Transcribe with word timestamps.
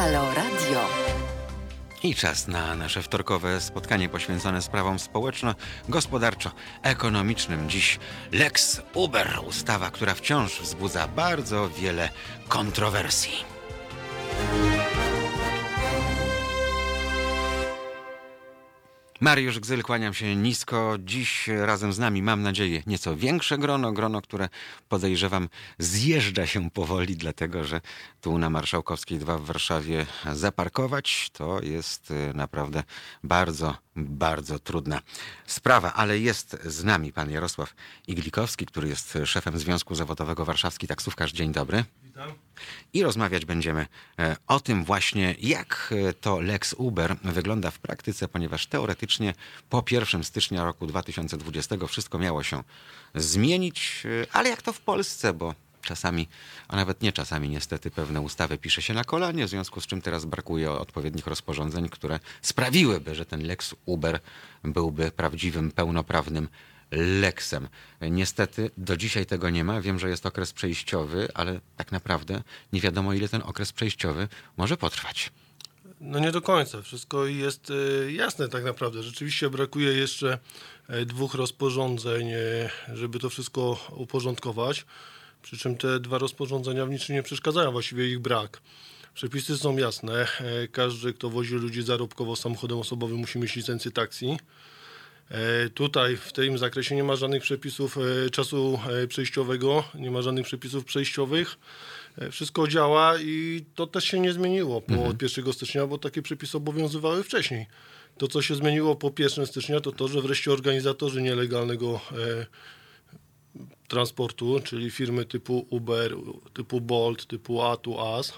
Halo 0.00 0.24
Radio. 0.34 0.80
I 2.02 2.14
czas 2.14 2.48
na 2.48 2.74
nasze 2.74 3.02
wtorkowe 3.02 3.60
spotkanie 3.60 4.08
poświęcone 4.08 4.62
sprawom 4.62 4.98
społeczno-gospodarczo-ekonomicznym. 4.98 7.68
Dziś 7.68 7.98
Lex 8.32 8.82
Uber, 8.94 9.40
ustawa, 9.46 9.90
która 9.90 10.14
wciąż 10.14 10.60
wzbudza 10.60 11.08
bardzo 11.08 11.70
wiele 11.70 12.08
kontrowersji. 12.48 13.44
Mariusz 19.20 19.60
Gzyl, 19.60 19.82
kłaniam 19.82 20.14
się 20.14 20.36
nisko. 20.36 20.96
Dziś 20.98 21.48
razem 21.48 21.92
z 21.92 21.98
nami, 21.98 22.22
mam 22.22 22.42
nadzieję, 22.42 22.82
nieco 22.86 23.16
większe 23.16 23.58
grono, 23.58 23.92
grono, 23.92 24.22
które 24.22 24.48
podejrzewam 24.88 25.48
zjeżdża 25.78 26.46
się 26.46 26.70
powoli, 26.70 27.16
dlatego 27.16 27.64
że 27.64 27.80
tu 28.20 28.38
na 28.38 28.50
Marszałkowskiej 28.50 29.18
2 29.18 29.38
w 29.38 29.44
Warszawie 29.44 30.06
zaparkować 30.32 31.30
to 31.32 31.62
jest 31.62 32.10
y, 32.10 32.34
naprawdę 32.34 32.82
bardzo, 33.24 33.74
bardzo 34.04 34.58
trudna 34.58 35.00
sprawa, 35.46 35.92
ale 35.94 36.18
jest 36.18 36.56
z 36.64 36.84
nami 36.84 37.12
pan 37.12 37.30
Jarosław 37.30 37.74
Iglikowski, 38.06 38.66
który 38.66 38.88
jest 38.88 39.18
szefem 39.24 39.58
Związku 39.58 39.94
Zawodowego 39.94 40.44
Warszawski 40.44 40.86
Taksówkarz. 40.86 41.32
Dzień 41.32 41.52
dobry. 41.52 41.84
Witam. 42.02 42.32
I 42.92 43.02
rozmawiać 43.02 43.44
będziemy 43.44 43.86
e, 44.18 44.36
o 44.46 44.60
tym 44.60 44.84
właśnie, 44.84 45.34
jak 45.38 45.94
e, 46.08 46.12
to 46.12 46.40
Lex 46.40 46.74
Uber 46.78 47.16
wygląda 47.24 47.70
w 47.70 47.78
praktyce, 47.78 48.28
ponieważ 48.28 48.66
teoretycznie 48.66 49.34
po 49.70 49.84
1 49.90 50.24
stycznia 50.24 50.64
roku 50.64 50.86
2020 50.86 51.76
wszystko 51.86 52.18
miało 52.18 52.42
się 52.42 52.62
zmienić, 53.14 54.02
e, 54.04 54.26
ale 54.32 54.48
jak 54.48 54.62
to 54.62 54.72
w 54.72 54.80
Polsce, 54.80 55.32
bo 55.32 55.54
czasami, 55.82 56.28
a 56.68 56.76
nawet 56.76 57.02
nie 57.02 57.12
czasami 57.12 57.48
niestety 57.48 57.90
pewne 57.90 58.20
ustawy 58.20 58.58
pisze 58.58 58.82
się 58.82 58.94
na 58.94 59.04
kolanie, 59.04 59.46
w 59.46 59.50
związku 59.50 59.80
z 59.80 59.86
czym 59.86 60.02
teraz 60.02 60.24
brakuje 60.24 60.70
odpowiednich 60.72 61.26
rozporządzeń, 61.26 61.88
które 61.88 62.20
sprawiłyby, 62.42 63.14
że 63.14 63.26
ten 63.26 63.46
Lex 63.46 63.74
Uber 63.86 64.20
byłby 64.64 65.10
prawdziwym, 65.10 65.70
pełnoprawnym 65.70 66.48
Lexem. 66.90 67.68
Niestety 68.00 68.70
do 68.76 68.96
dzisiaj 68.96 69.26
tego 69.26 69.50
nie 69.50 69.64
ma. 69.64 69.80
Wiem, 69.80 69.98
że 69.98 70.08
jest 70.08 70.26
okres 70.26 70.52
przejściowy, 70.52 71.28
ale 71.34 71.60
tak 71.76 71.92
naprawdę 71.92 72.42
nie 72.72 72.80
wiadomo, 72.80 73.12
ile 73.12 73.28
ten 73.28 73.42
okres 73.44 73.72
przejściowy 73.72 74.28
może 74.56 74.76
potrwać. 74.76 75.32
No 76.00 76.18
nie 76.18 76.32
do 76.32 76.42
końca. 76.42 76.82
Wszystko 76.82 77.26
jest 77.26 77.72
e, 78.06 78.12
jasne 78.12 78.48
tak 78.48 78.64
naprawdę. 78.64 79.02
Rzeczywiście 79.02 79.50
brakuje 79.50 79.92
jeszcze 79.92 80.38
e, 80.88 81.04
dwóch 81.04 81.34
rozporządzeń, 81.34 82.28
e, 82.30 82.70
żeby 82.94 83.18
to 83.18 83.30
wszystko 83.30 83.88
uporządkować. 83.90 84.86
Przy 85.42 85.58
czym 85.58 85.76
te 85.76 86.00
dwa 86.00 86.18
rozporządzenia 86.18 86.86
w 86.86 86.90
niczym 86.90 87.16
nie 87.16 87.22
przeszkadzają, 87.22 87.72
właściwie 87.72 88.08
ich 88.08 88.18
brak. 88.18 88.60
Przepisy 89.14 89.58
są 89.58 89.76
jasne. 89.76 90.26
Każdy, 90.72 91.12
kto 91.12 91.30
wozi 91.30 91.54
ludzi 91.54 91.82
zarobkowo 91.82 92.36
samochodem 92.36 92.78
osobowym 92.78 93.16
musi 93.16 93.38
mieć 93.38 93.56
licencję 93.56 93.90
taksi. 93.90 94.36
E, 95.30 95.68
tutaj 95.68 96.16
w 96.16 96.32
tym 96.32 96.58
zakresie 96.58 96.96
nie 96.96 97.04
ma 97.04 97.16
żadnych 97.16 97.42
przepisów 97.42 97.98
e, 97.98 98.30
czasu 98.30 98.80
e, 99.02 99.06
przejściowego, 99.06 99.84
nie 99.94 100.10
ma 100.10 100.22
żadnych 100.22 100.46
przepisów 100.46 100.84
przejściowych. 100.84 101.58
Wszystko 102.30 102.68
działa 102.68 103.18
i 103.20 103.64
to 103.74 103.86
też 103.86 104.04
się 104.04 104.20
nie 104.20 104.32
zmieniło 104.32 104.80
po 104.80 104.94
mhm. 104.94 105.16
1 105.22 105.52
stycznia, 105.52 105.86
bo 105.86 105.98
takie 105.98 106.22
przepisy 106.22 106.56
obowiązywały 106.56 107.22
wcześniej. 107.22 107.66
To, 108.18 108.28
co 108.28 108.42
się 108.42 108.54
zmieniło 108.54 108.96
po 108.96 109.12
1 109.18 109.46
stycznia, 109.46 109.80
to 109.80 109.92
to, 109.92 110.08
że 110.08 110.22
wreszcie 110.22 110.52
organizatorzy 110.52 111.22
nielegalnego 111.22 112.00
transportu, 113.88 114.60
czyli 114.64 114.90
firmy 114.90 115.24
typu 115.24 115.66
Uber, 115.70 116.16
typu 116.54 116.80
Bolt, 116.80 117.26
typu 117.26 117.62
A 117.62 117.76
to 117.76 118.16
As, 118.16 118.32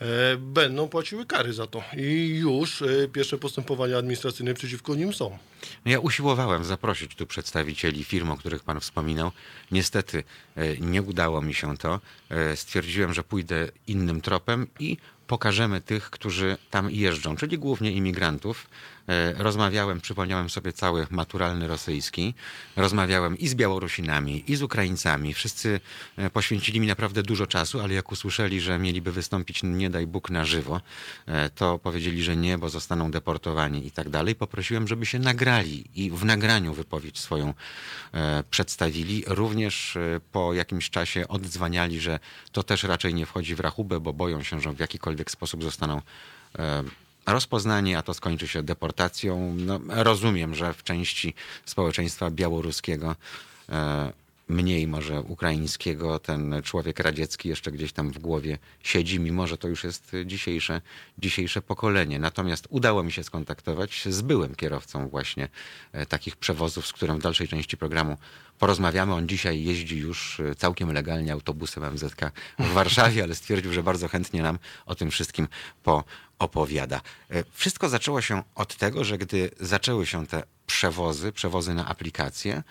E, 0.00 0.36
będą 0.36 0.88
płaciły 0.88 1.26
kary 1.26 1.52
za 1.52 1.66
to. 1.66 1.82
I 1.96 2.28
już 2.36 2.82
e, 2.82 3.08
pierwsze 3.12 3.38
postępowania 3.38 3.98
administracyjne 3.98 4.54
przeciwko 4.54 4.94
nim 4.94 5.12
są. 5.12 5.38
Ja 5.84 6.00
usiłowałem 6.00 6.64
zaprosić 6.64 7.14
tu 7.14 7.26
przedstawicieli 7.26 8.04
firm, 8.04 8.30
o 8.30 8.36
których 8.36 8.62
pan 8.62 8.80
wspominał. 8.80 9.30
Niestety 9.70 10.24
e, 10.56 10.76
nie 10.76 11.02
udało 11.02 11.42
mi 11.42 11.54
się 11.54 11.76
to. 11.76 12.00
Stwierdziłem, 12.54 13.14
że 13.14 13.24
pójdę 13.24 13.68
innym 13.86 14.20
tropem 14.20 14.66
i 14.80 14.96
pokażemy 15.26 15.80
tych, 15.80 16.10
którzy 16.10 16.56
tam 16.70 16.90
jeżdżą, 16.90 17.36
czyli 17.36 17.58
głównie 17.58 17.92
imigrantów. 17.92 18.66
E, 19.08 19.32
rozmawiałem, 19.32 20.00
przypomniałem 20.00 20.50
sobie 20.50 20.72
cały 20.72 21.06
maturalny 21.10 21.68
rosyjski. 21.68 22.34
Rozmawiałem 22.76 23.38
i 23.38 23.48
z 23.48 23.54
Białorusinami, 23.54 24.44
i 24.46 24.56
z 24.56 24.62
Ukraińcami. 24.62 25.34
Wszyscy 25.34 25.80
e, 26.16 26.30
poświęcili 26.30 26.80
mi 26.80 26.86
naprawdę 26.86 27.22
dużo 27.22 27.46
czasu, 27.46 27.80
ale 27.80 27.94
jak 27.94 28.12
usłyszeli, 28.12 28.60
że 28.60 28.78
mieliby 28.78 29.12
wystąpić, 29.12 29.62
nie 29.62 29.90
daj 29.90 30.06
Bóg, 30.06 30.30
na 30.30 30.44
żywo, 30.44 30.80
e, 31.26 31.50
to 31.50 31.78
powiedzieli, 31.78 32.22
że 32.22 32.36
nie, 32.36 32.58
bo 32.58 32.68
zostaną 32.68 33.10
deportowani 33.10 33.86
i 33.86 33.90
tak 33.90 34.08
dalej. 34.08 34.34
Poprosiłem, 34.34 34.88
żeby 34.88 35.06
się 35.06 35.18
nagrali 35.18 35.84
i 35.94 36.10
w 36.10 36.24
nagraniu 36.24 36.74
wypowiedź 36.74 37.18
swoją 37.18 37.54
przedstawili. 38.50 39.24
Również 39.26 39.98
po 40.32 40.54
jakimś 40.54 40.90
czasie 40.90 41.28
oddzwaniali, 41.28 42.00
że 42.00 42.18
to 42.52 42.62
też 42.62 42.82
raczej 42.82 43.14
nie 43.14 43.26
wchodzi 43.26 43.54
w 43.54 43.60
rachubę, 43.60 44.00
bo 44.00 44.12
boją 44.12 44.42
się, 44.42 44.60
że 44.60 44.72
w 44.72 44.80
jakikolwiek 44.80 45.30
sposób 45.30 45.62
zostaną 45.62 46.02
rozpoznanie, 47.32 47.98
a 47.98 48.02
to 48.02 48.14
skończy 48.14 48.48
się 48.48 48.62
deportacją. 48.62 49.54
No, 49.56 49.80
rozumiem, 49.88 50.54
że 50.54 50.74
w 50.74 50.82
części 50.82 51.34
społeczeństwa 51.64 52.30
białoruskiego, 52.30 53.16
e, 53.68 54.12
mniej 54.48 54.86
może 54.86 55.20
ukraińskiego, 55.20 56.18
ten 56.18 56.62
człowiek 56.64 57.00
radziecki 57.00 57.48
jeszcze 57.48 57.72
gdzieś 57.72 57.92
tam 57.92 58.10
w 58.10 58.18
głowie 58.18 58.58
siedzi, 58.82 59.20
mimo 59.20 59.46
że 59.46 59.58
to 59.58 59.68
już 59.68 59.84
jest 59.84 60.12
dzisiejsze, 60.24 60.80
dzisiejsze 61.18 61.62
pokolenie. 61.62 62.18
Natomiast 62.18 62.66
udało 62.70 63.02
mi 63.02 63.12
się 63.12 63.24
skontaktować 63.24 64.04
z 64.06 64.22
byłym 64.22 64.54
kierowcą 64.54 65.08
właśnie 65.08 65.48
e, 65.92 66.06
takich 66.06 66.36
przewozów, 66.36 66.86
z 66.86 66.92
którym 66.92 67.18
w 67.18 67.22
dalszej 67.22 67.48
części 67.48 67.76
programu 67.76 68.16
porozmawiamy. 68.58 69.14
On 69.14 69.28
dzisiaj 69.28 69.64
jeździ 69.64 69.98
już 69.98 70.40
e, 70.40 70.54
całkiem 70.54 70.92
legalnie 70.92 71.32
autobusem 71.32 71.94
MZK 71.94 72.20
w 72.58 72.72
Warszawie, 72.72 73.22
ale 73.22 73.34
stwierdził, 73.34 73.72
że 73.72 73.82
bardzo 73.82 74.08
chętnie 74.08 74.42
nam 74.42 74.58
o 74.86 74.94
tym 74.94 75.10
wszystkim 75.10 75.48
po 75.82 76.04
opowiada. 76.38 77.00
E, 77.30 77.44
wszystko 77.52 77.88
zaczęło 77.88 78.20
się 78.20 78.42
od 78.54 78.76
tego, 78.76 79.04
że 79.04 79.18
gdy 79.18 79.50
zaczęły 79.60 80.06
się 80.06 80.26
te 80.26 80.42
przewozy, 80.66 81.32
przewozy 81.32 81.74
na 81.74 81.86
aplikacje, 81.86 82.62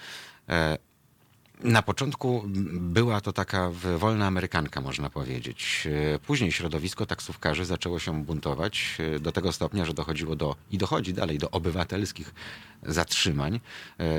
na 1.63 1.81
początku 1.81 2.43
była 2.73 3.21
to 3.21 3.33
taka 3.33 3.71
wolna 3.97 4.27
amerykanka, 4.27 4.81
można 4.81 5.09
powiedzieć. 5.09 5.87
E, 6.15 6.19
później 6.19 6.51
środowisko 6.51 7.05
taksówkarzy 7.05 7.65
zaczęło 7.65 7.99
się 7.99 8.23
buntować 8.23 8.97
do 9.19 9.31
tego 9.31 9.51
stopnia, 9.51 9.85
że 9.85 9.93
dochodziło 9.93 10.35
do 10.35 10.55
i 10.71 10.77
dochodzi 10.77 11.13
dalej 11.13 11.37
do 11.37 11.51
obywatelskich 11.51 12.33
zatrzymań. 12.83 13.59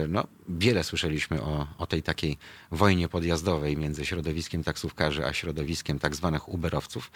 No, 0.08 0.24
wiele 0.48 0.84
słyszeliśmy 0.84 1.42
o, 1.42 1.66
o 1.78 1.86
tej 1.86 2.02
takiej 2.02 2.38
wojnie 2.70 3.08
podjazdowej 3.08 3.76
między 3.76 4.06
środowiskiem 4.06 4.64
taksówkarzy 4.64 5.26
a 5.26 5.32
środowiskiem 5.32 5.98
tak 5.98 6.16
zwanych 6.16 6.48
uberowców. 6.48 7.10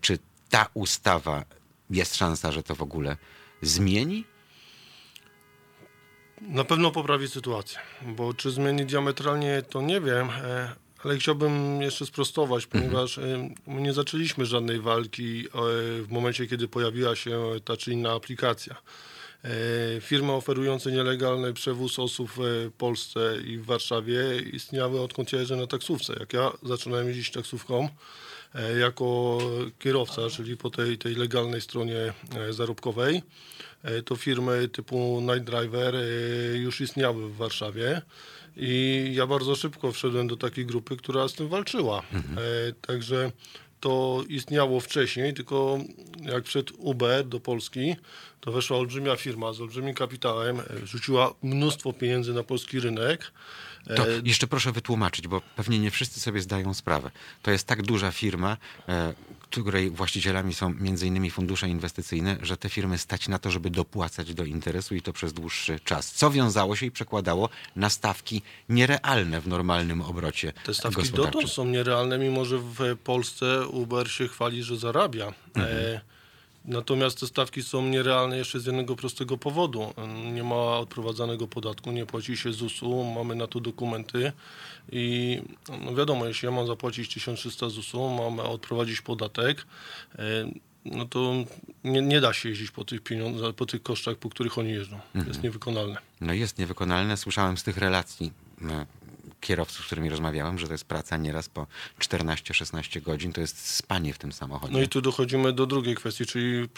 Czy 0.00 0.18
ta 0.50 0.66
ustawa 0.74 1.44
jest 1.90 2.16
szansa, 2.16 2.52
że 2.52 2.62
to 2.62 2.74
w 2.74 2.82
ogóle 2.82 3.16
zmieni? 3.62 4.24
Na 6.40 6.64
pewno 6.64 6.90
poprawi 6.90 7.28
sytuację, 7.28 7.78
bo 8.02 8.34
czy 8.34 8.50
zmieni 8.50 8.86
diametralnie, 8.86 9.62
to 9.70 9.82
nie 9.82 10.00
wiem, 10.00 10.30
e, 10.30 10.72
ale 11.04 11.16
chciałbym 11.16 11.82
jeszcze 11.82 12.06
sprostować, 12.06 12.64
mhm. 12.64 12.84
ponieważ 12.84 13.18
mhm. 13.18 13.54
my 13.66 13.80
nie 13.80 13.92
zaczęliśmy 13.92 14.46
żadnej 14.46 14.80
walki 14.80 15.46
e, 15.46 15.48
w 16.02 16.06
momencie, 16.10 16.46
kiedy 16.46 16.68
pojawiła 16.68 17.16
się 17.16 17.42
ta 17.64 17.76
czy 17.76 17.92
inna 17.92 18.12
aplikacja. 18.12 18.76
Firmy 20.00 20.32
oferujące 20.32 20.92
nielegalny 20.92 21.52
przewóz 21.52 21.98
osób 21.98 22.30
w 22.36 22.70
Polsce 22.78 23.36
i 23.44 23.58
w 23.58 23.64
Warszawie 23.64 24.40
istniały 24.52 25.00
odkąd 25.00 25.32
ja 25.32 25.38
jeżdżę 25.38 25.56
na 25.56 25.66
taksówce. 25.66 26.16
Jak 26.20 26.32
ja 26.32 26.52
zaczynałem 26.62 27.08
jeździć 27.08 27.30
taksówką, 27.30 27.88
E, 28.54 28.78
jako 28.78 29.38
kierowca, 29.78 30.30
czyli 30.30 30.56
po 30.56 30.70
tej, 30.70 30.98
tej 30.98 31.14
legalnej 31.14 31.60
stronie 31.60 32.12
e, 32.36 32.52
zarobkowej, 32.52 33.16
e, 33.16 33.22
to 34.04 34.16
firmy 34.16 34.68
typu 34.68 35.20
Night 35.20 35.44
Driver 35.44 35.94
już 36.54 36.80
istniały 36.80 37.28
w 37.28 37.36
Warszawie. 37.36 38.02
I 38.56 39.04
ja 39.14 39.26
bardzo 39.26 39.56
szybko 39.56 39.92
wszedłem 39.92 40.26
do 40.26 40.36
takiej 40.36 40.66
grupy, 40.66 40.96
która 40.96 41.28
z 41.28 41.32
tym 41.32 41.48
walczyła. 41.48 42.02
Mhm. 42.12 42.36
Także 42.80 43.32
to 43.80 44.24
istniało 44.28 44.80
wcześniej, 44.80 45.34
tylko 45.34 45.78
jak 46.20 46.44
wszedł 46.44 46.74
Uber 46.78 47.26
do 47.26 47.40
Polski, 47.40 47.96
to 48.40 48.52
weszła 48.52 48.76
olbrzymia 48.76 49.16
firma 49.16 49.52
z 49.52 49.60
olbrzymim 49.60 49.94
kapitałem, 49.94 50.60
e, 50.60 50.86
rzuciła 50.86 51.34
mnóstwo 51.42 51.92
pieniędzy 51.92 52.34
na 52.34 52.42
polski 52.42 52.80
rynek. 52.80 53.32
To 53.96 54.08
E, 54.08 54.20
jeszcze 54.24 54.46
proszę 54.46 54.72
wytłumaczyć, 54.72 55.28
bo 55.28 55.40
pewnie 55.56 55.78
nie 55.78 55.90
wszyscy 55.90 56.20
sobie 56.20 56.40
zdają 56.40 56.74
sprawę. 56.74 57.10
To 57.42 57.50
jest 57.50 57.66
tak 57.66 57.82
duża 57.82 58.10
firma, 58.10 58.56
e, 58.88 59.14
której 59.50 59.90
właścicielami 59.90 60.54
są 60.54 60.74
innymi 61.02 61.30
fundusze 61.30 61.68
inwestycyjne, 61.68 62.36
że 62.42 62.56
te 62.56 62.68
firmy 62.68 62.98
stać 62.98 63.28
na 63.28 63.38
to, 63.38 63.50
żeby 63.50 63.70
dopłacać 63.70 64.34
do 64.34 64.44
interesu 64.44 64.94
i 64.94 65.02
to 65.02 65.12
przez 65.12 65.32
dłuższy 65.32 65.80
czas. 65.80 66.12
Co 66.12 66.30
wiązało 66.30 66.76
się 66.76 66.86
i 66.86 66.90
przekładało 66.90 67.48
na 67.76 67.90
stawki 67.90 68.42
nierealne 68.68 69.40
w 69.40 69.48
normalnym 69.48 70.02
obrocie 70.02 70.52
Te 70.64 70.74
stawki 70.74 71.10
dotąd 71.10 71.50
są 71.50 71.64
nierealne, 71.64 72.18
mimo 72.18 72.44
że 72.44 72.58
w 72.58 72.96
Polsce 73.04 73.66
Uber 73.66 74.10
się 74.10 74.28
chwali, 74.28 74.62
że 74.62 74.76
zarabia. 74.76 75.32
Mhm. 75.54 75.76
E, 75.76 76.00
natomiast 76.68 77.20
te 77.20 77.26
stawki 77.26 77.62
są 77.62 77.82
nierealne 77.82 78.38
jeszcze 78.38 78.60
z 78.60 78.66
jednego 78.66 78.96
prostego 78.96 79.38
powodu. 79.38 79.94
Nie 80.32 80.42
ma 80.42 80.54
odprowadzanego 80.54 81.48
podatku, 81.48 81.92
nie 81.92 82.06
płaci 82.06 82.36
się 82.36 82.52
ZUS-u, 82.52 83.04
mamy 83.04 83.34
na 83.34 83.46
to 83.46 83.60
dokumenty 83.60 84.32
i 84.92 85.42
no 85.84 85.94
wiadomo, 85.94 86.26
jeśli 86.26 86.46
ja 86.46 86.52
mam 86.52 86.66
zapłacić 86.66 87.14
1300 87.14 87.68
ZUS-u, 87.68 88.08
mam 88.08 88.40
odprowadzić 88.40 89.00
podatek, 89.00 89.66
e, 90.18 90.22
no 90.84 91.04
to 91.04 91.34
nie, 91.84 92.02
nie 92.02 92.20
da 92.20 92.32
się 92.32 92.48
jeździć 92.48 92.70
po 92.70 92.84
tych 92.84 93.00
pieniądzach, 93.00 93.54
po 93.54 93.66
tych 93.66 93.82
kosztach, 93.82 94.16
po 94.16 94.30
których 94.30 94.58
oni 94.58 94.70
jeżdżą. 94.70 94.96
Mhm. 94.96 95.28
jest 95.28 95.42
niewykonalne. 95.42 95.96
No 96.20 96.32
jest 96.32 96.58
niewykonalne. 96.58 97.16
Słyszałem 97.16 97.56
z 97.56 97.62
tych 97.62 97.76
relacji 97.76 98.32
e, 98.62 98.86
kierowców, 99.40 99.84
z 99.84 99.86
którymi 99.86 100.08
rozmawiałem, 100.10 100.58
że 100.58 100.66
to 100.66 100.72
jest 100.72 100.88
praca 100.88 101.16
nieraz 101.16 101.48
po 101.48 101.66
14-16 102.00 103.02
godzin. 103.02 103.32
To 103.32 103.40
jest 103.40 103.74
spanie 103.76 104.12
w 104.12 104.18
tym 104.18 104.32
samochodzie. 104.32 104.72
No 104.72 104.80
i 104.80 104.88
tu 104.88 105.00
dochodzimy 105.00 105.52
do 105.52 105.66
drugiej 105.66 105.94
kwestii, 105.94 106.26
czyli 106.26 106.68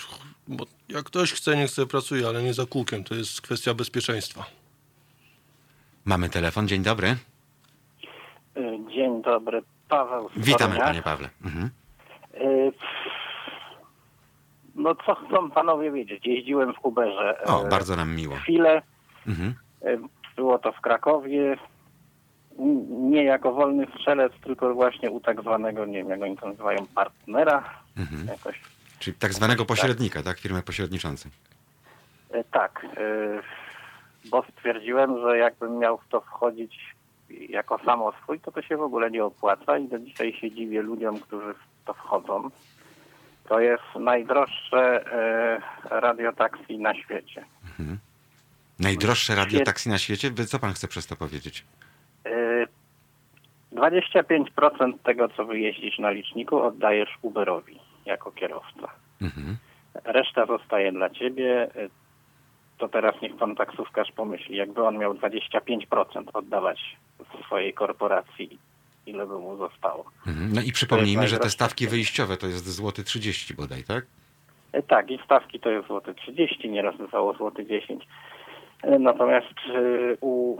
bo 0.49 0.67
jak 0.89 1.05
ktoś 1.05 1.33
chce, 1.33 1.57
nie 1.57 1.67
chce, 1.67 1.87
pracuje, 1.87 2.29
ale 2.29 2.43
nie 2.43 2.55
za 2.55 2.67
kółkiem. 2.67 3.05
To 3.05 3.15
jest 3.15 3.41
kwestia 3.41 3.75
bezpieczeństwa. 3.75 4.45
Mamy 6.05 6.29
telefon. 6.29 6.69
Dzień 6.69 6.83
dobry. 6.83 7.17
Y, 8.57 8.79
Dzień 8.95 9.23
dobry, 9.23 9.63
Paweł 9.89 10.31
z 10.37 10.47
Witamy, 10.47 10.79
panie 10.79 11.03
Pawle. 11.03 11.29
Mhm. 11.45 11.71
Y, 12.35 12.73
No 14.75 14.95
co 15.07 15.15
chcą 15.15 15.51
panowie 15.51 15.93
wiedzieć? 15.93 16.27
Jeździłem 16.27 16.75
w 16.75 16.85
Uberze. 16.85 17.45
O, 17.45 17.67
y, 17.67 17.69
bardzo 17.69 17.97
nam 17.97 18.17
miło. 18.17 18.37
Chwilę. 18.37 18.83
Mhm. 19.27 19.55
Było 20.37 20.59
to 20.59 20.73
w 20.73 20.81
Krakowie. 20.81 21.57
Nie 22.91 23.25
jako 23.25 23.53
wolny 23.53 23.87
strzelec, 23.95 24.33
tylko 24.45 24.75
właśnie 24.75 25.11
u 25.11 25.21
tak 25.21 25.41
zwanego, 25.41 25.87
nie 25.87 25.99
wiem 25.99 26.09
jak 26.11 26.23
oni 26.23 26.37
to 26.37 26.49
nazywają, 26.49 26.87
partnera. 26.95 27.65
Mhm. 27.97 28.27
Jakoś. 28.27 28.61
Czyli 28.99 29.17
tak 29.17 29.33
zwanego 29.33 29.65
pośrednika, 29.65 30.23
tak? 30.23 30.39
Firmy 30.39 30.63
pośredniczącej. 30.63 31.33
Y, 32.35 32.45
Tak, 32.51 32.87
y, 32.99 34.29
bo 34.31 34.45
stwierdziłem, 34.53 35.21
że 35.21 35.39
jakbym 35.39 35.79
miał 35.79 35.99
w 35.99 36.09
to 36.09 36.21
wchodzić 36.21 36.95
jako 37.49 37.79
samoswój, 37.85 38.41
to 38.41 38.53
to 38.53 38.63
się 38.63 38.77
w 38.77 38.83
ogóle 38.83 39.11
nie 39.11 39.25
opłaca 39.25 39.79
i 39.79 39.89
do 39.89 39.99
dzisiaj 39.99 40.33
się 40.33 40.51
dziwię 40.51 40.83
ludziom, 40.83 41.21
którzy 41.21 41.55
w 41.55 41.85
to 41.87 41.95
wchodzą. 41.95 42.51
To 43.49 43.61
jest 43.61 43.83
najdroższe 44.01 45.05
y, 45.57 45.61
radiotaksi 46.01 46.79
na 46.79 46.95
świecie. 46.95 47.45
Najdroższe 48.79 49.35
radiotaksi 49.35 49.89
na 49.89 49.99
świecie? 49.99 50.31
Co 50.49 50.59
pan 50.59 50.73
chce 50.73 50.89
przez 50.89 51.07
to 51.07 51.17
powiedzieć? 51.17 51.65
Y, 53.73 53.77
25% 53.77 54.93
tego, 55.05 55.29
co 55.29 55.45
wyjeździsz 55.45 55.99
na 55.99 56.11
liczniku, 56.11 56.61
oddajesz 56.63 57.19
Uberowi 57.23 57.79
jako 58.07 58.33
kierowca. 58.33 58.89
Mhm. 59.23 59.57
Reszta 60.05 60.47
zostaje 60.47 60.93
dla 60.93 61.11
ciebie. 61.11 61.71
To 62.79 62.89
teraz 62.89 63.15
niech 63.23 63.37
pan 63.37 63.57
taksówkarz 63.57 64.13
pomyśli, 64.13 64.57
jakby 64.57 64.83
on 64.83 64.99
miał 64.99 65.15
25% 65.15 66.25
oddawać 66.33 66.97
swojej 67.47 67.75
korporacji, 67.75 68.59
ile 69.07 69.27
by 69.27 69.39
mu 69.39 69.57
zostało. 69.57 70.05
Mhm. 70.27 70.53
No 70.53 70.61
i 70.63 70.73
przypomnijmy, 70.73 71.29
że 71.29 71.39
te 71.39 71.51
stawki 71.51 71.87
wyjściowe 71.87 72.37
to 72.37 72.47
jest 72.47 72.69
złoty 72.69 73.05
30 73.05 73.55
bodaj, 73.55 73.85
tak? 73.85 74.07
Y, 74.75 74.83
Tak, 74.83 75.11
i 75.11 75.19
stawki 75.25 75.61
to 75.61 75.71
jest 75.71 75.87
złoty 75.87 76.15
30, 76.15 76.71
nieraz 76.71 76.97
bywało 76.97 77.35
złoty 77.35 77.67
10. 77.67 78.07
Y, 78.85 78.99
Natomiast 78.99 79.55
y, 79.77 80.17
u, 80.21 80.59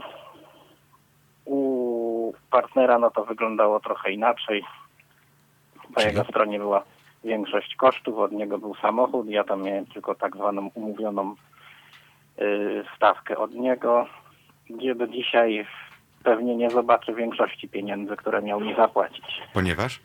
u 2.31 2.51
partnera 2.51 2.99
no 2.99 3.11
to 3.11 3.25
wyglądało 3.25 3.79
trochę 3.79 4.11
inaczej. 4.11 4.63
Po 5.95 6.01
jego 6.01 6.23
stronie 6.23 6.59
była 6.59 6.83
większość 7.23 7.75
kosztów, 7.75 8.17
od 8.17 8.31
niego 8.31 8.57
był 8.57 8.75
samochód, 8.75 9.27
ja 9.29 9.43
tam 9.43 9.63
miałem 9.63 9.85
tylko 9.85 10.15
tak 10.15 10.35
zwaną 10.35 10.71
umówioną 10.73 11.35
y, 12.41 12.83
stawkę 12.95 13.37
od 13.37 13.53
niego, 13.53 14.07
gdzie 14.69 14.95
do 14.95 15.07
dzisiaj 15.07 15.67
pewnie 16.23 16.55
nie 16.55 16.69
zobaczę 16.69 17.13
większości 17.13 17.69
pieniędzy, 17.69 18.15
które 18.15 18.41
miał 18.41 18.59
mi 18.59 18.75
zapłacić. 18.75 19.41
Ponieważ? 19.53 19.99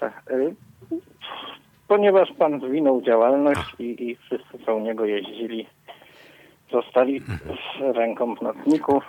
Tak, 0.00 0.22
y, 0.30 0.54
ponieważ 1.88 2.32
pan 2.38 2.60
zwinął 2.60 3.02
działalność 3.02 3.74
i, 3.78 4.10
i 4.10 4.16
wszyscy, 4.16 4.58
co 4.66 4.76
u 4.76 4.80
niego 4.80 5.04
jeździli, 5.04 5.66
zostali 6.72 7.20
z 7.20 7.96
ręką 7.96 8.34
w 8.34 8.42
nocniku. 8.42 9.02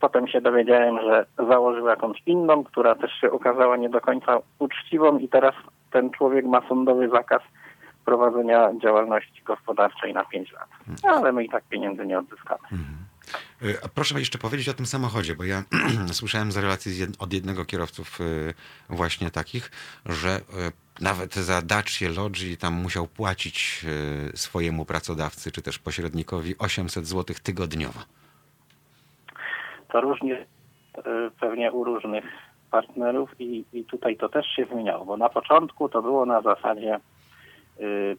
Potem 0.00 0.28
się 0.28 0.40
dowiedziałem, 0.40 0.98
że 1.00 1.26
założył 1.48 1.86
jakąś 1.86 2.22
inną, 2.26 2.64
która 2.64 2.94
też 2.94 3.12
się 3.20 3.30
okazała 3.30 3.76
nie 3.76 3.88
do 3.88 4.00
końca 4.00 4.38
uczciwą 4.58 5.18
i 5.18 5.28
teraz 5.28 5.54
ten 5.90 6.10
człowiek 6.10 6.46
ma 6.46 6.68
sądowy 6.68 7.08
zakaz 7.08 7.42
prowadzenia 8.04 8.70
działalności 8.82 9.42
gospodarczej 9.44 10.14
na 10.14 10.24
5 10.24 10.52
lat. 10.52 10.68
Ale 11.04 11.32
my 11.32 11.44
i 11.44 11.48
tak 11.48 11.64
pieniędzy 11.64 12.06
nie 12.06 12.18
odzyskamy. 12.18 12.60
Y, 13.62 13.78
a 13.84 13.88
Proszę 13.88 14.18
jeszcze 14.18 14.38
powiedzieć 14.38 14.68
o 14.68 14.74
tym 14.74 14.86
samochodzie, 14.86 15.34
bo 15.34 15.44
ja 15.44 15.62
słyszałem 16.12 16.52
z 16.52 16.56
relacji 16.56 16.92
z 16.92 17.00
jed- 17.00 17.14
od 17.18 17.32
jednego 17.32 17.64
kierowców 17.64 18.20
y, 18.20 18.54
właśnie 18.88 19.30
takich, 19.30 19.70
że 20.06 20.36
y, 20.36 20.42
nawet 21.00 21.34
za 21.34 21.62
Dacia 21.62 22.08
Logi 22.16 22.56
tam 22.56 22.74
musiał 22.74 23.06
płacić 23.06 23.86
swojemu 24.34 24.84
pracodawcy 24.84 25.52
czy 25.52 25.62
też 25.62 25.78
pośrednikowi 25.78 26.58
800 26.58 27.06
zł 27.06 27.36
tygodniowo. 27.42 28.00
To 29.92 30.00
różnie 30.00 30.34
y, 30.34 30.44
pewnie 31.40 31.72
u 31.72 31.84
różnych 31.84 32.24
partnerów 32.70 33.40
i, 33.40 33.64
i 33.72 33.84
tutaj 33.84 34.16
to 34.16 34.28
też 34.28 34.46
się 34.46 34.64
zmieniało, 34.64 35.04
bo 35.04 35.16
na 35.16 35.28
początku 35.28 35.88
to 35.88 36.02
było 36.02 36.26
na 36.26 36.40
zasadzie 36.40 36.98
y, 37.80 38.16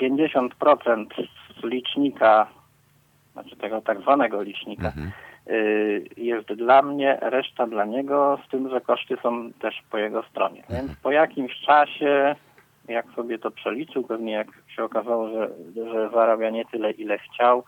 50% 0.00 1.06
z 1.60 1.64
licznika, 1.64 2.46
znaczy 3.32 3.56
tego 3.56 3.80
tak 3.80 4.00
zwanego 4.00 4.42
licznika, 4.42 4.86
Mhm. 4.86 5.10
y, 5.50 6.04
jest 6.16 6.48
dla 6.52 6.82
mnie, 6.82 7.18
reszta 7.22 7.66
dla 7.66 7.84
niego, 7.84 8.38
z 8.46 8.50
tym, 8.50 8.70
że 8.70 8.80
koszty 8.80 9.16
są 9.22 9.52
też 9.52 9.82
po 9.90 9.98
jego 9.98 10.22
stronie. 10.22 10.62
Więc 10.70 10.96
po 11.02 11.12
jakimś 11.12 11.60
czasie, 11.60 12.36
jak 12.88 13.06
sobie 13.16 13.38
to 13.38 13.50
przeliczył, 13.50 14.02
pewnie 14.04 14.32
jak 14.32 14.48
się 14.68 14.84
okazało, 14.84 15.28
że, 15.28 15.48
że 15.76 16.10
zarabia 16.10 16.50
nie 16.50 16.64
tyle, 16.64 16.90
ile 16.90 17.18
chciał, 17.18 17.64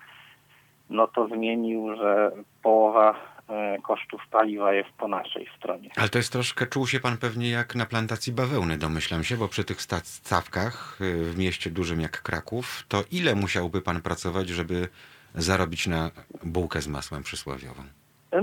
no 0.91 1.07
to 1.07 1.29
zmienił, 1.29 1.97
że 1.97 2.31
połowa 2.63 3.11
e, 3.11 3.34
kosztów 3.83 4.23
paliwa 4.31 4.73
jest 4.73 4.91
po 4.91 5.09
naszej 5.09 5.49
stronie. 5.59 5.91
Ale 5.97 6.09
to 6.09 6.19
jest 6.19 6.33
troszkę, 6.33 6.67
czuł 6.67 6.87
się 6.87 7.01
pan 7.01 7.17
pewnie 7.17 7.51
jak 7.51 7.75
na 7.75 7.87
plantacji 7.87 8.33
bawełny, 8.33 8.79
domyślam 8.79 9.25
się, 9.25 9.37
bo 9.37 9.49
przy 9.49 9.65
tych 9.65 9.83
sta- 9.83 10.01
stawkach 10.01 10.99
y, 11.01 11.25
w 11.25 11.39
mieście 11.39 11.71
dużym 11.71 12.01
jak 12.01 12.23
Kraków, 12.23 12.85
to 12.89 13.03
ile 13.13 13.35
musiałby 13.35 13.83
pan 13.83 14.03
pracować, 14.03 14.49
żeby 14.49 14.89
zarobić 15.35 15.87
na 15.87 16.11
bułkę 16.45 16.81
z 16.83 16.89
masłem 16.89 17.23
przysłowiową? 17.23 17.83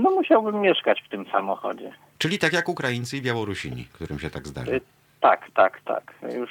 No 0.00 0.10
musiałbym 0.10 0.60
mieszkać 0.60 1.02
w 1.06 1.08
tym 1.08 1.26
samochodzie. 1.32 1.92
Czyli 2.18 2.38
tak 2.38 2.52
jak 2.52 2.68
Ukraińcy 2.68 3.16
i 3.16 3.22
Białorusini, 3.22 3.84
którym 3.92 4.18
się 4.18 4.30
tak 4.30 4.46
zdarza. 4.48 4.72
Y, 4.72 4.80
Tak, 5.20 5.50
tak, 5.54 5.80
tak. 5.84 6.14
Już 6.34 6.50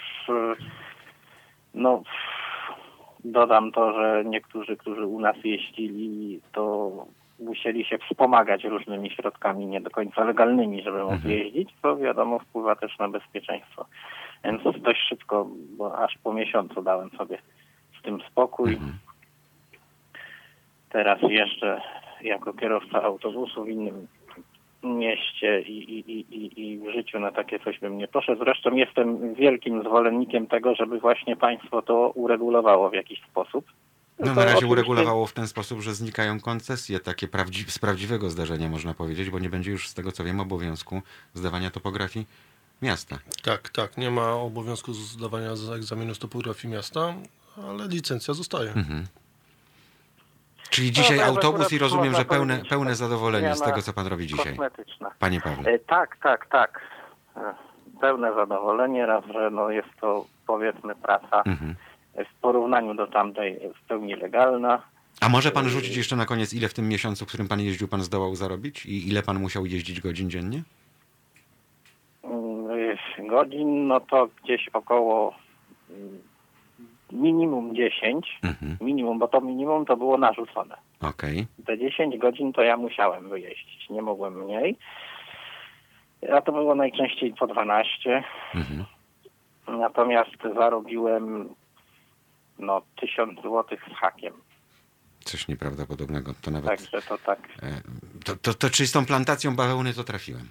no 1.74 2.04
dodam 3.26 3.72
to, 3.72 3.94
że 3.94 4.24
niektórzy, 4.26 4.78
którzy 4.78 5.06
u 5.06 5.20
nas 5.20 5.36
jeździli, 5.44 6.42
to 6.54 6.92
musieli 7.42 7.86
się 7.86 7.98
wspomagać 7.98 8.64
różnymi 8.64 9.10
środkami 9.10 9.66
nie 9.66 9.82
do 9.82 9.90
końca 9.90 10.24
legalnymi, 10.24 10.82
żeby 10.82 11.04
móc 11.04 11.12
Mhm. 11.12 11.32
jeździć, 11.34 11.70
co 11.82 11.98
wiadomo 11.98 12.40
wpływa 12.40 12.76
też 12.76 13.00
na 13.00 13.10
bezpieczeństwo. 13.10 13.86
Więc 14.44 14.62
dość 14.82 15.02
szybko, 15.10 15.48
bo 15.78 15.98
aż 15.98 16.18
po 16.24 16.34
miesiącu 16.34 16.82
dałem 16.82 17.10
sobie 17.10 17.38
z 18.00 18.02
tym 18.02 18.22
spokój. 18.32 18.74
Mhm. 18.74 18.94
Teraz 20.90 21.20
jeszcze 21.22 21.82
jako 22.22 22.54
kierowca 22.54 23.04
autobusu 23.04 23.64
w 23.64 23.70
innym 23.70 24.08
mieście 24.84 25.62
i, 25.62 25.78
i, 25.78 26.12
i, 26.12 26.20
i, 26.20 26.72
i 26.72 26.80
w 26.80 26.92
życiu 26.92 27.20
na 27.20 27.32
takie 27.32 27.60
coś 27.60 27.80
bym 27.80 27.98
nie 27.98 28.08
poszedł. 28.08 28.44
Zresztą 28.44 28.76
jestem 28.76 29.34
wielkim 29.34 29.84
zwolennikiem 29.84 30.48
tego, 30.48 30.76
żeby 30.76 31.00
właśnie 31.00 31.36
państwo 31.36 31.82
to 31.82 32.12
uregulowało 32.16 32.90
w 32.90 32.94
jakiś 32.94 33.22
sposób. 33.22 33.66
No 34.22 34.26
Tylko 34.28 34.40
na 34.40 34.46
razie 34.54 34.68
uregulowało 34.68 35.28
w 35.28 35.34
ten 35.34 35.48
sposób, 35.48 35.80
że 35.82 35.96
znikają 35.96 36.40
koncesje 36.40 37.00
takie 37.00 37.28
prawdzi- 37.28 37.72
z 37.72 37.80
prawdziwego 37.80 38.30
zdarzenia 38.30 38.70
można 38.70 38.94
powiedzieć, 38.94 39.30
bo 39.30 39.40
nie 39.40 39.50
będzie 39.50 39.72
już 39.72 39.88
z 39.90 39.94
tego 39.94 40.12
co 40.12 40.24
wiem 40.24 40.40
obowiązku 40.40 41.02
zdawania 41.34 41.72
topografii 41.72 42.28
miasta. 42.82 43.20
Tak, 43.44 43.70
tak, 43.70 43.98
nie 43.98 44.12
ma 44.12 44.32
obowiązku 44.32 44.94
zdawania 44.94 45.56
z 45.56 45.70
egzaminu 45.70 46.16
z 46.16 46.20
topografii 46.20 46.74
miasta, 46.74 47.14
ale 47.68 47.88
licencja 47.88 48.34
zostaje. 48.34 48.70
Mhm. 48.70 49.08
Czyli 50.70 50.92
dzisiaj 50.92 51.18
No, 51.18 51.24
to 51.24 51.30
autobus 51.30 51.72
i 51.74 51.78
rozumiem, 51.78 52.16
że 52.16 52.26
pełne, 52.26 52.62
pełne 52.70 52.96
zadowolenie 52.96 53.56
z 53.56 53.62
tego, 53.62 53.82
co 53.82 53.94
pan 53.94 54.08
robi 54.08 54.28
dzisiaj. 54.28 54.46
Kosmetyczna. 54.58 55.12
Panie 55.20 55.42
Pawle. 55.42 55.72
E, 55.72 55.80
tak, 55.80 56.18
tak, 56.24 56.46
tak. 56.50 56.82
E, 57.38 57.54
Pełne 58.02 58.34
zadowolenie, 58.34 59.06
raz, 59.06 59.24
że 59.34 59.50
no 59.52 59.70
jest 59.70 59.90
to 60.02 60.26
powiedzmy 60.48 60.96
praca 60.96 61.42
Mhm. 61.46 61.76
W 62.16 62.42
porównaniu 62.42 62.94
do 62.94 63.08
tamtej 63.08 63.60
w 63.76 63.88
pełni 63.88 64.16
legalna. 64.16 64.82
A 65.22 65.30
może 65.30 65.52
pan 65.52 65.70
rzucić 65.70 65.98
jeszcze 65.98 66.16
na 66.16 66.26
koniec, 66.26 66.54
ile 66.54 66.68
w 66.68 66.74
tym 66.74 66.90
miesiącu, 66.90 67.26
w 67.26 67.28
którym 67.28 67.48
pan 67.48 67.60
jeździł, 67.60 67.88
pan 67.88 68.02
zdołał 68.02 68.36
zarobić? 68.36 68.86
I 68.86 69.08
ile 69.08 69.24
pan 69.24 69.40
musiał 69.40 69.66
jeździć 69.66 70.02
godzin 70.02 70.30
dziennie? 70.30 70.64
Mm, 72.24 72.72
e, 73.18 73.28
Godzin, 73.28 73.88
no 73.88 74.00
to 74.00 74.30
gdzieś 74.44 74.70
około 74.74 75.36
mm, 75.90 76.22
minimum 77.12 77.76
10. 77.76 78.40
Mhm. 78.44 78.78
Minimum, 78.82 79.20
bo 79.20 79.28
to 79.28 79.42
minimum 79.42 79.86
to 79.86 79.98
było 79.98 80.18
narzucone. 80.18 80.76
Okej. 81.02 81.48
Te 81.66 81.78
10 81.78 82.18
godzin 82.18 82.54
to 82.54 82.62
ja 82.62 82.78
musiałem 82.78 83.30
wyjeździć, 83.30 83.90
nie 83.90 84.02
mogłem 84.02 84.44
mniej. 84.44 84.78
A 86.34 86.42
to 86.42 86.52
było 86.52 86.76
najczęściej 86.76 87.34
po 87.34 87.48
12. 87.48 88.24
Mhm. 88.56 88.86
Natomiast 89.68 90.38
zarobiłem 90.56 91.50
no 92.62 92.82
1000 92.96 93.36
zł 93.36 93.64
z 93.92 93.96
hakiem. 94.00 94.34
Coś 95.20 95.48
nieprawdopodobnego. 95.48 96.34
To 96.42 96.52
nawet... 96.52 96.70
Także 96.70 97.02
to 97.02 97.18
tak. 97.18 97.40
e, 97.64 97.82
To, 98.26 98.36
to, 98.36 98.54
to 98.54 98.70
czy 98.70 98.88
z 98.88 98.92
tą 98.92 99.06
plantacją 99.06 99.56
bawełny 99.56 99.94
to 99.94 100.04
trafiłem? 100.04 100.48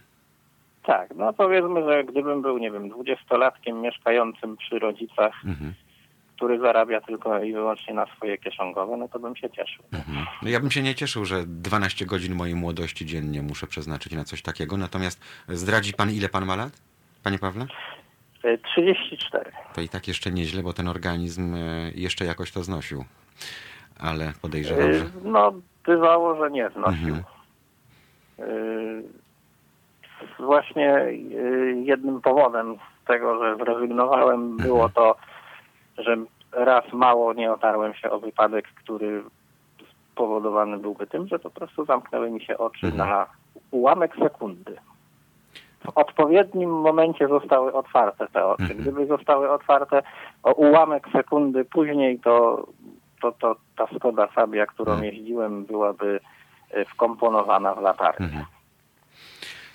Tak, 0.83 1.11
no 1.17 1.33
powiedzmy, 1.33 1.85
że 1.85 2.05
gdybym 2.05 2.43
był, 2.43 2.59
nie 2.59 2.71
wiem, 2.71 2.89
dwudziestolatkiem 2.89 3.81
mieszkającym 3.81 4.57
przy 4.57 4.79
rodzicach, 4.79 5.33
Mhm. 5.45 5.75
który 6.37 6.59
zarabia 6.61 7.01
tylko 7.01 7.43
i 7.43 7.53
wyłącznie 7.53 7.95
na 7.95 8.07
swoje 8.17 8.39
kieszonkowe, 8.39 8.97
no 8.97 9.09
to 9.09 9.19
bym 9.19 9.37
się 9.37 9.51
cieszył. 9.51 9.85
Mhm. 9.93 10.27
No 10.43 10.49
ja 10.49 10.61
bym 10.61 10.71
się 10.71 10.83
nie 10.83 10.95
cieszył, 10.95 11.25
że 11.25 11.43
12 11.47 12.07
godzin 12.07 12.35
mojej 12.35 12.55
młodości 12.55 13.07
dziennie 13.07 13.43
muszę 13.43 13.67
przeznaczyć 13.67 14.13
na 14.13 14.25
coś 14.25 14.43
takiego. 14.43 14.77
Natomiast 14.77 15.21
zdradzi 15.49 15.93
pan, 15.93 16.11
ile 16.11 16.29
pan 16.29 16.47
ma 16.47 16.57
lat? 16.57 16.73
Panie 17.23 17.39
Pawle? 17.39 17.67
Y, 18.45 18.59
34. 18.59 19.53
To 19.75 19.81
i 19.81 19.89
tak 19.89 20.09
jeszcze 20.09 20.31
nieźle, 20.31 20.63
bo 20.63 20.73
ten 20.73 20.89
organizm 20.89 21.55
e, 21.55 21.59
jeszcze 21.95 22.25
jakoś 22.25 22.53
to 22.53 22.63
znosił. 22.63 23.05
Ale 24.01 24.33
podejrzewam, 24.43 24.93
że... 24.93 25.05
Y, 25.05 25.11
No, 25.25 25.53
bywało, 25.87 26.37
że 26.37 26.51
nie 26.51 26.71
znosił. 26.71 27.15
Mhm. 27.15 27.25
Właśnie 30.39 31.07
jednym 31.85 32.21
powodem 32.21 32.77
tego, 33.07 33.39
że 33.45 33.57
zrezygnowałem, 33.57 34.57
było 34.57 34.89
to, 34.89 35.17
że 35.99 36.17
raz 36.53 36.93
mało 36.93 37.33
nie 37.33 37.53
otarłem 37.53 37.95
się 37.95 38.11
o 38.11 38.21
wypadek, 38.21 38.69
który 38.75 39.23
spowodowany 40.13 40.79
byłby 40.79 41.07
tym, 41.07 41.29
że 41.29 41.39
po 41.39 41.51
prostu 41.51 41.85
zamknęły 41.85 42.31
mi 42.31 42.45
się 42.45 42.59
oczy 42.59 42.87
Mhm. 42.87 43.09
na 43.09 43.27
ułamek 43.71 44.17
sekundy. 44.17 44.77
W 45.85 45.89
odpowiednim 45.95 46.71
momencie 46.71 47.29
zostały 47.29 47.73
otwarte 47.73 48.27
te 48.33 48.47
oczy. 48.47 48.63
Mhm. 48.63 48.81
Gdyby 48.81 49.07
zostały 49.07 49.51
otwarte 49.51 50.03
o 50.43 50.53
ułamek 50.53 51.09
sekundy 51.13 51.65
później, 51.65 52.19
to, 52.19 52.67
to, 53.23 53.33
to 53.33 53.57
ta 53.77 53.87
Skoda 53.97 54.27
Fabia, 54.27 54.67
którą 54.67 54.93
Mhm. 54.93 55.15
jeździłem, 55.15 55.65
byłaby 55.65 56.21
y, 56.77 56.85
wkomponowana 56.85 57.75
w 57.75 57.81
latarnię. 57.83 58.45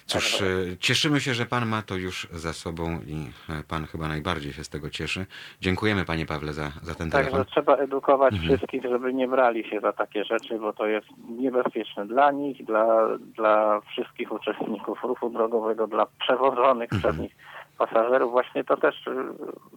Cóż, 0.05 0.41
e, 0.41 0.45
cieszymy 0.79 1.19
się, 1.21 1.33
że 1.33 1.45
pan 1.45 1.65
ma 1.65 1.81
to 1.81 1.95
już 1.95 2.27
za 2.31 2.53
sobą 2.53 2.99
i 3.07 3.29
e, 3.49 3.63
pan 3.67 3.85
chyba 3.85 4.07
najbardziej 4.07 4.53
się 4.53 4.63
z 4.63 4.69
tego 4.69 4.89
cieszy. 4.89 5.25
Dziękujemy 5.61 6.05
panie 6.05 6.25
Pawle 6.25 6.53
za, 6.53 6.71
za 6.81 6.95
ten 6.95 7.09
telefon. 7.11 7.33
Także 7.33 7.51
trzeba 7.51 7.75
edukować 7.77 8.33
Mhm. 8.33 8.49
wszystkich, 8.57 8.81
żeby 8.83 9.13
nie 9.13 9.27
brali 9.27 9.69
się 9.69 9.79
za 9.79 9.93
takie 9.93 10.23
rzeczy, 10.23 10.59
bo 10.59 10.73
to 10.73 10.85
jest 10.87 11.07
niebezpieczne 11.29 12.07
dla 12.07 12.31
nich, 12.31 12.65
dla, 12.65 13.07
dla 13.17 13.81
wszystkich 13.81 14.31
uczestników 14.31 15.03
ruchu 15.03 15.29
drogowego, 15.29 15.87
dla 15.87 16.05
przewożonych 16.19 16.93
Mhm. 16.93 17.01
przez 17.13 17.21
nich 17.21 17.35
pasażerów. 17.77 18.31
Właśnie 18.31 18.63
to 18.63 18.77
też 18.77 19.07
y, 19.07 19.11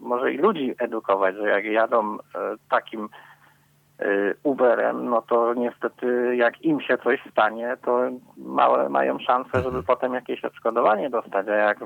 może 0.00 0.32
i 0.32 0.38
ludzi 0.38 0.74
edukować, 0.78 1.36
że 1.36 1.48
jak 1.48 1.64
jadą 1.64 2.18
takim 2.70 3.08
Uberem, 4.42 5.04
no 5.10 5.22
to 5.22 5.54
niestety 5.54 6.36
jak 6.36 6.62
im 6.64 6.80
się 6.80 6.98
coś 6.98 7.20
stanie, 7.32 7.76
to 7.84 8.00
małe 8.36 8.88
mają 8.88 9.18
szansę, 9.18 9.50
Mhm. 9.54 9.64
żeby 9.64 9.82
potem 9.82 10.14
jakieś 10.14 10.44
odszkodowanie 10.44 11.10
dostać, 11.10 11.48
a 11.48 11.54
jak 11.54 11.78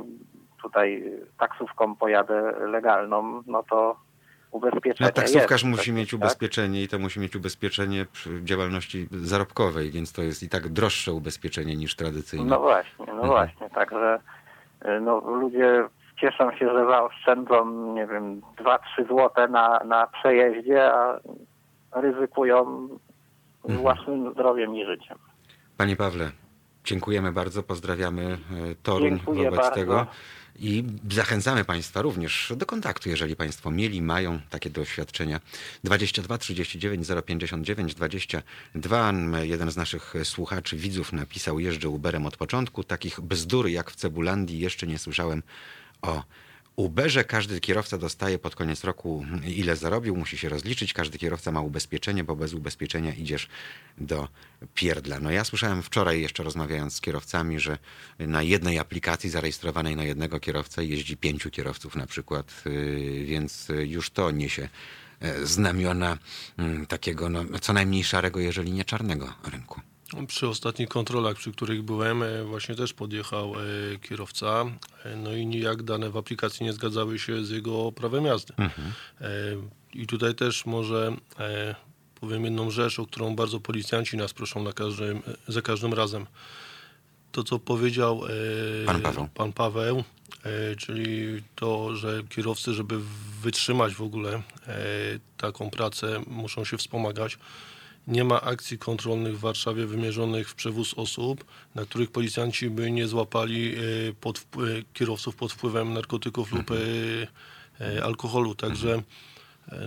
tutaj 0.63 1.05
taksówką 1.39 1.97
pojadę 1.97 2.53
legalną, 2.67 3.43
no 3.47 3.63
to 3.63 3.97
ubezpieczenie 4.51 5.09
No, 5.09 5.13
taksówkarz 5.13 5.63
jest, 5.63 5.77
musi 5.77 5.91
tak, 5.91 5.97
mieć 5.97 6.11
tak? 6.11 6.21
ubezpieczenie 6.21 6.83
i 6.83 6.89
to 6.89 6.99
musi 6.99 7.21
mieć 7.21 7.37
ubezpieczenie 7.37 8.07
przy 8.13 8.45
działalności 8.45 9.09
zarobkowej, 9.11 9.91
więc 9.91 10.13
to 10.13 10.23
jest 10.23 10.43
i 10.43 10.49
tak 10.49 10.69
droższe 10.69 11.13
ubezpieczenie 11.13 11.77
niż 11.77 11.97
tradycyjne. 11.97 12.47
No 12.47 12.61
właśnie, 12.61 13.07
no 13.07 13.13
Mhm. 13.13 13.29
właśnie, 13.29 13.71
także 13.71 14.19
y, 14.85 15.01
no, 15.01 15.21
ludzie 15.21 15.85
cieszą 16.21 16.53
się, 16.53 16.69
że 16.73 16.87
zaoszczędzą, 16.87 17.93
nie 17.95 18.07
wiem, 18.07 18.41
2-3 18.57 19.07
złote 19.09 19.49
na, 19.49 19.81
na 19.85 20.07
przejeździe, 20.07 20.93
a 20.95 21.19
ryzykują 21.95 22.89
Mhm. 23.65 23.81
własnym 23.83 24.33
zdrowiem 24.33 24.77
i 24.77 24.87
życiem. 24.87 25.19
Panie 25.77 25.97
Pawle, 25.97 26.31
dziękujemy 26.85 27.33
bardzo, 27.33 27.63
pozdrawiamy 27.63 28.23
e, 28.25 28.39
Toruń 28.83 29.09
Dziękuję 29.09 29.45
wobec 29.45 29.61
bardzo. 29.61 29.75
tego. 29.75 30.07
i 30.59 30.85
zachęcamy 31.11 31.65
Państwa 31.65 32.03
również 32.03 32.53
do 32.57 32.67
kontaktu, 32.67 33.09
jeżeli 33.09 33.37
Państwo 33.37 33.71
mieli, 33.71 34.03
mają 34.03 34.41
takie 34.51 34.71
doświadczenia. 34.71 35.41
22 35.85 36.39
39 36.39 37.09
059 37.27 37.95
22. 37.95 39.13
Jeden 39.43 39.71
z 39.71 39.77
naszych 39.77 40.15
słuchaczy, 40.25 40.77
widzów 40.77 41.13
napisał, 41.13 41.59
jeżdżę 41.59 41.89
Uberem 41.89 42.27
od 42.27 42.37
początku. 42.37 42.85
Takich 42.85 43.21
bzdur 43.21 43.69
jak 43.69 43.91
w 43.91 43.97
Cebulandii 43.97 44.59
jeszcze 44.59 44.87
nie 44.87 44.99
słyszałem 44.99 45.43
o 46.03 46.23
Uberze 46.77 47.25
każdy 47.25 47.61
kierowca 47.61 47.99
dostaje 47.99 48.39
pod 48.39 48.57
koniec 48.57 48.85
roku 48.85 49.27
ile 49.47 49.77
zarobił, 49.77 50.17
musi 50.17 50.39
się 50.39 50.49
rozliczyć. 50.49 50.93
Każdy 50.93 51.19
kierowca 51.19 51.53
ma 51.53 51.61
ubezpieczenie, 51.61 52.25
bo 52.25 52.37
bez 52.37 52.55
ubezpieczenia 52.55 53.15
idziesz 53.15 53.49
do 53.99 54.29
pierdla. 54.75 55.21
No 55.21 55.31
ja 55.31 55.45
słyszałem 55.45 55.83
wczoraj 55.83 56.21
jeszcze 56.21 56.43
rozmawiając 56.43 56.95
z 56.95 57.01
kierowcami, 57.01 57.61
że 57.61 57.79
na 58.19 58.43
jednej 58.43 58.79
aplikacji 58.79 59.31
zarejestrowanej 59.31 59.97
na 59.97 60.05
jednego 60.05 60.41
kierowcę 60.41 60.85
jeździ 60.85 61.17
pięciu 61.17 61.51
kierowców 61.51 61.97
na 61.97 62.07
przykład, 62.07 62.63
yy, 62.65 63.25
więc 63.25 63.69
już 63.85 64.11
to 64.11 64.31
niesie 64.31 64.69
e, 65.21 65.47
znamiona 65.47 66.19
mm, 66.59 66.87
takiego 66.87 67.29
no, 67.29 67.45
co 67.61 67.73
najmniej 67.73 68.05
szarego, 68.05 68.41
jeżeli 68.41 68.73
nie 68.73 68.85
czarnego 68.85 69.35
rynku. 69.51 69.81
Przy 70.27 70.49
ostatnich 70.49 70.89
kontrolach, 70.89 71.37
przy 71.37 71.53
których 71.53 71.83
byłem, 71.83 72.23
e, 72.23 72.45
właśnie 72.45 72.75
też 72.75 72.93
podjechał 72.93 73.55
e, 73.55 73.99
kierowca, 73.99 74.65
e, 75.05 75.17
no 75.17 75.33
i 75.33 75.47
nijak 75.47 75.83
dane 75.83 76.11
w 76.11 76.17
aplikacji 76.17 76.67
nie 76.67 76.73
zgadzały 76.73 77.19
się 77.19 77.45
z 77.45 77.51
jego 77.51 77.93
prawem 77.93 78.25
jazdy. 78.25 78.55
E, 78.59 78.69
I 79.95 80.07
tutaj 80.07 80.35
też 80.35 80.67
może 80.67 81.17
powiem 82.21 82.45
jedną 82.45 82.71
rzecz, 82.71 82.99
o 82.99 83.07
którą 83.07 83.37
bardzo 83.37 83.61
policjanci 83.61 84.17
nas 84.17 84.33
proszą 84.33 84.63
na 84.63 84.73
każdym, 84.73 85.23
za 85.49 85.63
każdym 85.63 85.95
razem. 85.95 86.27
To, 87.33 87.45
co 87.45 87.59
powiedział 87.59 88.23
Pan 88.87 89.01
Paweł. 89.01 89.29
pan 89.35 89.53
Paweł 89.53 90.05
czyli 90.79 91.43
to, 91.55 91.97
że 91.97 92.23
kierowcy, 92.29 92.75
żeby 92.75 93.01
wytrzymać 93.43 93.95
w 93.95 94.03
ogóle 94.03 94.43
taką 95.37 95.71
pracę, 95.71 96.21
muszą 96.27 96.65
się 96.65 96.77
wspomagać. 96.77 97.39
Nie 98.07 98.25
ma 98.25 98.41
akcji 98.41 98.79
kontrolnych 98.79 99.37
w 99.37 99.41
Warszawie 99.41 99.87
wymierzonych 99.87 100.49
w 100.49 100.55
przewóz 100.55 100.95
osób, 100.95 101.45
na 101.75 101.85
których 101.85 102.11
policjanci 102.11 102.71
by 102.71 102.91
nie 102.91 103.09
złapali 103.09 103.75
e, 103.75 103.79
pod, 104.21 104.39
e, 104.39 104.43
kierowców 104.93 105.37
pod 105.37 105.53
wpływem 105.53 105.93
narkotyków 105.93 106.53
lub 106.53 106.71
e, 107.81 108.05
alkoholu. 108.05 108.55
Także 108.55 109.03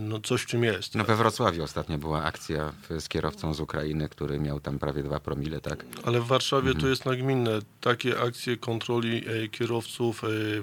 no 0.02 0.20
coś 0.20 0.42
w 0.42 0.46
czym 0.46 0.64
jest. 0.64 0.96
No 0.96 1.04
we 1.04 1.16
Wrocławiu 1.16 1.64
ostatnio 1.64 1.98
była 1.98 2.24
akcja 2.24 2.74
z 3.00 3.08
kierowcą 3.08 3.54
z 3.54 3.60
Ukrainy, 3.60 4.10
który 4.10 4.40
miał 4.40 4.60
tam 4.60 4.80
prawie 4.80 5.04
dwa 5.04 5.20
promile, 5.20 5.62
tak? 5.62 5.86
Ale 6.04 6.22
w 6.22 6.26
Warszawie 6.26 6.68
Mhm. 6.68 6.82
to 6.82 6.88
jest 6.88 7.06
nagminne. 7.06 7.60
Takie 7.82 8.20
akcje 8.20 8.58
kontroli 8.58 9.24
kierowców 9.52 10.22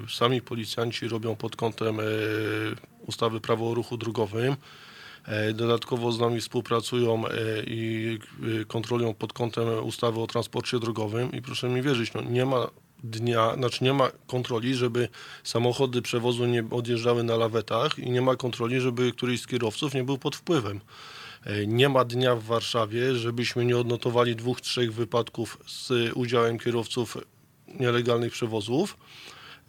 sami 0.09 0.41
policjanci 0.41 1.07
robią 1.07 1.35
pod 1.35 1.55
kątem 1.55 1.97
ustawy 3.07 3.41
prawo 3.41 3.69
o 3.69 3.73
ruchu 3.73 3.97
drogowym. 3.97 4.55
E, 5.25 5.53
Dodatkowo 5.53 6.11
z 6.11 6.19
nami 6.19 6.41
współpracują 6.41 7.27
e, 7.27 7.31
i 7.67 8.19
e, 8.61 8.65
kontrolują 8.65 9.13
pod 9.13 9.33
kątem 9.33 9.83
ustawy 9.83 10.19
o 10.19 10.27
transporcie 10.27 10.79
drogowym 10.79 11.31
i 11.31 11.41
proszę 11.41 11.69
mi 11.69 11.81
wierzyć, 11.81 12.13
no 12.13 12.21
nie 12.21 12.45
ma 12.45 12.67
dnia, 13.03 13.55
znaczy 13.55 13.83
nie 13.83 13.93
ma 13.93 14.11
kontroli, 14.27 14.75
żeby 14.75 15.09
samochody 15.43 16.01
przewozu 16.01 16.45
nie 16.45 16.63
odjeżdżały 16.71 17.23
na 17.23 17.35
lawetach 17.35 17.99
i 17.99 18.11
nie 18.11 18.21
ma 18.21 18.35
kontroli, 18.35 18.81
żeby 18.81 19.11
któryś 19.11 19.41
z 19.41 19.47
kierowców 19.47 19.93
nie 19.93 20.03
był 20.03 20.17
pod 20.17 20.35
wpływem. 20.35 20.81
Nie 21.67 21.89
ma 21.89 22.05
dnia 22.05 22.35
w 22.35 22.43
Warszawie, 22.43 23.15
żebyśmy 23.15 23.65
nie 23.65 23.77
odnotowali 23.77 24.35
dwóch, 24.35 24.61
trzech 24.61 24.93
wypadków 24.93 25.57
z 25.67 26.11
udziałem 26.13 26.59
kierowców 26.59 27.17
nielegalnych 27.79 28.31
przewozów. 28.33 28.97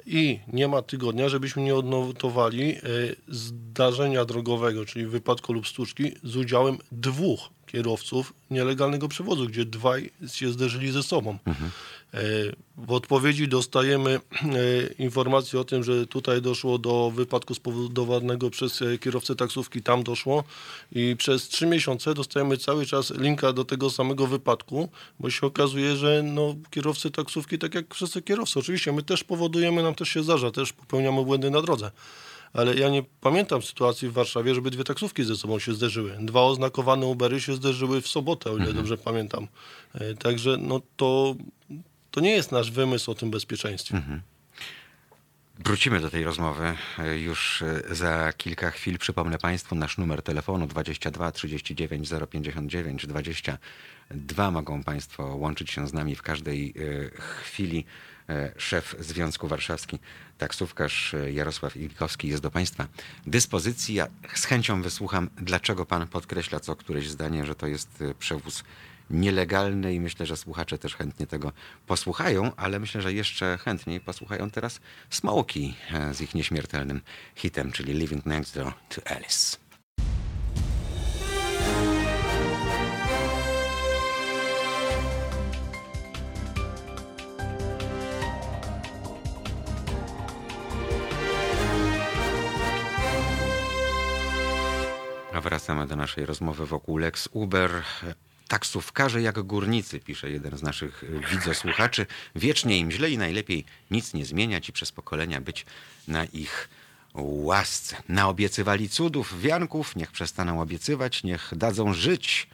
I 0.07 0.41
nie 0.53 0.69
ma 0.69 0.83
tygodnia, 0.83 1.29
żebyśmy 1.29 1.63
nie 1.63 1.75
odnotowali 1.75 2.75
e, 2.75 2.81
zdarzenia 3.29 4.25
drogowego, 4.25 4.85
czyli 4.85 5.07
wypadku 5.07 5.53
lub 5.53 5.69
stłuczki 5.69 6.13
z 6.23 6.37
udziałem 6.37 6.79
dwóch 6.93 7.51
kierowców 7.67 8.33
nielegalnego 8.51 9.09
przewozu, 9.09 9.47
gdzie 9.47 9.65
dwaj 9.65 10.11
się 10.27 10.53
zderzyli 10.53 10.91
ze 10.91 11.03
sobą. 11.03 11.39
Mhm. 11.45 11.71
W 12.77 12.93
odpowiedzi 12.93 13.49
dostajemy 13.49 14.11
e, 14.11 14.21
informację 14.99 15.61
o 15.61 15.65
tym, 15.65 15.85
że 15.85 16.07
tutaj 16.07 16.43
doszło 16.43 16.79
do 16.79 17.11
wypadku 17.15 17.55
spowodowanego 17.55 18.51
przez 18.51 18.83
e, 18.83 18.99
kierowcę 18.99 19.37
taksówki, 19.37 19.83
tam 19.83 20.03
doszło 20.03 20.45
i 20.93 21.17
przez 21.19 21.49
trzy 21.49 21.67
miesiące 21.67 22.15
dostajemy 22.15 22.57
cały 22.57 22.87
czas 22.87 23.11
linka 23.11 23.53
do 23.53 23.65
tego 23.65 23.91
samego 23.91 24.27
wypadku, 24.27 24.89
bo 25.21 25.31
się 25.31 25.47
okazuje, 25.47 25.97
że 25.97 26.23
no, 26.23 26.55
kierowcy 26.71 27.11
taksówki, 27.11 27.59
tak 27.59 27.75
jak 27.75 27.95
wszyscy 27.95 28.23
kierowcy, 28.23 28.59
oczywiście 28.59 28.93
my 28.93 29.03
też 29.03 29.25
powodujemy, 29.25 29.83
nam 29.83 29.95
też 29.95 30.09
się 30.09 30.23
zdarza, 30.23 30.51
też 30.51 30.73
popełniamy 30.73 31.25
błędy 31.25 31.51
na 31.51 31.63
drodze 31.63 31.91
ale 32.55 32.75
ja 32.75 32.89
nie 32.89 33.03
pamiętam 33.21 33.63
sytuacji 33.63 34.09
w 34.09 34.13
Warszawie, 34.13 34.55
żeby 34.55 34.71
dwie 34.71 34.85
taksówki 34.85 35.25
ze 35.25 35.37
sobą 35.37 35.59
się 35.59 35.75
zderzyły. 35.75 36.17
Dwa 36.21 36.43
oznakowane 36.43 37.07
Ubery 37.07 37.41
się 37.41 37.55
zderzyły 37.55 38.01
w 38.01 38.09
sobotę, 38.09 38.51
o 38.51 38.53
ile 38.53 38.67
mhm. 38.67 38.77
dobrze 38.77 38.99
pamiętam. 38.99 39.49
E, 39.95 40.15
także 40.15 40.57
no 40.61 40.81
to, 40.97 41.35
to 42.15 42.21
nie 42.21 42.31
jest 42.31 42.53
nasz 42.53 42.71
wymysł 42.71 43.11
o 43.11 43.15
tym 43.15 43.31
bezpieczeństwie. 43.31 43.97
Mhm. 43.97 44.23
Wrócimy 45.59 46.01
do 46.01 46.11
tej 46.11 46.25
rozmowy 46.25 46.77
e, 46.99 47.19
już 47.19 47.63
e, 47.63 47.95
za 47.95 48.33
kilka 48.33 48.71
chwil. 48.71 48.99
Przypomnę 48.99 49.39
Państwu 49.39 49.75
nasz 49.75 49.99
numer 49.99 50.23
telefonu 50.23 50.67
22 50.67 51.33
39 51.33 52.09
059 52.31 53.07
22. 53.07 54.51
Mogą 54.51 54.83
Państwo 54.83 55.25
łączyć 55.25 55.71
się 55.71 55.89
z 55.89 55.93
nami 55.93 56.15
w 56.17 56.23
każdej 56.23 56.75
chwili. 57.43 57.85
Szef 58.57 58.97
Związku 58.99 59.49
Warszawski 59.49 59.99
taksówkarz 60.39 61.15
Jarosław 61.33 61.77
Ilikowski 61.77 62.29
jest 62.29 62.43
do 62.43 62.51
Państwa 62.51 62.87
dyspozycji. 63.27 63.95
Ja 63.95 64.07
z 64.35 64.45
chęcią 64.45 64.83
wysłucham, 64.83 65.31
dlaczego 65.37 65.87
Pan 65.87 66.07
podkreśla 66.07 66.61
co 66.61 66.77
któreś 66.77 67.09
zdanie, 67.09 67.45
że 67.45 67.55
to 67.55 67.67
jest 67.67 68.03
e, 68.03 68.15
przewóz 68.15 68.65
nielegalny 69.11 69.95
i 69.95 70.01
myślę, 70.01 70.27
że 70.27 70.37
słuchacze 70.37 70.79
też 70.79 70.97
chętnie 70.97 71.27
tego 71.27 71.53
posłuchają, 71.87 72.53
ale 72.57 72.79
myślę, 72.79 73.03
że 73.03 73.13
jeszcze 73.13 73.59
chętniej 73.59 74.01
posłuchają 74.01 74.51
teraz 74.51 74.81
Smoki 75.11 75.75
e, 75.93 76.15
z 76.15 76.21
ich 76.21 76.35
nieśmiertelnym 76.35 77.01
hitem, 77.35 77.73
czyli 77.73 77.93
Living 77.93 78.27
Next 78.27 78.55
Door 78.55 78.73
to 78.89 79.11
Alice. 79.11 79.65
wracamy 95.45 95.87
do 95.87 95.97
naszej 95.97 96.27
rozmowy 96.27 96.67
wokół 96.67 96.99
Lex 96.99 97.29
Uber. 97.33 97.71
Taksówkarze 98.49 99.23
jak 99.23 99.43
górnicy, 99.43 100.01
pisze 100.01 100.31
jeden 100.31 100.59
z 100.59 100.63
naszych 100.63 101.05
widzosłuchaczy. 101.31 102.07
Wiecznie 102.37 102.79
im 102.79 102.91
źle 102.91 103.11
i 103.11 103.19
najlepiej 103.19 103.65
nic 103.91 104.15
nie 104.15 104.25
zmieniać 104.25 104.69
i 104.69 104.73
przez 104.73 104.93
pokolenia 104.93 105.41
być 105.41 105.67
na 106.09 106.25
ich 106.25 106.69
łasce. 107.15 107.97
Naobiecywali 108.09 108.89
cudów, 108.89 109.41
wianków, 109.41 109.97
niech 109.97 110.13
przestaną 110.13 110.61
obiecywać, 110.61 111.23
niech 111.23 111.53
dadzą 111.57 111.95
żyć 111.95 112.49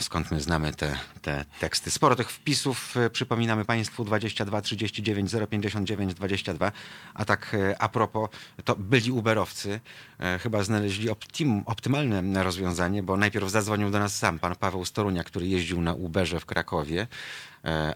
skąd 0.00 0.30
my 0.30 0.40
znamy 0.40 0.74
te, 0.74 0.98
te 1.22 1.44
teksty. 1.60 1.90
Sporo 1.90 2.16
tych 2.16 2.30
wpisów 2.30 2.96
e, 2.96 3.10
przypominamy 3.10 3.64
Państwu 3.64 4.04
22 4.04 4.62
39 4.62 5.30
059 5.50 6.14
22. 6.14 6.72
A 7.14 7.24
tak 7.24 7.54
e, 7.54 7.82
a 7.82 7.88
propos, 7.88 8.30
to 8.64 8.76
byli 8.76 9.12
Uberowcy 9.12 9.80
e, 10.18 10.38
chyba 10.38 10.62
znaleźli 10.62 11.10
optim, 11.10 11.62
optymalne 11.66 12.42
rozwiązanie, 12.42 13.02
bo 13.02 13.16
najpierw 13.16 13.50
zadzwonił 13.50 13.90
do 13.90 13.98
nas 13.98 14.16
sam 14.16 14.38
pan 14.38 14.56
Paweł 14.56 14.84
Storunia, 14.84 15.24
który 15.24 15.46
jeździł 15.46 15.80
na 15.80 15.94
Uberze 15.94 16.40
w 16.40 16.46
Krakowie 16.46 17.06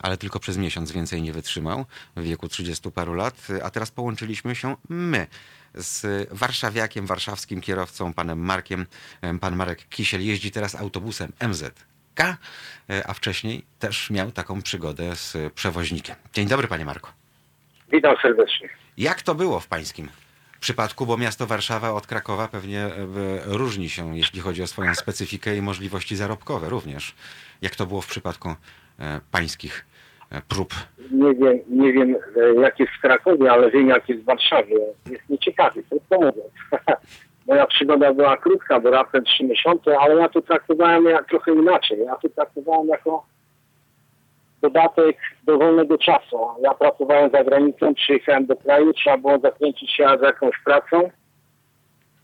ale 0.02 0.16
tylko 0.16 0.40
przez 0.40 0.56
miesiąc 0.56 0.92
więcej 0.92 1.22
nie 1.22 1.32
wytrzymał 1.32 1.84
w 2.16 2.22
wieku 2.22 2.48
30 2.48 2.90
paru 2.90 3.14
lat, 3.14 3.48
a 3.62 3.70
teraz 3.70 3.90
połączyliśmy 3.90 4.54
się 4.54 4.76
my 4.88 5.26
z 5.76 6.28
warszawiakiem, 6.30 7.06
warszawskim 7.06 7.60
kierowcą, 7.60 8.14
panem 8.14 8.38
Markiem. 8.38 8.86
Pan 9.40 9.56
Marek 9.56 9.88
Kisiel 9.88 10.26
jeździ 10.26 10.50
teraz 10.50 10.74
autobusem 10.74 11.32
MZK, 11.48 12.36
a 13.06 13.14
wcześniej 13.14 13.64
też 13.78 14.10
miał 14.10 14.32
taką 14.32 14.62
przygodę 14.62 15.16
z 15.16 15.52
przewoźnikiem. 15.52 16.16
Dzień 16.32 16.48
dobry, 16.48 16.68
panie 16.68 16.84
Marku. 16.84 17.10
Witam 17.92 18.16
serdecznie. 18.22 18.68
Jak 18.96 19.22
to 19.22 19.34
było 19.34 19.60
w 19.60 19.66
pańskim 19.66 20.08
przypadku, 20.60 21.06
bo 21.06 21.16
miasto 21.16 21.46
Warszawa 21.46 21.92
od 21.92 22.06
Krakowa 22.06 22.48
pewnie 22.48 22.80
e, 22.80 22.90
różni 23.44 23.90
się, 23.90 24.16
jeśli 24.16 24.40
chodzi 24.40 24.62
o 24.62 24.66
swoją 24.66 24.94
specyfikę 24.94 25.56
i 25.56 25.62
możliwości 25.62 26.16
zarobkowe 26.16 26.68
również. 26.68 27.14
Jak 27.62 27.76
to 27.76 27.86
było 27.86 28.00
w 28.00 28.06
przypadku 28.06 28.54
e, 28.98 29.20
pańskich 29.30 29.84
E, 29.84 29.95
prób? 30.48 30.74
Nie 31.10 31.34
wiem, 31.34 31.58
nie 31.68 31.92
wiem 31.92 32.16
e, 32.36 32.60
jak 32.60 32.80
jest 32.80 32.92
w 32.92 33.00
Krakowie, 33.00 33.52
ale 33.52 33.70
wiem 33.70 33.88
jak 33.88 34.08
jest 34.08 34.22
w 34.22 34.24
Warszawie. 34.24 34.76
Jest 35.10 35.28
nieciekawy, 35.28 35.82
krótko 35.82 36.16
mówiąc. 36.16 36.52
Moja 37.48 37.66
przygoda 37.66 38.14
była 38.14 38.36
krótka, 38.36 38.80
bo 38.80 38.90
raptem 38.90 39.24
trzy 39.24 39.44
miesiące, 39.44 39.98
ale 39.98 40.14
ja 40.14 40.28
to 40.28 40.42
traktowałem 40.42 41.04
jak 41.04 41.28
trochę 41.28 41.52
inaczej. 41.52 41.98
Ja 42.06 42.16
to 42.16 42.28
traktowałem 42.28 42.88
jako 42.88 43.26
dodatek 44.62 45.16
do 45.44 45.58
wolnego 45.58 45.98
czasu. 45.98 46.38
Ja 46.62 46.74
pracowałem 46.74 47.30
za 47.30 47.44
granicą, 47.44 47.94
przyjechałem 47.94 48.46
do 48.46 48.56
kraju, 48.56 48.92
trzeba 48.92 49.18
było 49.18 49.38
zakręcić 49.38 49.92
się 49.92 50.06
z 50.20 50.22
jakąś 50.22 50.58
pracą, 50.64 51.10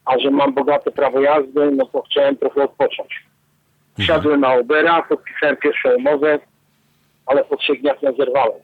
a 0.04 0.18
że 0.18 0.30
mam 0.30 0.54
bogate 0.54 0.90
prawo 0.90 1.20
jazdy, 1.20 1.70
no 1.70 1.86
to 1.86 2.02
chciałem 2.02 2.36
trochę 2.36 2.62
odpocząć. 2.62 3.24
Wsiadłem 3.98 4.40
na 4.40 4.54
Ubera, 4.54 5.02
podpisałem 5.02 5.56
pierwszą 5.56 5.90
umowę, 5.90 6.38
ale 7.26 7.44
po 7.44 7.56
trzech 7.56 7.80
dniach 7.80 8.02
ją 8.02 8.12
zerwałem. 8.16 8.60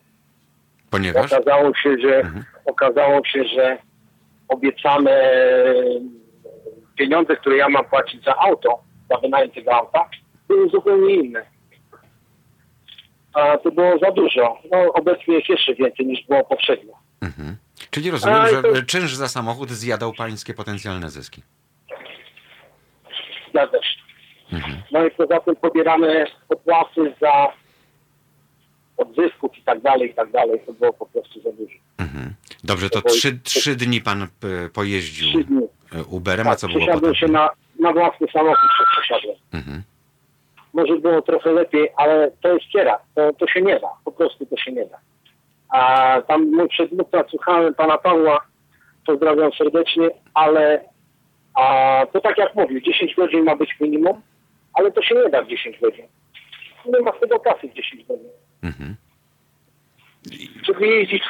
Ponieważ? 0.91 1.33
Okazało 1.33 1.75
się, 1.75 1.97
że, 2.03 2.17
mhm. 2.17 2.45
okazało 2.65 3.25
się, 3.25 3.45
że 3.45 3.79
obiecane 4.49 5.33
pieniądze, 6.97 7.37
które 7.37 7.57
ja 7.57 7.69
mam 7.69 7.85
płacić 7.85 8.25
za 8.25 8.37
auto, 8.37 8.79
za 9.11 9.17
wynajem 9.17 9.51
tego 9.51 9.75
auta, 9.75 10.09
były 10.49 10.69
zupełnie 10.69 11.15
inne. 11.15 11.47
A 13.35 13.59
to 13.59 13.71
było 13.71 13.99
za 13.99 14.11
dużo. 14.11 14.59
No, 14.71 14.93
obecnie 14.93 15.35
jest 15.35 15.49
jeszcze 15.49 15.75
więcej 15.75 16.07
niż 16.07 16.27
było 16.27 16.45
poprzednio. 16.45 16.93
Mhm. 17.21 17.57
Czyli 17.91 18.11
rozumiem, 18.11 18.47
że 18.47 18.63
to... 18.63 18.83
czynsz 18.83 19.15
za 19.15 19.29
samochód 19.29 19.71
zjadał 19.71 20.13
pańskie 20.13 20.55
potencjalne 20.55 21.11
zyski. 21.11 21.43
Zgadza 23.51 23.83
się. 23.83 23.99
Mhm. 24.53 24.83
No 24.93 25.07
i 25.07 25.11
poza 25.11 25.41
tym 25.41 25.57
pobieramy 25.57 26.27
opłaty 26.49 27.15
za 27.21 27.53
odzysków 28.99 29.59
i 29.59 29.63
tak 29.63 29.81
dalej, 29.81 30.11
i 30.11 30.15
tak 30.15 30.31
dalej, 30.31 30.61
to 30.67 30.73
było 30.73 30.93
po 30.93 31.07
prostu 31.07 31.41
za 31.41 31.53
dużo. 31.53 31.79
Mhm. 31.99 32.35
Dobrze, 32.65 32.91
to, 32.91 33.03
to 33.03 33.09
trzy, 33.09 33.39
trzy 33.45 33.77
dni 33.77 34.01
pan 34.01 34.23
e, 34.23 34.27
pojeździł 34.75 35.29
trzy 35.29 35.45
dni. 35.45 35.67
E, 35.97 36.05
Uberem, 36.05 36.45
tak, 36.45 36.53
a 36.53 36.57
co 36.57 36.69
było 36.69 36.87
potem? 36.87 37.15
się 37.15 37.27
na, 37.27 37.51
na 37.81 37.93
własny 37.93 38.27
samochód, 38.33 38.71
przesiadłem. 38.93 39.37
Mhm. 39.53 39.83
Może 40.73 40.97
było 40.97 41.23
trochę 41.23 41.53
lepiej, 41.53 41.89
ale 41.97 42.31
to 42.43 42.55
jest 42.55 42.67
kiera, 42.73 42.99
to, 43.15 43.33
to 43.33 43.47
się 43.47 43.63
nie 43.63 43.81
da, 43.81 43.89
po 44.05 44.13
prostu 44.13 44.47
to 44.47 44.57
się 44.57 44.73
nie 44.73 44.87
da. 44.87 44.99
A 45.69 46.23
tam 46.23 46.51
mój 46.51 46.69
przedmówca, 46.69 47.25
słuchałem 47.31 47.75
pana 47.75 47.99
Pawła, 47.99 48.41
pozdrawiam 49.07 49.53
serdecznie, 49.53 50.09
ale 50.35 50.85
a, 51.55 52.07
to 52.13 52.21
tak 52.21 52.39
jak 52.39 52.55
mówił, 52.55 52.81
10 52.81 53.15
godzin 53.15 53.45
ma 53.45 53.57
być 53.57 53.77
minimum, 53.81 54.23
ale 54.75 54.93
to 54.93 55.03
się 55.03 55.15
nie 55.15 55.31
da 55.31 55.43
w 55.43 55.49
10 55.49 55.79
godzin. 55.81 56.07
Nie 56.87 57.01
ma 57.01 57.13
tego 57.13 57.41
kasy 57.41 57.69
w 57.69 57.75
10 57.75 58.05
godzin. 58.05 58.29
Mhm. 58.63 58.97
Żeby 60.63 60.87
jeździć 60.87 61.23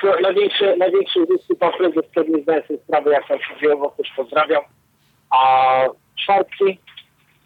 największe 0.78 1.20
zysky 1.26 1.56
pan 1.56 1.72
prezes 1.78 2.04
pewnie 2.14 2.42
zdaje 2.42 2.66
sobie 2.66 2.78
sprawę, 2.84 3.10
jak 3.10 3.28
tam 3.28 3.38
się 3.38 3.60
dzieje, 3.60 3.76
też 3.96 4.12
pozdrawiam. 4.16 4.62
A 5.30 5.84
czwartki, 6.16 6.78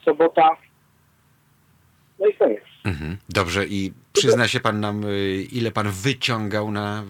sobota, 0.04 0.48
no 2.18 2.26
i 2.26 2.34
koniec. 2.34 2.62
Mhm. 2.84 3.16
Dobrze, 3.28 3.66
i 3.66 3.92
przyzna 4.12 4.48
się 4.48 4.60
pan 4.60 4.80
nam, 4.80 5.04
y, 5.04 5.42
ile 5.52 5.70
pan 5.70 5.86
wyciągał 5.90 6.70
na 6.70 7.04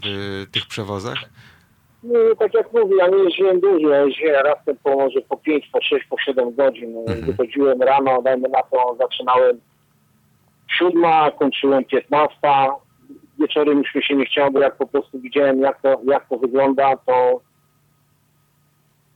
tych 0.52 0.66
przewozach? 0.66 1.18
Nie, 2.02 2.36
tak 2.38 2.54
jak 2.54 2.72
mówię, 2.72 2.96
ja 2.98 3.08
nie 3.08 3.24
jeździłem 3.24 3.60
dużo, 3.60 3.88
ja 3.88 4.04
jeździłem 4.04 4.44
razem 4.44 4.76
po 4.82 4.96
może 4.96 5.20
po 5.20 5.36
5, 5.36 5.68
po 5.72 5.82
6, 5.82 6.06
po 6.06 6.16
7 6.18 6.54
godzin. 6.54 6.98
Mhm. 6.98 7.22
Wychodziłem 7.22 7.82
rano, 7.82 8.22
dajmy 8.22 8.48
na 8.48 8.62
to, 8.62 8.96
zaczynałem 8.98 9.60
siódma, 10.78 11.30
kończyłem 11.30 11.84
piętnasta. 11.84 12.68
Wieczorem 13.38 13.78
już 13.78 13.94
mi 13.94 14.02
się 14.04 14.16
nie 14.16 14.24
chciało, 14.26 14.50
bo 14.50 14.60
jak 14.60 14.76
po 14.76 14.86
prostu 14.86 15.20
widziałem, 15.20 15.60
jak 15.60 15.82
to, 15.82 16.00
jak 16.04 16.28
to 16.28 16.36
wygląda, 16.38 16.96
to, 16.96 17.40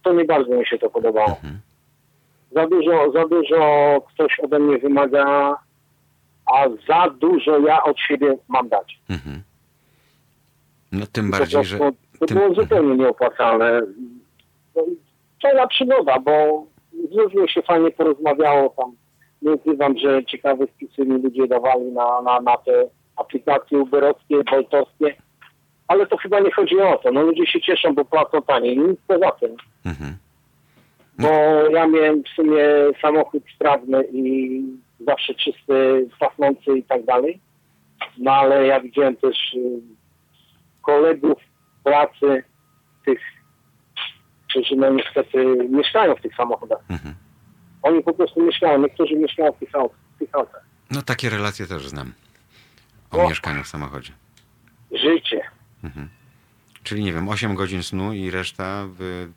to 0.03 0.13
nie 0.13 0.25
bardzo 0.25 0.55
mi 0.55 0.67
się 0.67 0.79
to 0.79 0.91
podobało. 0.91 1.29
Mhm. 1.29 1.61
Za 2.53 2.67
dużo, 2.67 3.13
za 3.13 3.27
dużo 3.29 3.59
ktoś 4.09 4.41
ode 4.41 4.59
mnie 4.59 4.79
wymaga, 4.79 5.55
a 6.55 6.65
za 6.89 7.11
dużo 7.11 7.59
ja 7.59 7.83
od 7.85 8.01
siebie 8.01 8.37
mam 8.49 8.69
dać. 8.69 8.99
Mhm. 9.11 9.43
No 10.93 11.07
tym 11.13 11.31
bardziej, 11.31 11.65
że 11.65 11.79
To 11.79 12.27
Tym- 12.27 12.39
było 12.39 12.55
zupełnie 12.55 12.97
nieopłacalne. 12.97 13.81
No, 14.77 14.83
Fajna 15.43 15.67
przygoda, 15.67 16.19
bo 16.21 16.65
z 17.13 17.15
ludźmi 17.15 17.49
się 17.49 17.63
fajnie 17.63 17.91
porozmawiało 17.91 18.75
tam. 18.77 18.93
Nie 19.47 19.53
ukrywam, 19.53 19.99
że 19.99 20.25
ciekawe 20.25 20.67
wpisy 20.67 21.05
mi 21.05 21.23
ludzie 21.23 21.49
dawali 21.49 21.85
na, 21.85 22.23
na, 22.23 22.41
na 22.41 22.57
te 22.57 22.89
aplikacje 23.17 23.79
uberowskie, 23.79 24.45
boltowskie. 24.51 25.17
Ale 25.89 26.07
to 26.07 26.17
chyba 26.17 26.41
nie 26.41 26.53
chodzi 26.53 26.81
o 26.81 26.99
to. 26.99 27.13
No 27.13 27.23
ludzie 27.23 27.47
się 27.47 27.61
cieszą, 27.61 27.95
bo 27.95 28.05
płacą 28.05 28.43
taniej. 28.43 28.79
Nic 28.79 29.01
poza 29.07 29.31
tym. 29.31 29.57
Mhm. 29.85 30.17
Bo 31.19 31.29
ja 31.71 31.87
miałem 31.87 32.23
w 32.23 32.29
sumie 32.29 32.65
samochód 33.03 33.43
sprawny 33.55 34.05
i 34.13 34.63
zawsze 35.07 35.35
czysty, 35.35 36.09
pachnący 36.19 36.79
i 36.79 36.83
tak 36.83 37.05
dalej. 37.05 37.41
No 38.19 38.33
ale 38.33 38.67
ja 38.67 38.81
widziałem 38.81 39.17
też 39.17 39.55
y, 39.55 39.81
kolegów 40.83 41.39
pracy, 41.85 42.45
tych, 43.05 43.21
którzy 44.49 44.77
no 44.77 44.91
niestety 44.91 45.69
mieszkają 45.69 46.15
w 46.15 46.21
tych 46.21 46.37
samochodach. 46.37 46.81
Mhm. 46.91 47.15
Oni 47.87 48.03
po 48.03 48.13
prostu 48.15 48.43
mieszkają, 48.43 48.79
niektórzy 48.79 49.15
mieszkają 49.17 49.53
w 49.53 49.59
tych, 49.59 49.73
aut- 49.73 49.93
w 50.17 50.19
tych 50.19 50.35
autach. 50.35 50.65
No 50.91 51.03
takie 51.03 51.31
relacje 51.31 51.67
też 51.67 51.89
znam. 51.89 52.13
O 53.13 53.25
O. 53.25 53.29
mieszkaniu 53.29 53.65
w 53.65 53.69
samochodzie. 53.69 54.13
Życie. 54.93 55.41
Czyli 56.83 57.05
nie 57.05 57.13
wiem, 57.13 57.29
8 57.29 57.55
godzin 57.55 57.83
snu 57.83 58.13
i 58.13 58.31
reszta 58.31 58.85
w, 58.99 59.29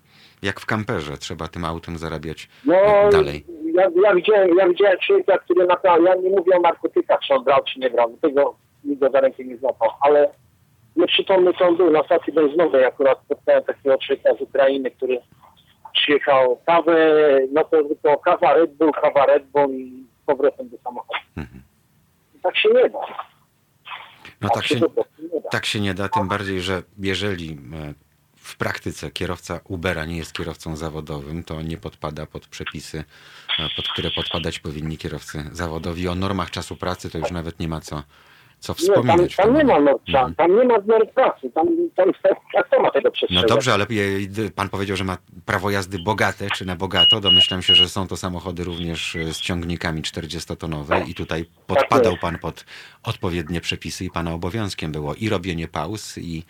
jak 0.41 0.59
w 0.59 0.65
kamperze. 0.65 1.17
Trzeba 1.17 1.47
tym 1.47 1.65
autem 1.65 1.97
zarabiać 1.97 2.49
No, 2.65 2.75
dalej. 3.11 3.45
Ja, 3.73 3.83
ja, 4.03 4.15
widziałem, 4.15 4.57
ja 4.57 4.69
widziałem 4.69 4.97
człowieka, 5.07 5.37
który 5.37 5.65
naprawdę, 5.67 6.09
ja 6.09 6.15
nie 6.15 6.29
mówię 6.29 6.55
o 6.57 6.61
narkotykach, 6.61 7.19
czy 7.19 7.33
on 7.33 7.43
brał, 7.43 7.63
czy 7.63 7.79
nie 7.79 7.89
brał, 7.89 8.17
tego 8.21 8.55
nikt 8.83 8.99
go 9.01 9.09
za 9.09 9.19
rękę 9.21 9.43
nie 9.43 9.57
złapał, 9.57 9.89
ale 10.01 10.29
nieprzytomny 10.95 11.53
to 11.53 11.67
on 11.67 11.77
był 11.77 11.91
na 11.91 12.03
stacji 12.03 12.33
benzynowej, 12.33 12.85
akurat 12.85 13.19
spotkałem 13.25 13.63
takiego 13.63 13.97
człowieka 13.97 14.29
z 14.37 14.41
Ukrainy, 14.41 14.91
który 14.91 15.19
przyjechał 16.09 16.61
kawę, 16.65 17.19
no 17.51 17.63
to 17.63 17.83
tylko 17.83 18.17
kawa 18.17 18.53
Red 18.53 18.73
Bull, 18.73 18.91
kawa 18.91 19.25
Red 19.25 19.45
Bull 19.45 19.73
i 19.75 20.05
z 20.23 20.25
powrotem 20.25 20.69
do 20.69 20.77
samochodu. 20.77 21.19
Mhm. 21.37 21.63
Tak 22.43 22.57
się 22.57 22.69
nie 22.69 22.89
da. 22.89 22.99
No 24.41 24.49
tak 24.49 24.65
się, 24.65 24.79
po 24.79 24.89
prostu 24.89 25.21
nie 25.21 25.41
da. 25.41 25.49
tak 25.49 25.65
się 25.65 25.79
nie 25.79 25.93
da, 25.93 26.09
tym 26.09 26.27
bardziej, 26.27 26.61
że 26.61 26.83
jeżeli 26.99 27.51
e, 27.51 27.57
w 28.35 28.57
praktyce 28.57 29.11
kierowca 29.11 29.59
Ubera 29.63 30.05
nie 30.05 30.17
jest 30.17 30.33
kierowcą 30.33 30.75
zawodowym, 30.75 31.43
to 31.43 31.61
nie 31.61 31.77
podpada 31.77 32.25
pod 32.25 32.47
przepisy, 32.47 33.03
e, 33.59 33.69
pod 33.75 33.87
które 33.87 34.11
podpadać 34.11 34.59
powinni 34.59 34.97
kierowcy 34.97 35.43
zawodowi. 35.51 36.07
O 36.07 36.15
normach 36.15 36.51
czasu 36.51 36.75
pracy 36.75 37.09
to 37.09 37.17
już 37.17 37.31
nawet 37.31 37.59
nie 37.59 37.67
ma 37.67 37.81
co, 37.81 38.03
co 38.59 38.73
Nie, 38.73 38.77
tam, 38.87 38.95
wspominać. 38.95 39.33
w 39.33 39.37
tam 39.37 39.45
tym 39.45 39.55
nie 39.57 39.63
ma 39.63 39.73
momencie. 39.79 40.11
norm, 40.13 40.35
tam 40.35 40.55
nie 40.57 40.63
ma 40.63 40.73
norm 40.87 41.07
pracy, 41.15 41.49
tam, 41.55 41.67
tam, 41.95 42.11
jak 42.53 42.69
to 42.69 42.81
ma 42.81 42.91
tego 42.91 43.07
No 43.09 43.11
przestrzegać? 43.11 43.49
dobrze, 43.49 43.73
ale 43.73 43.85
pan 44.55 44.69
powiedział, 44.69 44.97
że 44.97 45.03
ma 45.03 45.17
prawo 45.45 45.69
jazdy 45.69 45.99
bogate 45.99 46.47
czy 46.49 46.65
na 46.65 46.75
bogato. 46.75 47.19
Domyślam 47.19 47.61
się, 47.61 47.75
że 47.75 47.89
są 47.89 48.07
to 48.07 48.17
samochody 48.17 48.63
również 48.63 49.15
e, 49.15 49.33
z 49.33 49.37
ciągnikami 49.41 50.01
40-tonowe 50.01 51.09
i 51.09 51.15
tutaj 51.15 51.45
podpadał 51.67 52.11
jest. 52.11 52.21
pan 52.21 52.37
pod 52.39 52.65
odpowiednie 53.03 53.61
przepisy 53.61 54.05
i 54.05 54.09
pana 54.09 54.31
obowiązkiem 54.33 54.91
było 54.91 55.15
i 55.15 55.29
robienie 55.29 55.67
pauz, 55.67 56.17
i, 56.17 56.43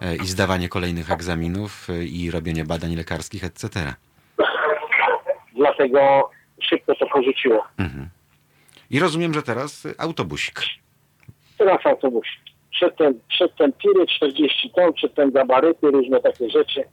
e, 0.00 0.16
i 0.16 0.26
zdawanie 0.26 0.68
kolejnych 0.68 1.10
egzaminów, 1.10 1.90
e, 1.90 2.04
i 2.04 2.30
robienie 2.30 2.64
badań 2.64 2.96
lekarskich, 2.96 3.44
etc. 3.44 3.94
Dlatego 5.56 6.30
szybko 6.60 6.94
to 6.94 7.06
porzuciło. 7.06 7.64
I 8.90 8.98
rozumiem, 9.00 9.34
że 9.34 9.42
teraz 9.42 9.86
e, 9.86 9.94
Teraz 11.64 11.86
autobus. 11.86 12.26
Przedtem, 12.70 13.20
przedtem 13.28 13.72
tiry 13.72 14.06
40 14.06 14.70
ton, 14.70 14.92
przedtem 14.92 15.30
gabaryty, 15.30 15.90
różne 15.90 16.20
takie 16.20 16.50
rzeczy. 16.50 16.84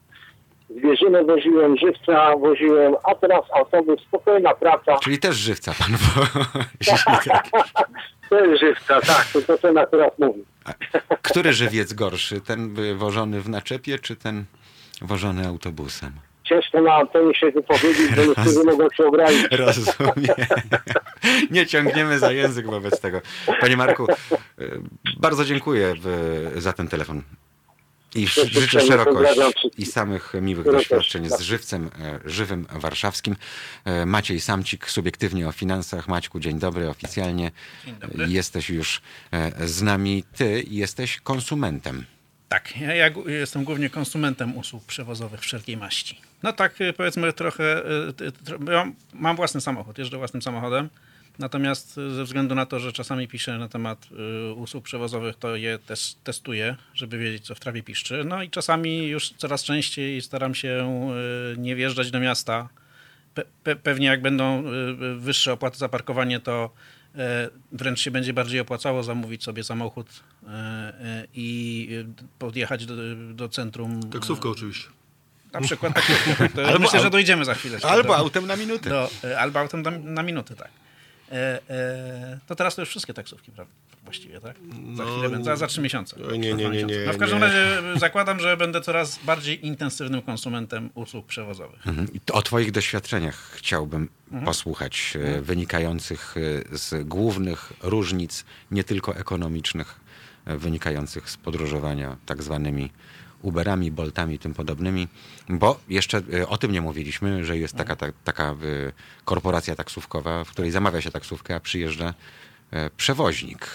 Zwierzynę 0.69 1.23
woziłem, 1.23 1.77
żywca 1.77 2.37
woziłem, 2.37 2.93
a 3.03 3.15
teraz 3.15 3.41
autobus, 3.55 4.01
spokojna 4.07 4.53
praca. 4.53 4.97
Czyli 4.97 5.19
też 5.19 5.35
żywca 5.35 5.73
pan 5.79 5.91
wozi, 5.97 7.03
tak. 7.29 7.47
To 8.29 8.45
jest 8.45 8.61
żywca, 8.61 9.01
tak, 9.01 9.27
to 9.33 9.41
to 9.41 9.57
ten 9.57 9.77
akurat 9.77 10.19
mówi. 10.19 10.43
Który 11.21 11.53
żywiec 11.53 11.93
gorszy? 11.93 12.41
Ten 12.41 12.75
wożony 12.97 13.41
w 13.41 13.49
naczepie, 13.49 13.99
czy 13.99 14.15
ten 14.15 14.45
wożony 15.01 15.47
autobusem? 15.47 16.11
Ciężko 16.51 16.81
na 16.81 16.93
antenie 16.93 17.35
się 17.35 17.51
wypowiedzieć, 17.51 18.15
bo 18.15 18.25
niektórzy 18.25 18.63
mogą 18.63 18.87
się 18.89 19.05
obrazić. 19.05 19.47
Rozumiem. 19.51 20.35
Nie 21.51 21.65
ciągniemy 21.65 22.19
za 22.19 22.31
język 22.31 22.65
wobec 22.65 22.99
tego. 22.99 23.21
Panie 23.61 23.77
Marku, 23.77 24.07
y, 24.59 24.81
bardzo 25.19 25.45
dziękuję 25.45 25.93
za 26.55 26.73
ten 26.73 26.87
telefon. 26.87 27.21
I 28.15 28.27
życzę 28.27 28.81
szerokość 28.81 29.39
i 29.77 29.85
samych 29.85 30.33
miłych 30.41 30.65
doświadczeń 30.65 31.29
z 31.29 31.41
żywcem 31.41 31.89
e, 31.99 32.19
żywym 32.25 32.67
warszawskim. 32.71 33.35
E, 33.85 34.05
Maciej 34.05 34.39
Samcik, 34.39 34.89
subiektywnie 34.89 35.47
o 35.47 35.51
finansach. 35.51 36.07
Maćku, 36.07 36.39
dzień 36.39 36.59
dobry, 36.59 36.89
oficjalnie. 36.89 37.51
Dzień 37.85 37.95
dobry. 37.95 38.25
Jesteś 38.29 38.69
już 38.69 39.01
e, 39.31 39.67
z 39.67 39.81
nami. 39.81 40.23
Ty 40.37 40.63
jesteś 40.67 41.19
konsumentem. 41.21 42.05
Tak, 42.51 42.77
ja, 42.77 42.95
ja 42.95 43.09
jestem 43.25 43.63
głównie 43.63 43.89
konsumentem 43.89 44.57
usług 44.57 44.85
przewozowych 44.85 45.39
wszelkiej 45.41 45.77
maści. 45.77 46.21
No 46.43 46.53
tak, 46.53 46.81
y, 46.81 46.93
powiedzmy 46.93 47.33
trochę, 47.33 47.83
y, 48.21 48.59
bo 48.59 48.71
ja 48.71 48.91
mam 49.13 49.35
własny 49.35 49.61
samochód, 49.61 49.97
jeżdżę 49.97 50.17
własnym 50.17 50.41
samochodem, 50.41 50.89
natomiast 51.39 51.97
y, 51.97 52.11
ze 52.11 52.23
względu 52.23 52.55
na 52.55 52.65
to, 52.65 52.79
że 52.79 52.93
czasami 52.93 53.27
piszę 53.27 53.57
na 53.57 53.67
temat 53.69 54.07
y, 54.49 54.53
usług 54.53 54.83
przewozowych, 54.83 55.35
to 55.35 55.55
je 55.55 55.79
też 55.79 56.15
testuję, 56.23 56.75
żeby 56.93 57.17
wiedzieć, 57.17 57.45
co 57.45 57.55
w 57.55 57.59
trawie 57.59 57.83
piszczy. 57.83 58.23
No 58.25 58.43
i 58.43 58.49
czasami 58.49 59.07
już 59.07 59.29
coraz 59.29 59.63
częściej 59.63 60.21
staram 60.21 60.55
się 60.55 61.11
y, 61.55 61.57
nie 61.57 61.75
wjeżdżać 61.75 62.11
do 62.11 62.19
miasta. 62.19 62.69
Pe- 63.35 63.45
pe- 63.63 63.75
pewnie 63.75 64.07
jak 64.07 64.21
będą 64.21 64.63
y, 64.63 64.69
y, 65.03 65.15
wyższe 65.15 65.53
opłaty 65.53 65.77
za 65.77 65.89
parkowanie, 65.89 66.39
to 66.39 66.69
wręcz 67.71 67.99
się 67.99 68.11
będzie 68.11 68.33
bardziej 68.33 68.59
opłacało 68.59 69.03
zamówić 69.03 69.43
sobie 69.43 69.63
samochód 69.63 70.07
e, 70.43 70.49
e, 70.49 71.27
i 71.33 71.87
e, 72.09 72.23
podjechać 72.39 72.85
do, 72.85 72.95
do 73.33 73.49
centrum. 73.49 74.09
Taksówkę 74.09 74.49
oczywiście. 74.49 74.87
Na 75.53 75.61
przykład 75.61 75.93
tak, 75.93 76.79
Myślę, 76.79 76.99
że 76.99 77.09
dojdziemy 77.09 77.45
za 77.45 77.53
chwilę. 77.53 77.79
Albo 77.83 78.09
do, 78.09 78.17
autem 78.17 78.47
na 78.47 78.55
minutę. 78.55 78.89
do, 78.89 79.09
e, 79.23 79.39
Albo 79.39 79.59
autem 79.59 79.81
na, 79.81 79.91
na 79.91 80.23
minutę, 80.23 80.55
tak. 80.55 80.69
E, 81.31 81.59
e, 81.69 82.39
to 82.47 82.55
teraz 82.55 82.75
to 82.75 82.81
już 82.81 82.89
wszystkie 82.89 83.13
taksówki, 83.13 83.51
prawda? 83.51 83.73
Właściwie, 84.03 84.39
tak? 84.41 84.55
Za 84.95 85.05
No, 85.05 85.11
chwilę, 85.11 85.29
będę- 85.29 85.45
za, 85.45 85.55
za 85.55 85.67
trzy 85.67 85.81
miesiące. 85.81 86.15
Nie, 86.31 86.37
nie, 86.37 86.53
nie, 86.53 86.83
nie, 86.83 86.95
No 87.07 87.13
w 87.13 87.17
każdym 87.17 87.39
nie. 87.39 87.45
razie 87.45 87.81
zakładam, 87.99 88.39
że 88.39 88.57
będę 88.57 88.81
coraz 88.81 89.19
bardziej 89.23 89.65
intensywnym 89.67 90.21
konsumentem 90.21 90.89
usług 90.95 91.25
przewozowych. 91.25 91.87
Mhm. 91.87 92.07
O 92.31 92.41
Twoich 92.41 92.71
doświadczeniach 92.71 93.35
chciałbym 93.35 94.09
Mhm. 94.27 94.45
posłuchać, 94.45 95.13
e, 95.37 95.41
wynikających 95.41 96.35
e, 96.71 96.77
z 96.77 97.07
głównych 97.07 97.73
różnic, 97.81 98.45
nie 98.71 98.83
tylko 98.83 99.15
ekonomicznych, 99.15 99.99
e, 100.45 100.57
wynikających 100.57 101.29
z 101.29 101.37
podróżowania 101.37 102.17
tak 102.25 102.43
zwanymi 102.43 102.91
Uberami, 103.41 103.91
Boltami 103.91 104.35
i 104.35 104.39
tym 104.39 104.53
podobnymi, 104.53 105.07
bo 105.49 105.79
jeszcze 105.89 106.21
e, 106.33 106.47
o 106.47 106.57
tym 106.57 106.71
nie 106.71 106.81
mówiliśmy, 106.81 107.45
że 107.45 107.57
jest 107.57 107.75
taka, 107.75 107.95
ta, 107.95 108.07
taka 108.23 108.43
e, 108.43 108.55
korporacja 109.25 109.75
taksówkowa, 109.75 110.43
w 110.43 110.49
której 110.49 110.71
zamawia 110.71 111.01
się 111.01 111.11
taksówkę, 111.11 111.55
a 111.55 111.59
przyjeżdża 111.59 112.13
e, 112.71 112.89
przewoźnik. 112.89 113.67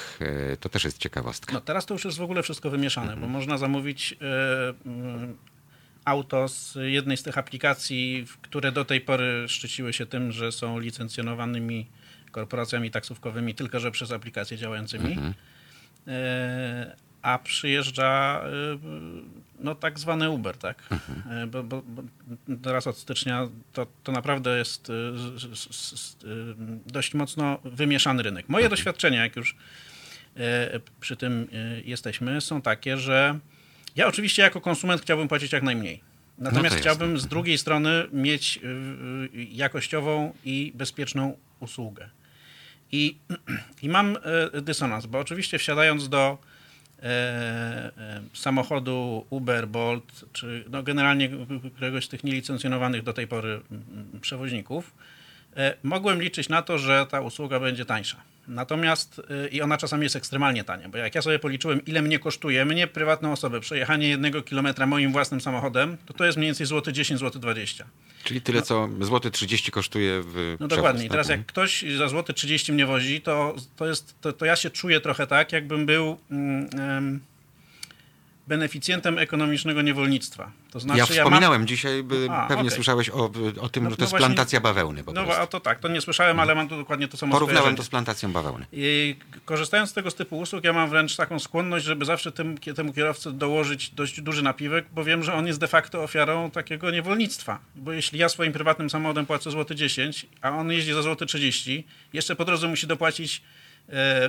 To 0.60 0.68
też 0.68 0.84
jest 0.84 0.98
ciekawostka. 0.98 1.52
No 1.52 1.60
teraz 1.60 1.86
to 1.86 1.94
już 1.94 2.04
jest 2.04 2.18
w 2.18 2.22
ogóle 2.22 2.42
wszystko 2.42 2.70
wymieszane, 2.70 3.16
bo 3.16 3.26
można 3.26 3.58
zamówić 3.58 4.16
mm, 4.86 5.36
auto 6.04 6.48
z 6.48 6.78
jednej 6.82 7.16
z 7.16 7.22
tych 7.22 7.38
aplikacji, 7.38 8.26
które 8.42 8.72
do 8.72 8.84
tej 8.84 9.00
pory 9.00 9.44
szczyciły 9.48 9.92
się 9.92 10.06
tym, 10.06 10.32
że 10.32 10.52
są 10.52 10.78
licencjonowanymi 10.78 11.86
korporacjami 12.30 12.90
taksówkowymi, 12.90 13.54
tylko 13.54 13.80
że 13.80 13.90
przez 13.90 14.12
aplikacje 14.12 14.56
działającymi. 14.56 15.18
E, 16.06 16.96
a 17.26 17.38
przyjeżdża 17.38 18.40
e, 18.44 18.78
no 19.60 19.74
tak 19.74 19.98
zwany 19.98 20.30
Uber, 20.30 20.56
tak? 20.56 20.82
E, 21.30 21.46
Bo, 21.46 21.62
bo, 21.62 21.82
bo 21.82 22.02
teraz 22.62 22.86
od 22.86 22.98
stycznia 22.98 23.48
to, 23.72 23.86
to 24.02 24.12
naprawdę 24.12 24.58
jest 24.58 24.90
e, 24.90 24.92
dość 26.86 27.14
mocno 27.14 27.58
wymieszany 27.64 28.22
rynek. 28.22 28.48
Moje 28.48 28.68
doświadczenia, 28.68 29.22
jak 29.22 29.36
już 29.36 29.56
przy 31.00 31.16
tym 31.16 31.48
jesteśmy, 31.84 32.40
są 32.40 32.62
takie, 32.62 32.98
że 32.98 33.38
ja 33.96 34.06
oczywiście 34.06 34.42
jako 34.42 34.60
konsument 34.60 35.02
chciałbym 35.02 35.28
płacić 35.28 35.52
jak 35.52 35.62
najmniej. 35.62 36.00
Natomiast 36.38 36.64
jasne. 36.64 36.80
chciałbym 36.80 37.18
z 37.18 37.26
drugiej 37.26 37.58
strony 37.58 38.06
mieć 38.12 38.56
y, 38.56 38.68
y, 39.38 39.44
jakościową 39.44 40.34
i 40.44 40.72
bezpieczną 40.74 41.36
usługę. 41.60 42.08
I, 42.92 43.16
i 43.82 43.88
mam 43.88 44.16
dysonans, 44.62 45.06
bo 45.06 45.18
oczywiście 45.18 45.58
wsiadając 45.58 46.08
do 46.08 46.38
samochodu 48.34 49.26
Uber, 49.30 49.68
Bolt, 49.68 50.24
czy 50.32 50.64
no 50.70 50.82
generalnie 50.82 51.30
któregoś 51.74 52.04
z 52.04 52.08
tych 52.08 52.24
nielicencjonowanych 52.24 53.02
do 53.02 53.12
tej 53.12 53.26
pory 53.26 53.60
mm, 53.70 54.20
przewoźników, 54.20 54.94
e, 54.94 55.15
mogłem 55.82 56.22
liczyć 56.22 56.48
na 56.48 56.62
to, 56.62 56.78
że 56.78 57.06
ta 57.10 57.20
usługa 57.20 57.60
będzie 57.60 57.84
tańsza. 57.84 58.16
Natomiast 58.48 59.18
y, 59.18 59.48
i 59.48 59.62
ona 59.62 59.78
czasami 59.78 60.02
jest 60.02 60.16
ekstremalnie 60.16 60.64
tania, 60.64 60.88
bo 60.88 60.98
jak 60.98 61.14
ja 61.14 61.22
sobie 61.22 61.38
policzyłem, 61.38 61.84
ile 61.84 62.02
mnie 62.02 62.18
kosztuje, 62.18 62.64
mnie, 62.64 62.86
prywatną 62.86 63.32
osobę, 63.32 63.60
przejechanie 63.60 64.08
jednego 64.08 64.42
kilometra 64.42 64.86
moim 64.86 65.12
własnym 65.12 65.40
samochodem, 65.40 65.96
to 66.06 66.14
to 66.14 66.24
jest 66.24 66.38
mniej 66.38 66.48
więcej 66.48 66.66
złoty 66.66 66.92
10, 66.92 67.20
złoty 67.20 67.38
20. 67.38 67.84
Czyli 68.24 68.40
tyle, 68.40 68.62
co 68.62 68.88
złoty 69.00 69.30
30 69.30 69.70
kosztuje 69.70 70.22
w 70.22 70.56
No 70.60 70.68
dokładnie. 70.68 71.04
I 71.04 71.08
teraz 71.08 71.28
jak 71.28 71.46
ktoś 71.46 71.84
za 71.98 72.08
złoty 72.08 72.34
30 72.34 72.72
mnie 72.72 72.86
wozi, 72.86 73.20
to, 73.20 73.56
to, 73.76 73.86
jest, 73.86 74.14
to, 74.20 74.32
to 74.32 74.44
ja 74.44 74.56
się 74.56 74.70
czuję 74.70 75.00
trochę 75.00 75.26
tak, 75.26 75.52
jakbym 75.52 75.86
był 75.86 76.16
mm, 76.30 77.20
beneficjentem 78.46 79.18
ekonomicznego 79.18 79.82
niewolnictwa. 79.82 80.50
To 80.70 80.80
znaczy, 80.80 80.98
ja 80.98 81.04
ja 81.04 81.08
mam 81.08 81.32
wspominałem 81.32 81.66
dzisiaj, 81.66 82.02
by, 82.02 82.28
A, 82.30 82.46
pewnie 82.46 82.62
okej. 82.62 82.74
słyszałeś 82.74 83.10
o, 83.10 83.30
o 83.60 83.68
tym, 83.68 83.84
No- 83.84 83.90
że 83.90 83.96
to 83.96 84.00
no 84.00 84.04
jest 84.04 84.10
właśnie- 84.10 84.18
plantacja 84.18 84.60
bawełny 84.60 85.04
po 85.04 85.12
No 85.12 85.24
prostu. 85.24 85.42
a 85.42 85.46
to 85.46 85.60
tak, 85.60 85.78
to 85.80 85.88
nie 85.88 86.00
słyszałem, 86.00 86.40
ale 86.40 86.54
mam 86.54 86.68
tu 86.68 86.76
dokładnie 86.76 87.08
to 87.08 87.16
samo 87.16 87.32
Porównałem 87.32 87.76
to 87.76 87.82
z 87.82 87.88
plantacją 87.88 88.32
bawełny. 88.32 88.66
I 88.72 89.16
korzystając 89.44 89.90
z 89.90 89.92
tego 89.92 90.10
typu 90.10 90.38
usług, 90.38 90.64
ja 90.64 90.72
mam 90.72 90.90
wręcz 90.90 91.16
taką 91.16 91.38
skłonność, 91.38 91.84
żeby 91.84 92.04
zawsze 92.04 92.32
tym, 92.32 92.58
temu 92.58 92.92
kierowcy 92.92 93.32
dołożyć 93.32 93.90
dość 93.90 94.20
duży 94.20 94.42
napiwek, 94.42 94.86
bo 94.92 95.04
wiem, 95.04 95.22
że 95.22 95.34
on 95.34 95.46
jest 95.46 95.60
de 95.60 95.68
facto 95.68 96.02
ofiarą 96.02 96.50
takiego 96.50 96.90
niewolnictwa. 96.90 97.58
Bo 97.76 97.92
jeśli 97.92 98.18
ja 98.18 98.28
swoim 98.28 98.52
prywatnym 98.52 98.90
samochodem 98.90 99.26
płacę 99.26 99.50
złoty 99.50 99.74
10, 99.74 100.26
a 100.42 100.50
on 100.50 100.72
jeździ 100.72 100.92
za 100.92 101.02
złoty 101.02 101.26
30, 101.26 101.86
jeszcze 102.12 102.36
po 102.36 102.44
drodze 102.44 102.68
musi 102.68 102.86
dopłacić 102.86 103.42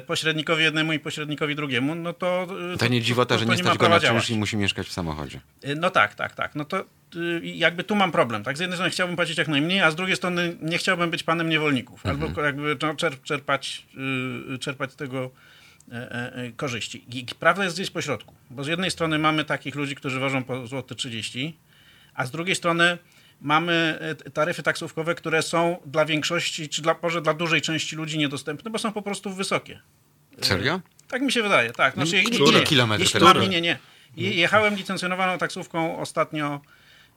pośrednikowi 0.08 0.64
jednemu 0.64 0.94
i 0.94 1.00
pośrednikowi 1.00 1.56
drugiemu, 1.56 1.96
no 1.96 2.14
to... 2.14 2.48
e, 2.74 2.78
To 2.78 2.88
nie 2.88 3.02
dziwota, 3.02 3.38
że 3.38 3.46
nie 3.46 3.58
stać 3.58 3.78
go 3.78 3.90
na 3.90 4.00
czynsz 4.00 4.30
i 4.30 4.38
musi 4.38 4.58
mieszkać 4.58 4.88
w 4.88 4.92
samochodzie. 4.92 5.40
Y, 5.66 5.76
No 5.76 5.90
tak, 5.90 6.16
tak, 6.16 6.36
tak. 6.36 6.56
No 6.56 6.66
to 6.66 6.80
y, 7.16 7.42
jakby 7.44 7.84
tu 7.84 7.96
mam 7.96 8.12
problem. 8.12 8.44
Tak, 8.44 8.58
z 8.58 8.60
jednej 8.60 8.78
strony 8.78 8.92
chciałbym 8.92 9.16
płacić 9.16 9.38
jak 9.38 9.48
najmniej, 9.48 9.82
a 9.82 9.92
z 9.92 9.96
drugiej 9.96 10.16
strony 10.16 10.58
nie 10.62 10.78
chciałbym 10.78 11.10
być 11.10 11.24
panem 11.24 11.50
niewolników. 11.50 12.06
Albo 12.06 12.42
jakby 12.42 12.78
no, 12.82 12.96
czer, 12.96 13.22
czerpać, 13.22 13.86
y, 14.56 14.60
czerpać 14.60 14.92
z 14.92 14.96
tego 14.96 15.32
e, 15.92 15.96
e, 15.96 16.34
e, 16.36 16.52
korzyści. 16.52 17.06
I 17.20 17.26
prawda 17.40 17.64
jest 17.64 17.76
gdzieś 17.76 17.90
po 17.90 18.02
środku. 18.02 18.34
Bo 18.50 18.64
z 18.64 18.68
jednej 18.68 18.92
strony 18.92 19.20
mamy 19.20 19.46
takich 19.46 19.76
ludzi, 19.76 19.96
którzy 19.96 20.20
wożą 20.20 20.44
po 20.44 20.68
złoty 20.68 20.96
30, 20.96 21.58
a 22.14 22.26
z 22.26 22.32
drugiej 22.32 22.56
strony 22.56 22.98
mamy 23.42 23.98
e, 24.02 24.16
taryfy 24.32 24.64
taksówkowe, 24.64 25.16
które 25.16 25.42
są 25.42 25.78
dla 25.86 26.06
większości, 26.06 26.70
czy 26.70 26.82
dla, 26.82 26.96
może 27.04 27.22
dla 27.22 27.34
dużej 27.34 27.62
części 27.62 27.96
ludzi 27.96 28.18
niedostępne, 28.18 28.72
bo 28.72 28.78
są 28.80 28.92
po 28.94 29.02
prostu 29.02 29.30
wysokie. 29.34 29.80
Serio? 30.42 30.82
Tak 31.08 31.22
mi 31.22 31.32
się 31.32 31.44
wydaje, 31.44 31.72
tak. 31.72 31.94
Znaczy, 31.94 32.12
No, 32.24 32.30
nie, 32.30 32.36
który 32.40 32.60
nie, 32.60 32.64
kilometr 32.66 33.02
jeśli 33.04 33.20
teraz? 33.20 33.50
nie, 33.50 33.62
nie. 33.62 33.78
Je- 34.16 34.32
Jechałem 34.34 34.76
licencjonowaną 34.76 35.38
taksówką 35.38 36.00
ostatnio, 36.00 36.62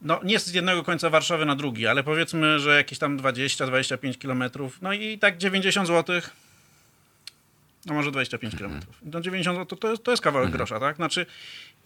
no 0.03 0.21
nie 0.25 0.39
z 0.39 0.55
jednego 0.55 0.83
końca 0.83 1.11
Warszawy 1.11 1.47
na 1.47 1.57
drugi, 1.57 1.87
ale 1.87 2.03
powiedzmy, 2.05 2.59
że 2.59 2.77
jakieś 2.77 2.99
tam 2.99 3.19
20-25 3.19 4.19
kilometrów, 4.19 4.83
no 4.83 4.93
i 4.93 5.19
tak 5.19 5.39
90 5.39 5.89
zł, 5.89 6.21
no 7.87 7.95
może 7.95 8.11
25 8.11 8.55
Mhm. 8.55 8.59
kilometrów. 8.71 8.99
No 9.03 9.21
90 9.21 9.59
zł 9.59 9.79
to, 9.79 9.91
jest- 9.91 10.05
to 10.05 10.11
jest 10.11 10.23
kawałek 10.23 10.51
grosza, 10.51 10.81
tak? 10.81 10.97
Znaczy, 10.97 11.27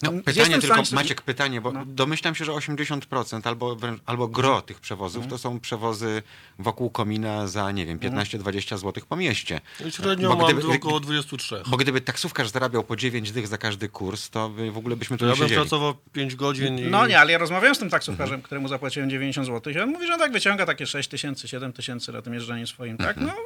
No, 0.02 0.11
m, 0.11 0.22
pytanie 0.22 0.59
tylko, 0.59 0.85
sobie- 0.85 0.94
Maciek, 1.02 1.22
pytanie, 1.22 1.61
bo 1.61 1.72
No. 1.72 1.85
domyślam 1.87 2.35
się, 2.35 2.44
że 2.44 2.52
80% 2.52 3.46
albo, 3.46 3.76
wręcz- 3.76 4.00
albo 4.07 4.28
gro 4.28 4.62
tych 4.62 4.80
przewozów 4.80 5.16
Mhm. 5.22 5.30
to 5.30 5.38
są 5.38 5.61
przewozy 5.61 6.22
wokół 6.59 6.90
komina 6.90 7.46
za, 7.46 7.70
nie 7.72 7.87
wiem, 7.87 7.98
15-20 7.98 8.78
zł 8.78 9.04
po 9.09 9.16
mieście. 9.16 9.61
I 9.88 9.92
średnio 9.92 10.28
Bo 10.28 10.37
mam 10.46 10.57
gdyby- 10.57 10.74
około 10.74 11.00
23. 11.00 11.62
Bo 11.66 11.76
gdyby 11.76 12.00
taksówkarz 12.00 12.48
zarabiał 12.48 12.85
po 12.85 12.96
9 12.96 13.33
dych 13.33 13.46
za 13.46 13.59
każdy 13.59 13.88
kurs, 13.88 14.30
to 14.30 14.48
by 14.48 14.70
w 14.70 14.78
ogóle 14.78 14.96
byśmy 14.96 15.16
tu 15.16 15.20
To 15.20 15.26
ja 15.26 15.33
nie 15.33 15.38
bym 15.38 15.48
siedzieli. 15.48 15.61
pracował 15.61 15.94
5 16.12 16.37
godzin 16.37 16.78
i... 16.78 16.83
No 16.83 17.07
nie, 17.07 17.20
ale 17.20 17.33
ja 17.33 17.38
rozmawiałem 17.38 17.74
z 17.74 17.78
tym 17.78 17.90
taksówkarzem, 17.90 18.35
Mhm. 18.35 18.42
któremu 18.42 18.68
zapłaciłem 18.68 19.11
90 19.11 19.46
zł 19.46 19.72
i 19.72 19.78
on 19.78 19.88
mówi, 19.90 20.07
że 20.07 20.12
on 20.12 20.18
tak 20.20 20.33
wyciąga 20.33 20.66
takie 20.66 20.87
6 20.87 21.09
tysięcy, 21.11 21.48
7 21.48 21.72
tysięcy 21.72 22.12
na 22.12 22.22
tym 22.22 22.35
jeżdżeniu 22.35 22.66
swoim, 22.66 22.96
tak? 22.98 23.16
No, 23.16 23.22
Mhm. 23.22 23.42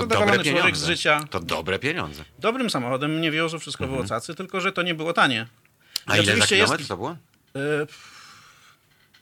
To 0.00 0.06
dobre 0.06 0.26
człowiek 0.26 0.42
z 0.42 0.44
pieniądze. 0.44 0.86
życia. 0.86 1.24
To 1.30 1.40
dobre 1.40 1.78
pieniądze. 1.78 2.24
Dobrym 2.38 2.70
samochodem 2.70 3.14
mnie 3.18 3.30
wiozło, 3.30 3.58
wszystko 3.58 3.86
było 3.86 4.04
cacy, 4.04 4.34
tylko 4.34 4.60
że 4.60 4.72
to 4.72 4.82
nie 4.82 4.94
było 4.94 5.12
tanie. 5.12 5.40
Mhm. 5.40 5.48
A 6.06 6.16
I 6.16 6.22
ile 6.24 6.36
za 6.36 6.46
kilometr 6.46 6.78
jest- 6.80 6.88
to 6.88 6.96
było? 6.96 7.16
Y, 7.56 7.86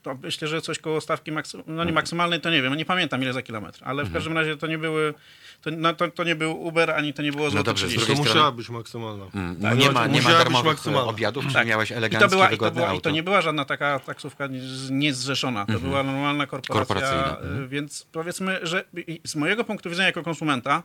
To 0.05 0.15
myślę, 0.23 0.49
że 0.49 0.63
coś 0.63 0.79
koło 0.79 1.01
stawki 1.01 1.33
maksy... 1.33 1.59
no 1.67 1.85
nie 1.85 1.93
maksymalnej, 1.93 2.41
to 2.41 2.51
nie 2.51 2.63
wiem, 2.63 2.75
nie 2.75 2.85
pamiętam 2.85 3.23
ile 3.23 3.33
za 3.33 3.43
kilometr, 3.43 3.81
ale 3.85 4.05
w 4.05 4.13
każdym 4.13 4.33
razie 4.39 4.57
to 4.57 4.67
nie 4.67 4.79
były, 4.79 5.15
to, 5.63 5.71
no, 5.71 5.95
to, 5.95 6.11
to 6.11 6.25
nie 6.25 6.35
był 6.35 6.63
Uber, 6.63 6.91
ani 6.91 7.15
to 7.15 7.23
nie 7.23 7.33
było 7.33 7.51
złote 7.51 7.65
dobrze, 7.65 7.87
z 7.87 7.89
30. 7.89 8.01
To 8.01 8.07
drugiej 8.07 8.25
musiała 8.25 8.45
strony- 8.45 8.57
być 8.57 8.69
maksymalna. 8.71 9.25
Mm, 9.35 9.57
Tak, 9.57 9.79
nie 9.79 9.87
no, 9.87 9.93
ma, 9.93 10.07
nie 10.07 10.23
ma 10.23 10.31
darmowych 10.31 10.87
obiadów, 10.87 11.43
czyli 11.43 11.55
Tak. 11.55 11.67
miałeś 11.67 11.91
I 11.91 11.93
to, 11.93 11.99
eleganckie, 11.99 12.29
była, 12.29 12.51
i, 12.51 12.59
to 12.59 12.71
była, 12.71 12.95
I 12.95 13.01
to 13.01 13.11
nie 13.11 13.23
była 13.23 13.41
żadna 13.41 13.65
taka 13.65 13.99
taksówka 13.99 14.49
niezrzeszona, 14.91 15.67
to 15.67 15.81
była 15.81 16.03
normalna 16.03 16.47
korporacja, 16.47 16.95
Korporacyjna, 16.95 17.37
y, 17.65 17.69
więc 17.69 18.07
powiedzmy, 18.13 18.59
że 18.63 18.85
z 19.25 19.37
mojego 19.37 19.65
punktu 19.65 19.91
widzenia 19.91 20.07
jako 20.07 20.23
konsumenta, 20.23 20.83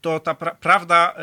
to 0.00 0.20
ta 0.20 0.34
pra 0.34 0.50
prawda, 0.54 1.14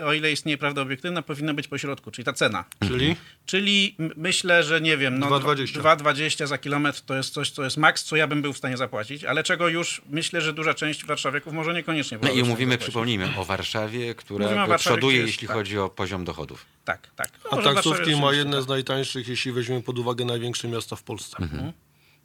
y, 0.00 0.04
o 0.04 0.12
ile 0.12 0.32
istnieje 0.32 0.58
prawda 0.58 0.82
obiektywna, 0.82 1.22
powinna 1.22 1.54
być 1.54 1.68
pośrodku, 1.68 2.10
czyli 2.10 2.24
ta 2.24 2.32
cena. 2.32 2.64
Czyli? 2.88 3.16
Czyli 3.46 3.96
myślę, 4.16 4.62
że 4.62 4.80
nie 4.80 4.96
wiem, 4.96 5.18
no 5.18 5.26
2,20. 5.26 5.80
2,20 5.80 6.46
za 6.46 6.58
kilometr 6.58 7.00
to 7.00 7.14
jest 7.16 7.34
coś, 7.34 7.50
co 7.50 7.64
jest 7.64 7.76
maks, 7.76 8.04
co 8.04 8.16
ja 8.16 8.26
bym 8.26 8.42
był 8.42 8.52
w 8.52 8.58
stanie 8.58 8.76
zapłacić, 8.76 9.24
ale 9.24 9.42
czego 9.42 9.68
już 9.68 10.02
myślę, 10.10 10.40
że 10.40 10.52
duża 10.52 10.74
część 10.74 11.04
warszawiaków 11.04 11.52
może 11.52 11.74
niekoniecznie 11.74 12.18
No 12.22 12.30
i 12.30 12.42
mówimy, 12.42 12.56
zapłacić. 12.72 12.82
przypomnijmy, 12.82 13.28
o 13.38 13.44
Warszawie, 13.44 14.14
która 14.14 14.44
Mówimy 14.44 14.62
o 14.62 14.66
Warszawie, 14.66 14.96
przoduje, 14.96 15.16
jest- 15.16 15.26
jeśli 15.28 15.48
tak. 15.48 15.56
chodzi 15.56 15.78
o 15.78 15.88
poziom 15.88 16.24
dochodów. 16.24 16.66
Tak, 16.84 17.08
tak. 17.16 17.28
No, 17.52 17.58
A 17.58 17.62
taksówki 17.62 18.16
ma 18.20 18.32
jedne 18.32 18.56
tak. 18.56 18.62
z 18.64 18.68
najtańszych, 18.68 19.28
jeśli 19.28 19.52
weźmiemy 19.52 19.82
pod 19.82 19.98
uwagę 19.98 20.24
największe 20.24 20.68
miasta 20.68 20.96
w 20.96 21.02
Polsce. 21.02 21.36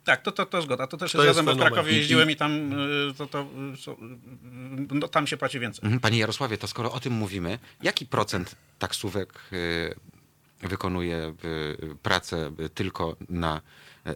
Tak, 0.06 0.22
to, 0.22 0.32
to, 0.32 0.46
to 0.46 0.62
zgoda. 0.62 0.88
To 0.88 0.98
też 0.98 1.12
To 1.12 1.24
jest 1.24 1.38
zgadzam, 1.40 1.56
w. 1.56 1.60
Krakowie 1.60 1.94
jeździłem 1.94 2.32
i 2.32 2.36
tam, 2.36 2.74
y, 3.10 3.14
to, 3.18 3.28
to, 3.28 3.42
y, 3.42 3.96
no, 4.92 5.08
tam 5.08 5.28
się 5.28 5.38
płaci 5.38 5.60
więcej. 5.60 5.84
Mhm, 5.84 6.00
Panie 6.00 6.20
Jarosławie, 6.20 6.58
to 6.58 6.68
skoro 6.68 6.92
o 6.92 7.00
tym 7.00 7.14
mówimy, 7.14 7.60
jaki 7.84 8.06
procent 8.06 8.56
taksówek 8.80 9.40
y, 9.54 9.96
wykonuje 10.62 11.34
pracę 12.04 12.52
tylko 12.74 13.16
na 13.30 13.62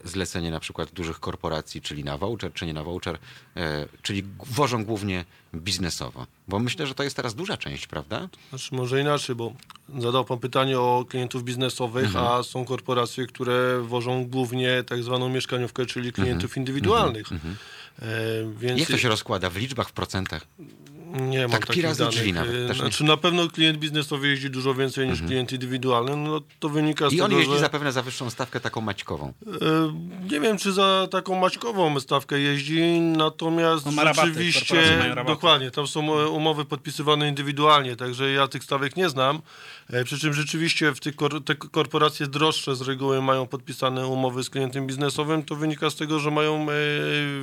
zlecenie 0.03 0.51
na 0.51 0.59
przykład 0.59 0.91
dużych 0.91 1.19
korporacji, 1.19 1.81
czyli 1.81 2.03
na 2.03 2.17
voucher, 2.17 2.53
czy 2.53 2.65
nie 2.65 2.73
na 2.73 2.83
voucher, 2.83 3.17
e, 3.57 3.85
czyli 4.01 4.23
wożą 4.45 4.85
głównie 4.85 5.25
biznesowo? 5.55 6.27
Bo 6.47 6.59
myślę, 6.59 6.87
że 6.87 6.95
to 6.95 7.03
jest 7.03 7.15
teraz 7.15 7.35
duża 7.35 7.57
część, 7.57 7.87
prawda? 7.87 8.29
Znaczy 8.49 8.75
może 8.75 9.01
inaczej, 9.01 9.35
bo 9.35 9.53
zadał 9.99 10.25
pan 10.25 10.39
pytanie 10.39 10.79
o 10.79 11.05
klientów 11.09 11.43
biznesowych, 11.43 12.05
Mhm. 12.05 12.25
a 12.27 12.43
są 12.43 12.65
korporacje, 12.65 13.27
które 13.27 13.81
wożą 13.81 14.25
głównie 14.25 14.83
tak 14.83 15.03
zwaną 15.03 15.29
mieszkaniówkę, 15.29 15.85
czyli 15.85 16.11
klientów 16.13 16.57
indywidualnych. 16.57 17.27
E, 17.31 17.35
więc 18.43 18.61
Mhm. 18.61 18.77
Jak 18.77 18.87
to 18.87 18.97
się 18.97 19.09
rozkłada 19.09 19.49
w 19.49 19.57
liczbach, 19.57 19.89
w 19.89 19.93
procentach? 19.93 20.45
Nie 21.13 21.41
mam 21.41 21.51
tak 21.51 21.61
pi 21.61 21.67
takich 21.81 21.97
danych. 21.97 22.13
drzwi 22.15 22.33
nawet, 22.33 22.51
też 22.51 22.59
nie? 22.59 22.65
Mhm. 22.67 22.79
Znaczy 22.79 23.03
na 23.03 23.17
pewno 23.17 23.47
klient 23.47 23.77
biznesowy 23.77 24.27
jeździ 24.27 24.49
dużo 24.49 24.73
więcej 24.73 25.07
niż 25.07 25.21
klient 25.21 25.51
indywidualny, 25.51 26.15
no 26.15 26.41
to 26.59 26.69
wynika 26.69 27.09
z 27.09 27.13
I 27.13 27.15
tego, 27.15 27.25
on 27.25 27.31
jeździ 27.31 27.53
że... 27.53 27.59
zapewne 27.59 27.91
za 27.91 28.01
wyższą 28.01 28.29
stawkę 28.29 28.59
taką 28.59 28.81
maćkową. 28.81 29.33
E, 29.47 29.53
Nie 30.31 30.39
wiem, 30.39 30.57
czy 30.57 30.71
za 30.71 31.07
taką 31.11 31.35
maćkową 31.39 31.99
stawkę 31.99 32.39
jeździ, 32.39 32.99
natomiast 32.99 33.85
No 33.85 33.91
ma 33.91 34.03
rabaty, 34.03 34.27
rzeczywiście, 34.27 34.99
dokładnie, 35.27 35.71
tam 35.71 35.87
są 35.87 36.27
umowy 36.29 36.65
podpisywane 36.65 37.29
indywidualnie, 37.29 37.95
także 37.95 38.31
ja 38.31 38.47
tych 38.47 38.63
stawek 38.63 38.95
nie 38.95 39.09
znam, 39.09 39.41
E, 39.93 40.03
przy 40.03 40.19
czym 40.19 40.33
rzeczywiście 40.33 40.91
w 40.95 40.99
tych 40.99 41.15
kor- 41.15 41.43
te 41.43 41.55
korporacje 41.55 42.27
droższe 42.27 42.75
z 42.75 42.81
reguły 42.81 43.21
mają 43.21 43.47
podpisane 43.47 44.07
umowy 44.07 44.43
z 44.43 44.49
klientem 44.49 44.87
biznesowym, 44.87 45.43
to 45.43 45.55
wynika 45.55 45.89
z 45.89 45.95
tego, 45.95 46.19
że 46.19 46.31
mają 46.31 46.67
e, 46.69 46.73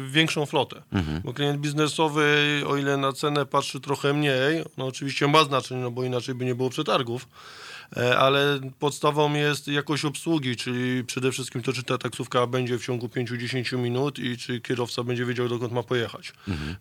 większą 0.09 0.47
flotę, 0.47 0.83
bo 1.25 1.33
klient 1.33 1.61
biznesowy, 1.61 2.63
o 2.67 2.77
ile 2.77 2.97
na 2.97 3.13
cenę 3.13 3.47
patrzy 3.57 3.81
trochę 3.81 4.13
mniej, 4.13 4.65
no 4.77 4.87
oczywiście 4.87 5.29
ma 5.29 5.45
znaczenie, 5.45 5.81
no 5.81 5.91
bo 5.91 6.05
inaczej 6.05 6.35
by 6.35 6.45
nie 6.45 6.55
było 6.55 6.71
przetargów, 6.71 7.29
E, 7.97 8.19
ale 8.19 8.61
podstawą 8.79 9.35
jest 9.35 9.69
jakość 9.69 10.05
obsługi, 10.05 10.57
czyli 10.57 11.05
przede 11.05 11.33
wszystkim 11.33 11.63
to, 11.63 11.73
czy 11.73 11.83
ta 11.83 11.99
taksówka 11.99 12.47
będzie 12.47 12.79
w 12.79 12.85
ciągu 12.85 13.07
5-10 13.07 13.79
minut 13.79 14.19
i 14.19 14.37
czy 14.37 14.61
kierowca 14.61 15.05
będzie 15.05 15.27
wiedział, 15.27 15.49
dokąd 15.49 15.73
ma 15.73 15.83
pojechać. 15.83 16.33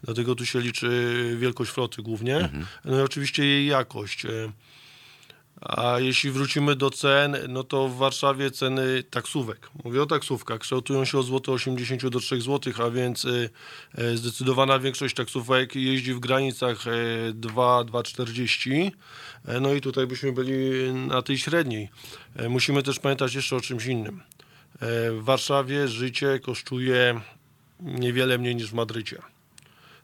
Dlatego 0.03 0.35
tu 0.35 0.45
się 0.45 0.59
liczy 0.59 1.35
wielkość 1.39 1.71
floty 1.71 2.01
głównie, 2.01 2.49
no 2.85 2.99
i 2.99 3.01
oczywiście 3.01 3.45
jej 3.45 3.65
jakość. 3.65 4.25
E, 5.61 5.65
A 5.79 5.99
jeśli 5.99 6.31
wrócimy 6.31 6.75
do 6.75 6.89
cen, 6.89 7.37
no 7.49 7.63
to 7.63 7.87
w 7.87 7.97
Warszawie 7.97 8.51
ceny 8.51 9.03
taksówek, 9.03 9.69
mówię 9.83 10.01
o 10.01 10.05
taksówkach, 10.05 10.59
kształtują 10.59 11.05
się 11.05 11.17
od 11.17 11.25
złote 11.25 11.51
80 11.51 12.07
do 12.07 12.19
3 12.19 12.41
zł, 12.41 12.73
a 12.85 12.89
więc 12.89 13.25
y, 13.25 13.49
y, 13.99 14.17
zdecydowana 14.17 14.79
większość 14.79 15.15
taksówek 15.15 15.75
jeździ 15.75 16.13
w 16.13 16.19
granicach 16.19 16.87
y, 16.87 17.33
2-2,40. 17.33 18.91
E, 19.45 19.59
No 19.59 19.73
i 19.73 19.81
tutaj 19.81 20.07
byśmy 20.07 20.31
byli 20.31 20.93
na 20.93 21.21
tej 21.21 21.37
średniej. 21.37 21.89
E, 22.35 22.49
Musimy 22.49 22.83
też 22.83 22.99
pamiętać 22.99 23.35
jeszcze 23.35 23.55
o 23.55 23.61
czymś 23.61 23.85
innym. 23.85 24.21
E, 24.81 25.11
W 25.11 25.23
Warszawie 25.23 25.87
życie 25.87 26.39
kosztuje 26.39 27.21
niewiele 27.79 28.37
mniej 28.37 28.55
niż 28.55 28.69
w 28.71 28.73
Madrycie. 28.73 29.34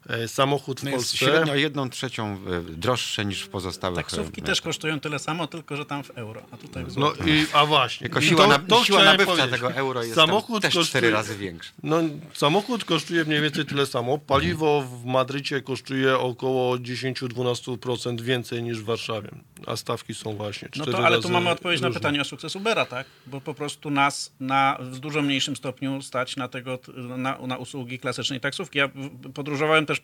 E, 0.09 0.27
samochód 0.27 0.79
w 0.79 0.83
No 0.83 0.89
jest 0.89 0.99
Polsce. 1.03 1.17
średnio 1.17 1.55
jedną 1.55 1.89
trzecią 1.89 2.25
e, 2.47 2.61
droższe 2.61 3.25
niż 3.25 3.41
w 3.41 3.49
pozostałych. 3.49 3.97
Taksówki 3.97 4.41
e, 4.41 4.43
też 4.43 4.61
kosztują 4.61 4.99
tyle 4.99 5.19
samo, 5.19 5.47
tylko 5.47 5.75
że 5.77 5.85
tam 5.85 6.03
w 6.03 6.09
euro, 6.09 6.41
a 6.51 6.57
tutaj 6.57 6.83
w 6.83 6.87
No 6.87 6.93
złotych. 6.93 7.27
i, 7.27 7.45
a 7.53 7.65
właśnie. 7.65 8.05
Jako 8.07 8.19
I 8.19 8.23
siła, 8.25 8.41
to- 8.43 8.47
na, 8.49 8.59
to 8.59 8.83
siła 8.83 9.03
nabywcza 9.03 9.31
powiedzieć. 9.31 9.51
tego 9.51 9.73
euro 9.73 10.03
jest 10.03 10.15
Samochód 10.15 10.61
też 10.61 10.73
kosztuje- 10.75 10.85
cztery 10.89 11.11
razy 11.11 11.37
większy. 11.37 11.71
No, 11.83 11.97
samochód 12.33 12.85
kosztuje 12.85 13.25
mniej 13.25 13.41
więcej 13.41 13.65
tyle 13.65 13.85
samo. 13.85 14.17
Paliwo 14.17 14.81
w 14.81 15.05
Madrycie 15.05 15.61
kosztuje 15.61 16.17
około 16.17 16.77
10-12% 16.77 18.21
więcej 18.21 18.63
niż 18.63 18.79
w 18.79 18.83
Warszawie. 18.85 19.29
A 19.67 19.75
stawki 19.75 20.13
są 20.15 20.33
właśnie 20.35 20.67
No 20.75 20.83
4 20.83 20.91
to, 20.91 21.05
ale 21.05 21.15
razy 21.15 21.27
tu 21.27 21.33
mamy 21.33 21.49
odpowiedź 21.49 21.81
na 21.81 21.87
różne. 21.87 21.99
pytanie 21.99 22.21
o 22.21 22.23
sukces 22.23 22.55
Ubera, 22.55 22.85
tak? 22.85 23.07
Bo 23.27 23.41
po 23.41 23.53
prostu 23.53 23.89
nas 23.89 24.33
na, 24.39 24.77
w 24.79 24.99
dużo 24.99 25.21
mniejszym 25.21 25.55
stopniu 25.55 26.01
stać 26.01 26.35
na, 26.35 26.47
tego, 26.47 26.79
na, 27.17 27.37
na 27.47 27.57
usługi 27.57 27.99
klasycznej 27.99 28.39
taksówki. 28.39 28.77
Ja 28.79 28.89
podróżowałem 29.33 29.85
też, 29.85 29.97
y, 29.97 30.03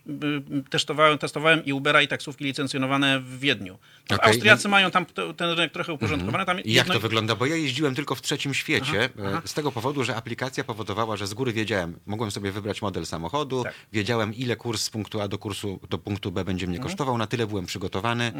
testowałem, 0.70 1.18
testowałem 1.18 1.66
i 1.66 1.74
Ubera 1.74 2.02
i 2.02 2.08
taksówki 2.08 2.44
licencjonowane 2.46 3.20
w 3.20 3.40
Wiedniu. 3.40 3.78
To 4.08 4.16
Okej, 4.16 4.28
Austriacy 4.30 4.64
no- 4.64 4.70
mają 4.72 4.92
tam 4.92 5.06
te- 5.06 5.34
ten 5.34 5.50
rynek 5.50 5.72
trochę 5.72 5.94
uporządkowany. 5.94 6.46
Tam 6.46 6.60
I 6.60 6.74
jak 6.74 6.86
jedno- 6.86 6.94
to 6.94 7.00
wygląda? 7.00 7.36
Bo 7.36 7.46
ja 7.46 7.56
jeździłem 7.56 7.96
tylko 7.96 8.16
w 8.16 8.22
trzecim 8.22 8.54
świecie 8.54 9.10
Aha, 9.20 9.24
aha. 9.30 9.42
e, 9.46 9.48
z 9.48 9.54
tego 9.54 9.72
powodu, 9.72 10.04
że 10.04 10.16
aplikacja 10.16 10.64
powodowała, 10.64 11.18
że 11.18 11.28
z 11.28 11.34
góry 11.34 11.54
wiedziałem, 11.54 12.00
mogłem 12.06 12.32
sobie 12.32 12.52
wybrać 12.52 12.82
model 12.82 13.06
samochodu, 13.06 13.64
Tak. 13.64 13.74
wiedziałem 13.94 14.34
ile 14.34 14.56
kurs 14.56 14.84
z 14.84 14.90
punktu 14.90 15.22
A 15.22 15.28
do 15.28 15.38
kursu 15.38 15.80
do 15.90 15.98
punktu 15.98 16.32
B 16.32 16.46
będzie 16.46 16.68
mnie 16.68 16.78
Mhm. 16.78 16.90
kosztował, 16.90 17.18
na 17.18 17.28
tyle 17.28 17.48
byłem 17.48 17.66
przygotowany. 17.66 18.32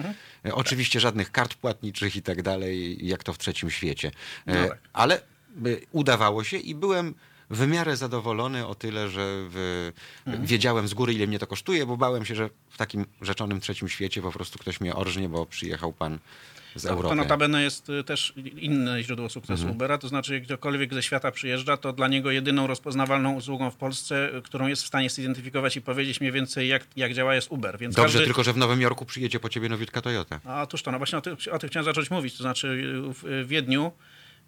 E, 0.46 0.54
Oczywiście 0.56 1.00
żadnych 1.08 1.32
kart 1.32 1.54
płatniczych 1.56 2.16
i 2.16 2.22
tak 2.22 2.42
dalej, 2.42 3.08
jak 3.08 3.24
to 3.24 3.34
w 3.34 3.38
trzecim 3.38 3.70
świecie. 3.72 4.12
E, 4.48 4.54
No. 4.68 4.76
Ale 4.94 5.16
e, 5.16 5.22
udawało 5.92 6.44
się 6.44 6.58
i 6.58 6.76
byłem 6.76 7.16
w 7.50 7.68
miarę 7.68 7.98
zadowolony 7.98 8.68
o 8.68 8.76
tyle, 8.76 9.10
że 9.10 9.26
w, 9.50 9.92
Mhm. 10.26 10.46
wiedziałem 10.46 10.88
z 10.88 10.94
góry, 10.94 11.14
ile 11.14 11.28
mnie 11.28 11.40
to 11.40 11.48
kosztuje, 11.48 11.86
bo 11.86 11.98
bałem 11.98 12.26
się, 12.26 12.36
że 12.36 12.50
w 12.70 12.78
takim 12.78 13.06
rzeczonym 13.22 13.60
trzecim 13.62 13.90
świecie 13.90 14.22
po 14.22 14.32
prostu 14.32 14.60
ktoś 14.60 14.82
mnie 14.82 14.96
orżnie, 14.96 15.30
bo 15.30 15.46
przyjechał 15.46 15.94
pan 15.94 16.20
z 16.76 16.84
To, 16.84 16.90
Europy. 16.90 17.10
to 17.10 17.16
notabene 17.16 17.64
jest 17.64 17.90
y, 17.90 18.04
też 18.04 18.34
inne 18.58 19.04
źródło 19.04 19.30
sukcesu 19.30 19.54
Mhm. 19.62 19.72
Ubera, 19.76 19.98
to 19.98 20.08
znaczy 20.08 20.42
ktokolwiek 20.42 20.94
ze 20.94 21.04
świata 21.04 21.32
przyjeżdża, 21.32 21.78
to 21.78 21.94
dla 21.94 22.08
niego 22.08 22.32
jedyną 22.32 22.68
rozpoznawalną 22.68 23.34
usługą 23.34 23.72
w 23.72 23.76
Polsce, 23.76 24.36
y, 24.38 24.42
którą 24.42 24.68
jest 24.68 24.84
w 24.84 24.88
stanie 24.88 25.10
zidentyfikować 25.10 25.76
i 25.78 25.82
powiedzieć 25.82 26.20
mniej 26.22 26.32
więcej 26.32 26.68
jak, 26.68 26.88
jak 26.96 27.14
działa 27.14 27.36
jest 27.36 27.52
Uber. 27.52 27.78
Więc 27.80 27.96
Dobrze, 27.96 28.14
każdy... 28.14 28.26
tylko 28.26 28.44
że 28.44 28.54
w 28.54 28.58
Nowym 28.58 28.82
Jorku 28.82 29.06
przyjedzie 29.06 29.40
po 29.40 29.50
ciebie 29.50 29.70
nowiutka 29.70 30.02
Toyota. 30.02 30.40
A 30.46 30.62
otóż 30.62 30.84
to, 30.84 30.92
no 30.92 30.98
właśnie 30.98 31.18
o, 31.18 31.22
ty, 31.22 31.32
o 31.52 31.60
tym 31.60 31.70
chciałem 31.70 31.86
zacząć 31.86 32.12
mówić. 32.12 32.38
To 32.38 32.44
znaczy 32.44 32.68
y, 32.68 33.14
w 33.44 33.48
Wiedniu 33.48 33.92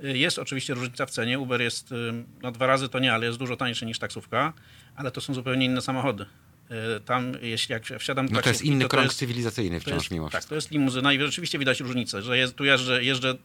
y, 0.04 0.18
jest 0.18 0.40
oczywiście 0.40 0.74
różnica 0.74 1.06
w 1.06 1.10
cenie. 1.12 1.40
Uber 1.40 1.62
jest, 1.62 1.92
y, 1.92 1.96
no 2.42 2.52
dwa 2.52 2.68
razy 2.68 2.90
to 2.90 3.00
nie, 3.00 3.14
ale 3.14 3.26
jest 3.26 3.38
dużo 3.40 3.56
tańszy 3.58 3.86
niż 3.86 4.00
taksówka, 4.00 4.54
ale 4.96 5.12
to 5.12 5.22
są 5.22 5.34
zupełnie 5.34 5.66
inne 5.66 5.82
samochody. 5.82 6.26
Y, 6.72 7.00
Tam, 7.00 7.32
jeśli 7.42 7.74
jak 7.74 7.84
wsiadam 8.00 8.28
No 8.32 8.42
to 8.42 8.50
jest 8.50 8.62
inny 8.62 8.84
to 8.84 8.90
krąg 8.90 9.06
jest, 9.08 9.18
cywilizacyjny 9.20 9.78
to 9.80 9.86
wciąż 9.86 9.96
jest, 10.04 10.12
mimo 10.12 10.26
Tak, 10.26 10.32
wszystko. 10.34 10.50
to 10.50 10.56
jest 10.56 10.72
limuzyna 10.72 11.14
i 11.14 11.20
rzeczywiście 11.20 11.60
widać 11.60 11.80
różnicę, 11.80 12.22
że 12.22 12.38
jest, 12.38 12.56
tu 12.56 12.66
jeżdżę, 12.66 13.04
jeżdżę 13.04 13.36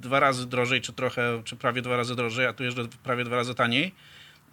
dwa 0.00 0.20
razy 0.20 0.46
drożej, 0.46 0.80
czy 0.80 0.92
trochę, 0.92 1.42
czy 1.44 1.56
prawie 1.56 1.82
dwa 1.82 1.96
razy 1.96 2.16
drożej, 2.16 2.46
a 2.46 2.52
tu 2.52 2.64
jeżdżę 2.64 2.82
prawie 3.02 3.24
dwa 3.24 3.36
razy 3.36 3.54
taniej. 3.54 3.94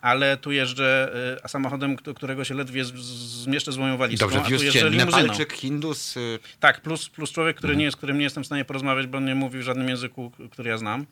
Ale 0.02 0.38
tu 0.38 0.52
jeżdżę 0.52 1.12
y, 1.46 1.50
samochodem, 1.50 1.96
k- 1.96 2.14
którego 2.14 2.44
się 2.44 2.54
ledwie 2.54 2.86
zmieszczę 2.86 3.72
z 3.72 3.78
moją 3.78 3.98
walizką, 3.98 4.26
Dobrze, 4.26 4.42
a 4.42 4.50
wiózł 4.50 4.72
cię. 4.72 4.90
Nepalczyk, 4.90 5.54
Hindus. 5.54 6.18
y, 6.18 6.40
Tak, 6.60 6.82
plus, 6.82 7.10
plus 7.10 7.32
człowiek, 7.32 7.58
który 7.58 7.74
Mhm. 7.74 7.86
nie, 7.86 7.92
z 7.92 7.96
którym 7.96 8.18
nie 8.18 8.24
jestem 8.24 8.44
w 8.44 8.46
stanie 8.46 8.66
porozmawiać, 8.66 9.08
bo 9.08 9.18
on 9.18 9.26
nie 9.26 9.36
mówi 9.36 9.60
w 9.60 9.62
żadnym 9.62 9.90
języku, 9.90 10.32
który 10.52 10.70
ja 10.70 10.78
znam, 10.78 11.06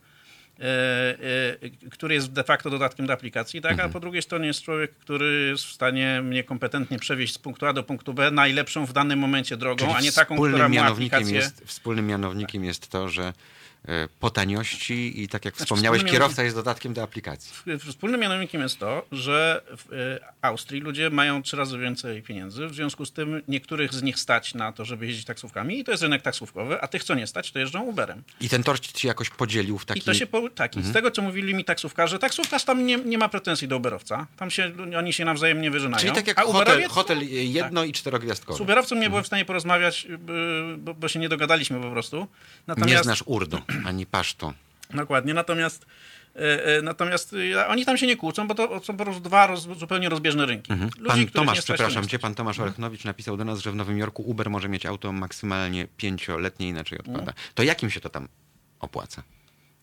który 1.91 2.15
jest 2.15 2.31
de 2.31 2.43
facto 2.43 2.69
dodatkiem 2.69 3.07
do 3.07 3.13
aplikacji, 3.13 3.61
tak? 3.61 3.71
Mhm. 3.71 3.89
a 3.89 3.93
po 3.93 3.99
drugiej 3.99 4.21
stronie 4.21 4.47
jest 4.47 4.61
człowiek, 4.61 4.95
który 4.95 5.47
jest 5.51 5.63
w 5.63 5.71
stanie 5.71 6.21
mnie 6.23 6.43
kompetentnie 6.43 6.99
przewieźć 6.99 7.33
z 7.33 7.37
punktu 7.37 7.65
A 7.65 7.73
do 7.73 7.83
punktu 7.83 8.13
B 8.13 8.31
najlepszą 8.31 8.85
w 8.85 8.93
danym 8.93 9.19
momencie 9.19 9.57
drogą, 9.57 9.85
czyli 9.85 9.97
a 9.97 10.01
nie 10.01 10.11
taką, 10.11 10.37
która 10.37 10.69
ma 10.69 10.85
aplikację... 10.85 11.35
jest 11.35 11.63
Wspólnym 11.65 12.07
mianownikiem 12.07 12.63
jest 12.63 12.87
to, 12.87 13.09
że 13.09 13.23
e, 13.23 13.33
po 14.19 14.29
taniości 14.29 15.23
i 15.23 15.27
tak 15.27 15.45
jak 15.45 15.55
Znaczy, 15.55 15.65
wspomniałeś, 15.65 16.03
kierowca 16.03 16.43
jest 16.43 16.55
dodatkiem 16.55 16.93
do 16.93 17.03
aplikacji. 17.03 17.53
Wspólnym 17.79 18.21
mianownikiem 18.21 18.61
jest 18.61 18.79
to, 18.79 19.05
że 19.11 19.61
w 19.77 19.93
e, 19.93 20.19
Austrii 20.41 20.81
ludzie 20.81 21.09
mają 21.09 21.43
trzy 21.43 21.57
razy 21.57 21.77
więcej 21.77 22.21
pieniędzy, 22.21 22.67
w 22.67 22.75
związku 22.75 23.05
z 23.05 23.11
tym 23.11 23.41
niektórych 23.47 23.93
z 23.93 24.03
nich 24.03 24.19
stać 24.19 24.53
na 24.53 24.71
to, 24.71 24.85
żeby 24.85 25.07
jeździć 25.07 25.25
taksówkami 25.25 25.79
i 25.79 25.83
to 25.83 25.91
jest 25.91 26.03
rynek 26.03 26.21
taksówkowy, 26.21 26.81
a 26.81 26.87
tych, 26.87 27.03
co 27.03 27.15
nie 27.15 27.27
stać, 27.27 27.51
to 27.51 27.59
jeżdżą 27.59 27.83
Uberem. 27.83 28.23
I 28.41 28.49
ten 28.49 28.63
tort 28.63 28.99
się 28.99 29.07
jakoś 29.07 29.29
podzielił 29.29 29.77
w 29.77 29.85
taki... 29.85 29.99
I 29.99 30.03
to 30.03 30.13
się, 30.13 30.27
po, 30.27 30.49
tak, 30.49 30.77
i 30.77 30.83
z 30.83 30.93
tego, 30.93 31.11
co 31.11 31.21
mówili 31.21 31.53
mi 31.53 31.65
taksówkarze, 31.65 32.19
taksówkarz 32.19 32.63
tam 32.63 32.85
nie, 32.85 32.97
nie 32.97 33.17
ma 33.17 33.29
pretensji 33.29 33.67
do 33.67 33.77
Uberowca. 33.77 34.27
Tam 34.37 34.51
się, 34.51 34.71
oni 34.97 35.13
się 35.13 35.25
nawzajem 35.25 35.61
nie 35.61 35.71
wyżynają. 35.71 36.01
Czyli 36.01 36.15
tak 36.15 36.27
jak 36.27 36.39
a 36.39 36.41
hotel, 36.41 36.87
hotel 36.89 37.17
no, 37.17 37.23
jedno 37.29 37.83
i 37.83 37.89
Z 37.89 38.01
czterogwiazdkowy. 38.01 38.63
Uberowcem 38.63 38.99
nie 38.99 39.09
byłem 39.09 39.23
w 39.23 39.27
stanie 39.27 39.45
porozmawiać, 39.45 40.07
bo, 40.77 40.93
bo 40.93 41.07
się 41.07 41.19
nie 41.19 41.29
dogadaliśmy 41.29 41.81
po 41.81 41.91
prostu. 41.91 42.17
Nie 42.17 42.27
Natomiast, 42.67 43.03
znasz 43.03 43.23
urdu, 43.25 43.57
ani 43.85 44.05
pasztu. 44.05 44.53
Dokładnie, 44.93 45.33
natomiast, 45.33 45.85
e, 46.35 46.65
e, 46.65 46.81
natomiast 46.81 47.35
e, 47.53 47.67
oni 47.67 47.85
tam 47.85 47.97
się 47.97 48.07
nie 48.07 48.17
kłócą, 48.17 48.47
bo 48.47 48.55
to 48.55 48.79
są 48.83 48.97
po 48.97 49.03
prostu 49.03 49.21
dwa 49.21 49.47
roz, 49.47 49.67
zupełnie 49.77 50.09
rozbieżne 50.09 50.45
rynki. 50.45 50.71
Ludzi, 50.71 50.83
Mhm. 50.83 50.91
Pan 50.91 51.17
których 51.17 51.31
Tomasz, 51.31 51.61
przepraszam 51.61 52.07
cię, 52.07 52.19
pan 52.19 52.35
Tomasz 52.35 52.59
Orechnowicz 52.59 53.03
napisał 53.03 53.37
do 53.37 53.45
nas, 53.45 53.59
że 53.59 53.71
w 53.71 53.75
Nowym 53.75 53.97
Jorku 53.97 54.23
Uber 54.23 54.49
może 54.49 54.69
mieć 54.69 54.85
auto 54.85 55.11
maksymalnie 55.11 55.87
pięcioletnie, 55.97 56.67
inaczej 56.67 56.99
odpada. 56.99 57.33
To 57.55 57.63
jakim 57.63 57.89
się 57.89 57.99
to 57.99 58.09
tam 58.09 58.27
opłaca? 58.79 59.23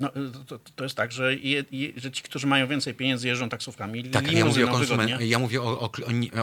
No, 0.01 0.11
to, 0.47 0.59
to 0.59 0.85
jest 0.85 0.97
tak, 0.97 1.13
że, 1.13 1.35
je, 1.35 1.65
je, 1.73 1.93
że 1.97 2.11
ci, 2.11 2.23
którzy 2.23 2.47
mają 2.47 2.67
więcej 2.67 2.95
pieniędzy, 2.95 3.29
jeżdżą 3.29 3.49
taksówkami, 3.49 4.05
Tak, 4.05 4.33
ja 4.33 4.45
mówię 4.45 4.67
konsumen- 4.67 5.21
ja 5.21 5.39
mówię 5.39 5.63
o, 5.63 5.81
o, 5.81 5.91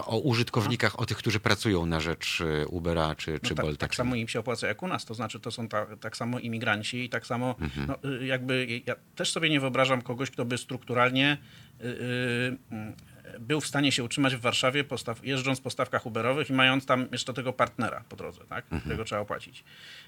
o, 0.06 0.18
użytkownikach, 0.20 1.00
o 1.00 1.06
tych, 1.06 1.18
którzy 1.18 1.39
pracują 1.39 1.86
na 1.86 2.00
rzecz 2.00 2.41
y, 2.41 2.68
Ubera 2.68 3.15
czy, 3.15 3.39
czy 3.39 3.50
No 3.52 3.56
tak, 3.56 3.65
Bolta. 3.65 3.80
tak 3.88 3.96
samo 3.96 4.15
im 4.15 4.28
się 4.28 4.39
opłaca 4.39 4.68
jak 4.68 4.84
u 4.84 4.88
nas, 4.88 5.06
to 5.06 5.13
znaczy 5.13 5.39
to 5.39 5.52
są 5.52 5.68
ta, 5.68 5.86
tak 5.98 6.18
samo 6.18 6.39
imigranci 6.39 7.04
i 7.04 7.10
tak 7.10 7.28
samo 7.28 7.56
Mhm. 7.62 7.88
no, 7.88 8.10
y, 8.22 8.26
jakby 8.26 8.82
ja 8.86 8.96
też 9.15 9.32
sobie 9.32 9.50
nie 9.50 9.60
wyobrażam 9.60 10.02
kogoś, 10.02 10.30
kto 10.32 10.46
by 10.46 10.58
strukturalnie 10.58 11.38
y, 11.82 11.86
y, 11.86 12.58
mm, 12.72 12.94
był 13.40 13.62
w 13.62 13.68
stanie 13.68 13.92
się 13.92 14.04
utrzymać 14.04 14.36
w 14.36 14.40
Warszawie 14.42 14.84
postaw, 14.84 15.26
jeżdżąc 15.26 15.62
po 15.62 15.70
stawkach 15.70 16.06
Uberowych 16.06 16.50
i 16.50 16.54
mając 16.54 16.86
tam 16.86 17.08
jeszcze 17.12 17.34
tego 17.34 17.54
partnera 17.54 18.04
po 18.10 18.16
drodze, 18.16 18.42
tak, 18.50 18.64
Mhm. 18.66 18.82
którego 18.82 19.04
trzeba 19.04 19.22
opłacić. 19.22 19.64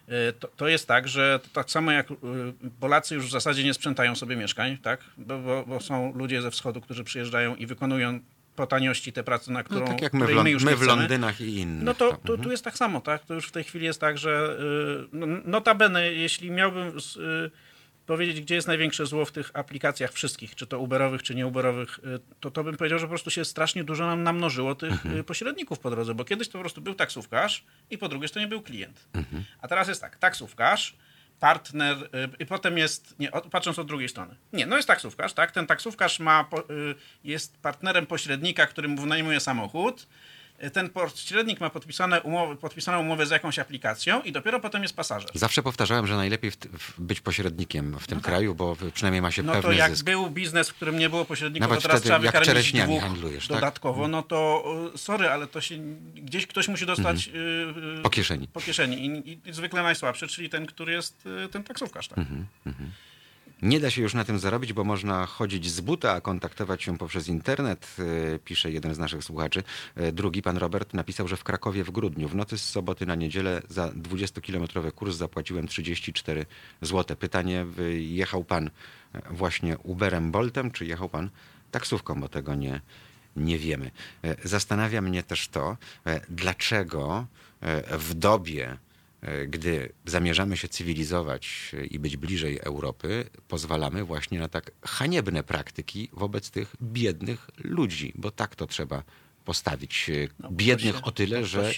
Y, 0.09 0.33
To, 0.39 0.47
to 0.47 0.67
jest 0.67 0.87
tak, 0.87 1.07
że 1.07 1.39
tak 1.53 1.71
samo 1.71 1.91
jak 1.91 2.11
y, 2.11 2.15
Polacy 2.79 3.15
już 3.15 3.25
w 3.27 3.31
zasadzie 3.31 3.63
nie 3.63 3.73
sprzątają 3.73 4.15
sobie 4.15 4.35
mieszkań, 4.35 4.77
tak, 4.77 5.03
bo, 5.17 5.39
bo, 5.39 5.63
bo 5.67 5.79
są 5.79 6.13
ludzie 6.15 6.41
ze 6.41 6.51
wschodu, 6.51 6.81
którzy 6.81 7.03
przyjeżdżają 7.03 7.55
i 7.55 7.65
wykonują 7.65 8.19
po 8.55 8.67
taniości 8.67 9.13
tę 9.13 9.23
pracę, 9.23 9.51
na 9.51 9.63
którą 9.63 9.79
No, 9.79 9.87
tak 9.87 10.01
jak 10.01 10.13
my 10.13 10.25
w, 10.27 10.29
Lon- 10.29 10.47
już 10.47 10.63
my 10.63 10.75
w. 10.75 10.81
Londynach 10.81 11.41
i 11.41 11.55
innych. 11.57 11.83
No 11.83 11.93
to, 11.93 12.11
tak. 12.11 12.19
to 12.25 12.37
tu 12.37 12.51
jest 12.51 12.63
tak 12.63 12.77
samo, 12.77 13.01
tak? 13.01 13.25
To 13.25 13.33
już 13.33 13.47
w 13.47 13.51
tej 13.51 13.63
chwili 13.63 13.85
jest 13.85 14.01
tak, 14.01 14.17
że 14.17 14.57
y, 15.03 15.07
no, 15.13 15.25
notabene, 15.45 16.11
jeśli 16.13 16.51
miałbym 16.51 17.01
z, 17.01 17.17
powiedzieć, 18.07 18.41
gdzie 18.41 18.55
jest 18.55 18.67
największe 18.67 19.05
zło 19.05 19.25
w 19.25 19.31
tych 19.31 19.51
aplikacjach 19.53 20.11
wszystkich, 20.11 20.55
czy 20.55 20.67
to 20.67 20.79
Uberowych, 20.79 21.23
czy 21.23 21.35
nie 21.35 21.47
Uberowych, 21.47 21.99
y, 21.99 22.19
to, 22.39 22.51
to 22.51 22.63
bym 22.63 22.77
powiedział, 22.77 22.99
że 22.99 23.05
po 23.05 23.09
prostu 23.09 23.29
się 23.29 23.45
strasznie 23.45 23.83
dużo 23.83 24.05
nam 24.05 24.23
namnożyło 24.23 24.75
tych 24.75 24.91
Mhm. 24.91 25.17
y, 25.17 25.23
pośredników 25.23 25.79
po 25.79 25.89
drodze, 25.89 26.13
bo 26.15 26.25
kiedyś 26.25 26.47
to 26.47 26.53
po 26.53 26.59
prostu 26.59 26.81
był 26.81 26.95
taksówkarz 26.95 27.63
i 27.89 27.97
po 27.97 28.09
drugie 28.09 28.29
to 28.29 28.39
nie 28.39 28.47
był 28.47 28.61
klient. 28.61 29.07
Mhm. 29.13 29.43
A 29.61 29.67
teraz 29.67 29.87
jest 29.87 30.01
tak, 30.01 30.17
taksówkarz, 30.17 30.95
partner 31.39 31.97
y, 31.97 32.07
i 32.39 32.45
potem 32.45 32.77
jest, 32.77 33.19
nie, 33.19 33.31
patrząc 33.51 33.79
od 33.79 33.87
drugiej 33.87 34.09
strony. 34.09 34.35
Nie, 34.53 34.65
no 34.65 34.75
jest 34.75 34.87
taksówkarz, 34.87 35.33
tak? 35.33 35.51
Ten 35.51 35.67
taksówkarz 35.67 36.19
ma, 36.19 36.49
jest 37.23 37.57
partnerem 37.57 38.05
pośrednika, 38.05 38.65
który 38.65 38.87
mu 38.87 39.01
wynajmuje 39.01 39.39
samochód. 39.39 40.07
Y, 40.63 40.71
Ten 40.71 40.89
pośrednik 40.89 41.59
ma 41.59 41.69
podpisane 41.69 42.21
umowy, 42.21 42.55
podpisaną 42.55 42.99
umowę 42.99 43.25
z 43.25 43.29
jakąś 43.29 43.59
aplikacją 43.59 44.21
i 44.21 44.31
dopiero 44.31 44.59
potem 44.59 44.81
jest 44.83 44.95
pasażer. 44.95 45.29
Zawsze 45.33 45.63
powtarzałem, 45.63 46.07
że 46.07 46.15
najlepiej 46.15 46.51
być 46.97 47.21
pośrednikiem 47.21 47.99
w 47.99 48.07
tym 48.07 48.21
kraju, 48.21 48.55
bo 48.55 48.77
przynajmniej 48.93 49.21
ma 49.21 49.31
się 49.31 49.43
No 49.43 49.53
to 49.53 49.61
pewny 49.61 49.77
jak 49.77 49.91
zysk. 49.91 50.05
był 50.05 50.29
biznes, 50.29 50.69
w 50.69 50.73
którym 50.73 50.97
nie 50.99 51.09
było 51.09 51.25
pośredników, 51.25 51.69
Nawet 51.69 51.79
a 51.79 51.81
teraz 51.81 52.01
wtedy 52.01 52.09
trzeba 52.13 52.25
jak 52.25 52.45
wykarmić 52.45 52.71
dwóch 52.73 53.01
handlujesz, 53.01 53.47
tak? 53.47 53.57
dodatkowo, 53.57 54.07
no 54.07 54.23
to 54.23 54.63
y, 54.95 54.97
sorry, 54.97 55.29
ale 55.29 55.47
to 55.47 55.61
się 55.61 55.77
gdzieś 56.15 56.47
ktoś 56.47 56.67
musi 56.67 56.85
dostać 56.85 57.27
y, 57.27 57.31
y, 57.31 57.67
Mhm. 57.67 58.01
Po 58.03 58.09
kieszeni. 58.09 58.47
po 58.47 58.61
kieszeni. 58.61 59.05
I, 59.05 59.39
i 59.49 59.53
zwykle 59.53 59.83
najsłabszy, 59.83 60.27
czyli 60.27 60.49
ten, 60.49 60.65
który 60.65 60.93
jest 60.93 61.25
y, 61.45 61.49
ten 61.49 61.63
taksówkarz. 61.63 62.07
Tak? 62.07 62.17
Mhm. 62.17 62.45
Nie 63.61 63.79
da 63.79 63.89
się 63.89 64.01
już 64.01 64.13
na 64.13 64.23
tym 64.23 64.39
zarobić, 64.39 64.73
bo 64.73 64.83
można 64.83 65.25
chodzić 65.25 65.69
z 65.71 65.81
buta, 65.81 66.13
a 66.13 66.21
kontaktować 66.21 66.83
się 66.83 66.97
poprzez 66.97 67.27
internet, 67.27 67.95
e, 68.35 68.39
pisze 68.39 68.71
jeden 68.71 68.95
z 68.95 68.99
naszych 68.99 69.23
słuchaczy. 69.23 69.63
E, 69.95 70.11
Drugi, 70.11 70.41
pan 70.41 70.57
Robert, 70.57 70.93
napisał, 70.93 71.27
że 71.27 71.37
w 71.37 71.43
Krakowie 71.43 71.83
w 71.83 71.91
grudniu, 71.91 72.27
w 72.27 72.35
nocy 72.35 72.57
z 72.57 72.69
soboty 72.69 73.05
na 73.05 73.15
niedzielę 73.15 73.61
za 73.69 73.87
20-kilometrowy 73.89 74.91
kurs 74.91 75.15
zapłaciłem 75.15 75.67
34 75.67 76.45
zł. 76.81 77.17
Pytanie, 77.17 77.65
jechał 77.97 78.43
pan 78.43 78.69
e, 79.13 79.21
właśnie 79.31 79.77
Uberem, 79.77 80.31
Boltem, 80.31 80.71
czy 80.71 80.85
jechał 80.85 81.09
pan 81.09 81.29
taksówką, 81.71 82.21
bo 82.21 82.29
tego 82.29 82.55
nie, 82.55 82.81
nie 83.35 83.57
wiemy. 83.57 83.91
Zastanawia 84.43 85.01
mnie 85.01 85.23
też 85.23 85.47
to, 85.47 85.77
dlaczego 86.29 87.25
w 87.91 88.13
dobie 88.13 88.77
gdy 89.47 89.93
zamierzamy 90.05 90.57
się 90.57 90.67
cywilizować 90.67 91.71
e, 91.73 91.85
i 91.85 91.99
być 91.99 92.17
bliżej 92.17 92.59
Europy, 92.59 93.25
pozwalamy 93.47 94.03
właśnie 94.03 94.39
na 94.39 94.47
tak 94.47 94.71
haniebne 94.81 95.43
praktyki 95.43 96.09
wobec 96.13 96.51
tych 96.51 96.75
biednych 96.81 97.49
ludzi, 97.63 98.13
bo 98.15 98.31
tak 98.31 98.55
to 98.55 98.67
trzeba 98.67 99.03
postawić 99.45 100.09
e, 100.09 100.27
No, 100.39 100.49
biednych 100.51 100.95
się- 100.95 101.01
o 101.01 101.11
tyle, 101.11 101.45
że 101.45 101.71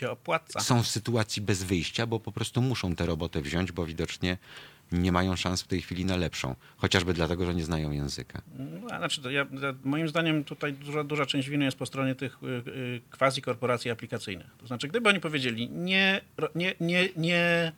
są 0.61 0.83
w 0.83 0.87
sytuacji 0.87 1.41
bez 1.41 1.63
wyjścia, 1.63 2.07
bo 2.07 2.19
po 2.19 2.31
prostu 2.31 2.61
muszą 2.61 2.95
tę 2.95 3.05
robotę 3.05 3.41
wziąć, 3.41 3.71
bo 3.71 3.85
widocznie 3.85 4.37
nie 4.91 5.11
mają 5.11 5.35
szans 5.35 5.61
w 5.61 5.67
tej 5.67 5.81
chwili 5.81 6.05
na 6.05 6.17
lepszą. 6.17 6.55
Chociażby 6.77 7.13
dlatego, 7.13 7.45
że 7.45 7.55
nie 7.55 7.63
znają 7.63 7.91
języka. 7.91 8.41
No, 8.81 8.87
znaczy, 8.87 9.33
ja, 9.33 9.45
moim 9.83 10.09
zdaniem 10.09 10.43
tutaj 10.43 10.73
duża, 10.73 11.03
duża 11.03 11.25
część 11.25 11.49
winy 11.49 11.65
jest 11.65 11.77
po 11.77 11.85
stronie 11.85 12.15
tych 12.15 12.37
y, 12.43 12.69
y, 12.69 13.01
quasi 13.17 13.41
korporacji 13.41 13.91
aplikacyjnych. 13.91 14.47
To 14.57 14.67
znaczy, 14.67 14.87
gdyby 14.87 15.09
oni 15.09 15.19
powiedzieli, 15.19 15.69
nie, 15.69 16.21
nie, 16.55 16.73
nie, 16.79 17.09
nie, 17.17 17.71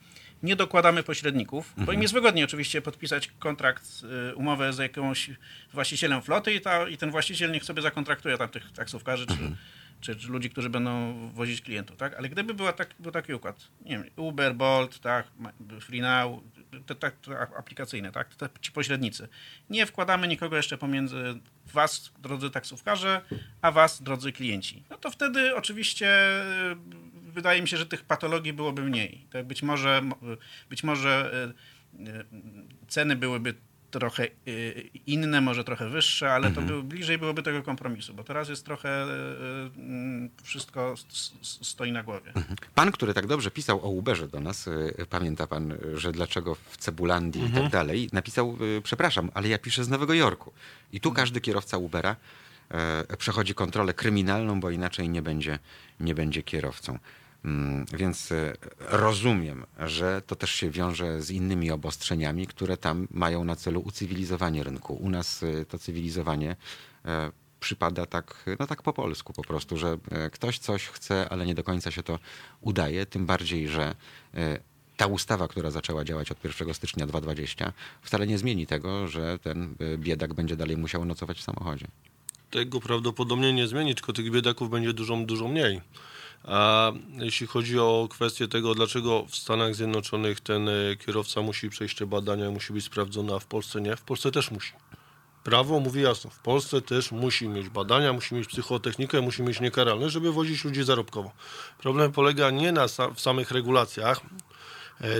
nie 0.44 0.56
dokładamy 0.56 1.04
pośredników, 1.04 1.74
bo 1.78 1.92
im 1.92 2.02
jest 2.02 2.14
wygodniej 2.14 2.46
oczywiście 2.46 2.82
podpisać 2.82 3.32
kontrakt, 3.40 3.84
y, 4.32 4.36
umowę 4.36 4.74
z 4.74 4.78
jakimś 4.78 5.30
właścicielem 5.74 6.22
floty 6.22 6.54
i, 6.54 6.62
ta, 6.62 6.90
i 6.90 6.98
ten 6.98 7.12
właściciel 7.12 7.52
niech 7.52 7.64
sobie 7.64 7.82
zakontraktuje 7.82 8.38
tam 8.38 8.50
tych 8.50 8.72
taksówkarzy 8.72 9.26
czy, 9.26 9.56
czy, 10.02 10.16
czy 10.16 10.28
ludzi, 10.28 10.50
którzy 10.50 10.70
będą 10.70 11.14
wozić 11.30 11.62
klientów, 11.62 11.98
tak? 11.98 12.14
Ale 12.14 12.30
gdyby 12.30 12.54
była 12.54 12.74
tak, 12.74 12.96
był 13.00 13.12
taki 13.12 13.34
układ, 13.34 13.68
nie 13.86 13.98
wiem, 13.98 14.06
Uber, 14.16 14.56
Bolt, 14.56 15.00
tak, 15.00 15.28
FreeNow, 15.82 16.42
te, 16.86 16.96
te, 16.96 17.12
te 17.12 17.40
aplikacyjne, 17.40 18.12
tak, 18.12 18.36
te, 18.36 18.50
ci 18.62 18.72
pośrednicy. 18.72 19.28
Nie 19.70 19.86
wkładamy 19.86 20.28
nikogo 20.28 20.58
jeszcze 20.58 20.78
pomiędzy 20.78 21.40
was, 21.74 22.12
drodzy 22.20 22.50
taksówkarze, 22.50 23.22
a 23.62 23.72
was, 23.72 24.04
drodzy 24.04 24.32
klienci. 24.32 24.84
No 24.90 24.98
to 24.98 25.12
wtedy 25.12 25.56
oczywiście 25.56 26.08
y, 26.72 26.76
wydaje 27.32 27.62
mi 27.62 27.68
się, 27.68 27.78
że 27.78 27.86
tych 27.86 28.04
patologii 28.04 28.54
byłoby 28.54 28.82
mniej. 28.82 29.26
Tak, 29.32 29.46
być 29.46 29.64
może, 29.64 30.02
być 30.70 30.84
może 30.84 31.32
y, 32.00 32.10
y, 32.10 32.26
ceny 32.88 33.16
byłyby 33.16 33.56
trochę 33.92 34.28
y, 34.48 34.90
inne, 35.08 35.42
może 35.42 35.64
trochę 35.64 35.90
wyższe, 35.90 36.34
ale 36.34 36.52
to 36.52 36.62
by, 36.62 36.84
bliżej 36.84 37.18
byłoby 37.18 37.44
tego 37.44 37.64
kompromisu, 37.64 38.14
bo 38.14 38.24
teraz 38.24 38.50
jest 38.50 38.66
trochę 38.66 39.06
y, 39.06 39.08
y, 39.08 40.44
wszystko 40.44 40.96
stoi 41.42 41.92
na 41.92 42.04
głowie. 42.04 42.34
Pan, 42.76 42.92
który 42.92 43.14
tak 43.14 43.28
dobrze 43.28 43.52
pisał 43.52 43.86
o 43.86 43.90
Uberze 43.90 44.28
do 44.28 44.40
nas, 44.40 44.70
pamięta 45.10 45.48
pan, 45.48 45.74
że 45.94 46.12
dlaczego 46.12 46.56
w 46.56 46.78
Cebulandii 46.78 47.46
i 47.46 47.50
tak 47.50 47.70
dalej, 47.70 48.10
napisał, 48.14 48.58
przepraszam, 48.84 49.32
ale 49.34 49.48
ja 49.48 49.58
piszę 49.58 49.84
z 49.84 49.90
Nowego 49.90 50.14
Jorku. 50.14 50.52
I 50.94 51.00
tu 51.00 51.12
każdy 51.12 51.42
kierowca 51.42 51.78
Ubera 51.78 52.16
e, 52.70 53.18
przechodzi 53.18 53.54
kontrolę 53.54 53.94
kryminalną, 53.94 54.60
bo 54.60 54.70
inaczej 54.70 55.10
nie 55.10 55.22
będzie, 55.22 55.60
nie 56.00 56.16
będzie 56.16 56.44
kierowcą. 56.44 57.00
Mm, 57.46 57.86
Więc 57.94 58.32
y, 58.32 58.54
rozumiem, 58.80 59.66
że 59.80 60.22
to 60.28 60.36
też 60.36 60.52
się 60.52 60.70
wiąże 60.70 61.22
z 61.22 61.32
innymi 61.32 61.72
obostrzeniami, 61.72 62.48
które 62.48 62.78
tam 62.78 63.08
mają 63.12 63.44
na 63.44 63.56
celu 63.56 63.80
ucywilizowanie 63.86 64.64
rynku. 64.64 64.94
U 64.94 65.10
nas 65.10 65.44
y, 65.44 65.66
to 65.70 65.80
cywilizowanie 65.80 66.56
e, 67.06 67.32
przypada 67.60 68.06
tak, 68.06 68.46
no 68.60 68.68
tak 68.68 68.84
po 68.84 68.94
polsku 68.94 69.34
po 69.34 69.44
prostu, 69.44 69.78
że 69.78 69.98
e, 70.12 70.30
ktoś 70.30 70.60
coś 70.60 70.88
chce, 70.88 71.30
ale 71.30 71.46
nie 71.46 71.56
do 71.56 71.64
końca 71.64 71.92
się 71.92 72.04
to 72.04 72.20
udaje, 72.62 73.06
tym 73.06 73.26
bardziej, 73.26 73.68
że 73.68 73.96
e, 74.34 74.60
ta 74.98 75.08
ustawa, 75.08 75.48
która 75.48 75.72
zaczęła 75.72 76.04
działać 76.04 76.32
od 76.32 76.44
1 76.44 76.74
stycznia 76.74 77.08
2020, 77.08 77.74
wcale 78.02 78.28
nie 78.28 78.38
zmieni 78.38 78.68
tego, 78.68 79.08
że 79.08 79.40
ten 79.40 79.76
e, 79.80 79.98
biedak 79.98 80.34
będzie 80.34 80.56
dalej 80.56 80.78
musiał 80.78 81.06
nocować 81.06 81.38
w 81.38 81.42
samochodzie. 81.42 81.88
Tego 82.50 82.80
prawdopodobnie 82.80 83.54
nie 83.54 83.68
zmieni, 83.68 83.96
tylko 83.96 84.14
tych 84.14 84.32
biedaków 84.32 84.70
będzie 84.70 84.94
dużo, 84.94 85.18
dużo 85.18 85.48
mniej. 85.48 85.82
A 86.44 86.92
jeśli 87.18 87.48
chodzi 87.48 87.80
o 87.80 88.08
kwestię 88.12 88.48
tego, 88.48 88.76
dlaczego 88.76 89.26
w 89.26 89.36
Stanach 89.36 89.76
Zjednoczonych 89.76 90.40
ten 90.40 90.70
e, 90.70 90.74
kierowca 91.06 91.42
musi 91.42 91.70
przejść 91.70 91.98
te 91.98 92.06
badania, 92.06 92.52
musi 92.52 92.74
być 92.74 92.86
sprawdzony, 92.86 93.36
a 93.36 93.40
w 93.40 93.46
Polsce 93.46 93.82
nie, 93.82 93.96
w 93.96 94.02
Polsce 94.02 94.32
też 94.32 94.52
musi. 94.52 94.74
Prawo 95.44 95.80
mówi 95.80 96.02
jasno, 96.02 96.30
w 96.30 96.40
Polsce 96.40 96.82
też 96.82 97.12
musi 97.12 97.50
mieć 97.50 97.70
badania, 97.70 98.14
musi 98.14 98.36
mieć 98.36 98.48
psychotechnikę, 98.48 99.22
musi 99.22 99.44
mieć 99.44 99.60
niekaralne, 99.60 100.10
żeby 100.10 100.32
wozić 100.32 100.66
ludzi 100.66 100.84
zarobkowo. 100.84 101.32
Problem 101.78 102.12
polega 102.12 102.50
nie 102.50 102.72
na 102.72 102.88
w 103.16 103.22
samych 103.22 103.52
regulacjach, 103.52 104.22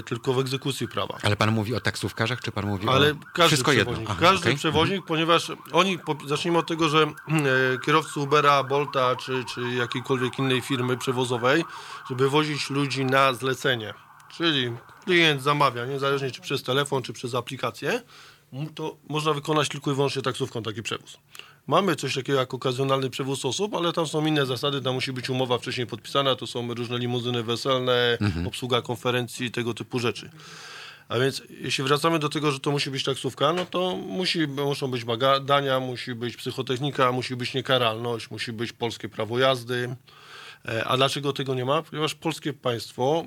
tylko 0.06 0.34
w 0.34 0.40
egzekucji 0.40 0.88
prawa. 0.88 1.18
Ale 1.24 1.36
pan 1.36 1.52
mówi 1.52 1.76
o 1.76 1.80
taksówkarzach, 1.80 2.42
czy 2.42 2.52
pan 2.52 2.66
mówi 2.66 2.88
Ale 2.90 3.12
o... 3.12 3.16
każdy 3.34 3.48
Wszystko 3.48 3.72
jedno. 3.72 3.98
Aha, 4.06 4.16
każdy 4.20 4.46
okej. 4.46 4.56
przewoźnik, 4.56 5.06
ponieważ 5.06 5.52
oni, 5.72 6.00
zacznijmy 6.28 6.58
od 6.58 6.68
tego, 6.68 6.90
że 6.90 7.04
e, 7.04 7.12
kierowcy 7.86 8.20
Ubera, 8.20 8.64
Bolta 8.64 9.16
czy, 9.16 9.46
czy 9.54 9.62
jakiejkolwiek 9.62 10.40
innej 10.40 10.62
firmy 10.62 10.98
przewozowej, 10.98 11.64
żeby 12.10 12.30
wozić 12.30 12.70
ludzi 12.70 13.06
na 13.06 13.34
zlecenie, 13.34 13.94
czyli 14.32 14.72
klient 15.06 15.42
zamawia, 15.42 15.86
niezależnie 15.86 16.32
czy 16.32 16.42
przez 16.42 16.64
telefon, 16.64 17.04
czy 17.04 17.14
przez 17.14 17.36
aplikację, 17.36 18.02
to 18.76 18.98
można 19.10 19.34
wykonać 19.34 19.70
tylko 19.70 19.92
i 19.92 19.96
wyłącznie 19.96 20.22
taksówką 20.22 20.64
taki 20.64 20.84
przewóz. 20.84 21.18
Mamy 21.68 21.96
coś 21.96 22.16
takiego 22.16 22.40
jak 22.40 22.54
okazjonalny 22.54 23.10
przewóz 23.10 23.46
osób, 23.46 23.74
ale 23.76 23.94
tam 23.94 24.08
są 24.08 24.26
inne 24.26 24.46
zasady, 24.46 24.82
tam 24.82 24.94
musi 24.94 25.14
być 25.14 25.30
umowa 25.30 25.58
wcześniej 25.58 25.88
podpisana, 25.88 26.36
to 26.36 26.48
są 26.48 26.74
różne 26.74 26.98
limuzyny 26.98 27.44
weselne, 27.44 28.18
obsługa 28.48 28.82
konferencji, 28.82 29.52
tego 29.52 29.74
typu 29.74 30.00
rzeczy. 30.00 30.30
A 31.10 31.20
więc 31.20 31.42
jeśli 31.50 31.84
wracamy 31.84 32.20
do 32.20 32.30
tego, 32.30 32.52
że 32.52 32.60
to 32.60 32.72
musi 32.72 32.92
być 32.92 33.04
taksówka, 33.04 33.54
no 33.54 33.66
to 33.66 33.96
musi, 33.96 34.48
muszą 34.48 34.92
być 34.92 35.04
badania, 35.04 35.80
musi 35.80 36.16
być 36.16 36.36
psychotechnika, 36.38 37.12
musi 37.12 37.36
być 37.36 37.54
niekaralność, 37.54 38.32
musi 38.32 38.54
być 38.54 38.74
polskie 38.74 39.10
prawo 39.10 39.40
jazdy. 39.40 39.96
E, 40.68 40.86
A 40.86 40.98
dlaczego 40.98 41.34
tego 41.34 41.56
nie 41.56 41.66
ma? 41.66 41.82
Ponieważ 41.82 42.16
polskie 42.16 42.54
państwo 42.54 43.26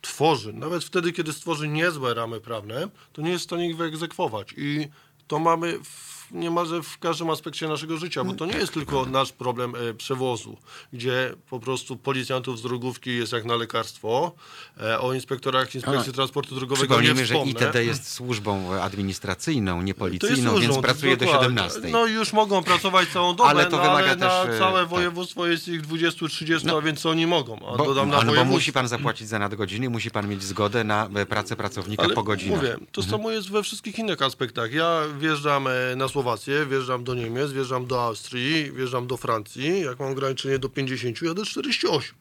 tworzy, 0.00 0.52
nawet 0.52 0.84
wtedy, 0.84 1.12
kiedy 1.12 1.32
stworzy 1.32 1.68
niezłe 1.68 2.14
ramy 2.14 2.40
prawne, 2.40 2.88
to 3.12 3.22
nie 3.22 3.30
jest 3.30 3.44
w 3.44 3.46
stanie 3.48 3.68
ich 3.68 3.76
wyegzekwować. 3.76 4.54
I 4.56 4.88
to 5.28 5.38
mamy 5.38 5.78
w, 5.84 6.21
niemalże 6.32 6.82
w 6.82 6.98
każdym 6.98 7.30
aspekcie 7.30 7.68
naszego 7.68 7.96
życia, 7.96 8.24
bo 8.24 8.32
to 8.34 8.46
nie 8.46 8.56
jest 8.56 8.72
tylko 8.72 9.06
nasz 9.06 9.32
problem 9.32 9.74
e, 9.74 9.94
przewozu, 9.94 10.56
gdzie 10.92 11.34
po 11.50 11.60
prostu 11.60 11.96
policjantów 11.96 12.58
z 12.58 12.62
drogówki 12.62 13.16
jest 13.16 13.32
jak 13.32 13.44
na 13.44 13.56
lekarstwo, 13.56 14.32
e, 14.80 15.00
o 15.00 15.12
inspektorach 15.14 15.74
Inspekcji 15.74 16.10
A, 16.10 16.14
Transportu 16.14 16.54
Drogowego 16.54 17.00
nie 17.00 17.14
Przypomnijmy, 17.14 17.26
że 17.26 17.34
wspomnę. 17.34 17.52
ITD 17.52 17.84
jest 17.84 18.12
służbą 18.12 18.72
administracyjną, 18.82 19.82
nie 19.82 19.94
policyjną, 19.94 20.58
więc 20.60 20.78
pracuje 20.78 21.16
do 21.16 21.24
dokładnie. 21.24 21.48
17. 21.48 21.80
No 21.92 22.06
już 22.06 22.32
mogą 22.32 22.62
pracować 22.62 23.08
całą 23.08 23.34
dobę, 23.36 23.50
Ale 23.50 23.66
to 23.66 23.76
no, 23.76 23.82
ale 23.82 24.16
na 24.16 24.28
też, 24.28 24.54
e, 24.54 24.58
całe 24.58 24.80
tak. 24.80 24.88
województwo 24.88 25.46
jest 25.46 25.68
ich 25.68 25.82
20-30, 25.82 26.64
No. 26.64 26.78
a 26.78 26.82
więc 26.82 27.06
oni 27.06 27.26
mogą. 27.26 27.56
A 27.74 27.76
Bo, 27.76 27.84
dodam 27.84 28.08
na 28.08 28.16
ale 28.16 28.34
bo 28.34 28.44
musi 28.44 28.72
pan 28.72 28.88
zapłacić 28.88 29.28
za 29.28 29.38
nadgodziny, 29.38 29.90
musi 29.90 30.10
pan 30.10 30.28
mieć 30.28 30.42
zgodę 30.42 30.84
na 30.84 31.08
pracę 31.28 31.56
pracownika 31.56 32.02
Ale 32.02 32.14
po 32.14 32.22
godzinach. 32.22 32.56
mówię, 32.60 32.76
to 32.92 33.02
samo 33.02 33.30
jest 33.30 33.50
we 33.50 33.62
wszystkich 33.62 33.98
innych 33.98 34.22
aspektach. 34.22 34.72
Ja 34.72 35.00
wjeżdżam 35.18 35.68
na 35.96 36.08
Słowację, 36.22 36.66
wjeżdżam 36.66 37.04
do 37.04 37.14
Niemiec, 37.14 37.52
wjeżdżam 37.52 37.86
do 37.86 38.02
Austrii, 38.02 38.72
wjeżdżam 38.72 39.06
do 39.06 39.16
Francji. 39.16 39.80
Jak 39.80 40.00
mam 40.00 40.12
ograniczenie 40.12 40.58
do 40.58 40.68
50, 40.68 41.22
jadę 41.22 41.44
48. 41.44 42.14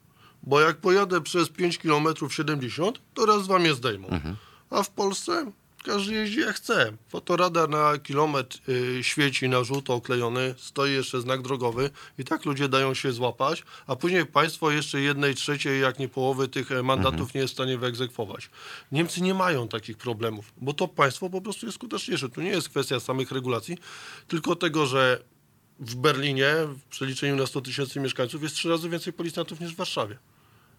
Bo 0.43 0.62
jak 0.62 0.78
pojadę 0.78 1.22
przez 1.22 1.49
5 1.49 1.78
km 1.78 2.08
70, 2.30 2.99
to 3.14 3.26
raz 3.26 3.47
wam 3.47 3.66
je 3.66 3.74
zdejmą. 3.74 4.08
A 4.70 4.84
w 4.84 4.89
Polsce 4.89 5.52
każdy 5.84 6.13
jeździ 6.13 6.39
jak 6.39 6.55
chce. 6.55 6.93
Fotoradar 7.09 7.69
na 7.69 7.97
kilometr 7.97 8.59
y, 8.69 9.03
świeci 9.03 9.49
na 9.49 9.63
żółto 9.63 9.93
oklejony, 9.93 10.55
stoi 10.57 10.91
jeszcze 10.91 11.21
znak 11.21 11.41
drogowy 11.41 11.89
i 12.17 12.23
tak 12.23 12.45
ludzie 12.45 12.69
dają 12.69 12.93
się 12.93 13.11
złapać, 13.11 13.63
a 13.88 13.95
później 13.95 14.25
państwo 14.25 14.71
jeszcze 14.71 15.01
jednej 15.01 15.36
trzeciej, 15.36 15.82
jak 15.82 15.99
nie 15.99 16.09
połowy 16.09 16.47
tych 16.47 16.71
e, 16.71 16.84
mandatów 16.84 17.34
nie 17.34 17.41
jest 17.41 17.53
w 17.53 17.57
stanie 17.57 17.77
wyegzekwować. 17.77 18.49
Niemcy 18.91 19.21
nie 19.21 19.34
mają 19.34 19.67
takich 19.67 19.97
problemów, 19.97 20.53
bo 20.57 20.73
to 20.73 20.88
państwo 20.88 21.29
po 21.29 21.41
prostu 21.41 21.65
jest 21.65 21.75
skuteczniejsze. 21.75 22.29
Tu 22.29 22.41
nie 22.41 22.49
jest 22.49 22.69
kwestia 22.69 22.99
samych 22.99 23.32
regulacji, 23.32 23.77
tylko 24.27 24.55
tego, 24.55 24.86
że 24.86 25.23
w 25.79 25.95
Berlinie 25.95 26.53
w 26.67 26.84
przeliczeniu 26.84 27.36
na 27.36 27.45
100 27.45 27.61
tysięcy 27.61 27.99
mieszkańców 27.99 28.43
jest 28.43 28.55
trzy 28.55 28.69
razy 28.69 28.89
więcej 28.89 29.13
policjantów 29.13 29.59
niż 29.59 29.73
w 29.73 29.75
Warszawie. 29.75 30.17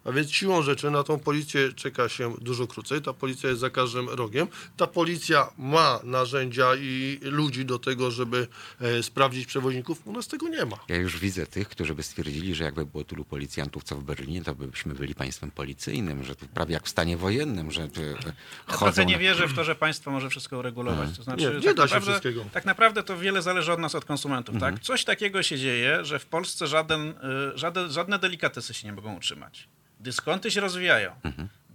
A 0.05 0.13
więc 0.13 0.31
siłą 0.33 0.63
rzeczy 0.63 0.91
na 0.91 1.03
tą 1.03 1.19
policję 1.19 1.73
czeka 1.73 2.09
się 2.09 2.35
dużo 2.41 2.67
krócej. 2.67 3.03
Ta 3.03 3.13
policja 3.13 3.49
jest 3.49 3.61
za 3.61 3.71
każdym 3.71 4.09
rogiem. 4.09 4.49
Ta 4.77 4.87
policja 4.87 5.49
ma 5.59 6.01
narzędzia 6.05 6.71
i 6.81 7.19
ludzi 7.23 7.65
do 7.65 7.79
tego, 7.79 8.11
żeby 8.11 8.47
e, 8.81 9.03
sprawdzić 9.03 9.47
przewoźników. 9.47 10.07
U 10.07 10.13
nas 10.13 10.29
tego 10.29 10.49
nie 10.49 10.65
ma. 10.65 10.77
Ja 10.89 10.97
już 10.97 11.19
widzę 11.19 11.47
tych, 11.47 11.69
którzy 11.69 11.95
by 11.95 12.03
stwierdzili, 12.03 12.55
że 12.55 12.65
jakby 12.65 12.87
było 12.87 13.05
tylu 13.05 13.25
policjantów, 13.25 13.85
co 13.85 13.97
w 13.97 14.05
Berlinie, 14.05 14.43
to 14.45 14.55
byśmy 14.55 14.95
byli 14.95 15.15
państwem 15.15 15.51
policyjnym, 15.51 16.25
że 16.25 16.37
to 16.37 16.47
prawie 16.55 16.75
jak 16.75 16.85
w 16.85 16.89
stanie 16.89 17.17
wojennym, 17.17 17.71
że 17.71 17.83
e, 17.83 17.87
Ja 17.89 18.33
chodzą... 18.67 18.93
trochę 18.93 19.07
nie 19.07 19.19
wierzę 19.19 19.49
w 19.49 19.55
to, 19.55 19.65
że 19.65 19.75
państwo 19.75 20.11
może 20.11 20.31
wszystko 20.31 20.59
uregulować. 20.59 21.17
To 21.17 21.23
znaczy, 21.23 21.43
Nie, 21.43 21.51
nie 21.51 21.63
tak 21.63 21.77
da 21.77 21.89
się 21.89 21.95
naprawdę, 21.95 22.11
wszystkiego. 22.11 22.45
Tak 22.53 22.65
naprawdę 22.65 23.03
to 23.03 23.19
wiele 23.19 23.43
zależy 23.43 23.73
od 23.73 23.81
nas, 23.81 23.95
od 23.95 24.05
konsumentów. 24.05 24.55
Mhm. 24.55 24.75
Tak? 24.75 24.85
Coś 24.85 25.05
takiego 25.05 25.43
się 25.43 25.59
dzieje, 25.59 26.05
że 26.05 26.19
w 26.19 26.27
Polsce 26.27 26.67
żaden, 26.67 27.09
y, 27.09 27.15
żaden, 27.59 27.93
żadne 27.93 28.19
delikatesy 28.19 28.75
się 28.75 28.87
nie 28.89 28.93
mogą 28.93 29.17
utrzymać. 29.17 29.69
Dyskonty 30.03 30.51
się 30.51 30.61
rozwijają. 30.61 31.13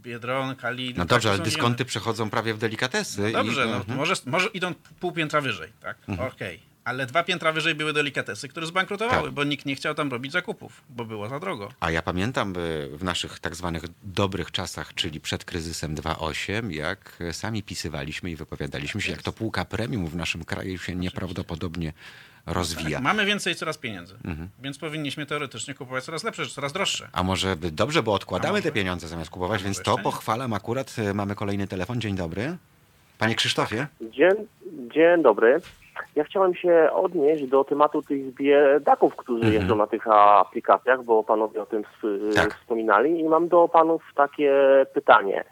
Biedronka, 0.01 0.69
Lidl. 0.69 0.89
Mhm. 0.89 0.97
No 0.97 1.03
tak, 1.05 1.09
dobrze, 1.09 1.29
ale 1.29 1.39
dyskonty 1.39 1.85
przechodzą 1.85 2.29
prawie 2.29 2.53
w 2.53 2.57
delikatesy. 2.57 3.31
Dobrze, 3.31 3.65
i, 3.65 3.69
no, 3.69 3.75
Mhm. 3.75 3.97
może, 3.97 4.13
może 4.25 4.47
idą 4.47 4.73
pół 4.99 5.11
piętra 5.11 5.41
wyżej. 5.41 5.71
Tak? 5.81 5.97
Okej. 6.33 6.59
Ale 6.87 7.05
dwa 7.05 7.23
piętra 7.23 7.51
wyżej 7.51 7.75
były 7.75 7.93
delikatesy, 7.93 8.47
które 8.47 8.65
zbankrutowały, 8.67 9.23
Tak. 9.23 9.31
bo 9.31 9.43
nikt 9.43 9.65
nie 9.65 9.75
chciał 9.75 9.93
tam 9.95 10.11
robić 10.11 10.31
zakupów, 10.31 10.81
bo 10.89 11.05
było 11.05 11.29
za 11.29 11.39
drogo. 11.39 11.69
A 11.79 11.91
ja 11.91 12.01
pamiętam 12.01 12.53
y, 12.57 12.97
w 12.97 13.03
naszych 13.03 13.39
tak 13.39 13.55
zwanych 13.55 13.83
dobrych 14.03 14.51
czasach, 14.51 14.93
czyli 14.93 15.19
przed 15.19 15.45
kryzysem 15.45 15.95
2.8, 15.95 16.71
jak 16.71 17.19
sami 17.31 17.63
pisywaliśmy 17.63 18.31
i 18.31 18.35
wypowiadaliśmy 18.35 19.01
się, 19.01 19.11
jak 19.11 19.21
to 19.23 19.31
półka 19.33 19.65
premium 19.65 20.07
w 20.07 20.15
naszym 20.15 20.43
kraju 20.45 20.77
się 20.77 20.95
nieprawdopodobnie 20.95 21.93
rozwija. 22.45 22.99
Mamy 22.99 23.25
więcej 23.25 23.55
coraz 23.55 23.77
pieniędzy, 23.77 24.13
Mhm. 24.25 24.49
więc 24.59 24.77
powinniśmy 24.77 25.25
teoretycznie 25.25 25.73
kupować 25.73 26.03
coraz 26.03 26.23
lepsze, 26.23 26.43
rzeczy, 26.43 26.55
coraz 26.55 26.73
droższe. 26.73 27.09
A 27.11 27.23
może 27.23 27.55
by 27.55 27.71
dobrze, 27.71 28.03
bo 28.03 28.13
odkładamy 28.13 28.61
te 28.61 28.71
pieniądze 28.71 29.07
zamiast 29.07 29.29
kupować, 29.29 29.63
więc 29.63 29.81
to 29.81 29.97
pochwalam 29.97 30.53
akurat. 30.53 30.95
Y, 30.99 31.13
Mamy 31.13 31.35
kolejny 31.35 31.67
telefon. 31.67 32.01
Dzień 32.01 32.15
dobry. 32.15 32.57
Panie 33.17 33.35
Krzysztofie? 33.35 33.87
Dzień, 34.01 34.33
dzień 34.93 35.23
dobry. 35.23 35.61
Ja 36.15 36.23
chciałem 36.23 36.55
się 36.55 36.89
odnieść 36.93 37.45
do 37.47 37.63
tematu 37.63 38.01
tych 38.01 38.33
biedaków, 38.33 39.15
którzy 39.15 39.43
Mhm. 39.43 39.53
jeżdżą 39.53 39.75
na 39.75 39.87
tych 39.87 40.07
aplikacjach, 40.07 41.03
bo 41.03 41.23
panowie 41.23 41.61
o 41.61 41.65
tym 41.65 41.83
Tak. 42.35 42.53
wspominali 42.53 43.19
i 43.19 43.23
mam 43.23 43.47
do 43.47 43.67
panów 43.67 44.01
takie 44.15 44.53
pytanie. 44.93 45.43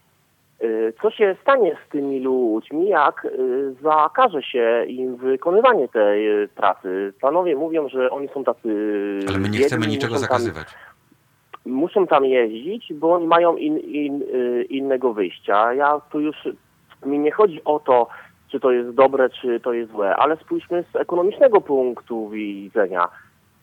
Y, 0.63 0.93
Co 1.01 1.11
się 1.11 1.35
stanie 1.41 1.77
z 1.87 1.91
tymi 1.91 2.19
ludźmi, 2.19 2.87
jak 2.87 3.25
y, 3.25 3.73
zakaże 3.81 4.43
się 4.43 4.85
im 4.87 5.15
wykonywanie 5.15 5.87
tej 5.87 6.47
pracy? 6.55 7.13
Panowie 7.21 7.55
mówią, 7.55 7.89
że 7.89 8.09
oni 8.11 8.27
są 8.33 8.43
tacy 8.43 8.69
Ale 9.27 9.37
my 9.37 9.43
nie 9.43 9.51
biedni, 9.51 9.65
chcemy 9.65 9.87
niczego 9.87 10.13
muszą 10.13 10.27
tam- 10.27 10.39
zakazywać. 10.41 10.67
muszą 11.65 12.07
tam 12.07 12.25
jeździć, 12.25 12.93
bo 12.93 13.13
oni 13.13 13.27
mają 13.27 13.55
in, 13.55 13.77
in, 13.79 14.21
y, 14.21 14.63
innego 14.69 15.13
wyjścia. 15.13 15.73
Ja 15.73 16.01
tu 16.11 16.19
już 16.19 16.35
mi 17.05 17.19
nie 17.19 17.31
chodzi 17.31 17.61
o 17.65 17.79
to, 17.79 18.07
czy 18.51 18.59
to 18.59 18.71
jest 18.71 18.91
dobre, 18.91 19.29
czy 19.29 19.59
to 19.59 19.73
jest 19.73 19.91
złe, 19.91 20.15
ale 20.15 20.37
spójrzmy 20.37 20.83
z 20.93 20.95
ekonomicznego 20.95 21.61
punktu 21.61 22.29
widzenia, 22.29 23.07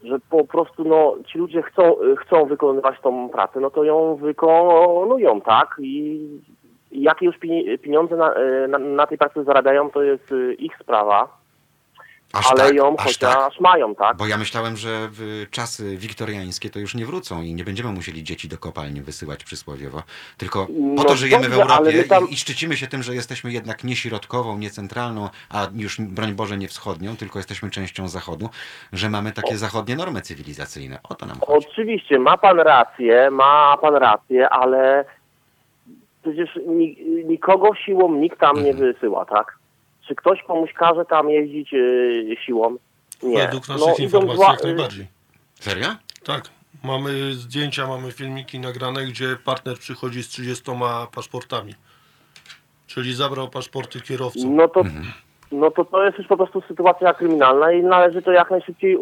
że 0.04 0.18
po 0.30 0.44
prostu 0.44 0.84
no, 0.84 1.16
ci 1.26 1.38
ludzie 1.38 1.62
chcą, 1.62 1.96
chcą 2.18 2.44
wykonywać 2.44 3.00
tą 3.00 3.28
pracę, 3.28 3.60
no 3.60 3.70
to 3.70 3.84
ją 3.84 4.14
wykonują, 4.16 5.40
tak? 5.40 5.76
I 5.78 6.20
jakie 6.92 7.26
już 7.26 7.38
pi- 7.38 7.78
pieniądze 7.78 8.16
na, 8.16 8.34
y, 8.36 8.68
na, 8.68 8.78
na 8.78 9.06
tej 9.06 9.18
pracy 9.18 9.44
zarabiają, 9.44 9.90
to 9.90 10.02
jest 10.02 10.32
y, 10.32 10.54
ich 10.54 10.76
sprawa, 10.80 11.41
Aż 12.32 12.50
ale 12.50 12.64
tak, 12.64 12.74
ją 12.74 12.96
aż 12.96 13.04
chociaż 13.06 13.34
tak. 13.54 13.60
mają, 13.60 13.94
tak? 13.94 14.16
Bo 14.16 14.26
ja 14.26 14.36
myślałem, 14.36 14.76
że 14.76 15.08
w 15.12 15.46
czasy 15.50 15.96
wiktoriańskie 15.96 16.70
to 16.70 16.78
już 16.78 16.94
nie 16.94 17.06
wrócą 17.06 17.42
i 17.42 17.54
nie 17.54 17.64
będziemy 17.64 17.92
musieli 17.92 18.24
dzieci 18.24 18.48
do 18.48 18.58
kopalni 18.58 19.00
wysyłać 19.02 19.44
przysłowiowo. 19.44 20.02
Tylko 20.38 20.66
po 20.66 20.72
No 20.76 21.04
to 21.04 21.16
żyjemy 21.16 21.48
w 21.48 21.50
dobrze, 21.58 21.74
ale 21.74 21.90
Europie 21.90 22.04
tam- 22.08 22.28
i, 22.28 22.32
i 22.32 22.36
szczycimy 22.36 22.76
się 22.76 22.86
tym, 22.86 23.02
że 23.02 23.14
jesteśmy 23.14 23.52
jednak 23.52 23.84
nie 23.84 23.96
środkową, 23.96 24.58
nie 24.58 24.70
centralną, 24.70 25.28
a 25.50 25.66
już 25.74 26.00
broń 26.00 26.32
Boże 26.32 26.56
nie 26.58 26.68
wschodnią, 26.68 27.16
tylko 27.16 27.38
jesteśmy 27.38 27.70
częścią 27.70 28.08
Zachodu, 28.08 28.48
że 28.92 29.10
mamy 29.10 29.32
takie 29.32 29.56
zachodnie 29.56 29.96
normy 29.96 30.20
cywilizacyjne. 30.20 30.98
O 31.08 31.14
to 31.14 31.26
nam 31.26 31.36
chodzi. 31.46 31.66
Oczywiście, 31.70 32.18
ma 32.18 32.38
pan 32.38 32.60
rację, 32.60 33.30
ma 33.30 33.76
pan 33.80 33.94
rację, 33.94 34.48
ale 34.50 35.04
przecież 36.22 36.58
ni, 36.66 36.96
nikogo 37.24 37.74
siłą 37.74 38.14
nikt 38.14 38.40
tam 38.40 38.56
nie 38.64 38.70
Mhm. 38.70 38.92
wysyła, 38.92 39.24
tak? 39.24 39.58
Czy 40.08 40.14
ktoś 40.14 40.42
komuś 40.42 40.72
każe 40.72 41.04
tam 41.04 41.30
jeździć 41.30 41.74
y, 41.74 42.36
siłą? 42.46 42.76
Nie. 43.22 43.38
Według 43.38 43.68
naszych 43.68 43.86
No, 43.98 44.04
informacji 44.04 44.42
dwa- 44.44 44.52
jak 44.52 44.62
najbardziej. 44.64 45.06
Serio? 45.60 45.88
Tak. 46.24 46.44
Mamy 46.84 47.34
zdjęcia, 47.34 47.86
mamy 47.86 48.12
filmiki 48.12 48.58
nagrane, 48.58 49.04
gdzie 49.06 49.36
partner 49.44 49.78
przychodzi 49.78 50.22
z 50.22 50.28
30 50.28 50.64
paszportami. 51.14 51.74
Czyli 52.86 53.14
zabrał 53.14 53.48
paszporty 53.50 54.00
kierowcom. 54.00 54.56
No 54.56 54.68
to, 54.68 54.80
Mhm. 54.80 55.04
No 55.52 55.70
to 55.70 55.84
to 55.84 56.04
jest 56.04 56.18
już 56.18 56.26
po 56.26 56.36
prostu 56.36 56.60
sytuacja 56.60 57.14
kryminalna 57.14 57.72
i 57.72 57.82
należy 57.82 58.22
to 58.22 58.32
jak 58.32 58.50
najszybciej 58.50 58.96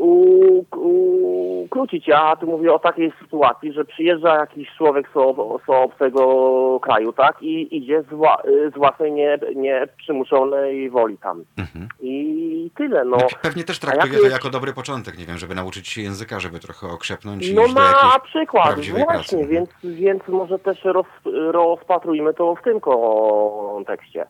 ukrócić. 1.64 2.08
Ja 2.08 2.36
tu 2.36 2.46
mówię 2.46 2.72
o 2.72 2.78
takiej 2.78 3.12
sytuacji, 3.22 3.72
że 3.72 3.84
przyjeżdża 3.84 4.34
jakiś 4.36 4.68
człoek 4.76 5.08
z, 5.14 5.16
ob- 5.16 5.62
z 5.66 5.68
obcego 5.68 6.80
kraju, 6.80 7.12
tak, 7.12 7.42
i 7.42 7.76
idzie 7.76 8.02
z, 8.02 8.06
wła- 8.06 8.70
z 8.74 8.78
własnej 8.78 9.12
nie, 9.12 9.38
nieprzymuszonej 9.56 10.90
woli 10.90 11.18
tam. 11.18 11.44
Mhm. 11.58 11.88
I 12.00 12.70
tyle, 12.76 13.04
no. 13.04 13.18
Znaczy, 13.18 13.36
Pewnie 13.42 13.64
też 13.64 13.78
traktuje 13.78 14.12
to 14.12 14.18
jest- 14.20 14.32
jako 14.32 14.50
dobry 14.50 14.72
początek, 14.72 15.18
nie 15.18 15.24
wiem, 15.26 15.38
żeby 15.38 15.54
nauczyć 15.54 15.88
się 15.88 16.02
języka, 16.02 16.40
żeby 16.40 16.58
trochę 16.58 16.86
okrzepnąć 16.86 17.48
i 17.48 17.54
No 17.54 17.62
na 17.62 18.18
przykład, 18.24 18.74
właśnie, 18.74 19.04
pracy. 19.06 19.46
więc, 19.46 19.70
więc 19.84 20.28
może 20.28 20.58
też 20.58 20.84
roz, 20.84 21.06
rozpatrujmy 21.50 22.34
to 22.34 22.54
w 22.54 22.62
tym 22.62 22.80
kontekście. 22.80 24.26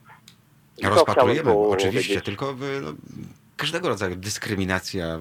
I 0.81 0.87
Rozpatrujemy, 0.87 1.53
oczywiście, 1.53 2.21
tylko 2.21 2.57
no, 2.83 2.93
każdego 3.61 3.89
rodzaju 3.89 4.17
dyskryminacja 4.17 5.19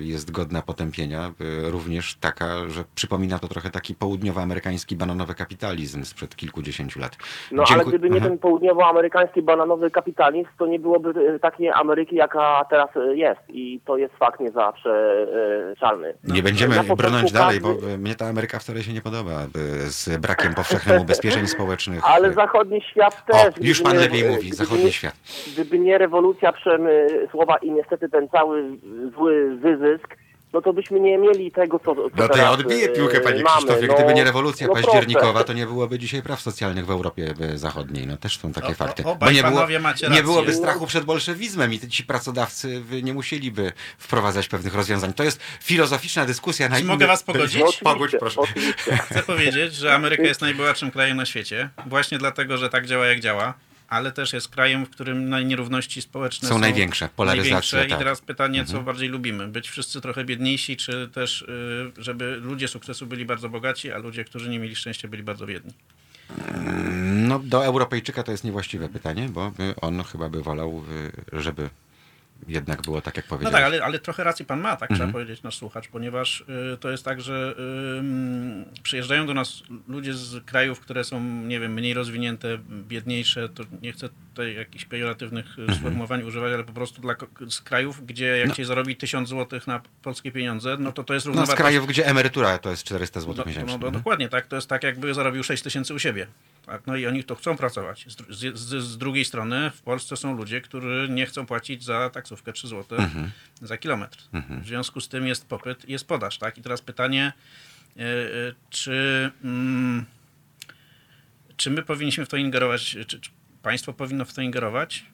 jest 0.00 0.30
godna 0.30 0.62
potępienia, 0.62 1.32
również 1.62 2.16
taka, 2.20 2.68
że 2.68 2.84
przypomina 2.94 3.38
to 3.38 3.48
trochę 3.48 3.70
taki 3.70 3.94
południowoamerykański 3.94 4.96
bananowy 4.96 5.34
kapitalizm 5.34 6.04
sprzed 6.04 6.36
kilkudziesięciu 6.36 7.00
lat. 7.00 7.16
No 7.52 7.64
ale 7.72 7.84
gdyby 7.84 8.10
nie 8.10 8.16
Aha. 8.20 8.28
ten 8.28 8.38
południowoamerykański 8.38 9.42
bananowy 9.42 9.90
kapitalizm, 9.90 10.48
to 10.58 10.66
nie 10.66 10.78
byłoby 10.78 11.34
e, 11.34 11.38
takiej 11.38 11.70
Ameryki, 11.70 12.16
jaka 12.16 12.64
teraz 12.70 12.88
e, 12.96 13.16
jest. 13.16 13.40
I 13.48 13.80
to 13.86 13.96
jest 13.96 14.14
fakt 14.14 14.40
niezaprzeczalny. 14.40 16.14
Nie 16.24 16.42
będziemy 16.42 16.76
Na 16.76 16.82
początku 16.82 16.96
brnąć 17.06 17.32
dalej, 17.32 17.60
bo 17.60 17.74
mnie 17.98 18.14
ta 18.14 18.26
Ameryka 18.26 18.58
wcale 18.58 18.82
się 18.82 18.92
nie 18.92 19.00
podoba, 19.00 19.46
z 19.84 20.20
brakiem 20.20 20.54
powszechnym 20.54 21.00
ubezpieczeń 21.00 21.46
społecznych. 21.46 22.00
Ale 22.14 22.32
zachodni 22.32 22.80
świat 22.90 23.22
O, 23.28 23.32
też. 23.32 23.54
już 23.60 23.80
gdyby 23.80 23.82
pan 23.90 23.92
nie- 23.98 24.04
lepiej 24.08 24.24
mówi, 24.24 24.40
gdyby 24.40 24.56
zachodni 24.56 24.84
nie- 24.84 24.92
świat. 24.92 25.14
Gdyby 25.52 25.78
nie 25.78 25.98
rewolucja 25.98 26.52
przemysłowa 26.52 27.56
i 27.66 27.70
niestety 27.72 28.08
ten 28.08 28.28
cały 28.28 28.62
zły 29.16 29.56
wyzysk, 29.56 30.16
no 30.52 30.62
to 30.62 30.72
byśmy 30.72 31.00
nie 31.00 31.18
mieli 31.18 31.52
tego, 31.52 31.78
co, 31.78 31.94
co 31.94 32.08
No 32.16 32.28
to 32.28 32.36
ja 32.38 32.50
odbiję 32.50 32.84
e, 32.86 32.88
piłkę, 32.88 33.20
panie 33.20 33.42
mamy. 33.42 33.56
Krzysztofie. 33.56 33.86
No, 33.86 33.94
Gdyby 33.94 34.14
nie 34.14 34.24
rewolucja 34.24 34.66
no 34.66 34.74
październikowa, 34.74 35.30
proszę. 35.32 35.44
to 35.44 35.52
nie 35.52 35.66
byłoby 35.66 35.98
dzisiaj 35.98 36.22
praw 36.22 36.40
socjalnych 36.40 36.86
w 36.86 36.90
Europie 36.90 37.34
e, 37.40 37.58
Zachodniej. 37.58 38.06
No 38.06 38.16
też 38.16 38.38
są 38.38 38.52
takie 38.52 38.68
O- 38.68 38.70
o- 38.70 38.74
fakty. 38.74 39.04
obaj 39.04 39.34
nie, 39.34 39.42
było, 39.42 39.54
panowie 39.54 39.78
macie 39.80 40.08
nie 40.08 40.22
byłoby 40.22 40.50
No. 40.52 40.58
strachu 40.58 40.86
przed 40.86 41.04
bolszewizmem 41.04 41.72
i 41.72 41.78
ci 41.80 42.04
pracodawcy 42.04 42.82
nie 43.02 43.14
musieliby 43.14 43.72
wprowadzać 43.98 44.48
pewnych 44.48 44.74
rozwiązań. 44.74 45.12
To 45.12 45.24
jest 45.24 45.40
filozoficzna 45.62 46.24
dyskusja 46.26 46.68
na 46.68 46.76
Czy 46.76 46.82
inny... 46.82 46.92
mogę 46.92 47.06
was 47.06 47.22
pogodzić? 47.22 47.60
No, 47.82 47.92
Pogódź, 47.92 48.12
proszę. 48.20 48.40
oczywiście. 48.40 48.96
Chcę 48.96 49.22
powiedzieć, 49.22 49.74
że 49.74 49.94
Ameryka 49.94 50.22
jest 50.22 50.40
najbogatszym 50.40 50.90
krajem 50.90 51.16
na 51.16 51.24
świecie, 51.26 51.68
właśnie 51.86 52.18
dlatego, 52.18 52.56
że 52.56 52.68
tak 52.70 52.86
działa 52.86 53.06
jak 53.06 53.20
działa, 53.20 53.54
ale 53.88 54.12
też 54.12 54.32
jest 54.32 54.48
krajem, 54.48 54.86
w 54.86 54.90
którym 54.90 55.48
nierówności 55.48 56.02
społeczne 56.02 56.48
Są 56.48 56.54
są, 56.54 56.60
największe, 56.60 57.08
polaryzacja, 57.16 57.50
największe. 57.50 57.76
tak. 57.76 57.84
Mhm. 57.84 58.00
I 58.00 58.04
teraz 58.04 58.20
pytanie, 58.20 58.64
co 58.64 58.82
bardziej 58.82 59.08
lubimy? 59.08 59.48
Być 59.48 59.68
wszyscy 59.68 60.00
trochę 60.00 60.24
biedniejsi, 60.24 60.76
czy 60.76 61.08
też, 61.08 61.42
y, 61.42 61.92
żeby 61.98 62.36
ludzie 62.36 62.68
sukcesu 62.68 63.06
byli 63.06 63.24
bardzo 63.24 63.48
bogaci, 63.48 63.92
a 63.92 63.98
ludzie, 63.98 64.24
którzy 64.24 64.50
nie 64.50 64.58
mieli 64.58 64.76
szczęścia, 64.76 65.08
byli 65.08 65.22
bardzo 65.22 65.46
biedni? 65.46 65.72
No 67.12 67.38
do 67.38 67.64
Europejczyka 67.64 68.22
to 68.22 68.32
jest 68.32 68.44
niewłaściwe 68.44 68.88
pytanie, 68.88 69.28
bo 69.28 69.52
on 69.80 70.04
chyba 70.04 70.28
by 70.28 70.42
wolał, 70.42 70.84
y, 71.32 71.40
żeby 71.40 71.70
jednak 72.48 72.82
było 72.82 73.00
tak, 73.00 73.16
jak 73.16 73.24
No 73.26 73.28
powiedziałeś. 73.28 73.54
tak, 73.54 73.64
ale, 73.64 73.84
ale 73.84 73.98
trochę 73.98 74.24
racji 74.24 74.44
pan 74.44 74.60
ma, 74.60 74.76
tak 74.76 74.90
Mhm. 74.90 74.98
trzeba 75.10 75.12
powiedzieć 75.12 75.42
nasz 75.42 75.56
słuchacz, 75.56 75.88
ponieważ 75.88 76.40
y, 76.74 76.76
to 76.80 76.90
jest 76.90 77.04
tak, 77.04 77.20
że 77.20 77.54
y, 78.76 78.82
przyjeżdżają 78.82 79.26
do 79.26 79.34
nas 79.34 79.62
ludzie 79.88 80.14
z 80.14 80.44
krajów, 80.44 80.80
które 80.80 81.04
są, 81.04 81.20
nie 81.24 81.60
wiem, 81.60 81.72
mniej 81.72 81.94
rozwinięte, 81.94 82.58
biedniejsze, 82.88 83.48
to 83.48 83.64
nie 83.82 83.92
chcę 83.92 84.08
tutaj 84.08 84.54
jakichś 84.54 84.84
pejoratywnych 84.84 85.46
Mhm. 85.58 85.70
y, 85.70 85.74
sformułowań 85.74 86.22
używać, 86.22 86.52
ale 86.52 86.64
po 86.64 86.72
prostu 86.72 87.00
dla, 87.02 87.14
z 87.50 87.60
krajów, 87.60 88.06
gdzie 88.06 88.26
jak 88.38 88.54
się 88.54 88.64
zarobi 88.64 88.96
1000 88.96 89.28
zł 89.28 89.60
na 89.66 89.80
polskie 90.02 90.32
pieniądze, 90.32 90.76
no 90.80 90.92
to 90.92 91.04
to 91.04 91.14
jest 91.14 91.26
No 91.26 91.32
z 91.32 91.36
równowartość. 91.36 91.56
krajów, 91.60 91.86
gdzie 91.86 92.06
emerytura 92.06 92.58
to 92.58 92.70
jest 92.70 92.84
400 92.84 93.20
zł 93.20 93.34
No, 93.38 93.44
miesięcznie. 93.44 93.66
no, 93.72 93.78
no, 93.78 93.86
Mhm. 93.86 93.92
dokładnie, 93.94 94.28
tak. 94.28 94.46
To 94.46 94.56
jest 94.56 94.68
tak, 94.68 94.82
jakby 94.82 95.14
zarobił 95.14 95.42
6 95.42 95.62
tysięcy 95.62 95.94
u 95.94 95.98
siebie. 95.98 96.26
Tak? 96.66 96.82
No 96.86 96.96
i 96.96 97.06
oni 97.06 97.24
to 97.24 97.34
chcą 97.34 97.56
pracować. 97.56 98.06
Z, 98.08 98.36
z, 98.58 98.84
z, 98.84 98.98
drugiej 98.98 99.24
strony 99.24 99.70
w 99.70 99.82
Polsce 99.82 100.16
są 100.16 100.36
ludzie, 100.36 100.60
którzy 100.60 101.08
nie 101.10 101.26
chcą 101.26 101.46
płacić 101.46 101.84
za 101.84 102.10
taksówkę 102.26 102.52
3 102.52 102.68
zł 102.68 102.98
Mhm. 102.98 103.30
za 103.62 103.78
kilometr. 103.78 104.18
W 104.62 104.66
związku 104.66 105.00
z 105.00 105.08
tym 105.08 105.26
jest 105.26 105.46
popyt 105.46 105.88
i 105.88 105.92
jest 105.92 106.06
podaż. 106.06 106.38
Tak? 106.38 106.58
I 106.58 106.62
teraz 106.62 106.82
pytanie, 106.82 107.32
e, 107.96 108.00
e, 108.00 108.04
czy, 108.70 109.30
mm, 109.44 110.04
czy 111.56 111.70
my 111.70 111.82
powinniśmy 111.82 112.26
w 112.26 112.28
to 112.28 112.36
ingerować, 112.36 112.96
czy, 113.06 113.20
czy 113.20 113.30
państwo 113.62 113.92
powinno 113.92 114.24
w 114.24 114.34
to 114.34 114.42
ingerować, 114.42 115.04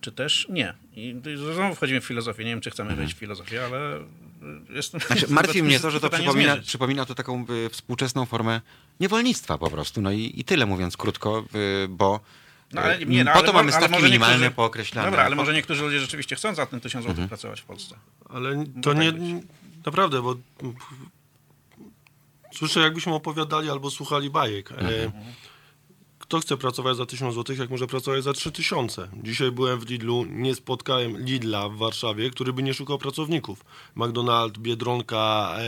czy 0.00 0.12
też 0.12 0.46
nie. 0.48 0.74
I 0.96 1.20
znowu 1.54 1.74
wchodzimy 1.74 2.00
w 2.00 2.04
filozofię. 2.04 2.44
Nie 2.44 2.50
wiem, 2.50 2.60
czy 2.60 2.70
chcemy 2.70 2.96
wejść 2.96 3.14
w 3.14 3.18
filozofię, 3.18 3.64
ale 3.64 3.98
jestem... 4.70 5.00
Mhm. 5.00 5.18
Znaczy, 5.20 5.32
martwi 5.32 5.62
mnie 5.68 5.80
to, 5.80 5.90
że 5.90 6.00
to 6.00 6.10
przypomina, 6.10 6.56
przypomina 6.56 7.04
to 7.04 7.14
taką 7.14 7.46
y, 7.66 7.68
współczesną 7.68 8.26
formę 8.26 8.60
niewolnictwa 9.00 9.58
po 9.58 9.70
prostu. 9.70 10.00
No 10.00 10.12
i, 10.12 10.32
i 10.36 10.44
tyle 10.44 10.66
mówiąc 10.66 10.96
krótko, 10.96 11.44
y, 11.84 11.88
bo 11.88 12.20
No, 12.72 12.80
ale, 12.80 12.98
nie, 12.98 13.24
no, 13.24 13.30
po 13.32 13.38
ale 13.38 13.46
to 13.46 13.52
mamy 13.52 13.72
stawki 13.72 14.02
minimalne 14.02 14.36
niektórzy- 14.36 14.50
pookreślane. 14.56 15.08
Dobra, 15.10 15.24
ale 15.24 15.36
Po- 15.36 15.42
może 15.42 15.52
niektórzy 15.54 15.82
ludzie 15.82 16.00
rzeczywiście 16.00 16.36
chcą 16.36 16.54
za 16.54 16.66
ten 16.66 16.80
1000 16.80 17.06
Mhm. 17.06 17.16
zł 17.16 17.28
pracować 17.28 17.60
w 17.60 17.64
Polsce. 17.64 17.96
Ale 18.28 18.64
to 18.82 18.90
tak 18.90 18.98
nie... 18.98 19.12
być. 19.12 19.22
Naprawdę, 19.86 20.22
bo 20.22 20.34
słyszę 22.54 22.80
jakbyśmy 22.80 23.14
opowiadali 23.14 23.70
albo 23.70 23.90
słuchali 23.90 24.30
bajek. 24.30 24.72
E, 24.72 24.74
Mhm. 25.04 25.12
kto 26.18 26.40
chce 26.40 26.56
pracować 26.56 26.96
za 26.96 27.06
1000 27.06 27.34
zł, 27.34 27.56
jak 27.56 27.70
może 27.70 27.86
pracować 27.86 28.24
za 28.24 28.32
3000? 28.32 29.08
Dzisiaj 29.22 29.52
byłem 29.52 29.80
w 29.80 29.90
Lidlu, 29.90 30.24
nie 30.24 30.54
spotkałem 30.54 31.24
Lidla 31.24 31.68
w 31.68 31.76
Warszawie, 31.76 32.30
który 32.30 32.52
by 32.52 32.62
nie 32.62 32.74
szukał 32.74 32.98
pracowników. 32.98 33.64
McDonald's, 33.96 34.58
Biedronka, 34.58 35.54
e, 35.58 35.62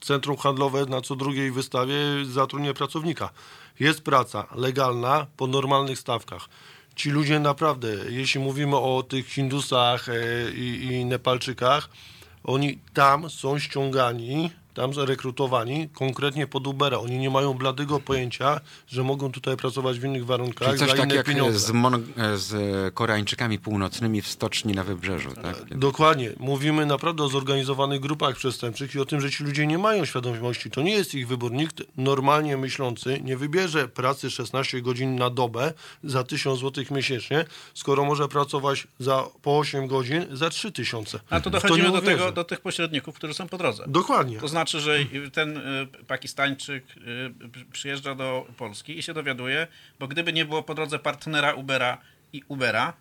centrum 0.00 0.36
handlowe 0.36 0.86
na 0.86 1.00
co 1.00 1.16
drugiej 1.16 1.50
wystawie 1.50 1.96
zatrudnia 2.24 2.74
pracownika. 2.74 3.30
Jest 3.80 4.02
praca 4.02 4.46
legalna 4.54 5.26
po 5.36 5.46
normalnych 5.46 5.98
stawkach. 5.98 6.48
Ci 6.94 7.10
ludzie 7.10 7.40
naprawdę, 7.40 7.88
jeśli 8.08 8.40
mówimy 8.40 8.76
o 8.76 9.02
tych 9.02 9.28
Hindusach 9.28 10.08
e, 10.08 10.12
i, 10.54 10.84
i 10.84 11.04
Nepalczykach, 11.04 11.88
oni 12.44 12.78
tam 12.94 13.30
są 13.30 13.58
ściągani, 13.58 14.50
tam 14.74 14.90
rekrutowani 14.96 15.88
konkretnie 15.88 16.46
pod 16.46 16.66
Ubera. 16.66 16.98
Oni 16.98 17.18
nie 17.18 17.30
mają 17.30 17.54
bladego 17.54 18.00
pojęcia, 18.00 18.60
że 18.88 19.02
mogą 19.02 19.32
tutaj 19.32 19.56
pracować 19.56 19.98
w 20.00 20.04
innych 20.04 20.26
warunkach 20.26 20.68
Czyli 20.68 20.78
coś 20.80 20.88
za 20.90 20.96
tak 20.96 21.04
inne 21.04 21.14
jak 21.14 21.26
pieniądze. 21.26 21.58
z, 21.58 21.70
Mon- 21.70 22.02
z 22.34 22.94
Koreańczykami 22.94 23.58
północnymi 23.58 24.22
w 24.22 24.28
stoczni 24.28 24.72
na 24.74 24.84
wybrzeżu. 24.84 25.30
Tak? 25.42 25.78
Dokładnie. 25.78 26.30
Mówimy 26.38 26.86
naprawdę 26.86 27.22
o 27.24 27.28
zorganizowanych 27.28 28.00
grupach 28.00 28.36
przestępczych 28.36 28.94
i 28.94 29.00
o 29.00 29.04
tym, 29.04 29.20
że 29.20 29.30
ci 29.30 29.44
ludzie 29.44 29.66
nie 29.66 29.78
mają 29.78 30.04
świadomości. 30.04 30.70
To 30.70 30.82
nie 30.82 30.92
jest 30.92 31.14
ich 31.14 31.28
wybór. 31.28 31.52
Nikt 31.52 31.82
normalnie 31.96 32.56
myślący 32.56 33.20
nie 33.24 33.36
wybierze 33.36 33.88
pracy 33.88 34.30
16 34.30 34.82
godzin 34.82 35.16
na 35.16 35.30
dobę 35.30 35.72
za 36.04 36.24
1000 36.24 36.60
zł 36.60 36.84
miesięcznie, 36.90 37.44
skoro 37.74 38.04
może 38.04 38.28
pracować 38.28 38.86
za, 38.98 39.24
po 39.42 39.58
8 39.58 39.86
godzin 39.86 40.26
za 40.32 40.50
3000. 40.50 41.20
A 41.30 41.40
to 41.40 41.50
dochodzimy 41.50 41.88
nie 41.88 41.94
do, 41.94 42.02
tego, 42.02 42.32
do 42.32 42.44
tych 42.44 42.60
pośredników, 42.60 43.14
którzy 43.14 43.34
są 43.34 43.48
po 43.48 43.58
drodze. 43.58 43.84
Dokładnie. 43.86 44.38
To 44.38 44.48
znaczy, 44.48 44.61
że 44.70 44.98
ten 45.32 45.56
y, 45.56 45.86
Pakistańczyk 46.06 46.84
y, 46.96 47.30
przyjeżdża 47.72 48.14
do 48.14 48.46
Polski 48.56 48.98
i 48.98 49.02
się 49.02 49.14
dowiaduje, 49.14 49.66
bo 49.98 50.08
gdyby 50.08 50.32
nie 50.32 50.44
było 50.44 50.62
po 50.62 50.74
drodze 50.74 50.98
partnera 50.98 51.54
Ubera 51.54 51.98
i 52.32 52.42
Ubera, 52.48 52.92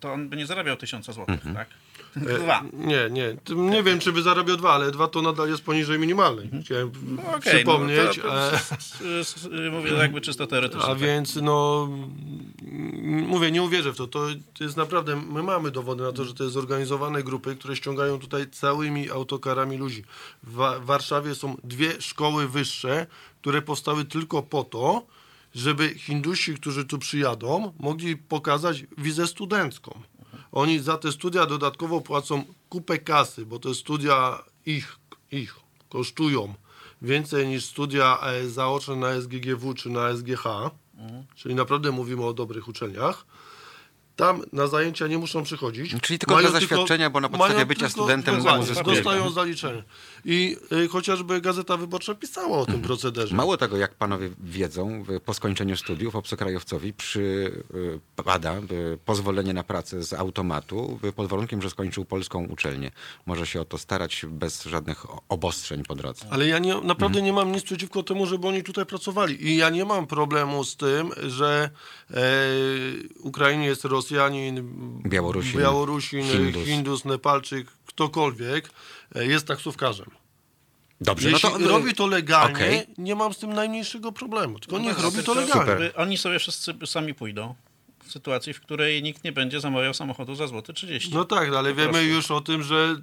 to 0.00 0.12
on 0.12 0.28
by 0.28 0.36
nie 0.36 0.46
zarabiał 0.46 0.76
tysiąca 0.76 1.12
złotych, 1.12 1.34
Mhm. 1.46 1.54
tak? 1.54 1.68
Dwa. 2.16 2.62
Nie, 2.72 3.08
nie. 3.10 3.36
Nie 3.56 3.82
wiem, 3.82 3.98
czy 3.98 4.12
by 4.12 4.22
zarabiał 4.22 4.56
dwa, 4.56 4.72
ale 4.72 4.90
dwa 4.90 5.08
to 5.08 5.22
nadal 5.22 5.48
jest 5.48 5.62
poniżej 5.62 5.98
minimalnej. 5.98 6.50
Chciałem 6.64 6.92
No 7.16 7.22
okej, 7.34 7.54
przypomnieć. 7.54 8.20
no, 8.24 8.52
e, 8.52 8.60
s- 9.20 9.48
mówię 9.72 9.92
jakby 9.92 10.20
czysto 10.20 10.46
teoretycznie. 10.46 10.84
A 10.84 10.88
tak. 10.88 10.98
więc 10.98 11.36
no 11.36 11.88
mm, 12.62 13.26
mówię, 13.28 13.50
nie 13.50 13.62
uwierzę 13.62 13.92
w 13.92 13.96
to. 13.96 14.06
To 14.06 14.26
jest 14.60 14.76
naprawdę, 14.76 15.16
my 15.16 15.42
mamy 15.42 15.70
dowody 15.70 16.02
na 16.02 16.12
to, 16.12 16.24
że 16.24 16.34
to 16.34 16.42
jest 16.44 16.54
zorganizowane 16.54 17.22
grupy, 17.22 17.56
które 17.56 17.76
ściągają 17.76 18.18
tutaj 18.18 18.50
całymi 18.50 19.10
autokarami 19.10 19.76
ludzi. 19.76 20.04
W 20.42 20.56
Warszawie 20.84 21.34
są 21.34 21.56
dwie 21.64 22.00
szkoły 22.00 22.48
wyższe, 22.48 23.06
które 23.40 23.62
powstały 23.62 24.04
tylko 24.04 24.42
po 24.42 24.64
to, 24.64 25.06
żeby 25.54 25.88
Hindusi, 25.88 26.54
którzy 26.54 26.84
tu 26.84 26.98
przyjadą, 26.98 27.72
mogli 27.80 28.16
pokazać 28.16 28.84
wizę 28.98 29.26
studencką. 29.26 30.00
Oni 30.56 30.80
za 30.80 30.96
te 30.96 31.12
studia 31.12 31.46
dodatkowo 31.46 32.00
płacą 32.00 32.44
kupę 32.68 32.98
kasy, 32.98 33.46
bo 33.46 33.58
te 33.58 33.74
studia 33.74 34.44
ich, 34.66 34.96
ich 35.32 35.56
kosztują 35.88 36.54
więcej 37.02 37.48
niż 37.48 37.64
studia 37.64 38.18
e, 38.20 38.48
zaoczne 38.48 38.96
na 38.96 39.20
SGGW 39.20 39.74
czy 39.74 39.90
na 39.90 40.16
SGH, 40.16 40.44
czyli 41.34 41.54
naprawdę 41.54 41.92
mówimy 41.92 42.24
o 42.24 42.32
dobrych 42.32 42.68
uczelniach. 42.68 43.26
Tam 44.16 44.42
na 44.52 44.66
zajęcia 44.66 45.06
nie 45.06 45.18
muszą 45.18 45.42
przychodzić. 45.42 45.94
Czyli 46.02 46.18
tylko 46.18 46.34
Mają 46.34 46.50
dla 46.50 46.60
zaświadczenia, 46.60 47.10
bo 47.10 47.20
na 47.20 47.28
podstawie 47.28 47.66
bycia 47.66 47.80
tylko- 47.86 47.92
studentem 48.00 48.34
uzyskują. 48.60 48.94
dostają 48.96 49.30
zaliczenie. 49.30 49.82
I 50.24 50.56
y, 50.84 50.88
chociażby 50.88 51.40
Gazeta 51.40 51.76
Wyborcza 51.76 52.14
pisała 52.14 52.58
o 52.58 52.66
tym 52.66 52.82
procederze. 52.82 53.34
Mało 53.36 53.56
tego, 53.56 53.76
jak 53.76 53.94
panowie 53.94 54.30
wiedzą, 54.40 55.04
po 55.24 55.34
skończeniu 55.34 55.76
studiów 55.76 56.16
obcokrajowcowi 56.16 56.92
przypada 56.92 58.54
y, 58.58 58.98
pozwolenie 59.04 59.54
na 59.54 59.64
pracę 59.64 60.02
z 60.02 60.12
automatu 60.12 60.98
y, 61.04 61.12
pod 61.12 61.26
warunkiem, 61.28 61.62
że 61.62 61.70
skończył 61.70 62.04
polską 62.04 62.44
uczelnię. 62.46 62.90
Może 63.26 63.46
się 63.46 63.60
o 63.60 63.64
to 63.64 63.78
starać 63.78 64.26
bez 64.28 64.64
żadnych 64.64 65.06
obostrzeń 65.28 65.82
po 65.84 65.94
drodze. 65.94 66.26
Ale 66.30 66.46
ja 66.46 66.58
nie, 66.58 66.74
naprawdę 66.74 67.06
Mhm. 67.18 67.24
nie 67.24 67.32
mam 67.32 67.52
nic 67.52 67.62
przeciwko 67.64 68.02
temu, 68.02 68.26
żeby 68.26 68.48
oni 68.48 68.62
tutaj 68.62 68.86
pracowali. 68.86 69.46
I 69.48 69.56
ja 69.56 69.70
nie 69.70 69.84
mam 69.84 70.06
problemu 70.06 70.64
z 70.64 70.76
tym, 70.76 71.10
że 71.26 71.70
e, 72.10 72.16
Ukrainie 73.20 73.66
jest 73.66 73.84
Rosjanin, 74.10 74.62
Białorusin, 75.06 75.60
Białorusin 75.60 76.22
Hindus. 76.22 76.64
Hindus, 76.66 77.04
Nepalczyk, 77.04 77.66
ktokolwiek 77.86 78.70
e, 79.14 79.26
jest 79.26 79.46
taksówkarzem. 79.46 80.10
Dobrze, 81.00 81.30
Jeśli 81.30 81.48
no 81.52 81.58
to 81.58 81.68
robi 81.68 81.94
to 81.94 82.06
legalnie, 82.06 82.54
okej. 82.54 82.86
nie 82.98 83.14
mam 83.14 83.34
z 83.34 83.38
tym 83.38 83.52
najmniejszego 83.52 84.12
problemu. 84.12 84.58
Tylko 84.58 84.78
niech 84.78 84.96
No, 84.96 85.02
robi 85.02 85.22
to 85.22 85.34
legalnie. 85.34 85.72
Super. 85.72 85.92
Oni 85.96 86.18
sobie 86.18 86.38
wszyscy 86.38 86.74
sami 86.86 87.14
pójdą 87.14 87.54
sytuacji, 88.10 88.52
w 88.52 88.60
której 88.60 89.02
nikt 89.02 89.24
nie 89.24 89.32
będzie 89.32 89.60
zamawiał 89.60 89.94
samochodu 89.94 90.34
za 90.34 90.46
złoty 90.46 90.72
30. 90.72 91.14
No 91.14 91.24
tak, 91.24 91.48
ale 91.48 91.74
wiemy 91.74 91.90
prostu. 91.92 92.08
już 92.08 92.30
o 92.30 92.40
tym, 92.40 92.62
że 92.62 92.96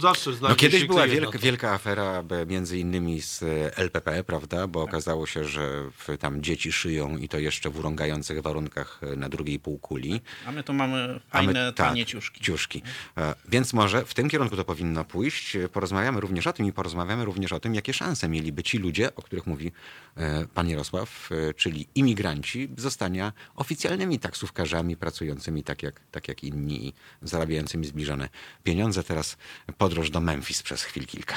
zawsze 0.00 0.32
znajdzie 0.32 0.48
No 0.48 0.56
kiedyś 0.56 0.84
była 0.84 1.06
wielka, 1.06 1.32
to. 1.32 1.38
wielka 1.38 1.72
afera 1.72 2.22
b- 2.22 2.46
między 2.46 2.78
innymi 2.78 3.20
z 3.22 3.42
e, 3.42 3.76
LPP, 3.76 4.24
prawda? 4.24 4.66
Bo 4.66 4.82
okazało 4.82 5.26
się, 5.26 5.44
że 5.44 5.70
tam 6.18 6.42
dzieci 6.42 6.72
szyją 6.72 7.16
i 7.16 7.28
to 7.28 7.38
jeszcze 7.38 7.70
w 7.70 7.78
urągających 7.78 8.42
warunkach 8.42 9.00
e, 9.02 9.16
na 9.16 9.28
drugiej 9.28 9.58
półkuli. 9.60 10.20
A 10.46 10.52
my 10.52 10.62
tu 10.62 10.72
mamy 10.74 11.20
A 11.30 11.42
my- 11.42 11.44
fajne, 11.46 11.72
tak, 11.72 11.88
tanie 11.88 12.06
ciuszki. 12.06 12.40
ciuszki. 12.44 12.82
E, 13.18 13.34
Więc 13.48 13.72
może 13.72 14.04
w 14.04 14.14
tym 14.14 14.28
kierunku 14.28 14.56
to 14.56 14.64
powinno 14.64 15.04
pójść. 15.04 15.56
E, 15.56 15.68
Porozmawiamy 15.68 16.20
również 16.20 16.46
o 16.46 16.52
tym 16.52 16.66
i 16.66 16.72
porozmawiamy 16.72 17.24
również 17.24 17.52
o 17.52 17.60
tym, 17.60 17.74
jakie 17.74 17.92
szanse 17.92 18.28
mieliby 18.28 18.62
ci 18.62 18.78
ludzie, 18.78 19.14
o 19.16 19.22
których 19.22 19.46
mówi 19.46 19.72
e, 20.16 20.46
pan 20.54 20.68
Jarosław, 20.68 21.28
e, 21.32 21.54
czyli 21.54 21.86
imigranci, 21.94 22.68
zostania 22.76 23.32
oficjalnymi 23.54 24.18
taksówkarzami 24.32 24.96
pracującymi 24.96 25.64
tak 25.64 25.82
jak, 25.82 26.00
tak 26.10 26.28
jak 26.28 26.44
inni 26.44 26.88
i 26.88 26.92
zarabiającymi 27.22 27.86
zbliżone 27.86 28.28
pieniądze. 28.64 29.04
Teraz 29.04 29.36
podróż 29.78 30.10
do 30.10 30.20
Memphis 30.20 30.62
przez 30.62 30.82
chwil 30.82 31.06
kilka. 31.06 31.34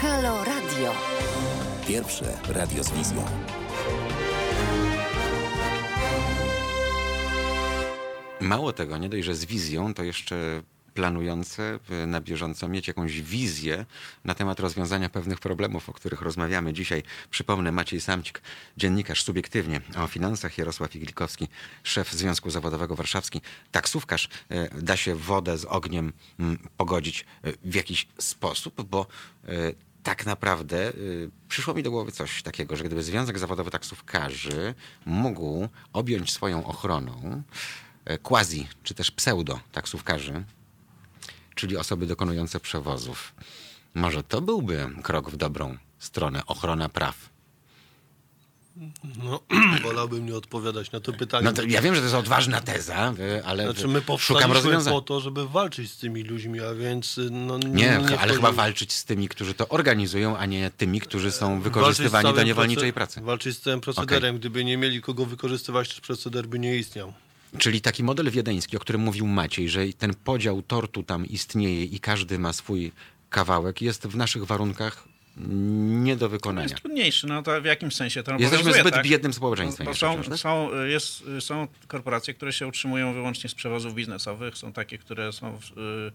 Halo 0.00 0.44
Radio. 0.44 0.94
Pierwsze 1.88 2.38
radio 2.48 2.84
z 2.84 2.90
wizją. 2.90 3.24
Mało 8.40 8.72
tego, 8.72 8.98
nie 8.98 9.08
dość, 9.08 9.24
że 9.24 9.34
z 9.34 9.44
wizją, 9.44 9.94
to 9.94 10.02
jeszcze 10.02 10.62
planujące 10.96 11.78
na 12.06 12.20
bieżąco 12.20 12.68
mieć 12.68 12.88
jakąś 12.88 13.20
wizję 13.20 13.86
na 14.24 14.34
temat 14.34 14.60
rozwiązania 14.60 15.08
pewnych 15.08 15.40
problemów, 15.40 15.88
o 15.88 15.92
których 15.92 16.22
rozmawiamy 16.22 16.72
dzisiaj. 16.72 17.02
Przypomnę, 17.30 17.72
Maciej 17.72 18.00
Samcik, 18.00 18.42
dziennikarz 18.76 19.24
subiektywnie 19.24 19.80
o 19.96 20.06
finansach, 20.06 20.58
Jarosław 20.58 20.96
Iglikowski, 20.96 21.48
szef 21.82 22.12
Związku 22.12 22.50
Zawodowego 22.50 22.96
Warszawski, 22.96 23.40
taksówkarz. 23.72 24.28
E, 24.50 24.82
Da 24.82 24.96
się 24.96 25.14
wodę 25.14 25.58
z 25.58 25.64
ogniem 25.64 26.12
mm, 26.40 26.58
pogodzić 26.76 27.24
e, 27.42 27.52
w 27.64 27.74
jakiś 27.74 28.08
sposób, 28.18 28.82
bo 28.82 29.06
e, 29.44 29.52
tak 30.02 30.26
naprawdę 30.26 30.92
przyszło 31.48 31.74
mi 31.74 31.82
do 31.82 31.90
głowy 31.90 32.12
coś 32.12 32.42
takiego, 32.42 32.76
że 32.76 32.84
gdyby 32.84 33.02
Związek 33.02 33.38
Zawodowy 33.38 33.70
Taksówkarzy 33.70 34.74
mógł 35.06 35.68
objąć 35.92 36.32
swoją 36.32 36.66
ochroną 36.66 37.42
quasi 38.22 38.68
czy 38.82 38.94
też 38.94 39.10
pseudo 39.10 39.60
taksówkarzy, 39.72 40.44
czyli 41.56 41.76
osoby 41.76 42.06
dokonujące 42.06 42.60
przewozów, 42.60 43.34
może 43.94 44.22
to 44.22 44.40
byłby 44.40 44.88
krok 45.02 45.30
w 45.30 45.36
dobrą 45.36 45.76
stronę, 45.98 46.42
ochrona 46.46 46.88
praw. 46.88 47.28
No, 49.24 49.40
wolałbym 49.82 50.26
nie 50.26 50.36
odpowiadać 50.36 50.92
na 50.92 51.00
to 51.00 51.12
pytanie. 51.12 51.44
No 51.44 51.52
to 51.52 51.62
ja 51.62 51.82
wiem, 51.82 51.94
że 51.94 52.00
to 52.00 52.04
jest 52.04 52.16
odważna 52.16 52.60
teza, 52.60 53.14
ale 53.44 53.64
Znaczy 53.64 53.88
my 53.88 54.02
szukam 54.18 54.52
rozwiązania. 54.52 54.96
po 54.96 55.02
to, 55.02 55.20
żeby 55.20 55.48
walczyć 55.48 55.90
z 55.90 55.96
tymi 55.98 56.22
ludźmi, 56.22 56.60
a 56.60 56.74
więc 56.74 57.18
y, 57.18 57.30
no, 57.30 57.58
Nie, 57.58 57.96
ale 57.96 58.06
wchodzi- 58.08 58.34
chyba 58.34 58.52
walczyć 58.52 58.92
z 58.92 59.04
tymi, 59.04 59.28
którzy 59.28 59.54
to 59.54 59.68
organizują, 59.68 60.36
a 60.36 60.46
nie 60.46 60.70
tymi, 60.70 61.00
którzy 61.00 61.32
są 61.32 61.60
wykorzystywani 61.60 62.34
do 62.34 62.42
niewolniczej 62.42 62.92
pracy. 62.92 63.20
Walczyć 63.20 63.56
z 63.56 63.60
całym 63.60 63.80
procederem. 63.80 64.38
Gdyby 64.38 64.64
nie 64.64 64.76
mieli 64.76 65.02
kogo 65.02 65.26
wykorzystywać, 65.26 65.94
to 65.94 66.00
proceder 66.02 66.46
by 66.46 66.58
nie 66.58 66.76
istniał. 66.76 67.12
Czyli 67.58 67.80
taki 67.80 68.04
model 68.04 68.30
wiedeński, 68.30 68.76
o 68.76 68.80
którym 68.80 69.00
mówił 69.00 69.26
Maciej, 69.26 69.68
że 69.68 69.92
ten 69.98 70.14
podział 70.14 70.62
tortu 70.62 71.02
tam 71.02 71.26
istnieje 71.26 71.84
i 71.84 72.00
każdy 72.00 72.38
ma 72.38 72.52
swój 72.52 72.92
kawałek, 73.30 73.82
jest 73.82 74.06
w 74.06 74.16
naszych 74.16 74.44
warunkach 74.44 75.08
nie 75.36 76.16
do 76.16 76.28
wykonania. 76.28 76.68
Jest 76.68 76.82
trudniejszy, 76.82 77.26
no 77.26 77.42
to 77.42 77.60
w 77.60 77.64
jakim 77.64 77.92
sensie 77.92 78.22
to 78.22 78.36
Jesteśmy 78.38 78.72
zbyt 78.72 78.94
tak? 78.94 79.06
biednym 79.06 79.32
społeczeństwem 79.32 79.86
jeszcze 79.86 80.24
są, 80.24 80.36
są, 80.36 80.84
jest, 80.84 81.24
są 81.40 81.68
korporacje, 81.88 82.34
które 82.34 82.52
się 82.52 82.66
utrzymują 82.66 83.12
wyłącznie 83.12 83.50
z 83.50 83.54
przewozów 83.54 83.94
biznesowych, 83.94 84.58
są 84.58 84.72
takie, 84.72 84.98
które 84.98 85.32
są 85.32 85.58
w, 85.58 85.78
y, 85.78 86.12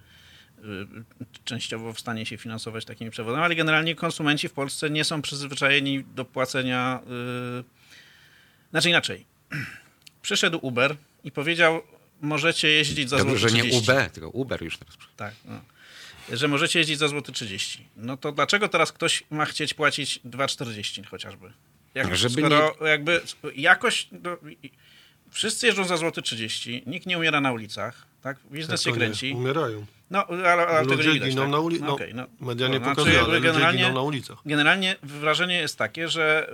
y, 1.22 1.26
częściowo 1.46 1.94
w 1.94 2.00
stanie 2.00 2.26
się 2.26 2.38
finansować 2.38 2.86
takimi 2.86 3.12
przewozami, 3.12 3.44
ale 3.44 3.56
generalnie 3.56 3.96
konsumenci 3.96 4.50
w 4.50 4.54
Polsce 4.54 4.90
nie 4.90 5.04
są 5.04 5.22
przyzwyczajeni 5.22 6.04
do 6.16 6.26
płacenia. 6.26 7.00
Y, 7.60 7.64
znaczy 8.72 8.90
inaczej. 8.90 9.26
Przyszedł 10.22 10.60
Uber 10.62 10.96
i 11.24 11.32
powiedział, 11.32 11.82
możecie 12.22 12.68
jeździć 12.70 13.10
za 13.10 13.18
Dobrze, 13.18 13.32
złoty 13.38 13.50
że 13.50 13.56
nie 13.56 13.62
30. 13.70 13.92
UB, 13.92 14.12
tylko 14.14 14.30
Uber 14.30 14.64
już 14.64 14.78
teraz. 14.78 14.96
Tak. 15.18 15.34
No. 15.46 15.62
że 16.38 16.48
możecie 16.48 16.80
jeździć 16.80 16.98
za 16.98 17.08
złoty 17.08 17.32
30. 17.32 17.88
No 17.98 18.18
to 18.18 18.32
dlaczego 18.32 18.68
teraz 18.68 18.92
ktoś 18.92 19.24
ma 19.30 19.46
chcieć 19.46 19.74
płacić 19.74 20.20
2,40 20.26 21.06
chociażby? 21.06 21.52
Jak, 21.94 22.16
Żeby 22.16 22.42
skoro 22.42 22.76
jakby 22.88 23.22
jakoś... 23.56 24.08
No, 24.12 24.38
i- 24.64 24.72
wszyscy 25.32 25.66
jeżdżą 25.68 25.84
za 25.86 25.98
złoty 25.98 26.22
30, 26.22 26.84
nikt 26.86 27.06
nie 27.06 27.18
umiera 27.18 27.42
na 27.42 27.52
ulicach, 27.52 28.06
tak? 28.22 28.38
Biznes 28.52 28.82
To 28.82 28.86
się 28.86 28.92
nie, 28.92 28.98
kręci. 28.98 29.34
Umierają. 29.34 29.86
No, 30.10 30.26
ale, 30.28 30.68
ale 30.68 30.88
tego 30.88 31.04
nie 31.04 31.10
widać, 31.14 31.30
giną 31.30 31.42
tak? 31.42 31.52
na 31.52 31.60
ulicach. 31.60 31.88
No, 31.88 31.94
okej, 31.94 32.14
no. 32.14 32.26
media 32.40 32.68
nie 32.68 32.74
No, 32.80 32.86
znaczy 32.86 32.96
pokazują, 32.96 33.16
jakby 33.18 33.32
ale 33.32 33.40
ludzie 33.40 33.52
generalnie- 33.52 33.80
giną 33.82 33.94
na 33.94 34.02
ulicach. 34.02 34.38
Generalnie 34.46 34.96
wrażenie 35.04 35.56
jest 35.56 35.78
takie, 35.78 36.10
że 36.10 36.52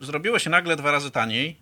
y, 0.00 0.04
zrobiło 0.04 0.38
się 0.38 0.50
nagle 0.50 0.76
dwa 0.76 0.90
razy 0.90 1.10
taniej 1.10 1.56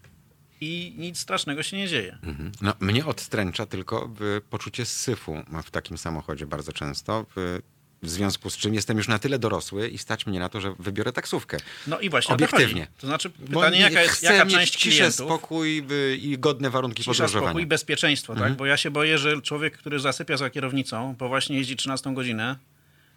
i 0.61 0.94
nic 0.98 1.18
strasznego 1.18 1.62
się 1.62 1.76
nie 1.76 1.88
dzieje. 1.88 2.18
Mhm. 2.22 2.52
No, 2.61 2.72
mnie 2.80 3.06
odstręcza 3.06 3.66
tylko 3.66 4.11
y, 4.38 4.40
poczucie 4.40 4.84
syfu 4.84 5.36
w 5.64 5.70
takim 5.70 5.98
samochodzie 5.98 6.46
bardzo 6.46 6.72
często. 6.72 7.26
y, 7.59 7.62
W 8.02 8.09
związku 8.11 8.50
z 8.50 8.56
czym 8.56 8.74
jestem 8.74 8.96
już 8.96 9.09
na 9.09 9.18
tyle 9.18 9.38
dorosły 9.38 9.88
i 9.88 9.98
stać 9.98 10.26
mnie 10.26 10.40
na 10.40 10.48
to, 10.48 10.61
że 10.61 10.74
wybiorę 10.78 11.12
taksówkę. 11.12 11.56
No 11.86 12.00
i 12.00 12.11
właśnie 12.11 12.28
to 12.28 12.34
Obiektywnie. 12.34 12.80
chodzi. 12.86 12.96
To 13.00 13.06
znaczy 13.06 13.30
pytanie, 13.30 13.80
jaka 13.80 14.02
jest 14.02 14.22
jaka 14.22 14.44
mieć 14.44 14.54
część 14.54 14.76
ciszę, 14.76 14.96
klientów... 14.96 15.26
spokój 15.26 15.84
y, 15.92 16.16
i 16.16 16.38
godne 16.38 16.70
warunki 16.70 17.02
Cisza, 17.02 17.11
podróżowania. 17.12 17.48
spokój 17.48 17.62
i 17.62 17.66
bezpieczeństwo, 17.66 18.32
Mhm. 18.32 18.50
tak? 18.50 18.59
Bo 18.59 18.66
ja 18.66 18.76
się 18.76 18.90
boję, 18.90 19.18
że 19.18 19.42
człowiek, 19.42 19.78
który 19.78 19.98
zasypia 20.00 20.36
za 20.36 20.50
kierownicą, 20.50 21.14
bo 21.18 21.28
właśnie 21.28 21.56
jeździ 21.56 21.76
13 21.76 22.14
godzinę, 22.14 22.56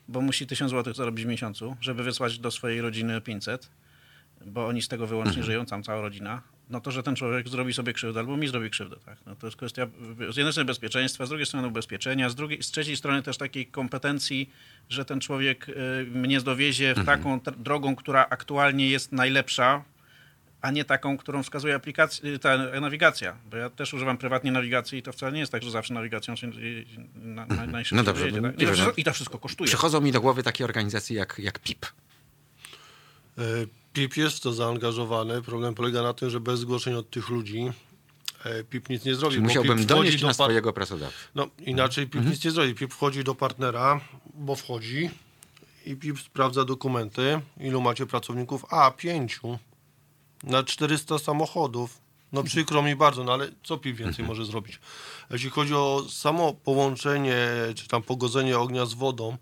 bo 0.08 0.22
musi 0.22 0.48
1000 0.48 0.72
zł 0.72 0.94
zarobić 0.94 1.26
w 1.26 1.28
miesiącu, 1.28 1.76
żeby 1.82 2.04
wysłać 2.04 2.40
do 2.40 2.52
swojej 2.52 2.82
rodziny 2.82 3.22
500, 3.22 3.70
bo 4.46 4.68
oni 4.68 4.82
z 4.82 4.88
tego 4.88 5.08
wyłącznie 5.08 5.30
Mhm. 5.38 5.46
żyją, 5.46 5.66
tam 5.66 5.84
cała 5.84 6.02
rodzina, 6.02 6.42
no 6.72 6.82
to, 6.82 6.92
że 6.92 7.04
ten 7.04 7.16
człowiek 7.16 7.50
zrobi 7.50 7.74
sobie 7.74 7.94
krzywdę 7.94 8.20
albo 8.20 8.38
mi 8.38 8.48
zrobi 8.48 8.70
krzywdę, 8.70 8.96
tak? 9.06 9.18
No 9.26 9.36
to 9.36 9.48
jest 9.48 9.58
kwestia 9.58 9.88
z 10.30 10.38
jednej 10.38 10.54
strony 10.54 10.66
bezpieczeństwa, 10.66 11.26
z 11.26 11.30
drugiej 11.30 11.46
strony 11.46 11.68
ubezpieczenia, 11.68 12.30
z, 12.30 12.36
drugiej, 12.36 12.64
z 12.64 12.72
trzeciej 12.72 12.98
strony 12.98 13.24
też 13.24 13.38
takiej 13.38 13.66
kompetencji, 13.66 14.50
że 14.90 15.06
ten 15.06 15.20
człowiek 15.20 15.70
y, 15.70 15.74
mnie 16.12 16.42
dowiezie 16.42 16.94
w 16.96 16.98
Mhm. 17.00 17.18
taką 17.18 17.38
tr- 17.40 17.58
drogą, 17.58 17.96
która 17.96 18.26
aktualnie 18.30 18.90
jest 18.90 19.12
najlepsza, 19.12 19.84
a 20.62 20.72
nie 20.72 20.86
taką, 20.86 21.18
którą 21.18 21.44
wskazuje 21.44 21.76
aplikacja, 21.76 22.40
ta 22.42 22.58
nawigacja. 22.82 23.36
Bo 23.52 23.58
ja 23.58 23.70
też 23.70 23.94
używam 23.94 24.18
prywatnie 24.18 24.52
nawigacji 24.52 25.00
i 25.00 25.02
to 25.04 25.12
wcale 25.12 25.32
nie 25.32 25.40
jest 25.40 25.52
tak, 25.52 25.64
że 25.64 25.72
zawsze 25.72 25.94
nawigacją 25.94 26.36
się 26.36 26.52
na, 27.16 27.46
na, 27.46 27.66
najszybciej 27.66 27.98
No 27.98 28.04
dobrze, 28.04 28.32
tak? 28.32 28.62
I, 28.62 28.66
to 28.66 28.72
no- 28.86 28.92
I 28.98 29.04
to 29.04 29.14
wszystko 29.14 29.38
kosztuje. 29.40 29.68
Przychodzą 29.68 30.02
mi 30.02 30.12
do 30.12 30.22
głowy 30.22 30.44
takie 30.44 30.64
organizacje 30.66 31.18
jak, 31.18 31.36
jak 31.40 31.60
PIP. 31.60 31.86
E, 33.38 33.42
PIP 33.94 34.18
jest 34.18 34.44
to 34.44 34.54
zaangażowany. 34.54 35.42
Problem 35.42 35.76
polega 35.76 36.02
na 36.02 36.14
tym, 36.14 36.30
że 36.30 36.40
bez 36.40 36.60
zgłoszeń 36.60 36.94
od 36.94 37.10
tych 37.10 37.30
ludzi 37.30 37.72
e, 38.46 38.64
PIP 38.64 38.90
nic 38.90 39.06
nie 39.06 39.16
zrobi. 39.16 39.36
Czyli 39.36 39.44
musiałbym 39.44 39.86
donieść 39.86 40.22
do 40.22 40.28
na 40.28 40.34
swojego 40.34 40.74
pracodawcę. 40.74 41.18
No 41.36 41.48
inaczej 41.60 42.08
PIP 42.08 42.26
nic 42.26 42.46
nie 42.46 42.52
zrobi. 42.52 42.76
PIP 42.76 42.94
wchodzi 42.94 43.24
do 43.24 43.36
partnera, 43.36 44.02
bo 44.34 44.56
wchodzi 44.56 45.10
i 45.86 45.96
PIP 45.96 46.20
sprawdza 46.20 46.66
dokumenty. 46.66 47.42
Ilu 47.60 47.82
macie 47.82 48.06
pracowników? 48.06 48.66
A, 48.70 48.92
pięciu. 48.92 49.60
Na 50.44 50.64
400 50.64 51.20
samochodów. 51.20 52.02
No 52.32 52.44
przykro 52.44 52.82
mi 52.82 52.96
bardzo, 52.96 53.24
no 53.24 53.34
ale 53.34 53.52
co 53.64 53.78
PIP 53.78 53.98
więcej 53.98 54.26
może 54.26 54.46
zrobić? 54.46 54.80
Jeśli 55.30 55.50
chodzi 55.50 55.74
o 55.74 56.06
samo 56.10 56.54
połączenie, 56.54 57.38
czy 57.76 57.88
tam 57.88 58.04
pogodzenie 58.04 58.60
ognia 58.60 58.86
z 58.86 58.94
wodą, 58.94 59.38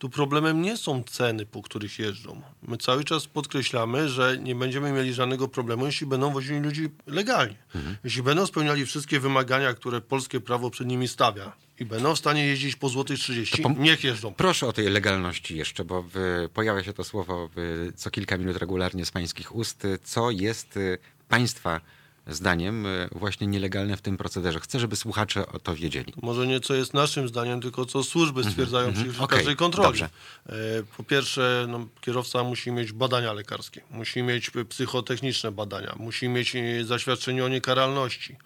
tu 0.00 0.08
problemem 0.08 0.62
nie 0.62 0.76
są 0.76 1.02
ceny, 1.04 1.46
po 1.46 1.62
których 1.62 1.98
jeżdżą. 1.98 2.42
My 2.62 2.76
cały 2.76 3.04
czas 3.04 3.26
podkreślamy, 3.26 4.08
że 4.08 4.38
nie 4.38 4.54
będziemy 4.54 4.92
mieli 4.92 5.14
żadnego 5.14 5.48
problemu, 5.48 5.86
jeśli 5.86 6.06
będą 6.06 6.32
wozili 6.32 6.60
ludzi 6.60 6.88
legalnie. 7.06 7.56
Jeśli 8.04 8.22
będą 8.22 8.46
spełniali 8.46 8.86
wszystkie 8.86 9.20
wymagania, 9.20 9.74
które 9.74 10.00
polskie 10.00 10.40
prawo 10.40 10.70
przed 10.70 10.86
nimi 10.86 11.08
stawia 11.08 11.52
i 11.80 11.84
będą 11.84 12.14
w 12.14 12.18
stanie 12.18 12.46
jeździć 12.46 12.76
po 12.76 12.88
złotych 12.88 13.18
30, 13.18 13.62
pom- 13.62 13.78
niech 13.78 14.04
jeżdżą. 14.04 14.34
Proszę 14.34 14.66
o 14.66 14.72
tej 14.72 14.88
legalności 14.88 15.56
jeszcze, 15.56 15.84
bo 15.84 16.04
w, 16.14 16.48
pojawia 16.54 16.84
się 16.84 16.92
to 16.92 17.04
słowo 17.04 17.50
w, 17.56 17.88
co 17.96 18.10
kilka 18.10 18.36
minut 18.38 18.56
regularnie 18.56 19.04
z 19.06 19.10
pańskich 19.10 19.54
ust. 19.54 19.86
Co 20.04 20.30
jest 20.30 20.76
y, 20.76 20.98
państwa 21.28 21.80
zdaniem 22.26 22.86
y, 22.86 23.08
właśnie 23.12 23.46
nielegalne 23.46 23.96
w 23.96 24.00
tym 24.02 24.16
procederze? 24.16 24.60
Chcę, 24.60 24.80
żeby 24.80 24.96
słuchacze 24.96 25.46
o 25.46 25.58
to 25.58 25.74
wiedzieli. 25.76 26.12
Może 26.22 26.46
nie 26.46 26.60
co 26.60 26.74
jest 26.74 26.94
naszym 26.94 27.28
zdaniem, 27.28 27.60
tylko 27.60 27.86
co 27.86 28.02
służby 28.04 28.44
stwierdzają 28.44 28.92
przy 28.92 29.02
Mhm, 29.02 29.24
okej, 29.24 29.38
każdej 29.38 29.56
kontroli. 29.56 29.88
dobrze. 29.88 30.10
E, 30.48 30.52
Po 30.96 31.04
pierwsze, 31.04 31.66
no, 31.68 31.86
kierowca 32.00 32.44
musi 32.44 32.72
mieć 32.72 32.92
badania 32.92 33.32
lekarskie, 33.32 33.80
musi 33.90 34.22
mieć 34.22 34.50
psychotechniczne 34.68 35.52
badania, 35.52 35.94
musi 35.98 36.28
mieć 36.28 36.56
e, 36.56 36.84
zaświadczenie 36.84 37.44
o 37.44 37.48
niekaralności. 37.48 38.36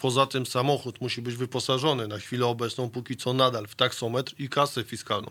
Poza 0.00 0.26
tym 0.26 0.46
samochód 0.46 1.00
musi 1.00 1.22
być 1.22 1.36
wyposażony 1.36 2.08
na 2.08 2.18
chwilę 2.18 2.46
obecną, 2.46 2.90
póki 2.90 3.16
co 3.16 3.32
nadal 3.32 3.66
w 3.66 3.74
taksometr 3.74 4.34
i 4.38 4.48
kasę 4.48 4.84
fiskalną. 4.84 5.30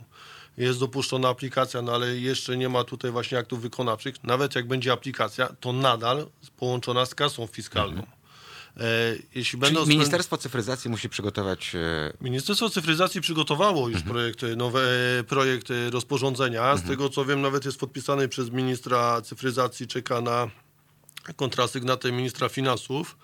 Jest 0.57 0.79
dopuszczona 0.79 1.29
aplikacja, 1.29 1.81
no 1.81 1.91
ale 1.93 2.17
jeszcze 2.17 2.57
nie 2.57 2.69
ma 2.69 2.83
tutaj 2.83 3.11
właśnie 3.11 3.37
aktów 3.37 3.61
wykonawczych. 3.61 4.23
Nawet 4.23 4.55
jak 4.55 4.67
będzie 4.67 4.91
aplikacja, 4.91 5.49
to 5.59 5.73
nadal 5.73 6.27
połączona 6.57 7.05
z 7.05 7.15
kasą 7.15 7.47
fiskalną. 7.47 8.03
E, 8.77 9.15
Jeśli 9.35 9.59
będą 9.59 9.85
Ministerstwo 9.85 10.37
Cyfryzacji 10.37 10.89
musi 10.89 11.09
przygotować 11.09 11.75
e, 11.75 12.13
Ministerstwo 12.21 12.69
Cyfryzacji 12.69 13.21
przygotowało 13.21 13.89
już 13.89 13.97
Mhm. 13.97 14.13
projekt, 14.13 14.43
e, 14.43 14.55
nowe, 14.55 14.81
projekt 15.27 15.67
rozporządzenia. 15.89 16.77
Z 16.77 16.83
tego 16.83 17.09
co 17.09 17.25
wiem, 17.25 17.41
nawet 17.41 17.65
jest 17.65 17.79
podpisany 17.79 18.27
przez 18.27 18.49
ministra 18.51 19.21
cyfryzacji, 19.21 19.87
czeka 19.87 20.21
na 20.21 20.47
kontrasygnatę 21.35 22.11
ministra 22.11 22.49
finansów. 22.49 23.17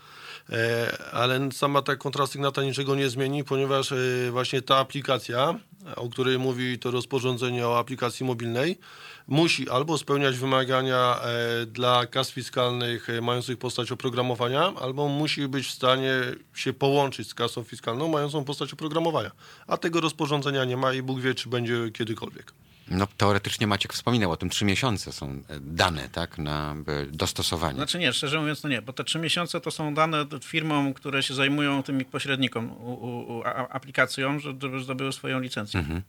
E, 0.49 0.97
Ale 1.11 1.51
sama 1.51 1.81
ta 1.81 1.95
kontrasygnata 1.95 2.63
niczego 2.63 2.95
nie 2.95 3.09
zmieni, 3.09 3.43
ponieważ 3.43 3.91
e, 3.91 3.95
właśnie 4.31 4.61
ta 4.61 4.77
aplikacja, 4.77 5.59
o 5.95 6.09
której 6.09 6.39
mówi 6.39 6.79
to 6.79 6.91
rozporządzenie 6.91 7.67
o 7.67 7.79
aplikacji 7.79 8.25
mobilnej, 8.25 8.79
musi 9.27 9.69
albo 9.69 9.97
spełniać 9.97 10.37
wymagania 10.37 11.19
e, 11.21 11.65
dla 11.65 12.05
kas 12.05 12.31
fiskalnych 12.31 13.07
mających 13.21 13.57
postać 13.57 13.91
oprogramowania, 13.91 14.73
albo 14.81 15.07
musi 15.07 15.47
być 15.47 15.67
w 15.67 15.71
stanie 15.71 16.11
się 16.53 16.73
połączyć 16.73 17.29
z 17.29 17.33
kasą 17.33 17.63
fiskalną 17.63 18.07
mającą 18.07 18.43
postać 18.43 18.73
oprogramowania. 18.73 19.31
A 19.67 19.77
tego 19.77 20.01
rozporządzenia 20.01 20.65
nie 20.65 20.77
ma 20.77 20.93
i 20.93 21.01
Bóg 21.01 21.19
wie, 21.19 21.35
czy 21.35 21.49
będzie 21.49 21.91
kiedykolwiek. 21.93 22.64
No 22.89 23.07
teoretycznie 23.17 23.67
Maciek 23.67 23.93
wspominał 23.93 24.31
o 24.31 24.37
tym, 24.37 24.49
trzy 24.49 24.65
miesiące 24.65 25.11
są 25.11 25.29
e, 25.29 25.59
dane, 25.59 26.09
tak, 26.09 26.37
na 26.37 26.75
e, 26.87 27.05
dostosowanie. 27.05 27.75
Znaczy 27.75 27.99
nie, 27.99 28.13
szczerze 28.13 28.39
mówiąc 28.39 28.61
to 28.61 28.67
nie, 28.67 28.81
bo 28.81 28.93
te 28.93 29.03
trzy 29.03 29.19
miesiące 29.19 29.61
to 29.61 29.71
są 29.71 29.93
dane 29.93 30.25
firmom, 30.43 30.93
które 30.93 31.23
się 31.23 31.33
zajmują 31.33 31.83
tymi 31.83 32.05
pośrednikom, 32.05 32.71
u, 32.71 33.37
u, 33.37 33.43
aplikacją, 33.69 34.39
że- 34.39 34.53
żeby 34.61 34.79
zdobyły 34.83 35.13
swoją 35.13 35.39
licencję. 35.39 35.79
Mhm. 35.79 36.01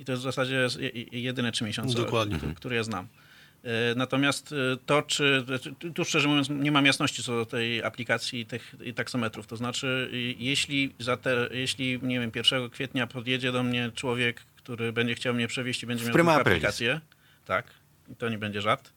I 0.00 0.04
to 0.04 0.12
jest 0.12 0.22
w 0.22 0.24
zasadzie 0.24 0.66
jedyne 1.12 1.52
trzy 1.52 1.64
miesiące, 1.64 1.94
Dokładnie. 1.96 2.38
które 2.56 2.76
ja 2.76 2.82
znam. 2.82 3.06
E, 3.64 3.94
Natomiast 3.94 4.54
to, 4.86 5.02
czy. 5.02 5.44
tu- 5.94 6.04
szczerze 6.04 6.28
mówiąc, 6.28 6.48
nie 6.50 6.72
mam 6.72 6.86
jasności 6.86 7.22
co 7.22 7.36
do 7.36 7.46
tej 7.46 7.82
aplikacji 7.84 8.40
i 8.40 8.46
tych 8.46 8.74
i 8.84 8.94
taksometrów. 8.94 9.46
To 9.46 9.56
znaczy, 9.56 10.10
jeśli, 10.38 10.94
za 10.98 11.16
te, 11.16 11.48
jeśli 11.50 11.98
nie 12.02 12.20
wiem, 12.20 12.30
1 12.34 12.70
kwietnia 12.70 13.06
podjedzie 13.06 13.52
do 13.52 13.62
mnie 13.62 13.90
człowiek, 13.94 14.42
który 14.62 14.92
będzie 14.92 15.14
chciał 15.14 15.34
mnie 15.34 15.48
przewieźć 15.48 15.82
i 15.82 15.86
będzie 15.86 16.04
miał 16.04 16.12
tylko 16.14 16.32
aprilis. 16.32 16.46
aplikację, 16.56 17.00
tak, 17.44 17.66
i 18.12 18.16
to 18.16 18.28
nie 18.28 18.38
będzie 18.38 18.62
żart, 18.62 18.92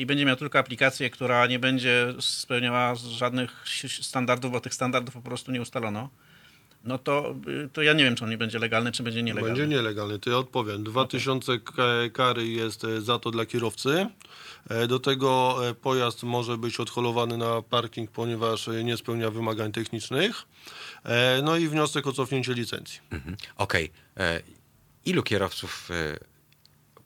i 0.00 0.06
będzie 0.06 0.24
miał 0.24 0.36
tylko 0.36 0.58
aplikację, 0.58 1.10
która 1.10 1.46
nie 1.46 1.58
będzie 1.58 2.14
spełniała 2.20 2.94
żadnych 2.94 3.64
standardów, 4.00 4.52
bo 4.52 4.60
tych 4.60 4.74
standardów 4.74 5.14
po 5.14 5.22
prostu 5.22 5.52
nie 5.52 5.60
ustalono, 5.62 6.10
no 6.84 6.98
to, 6.98 7.34
to 7.72 7.82
ja 7.82 7.92
nie 7.92 8.04
wiem, 8.04 8.16
czy 8.16 8.24
on 8.24 8.30
nie 8.30 8.38
będzie 8.38 8.58
legalny, 8.58 8.92
czy 8.92 9.02
będzie 9.02 9.22
nielegalny. 9.22 9.56
Będzie 9.56 9.76
nielegalny, 9.76 10.18
to 10.18 10.30
ja 10.30 10.36
odpowiem. 10.36 10.84
2000 10.84 11.58
k- 11.58 11.72
kary 12.12 12.46
jest 12.48 12.84
e, 12.84 13.00
za 13.00 13.18
to 13.18 13.30
dla 13.30 13.46
kierowcy. 13.46 14.06
E, 14.70 14.86
Do 14.86 14.98
tego 14.98 15.56
e, 15.68 15.74
pojazd 15.74 16.22
może 16.22 16.58
być 16.58 16.80
odholowany 16.80 17.36
na 17.36 17.62
parking, 17.62 18.10
ponieważ 18.10 18.68
nie 18.84 18.96
spełnia 18.96 19.30
wymagań 19.30 19.72
technicznych. 19.72 20.42
No 21.42 21.56
i 21.56 21.68
wniosek 21.68 22.06
o 22.06 22.12
cofnięcie 22.12 22.54
licencji. 22.54 23.00
Mhm. 23.10 23.36
Okej. 23.56 23.90
E, 24.16 24.40
Ilu 25.04 25.22
kierowców 25.22 25.90
e, 25.90 26.18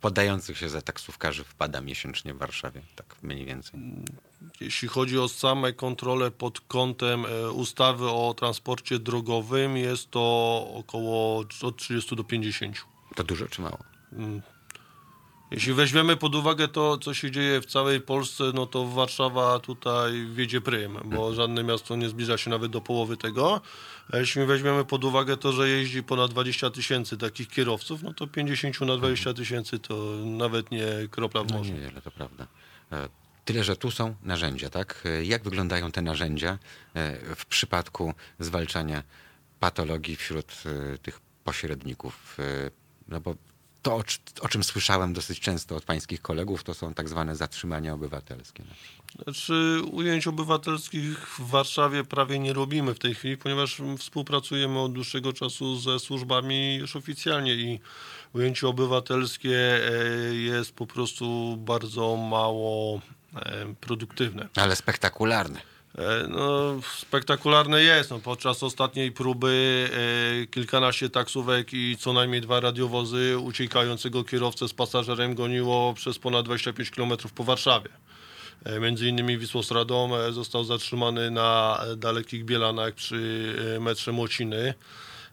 podających 0.01 0.59
się 0.59 0.69
za 0.69 0.83
taksówkarzy 0.83 1.45
wpada 1.45 1.81
miesięcznie 1.81 2.35
w 2.35 2.39
Warszawie? 2.39 2.83
Tak 2.97 3.17
mniej 3.23 3.45
więcej. 3.45 3.81
Jeśli 4.61 4.89
chodzi 4.89 5.19
o 5.19 5.29
same 5.29 5.73
kontrole 5.73 6.31
pod 6.31 6.61
kątem 6.61 7.27
e, 7.27 7.51
ustawy 7.51 8.11
o 8.11 8.35
transporcie 8.39 8.99
drogowym, 8.99 9.77
jest 9.77 10.11
to 10.11 10.21
około 10.75 11.45
od 11.63 11.77
30 11.77 12.17
do 12.17 12.25
50. 12.25 12.77
To 13.15 13.25
dużo 13.25 13.47
czy 13.47 13.63
mało? 13.63 13.79
Jeśli 15.55 15.73
weźmiemy 15.75 16.17
pod 16.17 16.35
uwagę 16.35 16.69
to, 16.69 16.99
co 16.99 17.15
się 17.15 17.31
dzieje 17.31 17.61
w 17.61 17.67
całej 17.67 18.01
Polsce, 18.01 18.45
no 18.55 18.67
to 18.67 18.87
Warszawa 18.87 19.59
tutaj 19.59 20.27
wiedzie 20.33 20.61
prym, 20.61 20.99
bo 21.05 21.35
żadne 21.35 21.65
miasto 21.65 21.97
nie 21.97 22.09
zbliża 22.09 22.39
się 22.39 22.51
nawet 22.51 22.73
do 22.73 22.81
połowy 22.81 23.17
tego. 23.17 23.61
A 24.13 24.17
jeśli 24.19 24.45
weźmiemy 24.47 24.85
pod 24.85 25.05
uwagę 25.05 25.37
to, 25.37 25.53
że 25.53 25.69
jeździ 25.69 26.03
ponad 26.03 26.31
20 26.31 26.71
tysięcy 26.71 27.17
takich 27.17 27.49
kierowców, 27.49 28.03
no 28.03 28.15
to 28.15 28.27
50 28.27 28.81
na 28.81 28.97
20 28.97 29.35
tysięcy 29.35 29.79
to 29.79 29.95
nawet 30.25 30.71
nie 30.71 30.87
kropla 31.11 31.45
w 31.45 31.51
No 31.51 31.59
morzu. 31.59 31.73
niewiele, 31.73 32.03
to 32.03 32.11
prawda. 32.11 32.47
E, 32.93 33.09
Tyle, 33.45 33.65
że 33.65 33.77
tu 33.77 33.91
są 33.91 34.15
narzędzia, 34.23 34.71
tak? 34.71 35.03
E, 35.05 35.25
Jak 35.25 35.45
wyglądają 35.45 35.93
te 35.93 36.03
narzędzia 36.03 36.59
e, 36.95 37.35
w 37.37 37.47
przypadku 37.47 38.15
zwalczania 38.39 39.03
patologii 39.61 40.17
wśród 40.17 40.53
tych 41.03 41.21
pośredników? 41.45 42.37
No 43.09 43.21
bo 43.21 43.35
to, 43.85 44.03
o, 44.41 44.49
czym 44.49 44.65
słyszałem 44.65 45.13
dosyć 45.13 45.41
często 45.41 45.77
od 45.77 45.85
pańskich 45.85 46.23
kolegów, 46.23 46.65
to 46.65 46.75
są 46.75 46.95
tak 46.95 47.09
zwane 47.09 47.37
zatrzymania 47.37 47.95
obywatelskie. 47.95 48.63
Na 48.63 48.75
przykład. 48.75 49.05
Znaczy, 49.25 49.83
ujęć 49.93 50.27
obywatelskich 50.27 51.19
w 51.39 51.51
Warszawie 51.51 52.05
prawie 52.05 52.39
nie 52.39 52.53
robimy 52.53 52.95
w 52.95 52.99
tej 52.99 53.15
chwili, 53.15 53.37
ponieważ 53.37 53.83
współpracujemy 53.99 54.81
od 54.81 54.93
dłuższego 54.93 55.33
czasu 55.33 55.77
ze 55.77 55.99
służbami 55.99 56.77
już 56.77 56.97
oficjalnie 56.97 57.55
i 57.55 57.81
ujęcie 58.33 58.69
obywatelskie 58.69 59.59
e, 59.59 60.35
jest 60.35 60.73
po 60.73 60.87
prostu 60.87 61.57
bardzo 61.57 62.17
mało 62.17 63.01
e, 63.37 63.75
produktywne. 63.81 64.49
Ale 64.57 64.77
spektakularne. 64.77 65.74
E, 65.99 66.29
no, 66.29 66.81
spektakularne 66.97 67.83
jest. 67.83 68.11
No, 68.11 68.19
podczas 68.19 68.63
ostatniej 68.63 69.13
próby 69.13 69.89
e, 70.43 70.47
kilkanaście 70.47 71.11
taksówek 71.11 71.73
i 71.73 71.97
co 71.97 72.13
najmniej 72.13 72.41
dwa 72.41 72.61
radiowozy 72.61 73.39
uciekającego 73.39 74.25
kierowcę 74.25 74.69
z 74.69 74.75
pasażerem 74.75 75.35
goniło 75.35 75.95
przez 75.95 76.19
ponad 76.19 76.45
25 76.45 76.91
km 76.91 77.13
po 77.35 77.45
Warszawie. 77.45 77.91
E, 78.65 78.81
między 78.81 79.09
innymi 79.09 79.39
Wisłostradą 79.39 80.17
e, 80.17 80.33
został 80.33 80.65
zatrzymany 80.65 81.31
na 81.31 81.81
dalekich 81.97 82.45
Bielanach 82.45 82.95
przy 82.95 83.55
e, 83.77 83.81
metrze 83.81 84.13
Młociny. 84.13 84.75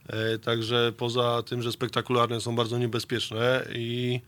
E, 0.08 0.38
także 0.38 0.92
poza 0.98 1.44
tym, 1.44 1.62
że 1.62 1.72
spektakularne 1.72 2.42
są 2.42 2.56
bardzo 2.56 2.78
niebezpieczne 2.78 3.66
i 3.76 4.22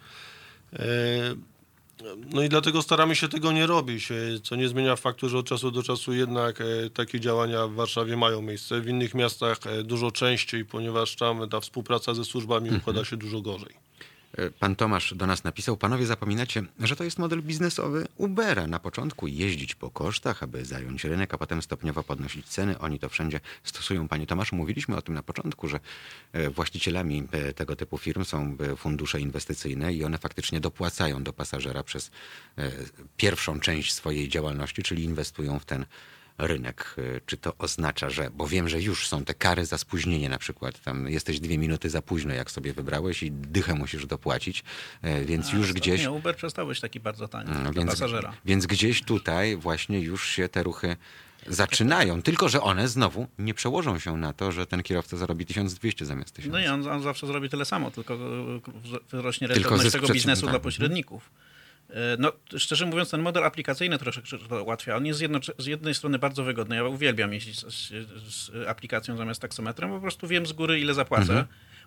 no 2.33 2.43
i 2.43 2.49
dlatego 2.49 2.81
staramy 2.81 3.15
się 3.15 3.27
tego 3.27 3.51
nie 3.51 3.67
robić, 3.67 4.11
e, 4.11 4.15
co 4.43 4.55
nie 4.55 4.67
zmienia 4.67 4.95
faktu, 4.95 5.29
że 5.29 5.37
od 5.37 5.45
czasu 5.45 5.71
do 5.71 5.83
czasu 5.83 6.13
jednak 6.13 6.61
e, 6.61 6.89
takie 6.89 7.19
działania 7.19 7.67
w 7.67 7.73
Warszawie 7.73 8.17
mają 8.17 8.41
miejsce. 8.41 8.81
W 8.81 8.87
innych 8.87 9.13
miastach 9.13 9.59
e, 9.67 9.83
dużo 9.83 10.11
częściej, 10.11 10.65
ponieważ 10.65 11.15
tam 11.15 11.49
ta 11.49 11.59
współpraca 11.59 12.13
ze 12.13 12.25
służbami 12.25 12.69
układa 12.77 13.05
się 13.05 13.17
dużo 13.17 13.41
gorzej. 13.41 13.73
E, 14.37 14.49
pan 14.49 14.75
Tomasz 14.75 15.13
do 15.13 15.27
nas 15.27 15.43
napisał, 15.43 15.77
panowie 15.77 16.05
zapominacie, 16.05 16.63
że 16.79 16.95
to 16.95 17.03
jest 17.03 17.19
model 17.19 17.41
biznesowy 17.41 18.07
Ubera. 18.17 18.67
Na 18.67 18.79
początku 18.79 19.27
jeździć 19.27 19.75
po 19.75 19.89
kosztach, 19.89 20.43
aby 20.43 20.65
zająć 20.65 21.03
rynek, 21.03 21.33
a 21.33 21.37
potem 21.37 21.61
stopniowo 21.61 22.03
podnosić 22.03 22.47
ceny. 22.47 22.79
Oni 22.79 22.99
to 22.99 23.09
wszędzie 23.09 23.39
stosują. 23.63 24.07
Panie 24.07 24.27
Tomaszu, 24.27 24.55
mówiliśmy 24.55 24.95
o 24.95 25.01
tym 25.01 25.13
na 25.13 25.23
początku, 25.23 25.67
że 25.67 25.79
e, 26.33 26.49
właścicielami 26.49 27.27
e, 27.31 27.53
tego 27.53 27.75
typu 27.75 27.97
firm 27.97 28.23
są 28.23 28.57
fundusze 28.77 29.19
inwestycyjne 29.21 29.93
i 29.93 30.03
one 30.03 30.17
faktycznie 30.17 30.59
dopłacają 30.59 31.23
do 31.23 31.33
pasażera 31.33 31.83
przez 31.83 32.11
pierwszą 33.17 33.59
część 33.59 33.93
swojej 33.93 34.29
działalności, 34.29 34.83
czyli 34.83 35.03
inwestują 35.03 35.59
w 35.59 35.65
ten 35.65 35.85
rynek. 36.37 36.95
Y, 36.97 37.21
czy 37.25 37.37
to 37.37 37.57
oznacza, 37.57 38.09
że, 38.09 38.29
bo 38.33 38.47
wiem, 38.47 38.69
że 38.69 38.81
już 38.81 39.07
są 39.07 39.25
te 39.25 39.33
kary 39.33 39.65
za 39.65 39.77
spóźnienie 39.77 40.29
na 40.29 40.37
przykład, 40.37 40.81
tam 40.81 41.09
jesteś 41.09 41.39
dwie 41.39 41.57
minuty 41.57 41.89
za 41.89 42.01
późno, 42.01 42.33
jak 42.33 42.51
sobie 42.51 42.73
wybrałeś 42.73 43.23
i 43.23 43.31
dychę 43.31 43.75
musisz 43.75 44.05
dopłacić, 44.05 44.63
y, 45.05 45.25
więc 45.25 45.53
A, 45.53 45.57
już 45.57 45.73
gdzieś... 45.73 46.01
Nie, 46.01 46.11
Uber 46.11 46.35
przestał 46.35 46.67
być 46.67 46.79
taki 46.79 46.99
bardzo 46.99 47.27
tani 47.27 47.49
no, 47.63 47.73
więc, 47.73 47.91
pasażera. 47.91 48.33
Więc 48.45 48.65
gdzieś 48.65 49.03
tutaj 49.03 49.55
właśnie 49.55 49.99
już 49.99 50.27
się 50.27 50.49
te 50.49 50.63
ruchy 50.63 50.95
zaczynają, 51.47 52.21
tylko 52.21 52.49
że 52.49 52.61
one 52.61 52.87
znowu 52.87 53.27
nie 53.39 53.53
przełożą 53.53 53.99
się 53.99 54.17
na 54.17 54.33
to, 54.33 54.51
że 54.51 54.67
ten 54.67 54.83
kierowca 54.83 55.17
zarobi 55.17 55.45
1200 55.45 56.05
zamiast 56.05 56.35
1000. 56.35 56.53
No 56.53 56.59
i 56.59 56.67
on, 56.67 56.87
on 56.87 57.01
zawsze 57.01 57.27
zrobi 57.27 57.49
tyle 57.49 57.65
samo, 57.65 57.91
tylko 57.91 58.17
wyrośnie 59.11 59.47
rentowność 59.47 59.91
tego 59.91 60.07
biznesu 60.07 60.41
tak. 60.41 60.49
dla 60.49 60.59
pośredników. 60.59 61.29
E, 61.93 62.17
no, 62.19 62.31
szczerze 62.57 62.85
mówiąc, 62.85 63.09
ten 63.09 63.21
model 63.21 63.43
aplikacyjny 63.43 63.97
troszeczkę 63.97 64.37
ułatwia. 64.63 64.95
On 64.95 65.05
jest 65.05 65.19
z, 65.19 65.21
jedno, 65.21 65.39
z 65.57 65.65
jednej 65.65 65.93
strony 65.93 66.19
bardzo 66.19 66.43
wygodny. 66.43 66.75
Ja 66.75 66.83
uwielbiam 66.83 67.33
jeździć 67.33 67.59
z, 67.59 67.89
z, 68.33 68.51
aplikacją 68.67 69.17
zamiast 69.17 69.41
taksometrem, 69.41 69.89
po 69.89 69.99
prostu 69.99 70.27
wiem 70.27 70.45
z 70.45 70.53
góry, 70.53 70.79
ile 70.79 70.93
zapłacę. 70.93 71.23
Mhm. 71.23 71.45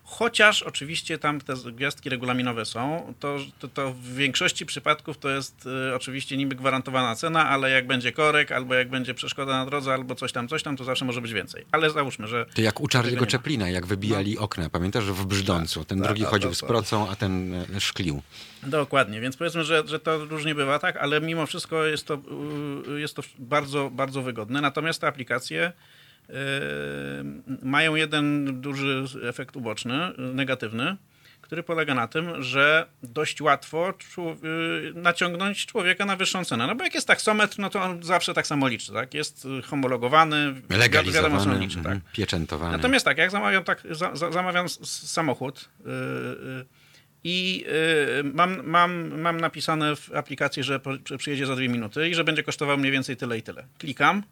Chociaż 0.09 0.63
oczywiście 0.63 1.17
tam 1.17 1.41
te 1.41 1.53
gwiazdki 1.71 2.09
regulaminowe 2.09 2.65
są, 2.65 3.13
to, 3.19 3.37
to, 3.59 3.67
to, 3.67 3.93
w 3.93 4.13
większości 4.15 4.65
przypadków 4.65 5.17
to 5.17 5.29
jest 5.29 5.65
y, 5.89 5.95
oczywiście 5.95 6.37
niby 6.37 6.55
gwarantowana 6.55 7.15
cena, 7.15 7.49
ale 7.49 7.71
jak 7.71 7.87
będzie 7.87 8.11
korek, 8.11 8.51
albo 8.51 8.73
jak 8.73 8.89
będzie 8.89 9.13
przeszkoda 9.13 9.51
na 9.51 9.65
drodze, 9.65 9.93
albo 9.93 10.15
coś 10.15 10.31
tam, 10.31 10.47
coś 10.47 10.63
tam, 10.63 10.77
to 10.77 10.83
zawsze 10.83 11.05
może 11.05 11.21
być 11.21 11.33
więcej. 11.33 11.65
Ale 11.71 11.89
załóżmy, 11.89 12.27
że... 12.27 12.45
To 12.55 12.61
jak 12.61 12.81
u 12.81 12.87
Charlie'ego 12.87 13.31
Chaplina, 13.31 13.69
jak 13.69 13.85
wybijali 13.85 14.35
no. 14.35 14.41
okna. 14.41 14.69
Pamiętasz, 14.69 15.03
że 15.03 15.13
w 15.13 15.25
Brzdącu. 15.25 15.85
Ten 15.85 15.99
tak, 15.99 16.07
drugi 16.07 16.21
tak, 16.21 16.31
chodził 16.31 16.49
tak, 16.49 16.57
z 16.57 16.61
procą, 16.61 17.09
a 17.09 17.15
ten 17.15 17.53
e, 17.53 17.81
szklił. 17.81 18.21
Dokładnie, 18.63 19.21
więc 19.21 19.37
powiedzmy, 19.37 19.63
że, 19.63 19.83
że 19.87 19.99
to 19.99 20.25
różnie 20.25 20.55
bywa, 20.55 20.79
tak, 20.79 20.97
ale 20.97 21.21
mimo 21.21 21.45
wszystko 21.45 21.85
jest 21.85 22.07
to, 22.07 22.19
y, 22.87 22.99
jest 22.99 23.15
to 23.15 23.21
bardzo, 23.39 23.89
bardzo 23.89 24.21
wygodne. 24.21 24.61
Natomiast 24.61 25.01
te 25.01 25.07
aplikacje 25.07 25.73
mają 27.63 27.95
jeden 27.95 28.45
duży 28.61 29.05
efekt 29.23 29.55
uboczny, 29.55 30.13
negatywny, 30.17 30.97
który 31.41 31.63
polega 31.63 31.95
na 31.95 32.07
tym, 32.07 32.43
że 32.43 32.87
dość 33.03 33.41
łatwo 33.41 33.93
yy, 34.43 34.93
naciągnąć 34.95 35.65
człowieka 35.65 36.05
na 36.05 36.15
wyższą 36.15 36.45
cenę. 36.45 36.67
No 36.67 36.75
bo 36.75 36.83
jak 36.83 36.95
jest 36.95 37.07
taksometr, 37.07 37.59
no 37.59 37.69
to 37.69 37.81
on 37.81 38.03
zawsze 38.03 38.33
tak 38.33 38.47
samo 38.47 38.67
liczy, 38.67 38.93
tak? 38.93 39.13
Jest 39.13 39.47
homologowany, 39.63 40.61
legalizowany, 40.69 41.37
wiadomo, 41.37 41.57
liczy, 41.59 41.83
tak? 41.83 41.97
pieczętowany. 42.13 42.77
Natomiast 42.77 43.05
tak, 43.05 43.17
jak 43.17 43.31
zamawiam, 43.31 43.63
tak, 43.63 43.83
za, 43.91 44.15
zamawiam 44.15 44.69
samochód 44.69 45.69
yy, 45.85 46.65
i 47.23 47.65
mam, 48.33 48.67
mam, 48.67 49.21
mam 49.21 49.39
napisane 49.39 49.95
w 49.95 50.11
aplikacji, 50.15 50.63
że 50.63 50.79
przyjedzie 51.17 51.45
za 51.45 51.55
dwie 51.55 51.69
minuty 51.69 52.09
i 52.09 52.15
że 52.15 52.23
będzie 52.23 52.43
kosztował 52.43 52.77
mniej 52.77 52.91
więcej 52.91 53.17
tyle 53.17 53.37
i 53.37 53.41
tyle. 53.41 53.67
Klikam, 53.77 54.23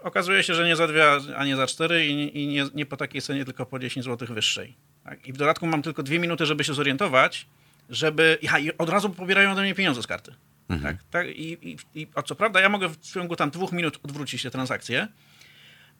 okazuje 0.00 0.42
się, 0.42 0.54
że 0.54 0.66
nie 0.66 0.76
za 0.76 0.86
dwie, 0.86 1.04
a 1.36 1.44
nie 1.44 1.56
za 1.56 1.66
cztery 1.66 2.06
i, 2.06 2.46
nie, 2.46 2.64
nie, 2.74 2.86
po 2.86 2.96
takiej 2.96 3.22
cenie, 3.22 3.44
tylko 3.44 3.66
po 3.66 3.78
10 3.78 4.06
zł 4.06 4.28
wyższej. 4.34 4.76
Tak? 5.04 5.26
I 5.26 5.32
w 5.32 5.36
dodatku 5.36 5.66
mam 5.66 5.82
tylko 5.82 6.02
dwie 6.02 6.18
minuty, 6.18 6.46
żeby 6.46 6.64
się 6.64 6.74
zorientować, 6.74 7.46
żeby... 7.90 8.38
Ja, 8.42 8.58
i 8.58 8.78
od 8.78 8.88
razu 8.88 9.10
pobierają 9.10 9.52
ode 9.52 9.62
mnie 9.62 9.74
pieniądze 9.74 10.02
z 10.02 10.06
karty. 10.06 10.34
Mhm. 10.68 10.96
Tak, 10.96 11.06
tak? 11.10 11.26
I, 11.28 11.70
i, 11.70 11.76
I 11.94 12.06
a 12.14 12.22
co 12.22 12.34
prawda 12.34 12.60
ja 12.60 12.68
mogę 12.68 12.88
w 12.88 13.00
ciągu 13.00 13.36
tam 13.36 13.50
dwóch 13.50 13.72
minut 13.72 14.00
odwrócić 14.02 14.42
te 14.42 14.50
transakcje, 14.50 15.08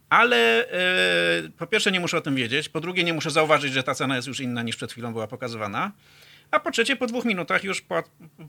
ale 0.08 0.68
e, 0.68 1.48
po 1.58 1.66
pierwsze 1.66 1.92
nie 1.92 2.00
muszę 2.00 2.18
o 2.18 2.20
tym 2.20 2.34
wiedzieć, 2.34 2.68
po 2.68 2.80
drugie 2.80 3.04
nie 3.04 3.12
muszę 3.12 3.30
zauważyć, 3.30 3.72
że 3.72 3.82
ta 3.82 3.94
cena 3.94 4.16
jest 4.16 4.28
już 4.28 4.40
inna 4.40 4.62
niż 4.62 4.76
przed 4.76 4.92
chwilą 4.92 5.12
była 5.12 5.26
pokazywana, 5.26 5.92
a 6.50 6.60
po 6.60 6.70
trzecie 6.70 6.96
po 6.96 7.06
dwóch 7.06 7.24
minutach 7.24 7.64
już 7.64 7.84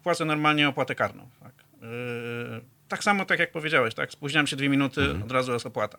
płacę 0.03 0.25
normalnie 0.25 0.69
opłatę 0.69 0.95
karną. 0.95 1.29
Tak? 1.39 1.53
E, 1.81 2.80
tak 2.91 3.03
samo 3.03 3.25
tak 3.25 3.39
jak 3.39 3.51
powiedziałeś, 3.51 3.93
tak? 3.93 4.11
Spóźniam 4.11 4.47
się 4.47 4.55
dwie 4.55 4.69
minuty, 4.69 5.01
mhm. 5.01 5.23
od 5.23 5.31
razu 5.31 5.53
jest 5.53 5.65
opłata. 5.65 5.97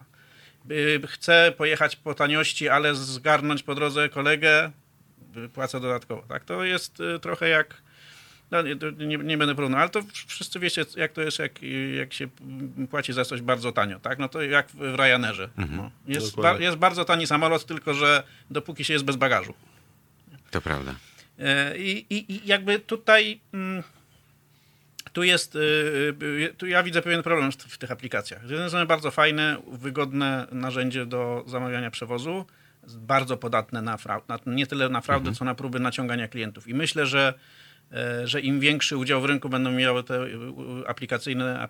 Chcę 1.07 1.53
pojechać 1.57 1.97
po 1.97 2.15
taniości, 2.15 2.69
ale 2.69 2.95
zgarnąć 2.95 3.63
po 3.63 3.75
drodze 3.75 4.09
kolegę, 4.09 4.71
płacę 5.53 5.81
dodatkowo. 5.81 6.23
Tak? 6.29 6.45
To 6.45 6.65
jest 6.65 7.01
y, 7.01 7.21
trochę 7.21 7.49
jak. 7.49 7.83
No, 8.51 8.63
nie, 8.63 9.17
nie, 9.17 9.39
będę 9.39 9.55
porównywał, 9.55 9.81
ale 9.81 9.91
to 9.91 10.03
wszyscy 10.27 10.59
wiecie, 10.61 10.85
jak 10.97 11.13
to 11.13 11.23
jest, 11.23 11.39
jak, 11.39 11.53
jak 11.99 12.13
się 12.13 12.29
płaci 12.91 13.13
za 13.13 13.25
coś 13.25 13.43
bardzo 13.43 13.73
tanio, 13.73 14.01
tak? 14.01 14.19
No 14.19 14.29
to 14.29 14.43
jak 14.43 14.69
w 14.71 14.95
Ryanerze. 14.95 15.49
Mhm. 15.59 15.77
No. 15.77 15.91
Jest, 16.07 16.37
ba, 16.37 16.59
jest 16.59 16.77
bardzo 16.77 17.05
tani 17.05 17.27
samolot, 17.27 17.67
tylko 17.67 17.95
że 17.95 18.23
dopóki 18.51 18.85
się 18.85 18.93
jest 18.93 19.05
bez 19.05 19.17
bagażu. 19.17 19.55
To 20.51 20.61
prawda. 20.61 20.95
E, 21.39 21.79
I, 21.79 22.07
i, 22.11 22.33
i 22.33 22.47
jakby 22.47 22.79
tutaj. 22.79 23.41
Mm, 23.53 23.83
tu 25.13 25.23
jest, 25.23 25.57
y, 25.57 25.59
y, 26.23 26.55
tu 26.59 26.67
ja 26.67 26.83
widzę 26.83 27.03
pewien 27.03 27.23
problem 27.23 27.53
w 27.53 27.79
tych 27.79 27.91
aplikacjach. 27.91 28.47
Z 28.47 28.51
jednej 28.51 28.69
strony 28.69 28.87
bardzo 28.87 29.11
fajne, 29.11 29.57
wygodne 29.73 30.47
narzędzie 30.53 31.07
do 31.07 31.45
zamawiania 31.47 31.91
przewozu, 31.91 32.47
bardzo 32.89 33.37
podatne 33.37 33.83
na, 33.83 33.99
na 34.29 34.39
nie 34.47 34.67
tyle 34.67 34.89
na 34.89 35.01
fraudę, 35.01 35.29
mhm. 35.29 35.35
co 35.35 35.45
na 35.45 35.55
próby 35.55 35.81
naciągania 35.81 36.29
klientów. 36.29 36.69
I 36.69 36.75
myślę, 36.75 37.07
że 37.07 37.35
że 38.25 38.41
im 38.41 38.61
większy 38.61 38.97
udział 38.97 39.21
w 39.21 39.25
rynku 39.25 39.49
będą 39.49 39.73
miały 39.73 40.05
te 40.05 40.27
aplikacyjne 40.87 41.69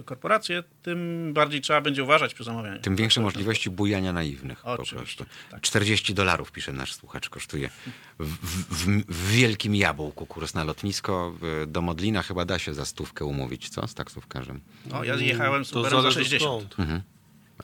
y, 0.00 0.02
korporacje, 0.04 0.62
tym 0.82 1.30
bardziej 1.32 1.60
trzeba 1.60 1.80
będzie 1.80 2.02
uważać 2.02 2.34
przy 2.34 2.44
zamawianiu. 2.44 2.80
Tym 2.80 2.96
większe 2.96 3.20
możliwości 3.20 3.70
bujania 3.70 4.12
naiwnych 4.12 4.66
Oczywiście, 4.66 4.96
po 4.96 5.02
prostu. 5.02 5.24
Tak. 5.50 5.60
40 5.60 6.14
dolarów, 6.14 6.52
pisze 6.52 6.72
nasz 6.72 6.94
słuchacz, 6.94 7.28
kosztuje 7.28 7.70
w, 8.18 8.26
w, 8.26 9.04
w, 9.08 9.30
wielkim 9.30 9.74
jabłku 9.74 10.26
kurs 10.26 10.54
na 10.54 10.64
lotnisko. 10.64 11.34
Do 11.66 11.82
Modlina 11.82 12.22
chyba 12.22 12.44
da 12.44 12.58
się 12.58 12.74
za 12.74 12.84
stówkę 12.84 13.24
umówić, 13.24 13.68
co? 13.68 13.88
Z 13.88 13.94
taksówkarzem. 13.94 14.60
No, 14.86 15.04
ja 15.04 15.16
jechałem 15.16 15.64
z 15.64 15.72
Uberem 15.72 16.02
za 16.02 16.10
60. 16.10 16.78
Mhm. 16.78 17.02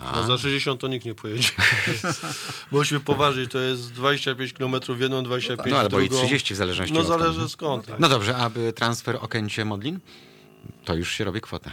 No 0.00 0.26
za 0.26 0.38
60 0.38 0.80
to 0.80 0.88
nikt 0.88 1.06
nie 1.06 1.14
pojedzie. 1.14 1.48
Musimy 2.72 3.00
poważyć, 3.00 3.50
to 3.50 3.58
jest 3.58 3.92
25 3.92 4.52
km 4.52 4.74
w 4.88 5.00
jedną, 5.00 5.22
25 5.22 5.70
No 5.70 5.78
albo 5.78 5.98
drugą. 5.98 6.16
i 6.16 6.18
30 6.18 6.54
w 6.54 6.56
zależności 6.56 6.94
No 6.94 7.02
zależy 7.04 7.48
skąd. 7.48 7.86
No 7.98 8.08
dobrze, 8.08 8.36
aby 8.36 8.72
transfer 8.72 9.18
Okęcie 9.20 9.64
Modlin? 9.64 10.00
To 10.84 10.94
już 10.94 11.12
się 11.12 11.24
robi 11.24 11.40
kwota. 11.40 11.72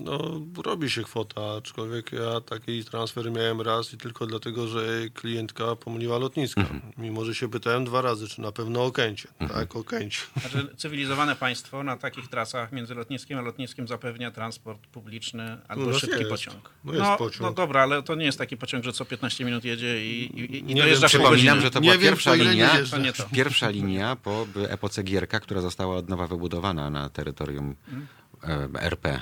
No, 0.00 0.40
robi 0.64 0.90
się 0.90 1.02
kwota, 1.02 1.40
aczkolwiek 1.56 2.12
ja 2.12 2.40
taki 2.40 2.84
transfer 2.84 3.32
miałem 3.32 3.60
raz 3.60 3.94
i 3.94 3.96
tylko 3.98 4.26
dlatego, 4.26 4.68
że 4.68 4.80
klientka 5.14 5.76
pomyliła 5.76 6.18
lotniska. 6.18 6.64
Mimo, 6.98 7.24
że 7.24 7.34
się 7.34 7.48
pytałem 7.50 7.84
dwa 7.84 8.02
razy, 8.02 8.28
czy 8.28 8.40
na 8.40 8.52
pewno 8.52 8.84
o 8.84 8.92
Kęcie. 8.92 9.28
Tak, 9.48 9.76
o 9.76 9.84
Kęcie. 9.84 10.20
Znaczy, 10.40 10.68
cywilizowane 10.76 11.36
państwo 11.36 11.82
na 11.82 11.96
takich 11.96 12.28
trasach 12.28 12.72
między 12.72 12.94
lotniskiem 12.94 13.38
a 13.38 13.42
lotniskiem 13.42 13.88
zapewnia 13.88 14.30
transport 14.30 14.86
publiczny 14.86 15.58
albo 15.68 15.86
nas 15.86 15.96
szybki 15.96 16.18
jest. 16.18 16.30
pociąg. 16.30 16.70
No 16.84 16.94
jest 16.94 17.18
pociąg. 17.18 17.40
no 17.40 17.52
dobra, 17.52 17.82
ale 17.82 18.02
to 18.02 18.14
nie 18.14 18.24
jest 18.24 18.38
taki 18.38 18.56
pociąg, 18.56 18.84
że 18.84 18.92
co 18.92 19.04
15 19.04 19.44
minut 19.44 19.64
jedzie 19.64 20.06
i, 20.06 20.40
i, 20.40 20.58
i 20.58 20.64
Nie 20.64 20.82
dojeżdża 20.82 21.08
wiem, 21.08 21.20
Przypominam, 21.20 21.60
że 21.60 21.70
to 21.70 21.80
Nie 21.80 21.90
była 21.90 21.98
wiem, 21.98 22.10
pierwsza 22.10 22.34
linia. 22.34 22.70
To 22.90 22.98
nie 22.98 23.12
to. 23.12 23.24
pierwsza 23.32 23.70
linia 23.70 24.16
po 24.16 24.46
epoce 24.68 25.02
Gierka, 25.02 25.40
która 25.40 25.60
została 25.60 25.96
od 25.96 26.08
nowa 26.08 26.26
wybudowana 26.26 26.90
na 26.90 27.08
terytorium 27.08 27.74
e, 28.44 28.68
RP. 28.80 29.20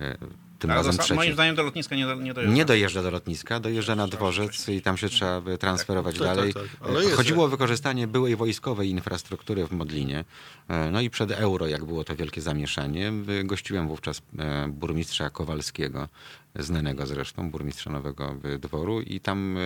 E, 0.00 0.16
Tym 0.58 0.70
Ale 0.70 0.78
razem 0.78 0.92
do, 0.96 0.98
trzeci. 1.02 1.14
moim 1.14 1.32
zdaniem 1.32 1.56
do 1.56 1.62
lotniska 1.62 1.96
nie, 1.96 2.06
do, 2.06 2.14
nie 2.14 2.34
dojeżdża. 2.34 2.56
Nie 2.56 2.64
dojeżdża 2.64 3.02
do 3.02 3.10
lotniska, 3.10 3.60
dojeżdża 3.60 3.94
na 3.94 4.06
dworzec 4.08 4.68
i 4.68 4.82
tam 4.82 4.96
się 4.96 5.08
trzeba 5.08 5.40
by 5.40 5.58
transferować 5.58 6.18
Tak, 6.18 6.26
tak, 6.26 6.36
dalej. 6.36 6.54
tak, 6.54 6.62
jest 7.02 7.16
Chodziło 7.16 7.44
o 7.44 7.48
wykorzystanie 7.48 8.06
byłej 8.06 8.36
wojskowej 8.36 8.90
infrastruktury 8.90 9.66
w 9.66 9.72
Modlinie. 9.72 10.24
E, 10.68 10.90
No 10.90 11.00
i 11.00 11.10
przed 11.10 11.30
euro, 11.30 11.66
jak 11.66 11.84
było 11.84 12.04
to 12.04 12.16
wielkie 12.16 12.40
zamieszanie, 12.40 13.12
y, 13.40 13.44
gościłem 13.44 13.88
wówczas 13.88 14.22
e, 14.38 14.68
burmistrza 14.68 15.30
Kowalskiego, 15.30 16.08
znanego 16.56 17.06
zresztą, 17.06 17.50
burmistrza 17.50 17.90
Nowego 17.90 18.36
Dworu 18.58 19.00
i 19.00 19.20
tam 19.20 19.56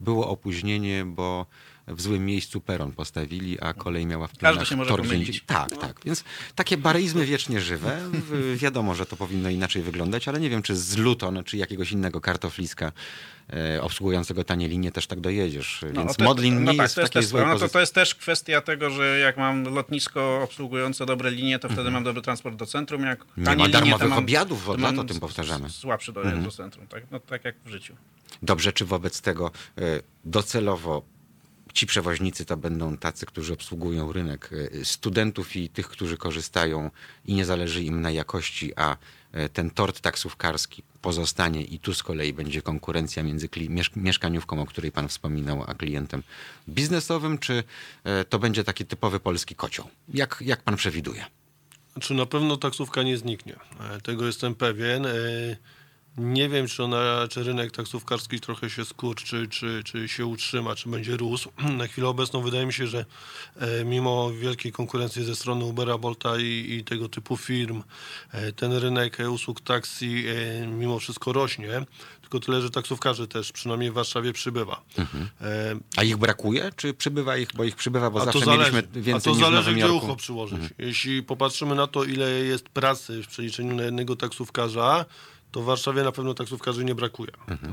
było 0.00 0.28
opóźnienie, 0.28 1.04
bo 1.04 1.46
w 1.88 2.00
złym 2.00 2.26
miejscu 2.26 2.60
peron 2.60 2.92
postawili, 2.92 3.60
a 3.60 3.74
kolej 3.74 4.06
miała 4.06 4.26
w 4.26 4.30
Każdy 4.30 4.40
planach 4.40 4.68
się 4.68 4.76
może 4.76 4.88
tor 4.88 5.02
pomylić. 5.02 5.42
Tak, 5.46 5.70
tak. 5.80 6.00
Więc 6.04 6.24
takie 6.54 6.76
bareizmy 6.76 7.26
wiecznie 7.26 7.60
żywe. 7.60 8.00
Wiadomo, 8.56 8.94
że 8.94 9.06
to 9.06 9.16
powinno 9.16 9.50
inaczej 9.50 9.82
wyglądać, 9.82 10.28
ale 10.28 10.40
nie 10.40 10.50
wiem, 10.50 10.62
czy 10.62 10.76
z 10.76 10.96
Luton, 10.96 11.44
czy 11.44 11.56
jakiegoś 11.56 11.92
innego 11.92 12.20
kartofliska 12.20 12.92
e, 13.52 13.82
obsługującego 13.82 14.44
tanie 14.44 14.68
linie 14.68 14.92
też 14.92 15.06
tak 15.06 15.20
dojedziesz. 15.20 15.84
Więc 15.92 16.16
to- 16.16 16.24
Modlin 16.24 16.64
no 16.64 16.72
nie 16.72 16.78
tak, 16.78 16.84
jest 16.84 16.94
to 16.94 17.00
w 17.00 17.02
jest 17.02 17.12
takiej 17.12 17.28
złej 17.28 17.46
no 17.46 17.58
to, 17.58 17.68
to 17.68 17.80
jest 17.80 17.94
też 17.94 18.14
kwestia 18.14 18.60
tego, 18.60 18.90
że 18.90 19.18
jak 19.18 19.36
mam 19.36 19.64
lotnisko 19.64 20.42
obsługujące 20.42 21.06
dobre 21.06 21.30
linie, 21.30 21.58
to 21.58 21.68
wtedy 21.68 21.90
mam 21.90 22.04
dobry 22.04 22.22
transport 22.22 22.56
do 22.56 22.66
centrum. 22.66 23.02
Jak. 23.02 23.24
Nie 23.36 23.44
ma 23.44 23.54
linie, 23.54 23.68
darmowych 23.68 24.08
mam, 24.08 24.18
obiadów, 24.18 24.64
to 24.64 24.72
od 24.72 24.80
lat 24.80 24.98
o 24.98 25.04
tym 25.04 25.20
powtarzamy. 25.20 25.70
Słabszy 25.70 26.12
dojazd 26.12 26.40
do 26.42 26.50
centrum, 26.50 26.86
tak? 26.86 27.04
No, 27.10 27.20
tak 27.20 27.44
jak 27.44 27.54
w 27.64 27.68
życiu. 27.68 27.96
Dobrze, 28.42 28.72
czy 28.72 28.84
wobec 28.84 29.20
tego 29.20 29.50
e, 29.78 29.82
docelowo 30.24 31.02
ci 31.76 31.86
przewoźnicy 31.86 32.44
to 32.44 32.56
będą 32.56 32.96
tacy, 32.96 33.26
którzy 33.26 33.52
obsługują 33.52 34.12
rynek 34.12 34.50
e, 34.52 34.84
studentów 34.84 35.56
i 35.56 35.68
tych, 35.68 35.88
którzy 35.88 36.16
korzystają 36.16 36.90
i 37.24 37.34
nie 37.34 37.44
zależy 37.44 37.82
im 37.82 38.00
na 38.00 38.10
jakości, 38.10 38.72
a 38.76 38.96
e, 39.32 39.48
ten 39.48 39.70
tort 39.70 40.00
taksówkarski 40.00 40.82
pozostanie 41.02 41.62
i 41.62 41.78
tu 41.78 41.94
z 41.94 42.02
kolei 42.02 42.32
będzie 42.32 42.62
konkurencja 42.62 43.22
między 43.22 43.48
mieszkaniówką, 43.96 44.60
o 44.62 44.66
której 44.66 44.92
pan 44.92 45.08
wspominał, 45.08 45.64
a 45.66 45.74
klientem 45.74 46.22
biznesowym, 46.68 47.38
czy 47.38 47.64
e, 48.04 48.24
to 48.24 48.38
będzie 48.38 48.64
taki 48.64 48.86
typowy 48.86 49.20
polski 49.20 49.54
kocioł? 49.54 49.88
Jak, 50.08 50.42
jak 50.46 50.62
pan 50.62 50.76
przewiduje? 50.76 51.24
Czy 52.00 52.14
na 52.14 52.26
pewno 52.26 52.56
taksówka 52.56 53.02
nie 53.02 53.18
zniknie? 53.18 53.56
Tego 54.02 54.26
jestem 54.26 54.54
pewien. 54.54 55.06
Nie 56.18 56.48
wiem, 56.48 56.68
czy, 56.68 56.84
ona, 56.84 57.28
czy 57.30 57.42
rynek 57.42 57.72
taksówkarski 57.72 58.40
trochę 58.40 58.70
się 58.70 58.84
skurczy, 58.84 59.48
czy, 59.50 59.82
czy 59.84 60.08
się 60.08 60.26
utrzyma, 60.26 60.74
czy 60.74 60.88
będzie 60.88 61.16
rósł. 61.16 61.52
Na 61.78 61.86
chwilę 61.86 62.08
obecną 62.08 62.40
wydaje 62.40 62.66
mi 62.66 62.72
się, 62.72 62.86
że 62.86 63.04
e, 63.56 63.84
mimo 63.84 64.30
wielkiej 64.30 64.72
konkurencji 64.72 65.24
ze 65.24 65.36
strony 65.36 65.64
Ubera, 65.64 65.98
Bolta 65.98 66.38
i, 66.38 66.76
i 66.78 66.84
tego 66.84 67.08
typu 67.08 67.36
firm, 67.36 67.82
e, 68.32 68.52
ten 68.52 68.72
rynek 68.72 69.20
e, 69.20 69.30
usług 69.30 69.60
taksi 69.60 70.24
mimo 70.68 70.98
wszystko 70.98 71.32
rośnie. 71.32 71.86
Tylko 72.20 72.40
tyle, 72.40 72.62
że 72.62 72.70
taksówkarzy 72.70 73.28
też, 73.28 73.52
przynajmniej 73.52 73.90
w 73.90 73.94
Warszawie, 73.94 74.32
przybywa. 74.32 74.82
E, 75.40 75.76
A 75.96 76.02
ich 76.02 76.16
brakuje, 76.16 76.70
czy 76.76 76.94
przybywa 76.94 77.36
ich, 77.36 77.48
bo 77.54 77.64
ich 77.64 77.76
przybywa, 77.76 78.10
bo 78.10 78.20
a 78.20 78.24
zawsze 78.24 78.40
to 78.40 78.46
zależy, 78.46 78.72
mieliśmy 78.72 79.00
a 79.00 79.04
więcej 79.04 79.32
to 79.32 79.38
niż 79.38 79.48
w 79.48 79.50
zależy 79.50 79.74
gdzie 79.74 79.92
ucho 79.92 80.16
przyłożyć. 80.16 80.60
Jeśli 80.78 81.22
popatrzymy 81.22 81.74
na 81.74 81.86
to, 81.86 82.04
ile 82.04 82.30
jest 82.30 82.68
pracy 82.68 83.22
w 83.22 83.26
przeliczeniu 83.26 83.76
na 83.76 83.82
jednego 83.82 84.16
taksówkarza, 84.16 85.04
to 85.56 85.62
w 85.62 85.64
Warszawie 85.64 86.02
na 86.02 86.12
pewno 86.12 86.34
taksówkarzy 86.34 86.84
nie 86.84 86.94
brakuje. 86.94 87.30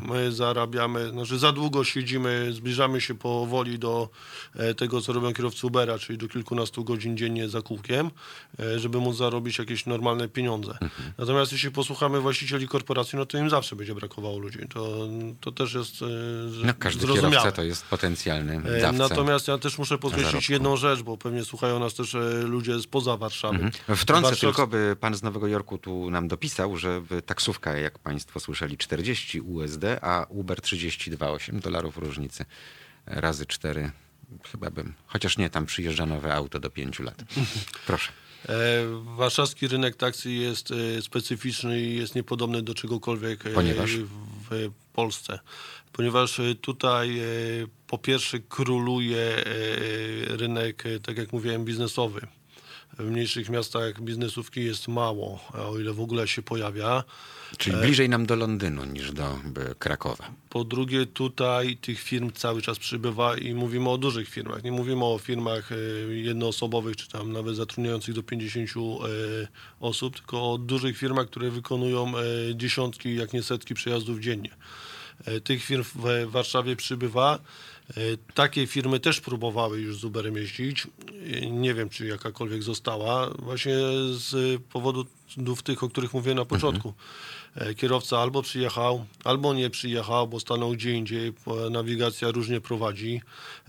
My 0.09 0.31
zarabiamy, 0.31 1.09
znaczy 1.09 1.39
za 1.39 1.51
długo 1.51 1.83
siedzimy, 1.83 2.53
zbliżamy 2.53 3.01
się 3.01 3.15
powoli 3.15 3.79
do 3.79 4.09
e, 4.55 4.73
tego, 4.73 5.01
co 5.01 5.13
robią 5.13 5.33
kierowcy 5.33 5.67
Ubera, 5.67 5.99
czyli 5.99 6.17
do 6.17 6.27
kilkunastu 6.27 6.83
godzin 6.83 7.17
dziennie 7.17 7.49
za 7.49 7.61
kółkiem, 7.61 8.11
e, 8.59 8.79
żeby 8.79 8.97
móc 8.97 9.15
zarobić 9.17 9.57
jakieś 9.59 9.85
normalne 9.85 10.27
pieniądze. 10.29 10.77
Natomiast 11.17 11.51
jeśli 11.51 11.71
posłuchamy 11.71 12.19
właścicieli 12.21 12.67
korporacji, 12.67 13.17
no 13.17 13.25
to 13.25 13.37
im 13.37 13.49
zawsze 13.49 13.75
będzie 13.75 13.95
brakowało 13.95 14.39
ludzi. 14.39 14.59
To, 14.73 15.07
to 15.41 15.51
też 15.51 15.73
jest 15.73 16.01
e, 16.01 16.05
No, 16.65 16.73
każdy 16.79 17.01
zrozumiałe. 17.01 17.31
kierowca 17.31 17.51
to 17.51 17.63
jest 17.63 17.85
potencjalny 17.85 18.61
dawca. 18.81 18.91
Natomiast 18.91 19.47
ja 19.47 19.57
też 19.57 19.77
muszę 19.77 19.97
podkreślić 19.97 20.49
jedną 20.49 20.77
rzecz, 20.77 21.01
bo 21.01 21.17
pewnie 21.17 21.43
słuchają 21.45 21.79
nas 21.79 21.93
też 21.93 22.15
ludzie 22.43 22.79
spoza 22.79 23.17
Warszawy. 23.17 23.55
Mhm. 23.55 23.97
Wtrącę 23.97 24.27
Warszaw- 24.29 24.39
tylko, 24.39 24.67
by 24.67 24.95
pan 24.99 25.15
z 25.15 25.23
Nowego 25.23 25.47
Jorku 25.47 25.77
tu 25.77 26.09
nam 26.09 26.27
dopisał, 26.27 26.77
że 26.77 27.01
w- 27.01 27.21
jak 27.81 27.99
państwo 27.99 28.39
słyszeli, 28.39 28.77
40 28.77 29.41
USD, 29.41 29.83
a 30.01 30.25
Uber 30.29 30.61
32, 30.61 31.31
8 31.31 31.59
dolarów 31.59 31.97
różnicy. 31.97 32.45
Razy 33.05 33.45
4 33.45 33.91
chyba 34.51 34.69
bym, 34.69 34.93
chociaż 35.07 35.37
nie, 35.37 35.49
tam 35.49 35.65
przyjeżdża 35.65 36.05
nowe 36.05 36.33
auto 36.33 36.59
do 36.59 36.69
5 36.69 36.99
lat. 36.99 37.23
Proszę. 37.87 38.11
E, 38.49 38.53
Warszawski 39.03 39.67
rynek 39.67 39.95
taksy 39.95 40.31
jest 40.31 40.71
e, 40.71 41.01
specyficzny 41.01 41.81
i 41.81 41.95
jest 41.97 42.15
niepodobny 42.15 42.61
do 42.61 42.73
czegokolwiek 42.73 43.45
e, 43.45 43.49
Ponieważ? 43.49 43.91
w 44.49 44.71
Polsce. 44.93 45.39
Ponieważ 45.91 46.39
e, 46.39 46.55
tutaj 46.55 47.19
e, 47.19 47.23
po 47.87 47.97
pierwsze 47.97 48.39
króluje 48.39 49.19
e, 49.19 49.43
rynek, 50.37 50.85
e, 50.85 50.99
tak 50.99 51.17
jak 51.17 51.33
mówiłem, 51.33 51.65
biznesowy. 51.65 52.27
W 52.99 53.03
mniejszych 53.03 53.49
miastach 53.49 54.01
biznesówki 54.01 54.65
jest 54.65 54.87
mało, 54.87 55.39
o 55.53 55.79
ile 55.79 55.93
w 55.93 56.01
ogóle 56.01 56.27
się 56.27 56.41
pojawia. 56.41 57.03
Czyli 57.57 57.77
bliżej 57.77 58.09
nam 58.09 58.25
do 58.25 58.35
Londynu 58.35 58.85
niż 58.85 59.11
do 59.11 59.39
Krakowa. 59.79 60.31
Po 60.49 60.63
drugie, 60.63 61.05
tutaj 61.05 61.77
tych 61.77 61.99
firm 61.99 62.31
cały 62.31 62.61
czas 62.61 62.79
przybywa 62.79 63.37
i 63.37 63.53
mówimy 63.53 63.89
o 63.89 63.97
dużych 63.97 64.29
firmach. 64.29 64.63
Nie 64.63 64.71
mówimy 64.71 65.05
o 65.05 65.17
firmach 65.17 65.71
e, 65.71 65.75
jednoosobowych, 66.13 66.95
czy 66.95 67.09
tam 67.09 67.31
nawet 67.31 67.55
zatrudniających 67.55 68.15
do 68.15 68.23
50 68.23 68.69
e, 68.69 68.73
osób, 69.79 70.15
tylko 70.15 70.51
o 70.53 70.57
dużych 70.57 70.97
firmach, 70.97 71.27
które 71.27 71.49
wykonują 71.51 72.13
e, 72.17 72.21
dziesiątki, 72.55 73.15
jak 73.15 73.33
nie 73.33 73.43
setki 73.43 73.73
przejazdów 73.73 74.19
dziennie. 74.19 74.55
E, 75.25 75.41
Tych 75.41 75.63
firm 75.63 75.83
w 75.95 76.25
Warszawie 76.31 76.75
przybywa. 76.75 77.39
E, 77.89 78.01
Takie 78.33 78.67
firmy 78.67 78.99
też 78.99 79.21
próbowały 79.21 79.79
już 79.81 79.97
z 79.97 80.03
Uberem 80.03 80.37
jeździć. 80.37 80.87
E, 81.33 81.51
Nie 81.51 81.73
wiem, 81.73 81.89
czy 81.89 82.05
jakakolwiek 82.07 82.63
została. 82.63 83.29
Właśnie 83.29 83.75
z 84.11 84.61
powodów 84.63 85.07
tych, 85.63 85.83
o 85.83 85.89
których 85.89 86.13
mówiłem 86.13 86.37
na 86.37 86.45
początku. 86.45 86.89
E, 86.89 86.93
Kierowca 87.77 88.19
albo 88.19 88.41
przyjechał, 88.41 89.05
albo 89.23 89.53
nie 89.53 89.69
przyjechał, 89.69 90.27
bo 90.27 90.39
stanął 90.39 90.71
gdzie 90.71 90.91
indziej. 90.91 91.33
Nawigacja 91.71 92.31
różnie 92.31 92.61
prowadzi. 92.61 93.21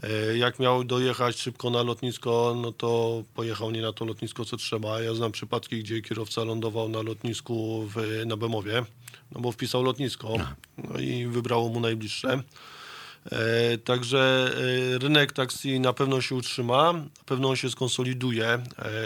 E, 0.03 0.37
Jak 0.37 0.59
miał 0.59 0.85
dojechać 0.85 1.37
szybko 1.37 1.71
na 1.71 1.83
lotnisko, 1.83 2.57
no 2.63 2.73
to 2.73 3.23
pojechał 3.35 3.71
nie 3.71 3.83
na 3.83 3.93
to 3.93 4.05
lotnisko, 4.05 4.45
co 4.45 4.57
trzeba. 4.57 5.01
Ja 5.01 5.15
znam 5.15 5.33
przypadki, 5.33 5.79
gdzie 5.79 6.03
kierowca 6.03 6.45
lądował 6.45 6.89
na 6.89 7.03
lotnisku 7.03 7.89
w, 7.95 8.27
na 8.27 8.37
Bemowie, 8.37 8.85
no 9.33 9.41
bo 9.41 9.53
wpisał 9.53 9.83
lotnisko 9.83 10.35
no 10.79 11.01
i 11.01 11.27
wybrało 11.27 11.69
mu 11.69 11.81
najbliższe. 11.81 12.43
E, 13.33 13.79
Także 13.79 14.51
e, 14.95 14.99
rynek 14.99 15.33
taksi 15.33 15.81
na 15.81 15.93
pewno 15.93 16.21
się 16.21 16.35
utrzyma, 16.35 16.93
na 16.93 17.25
pewno 17.27 17.49
on 17.49 17.57
się 17.57 17.71
skonsoliduje 17.71 18.47
e, 18.49 18.61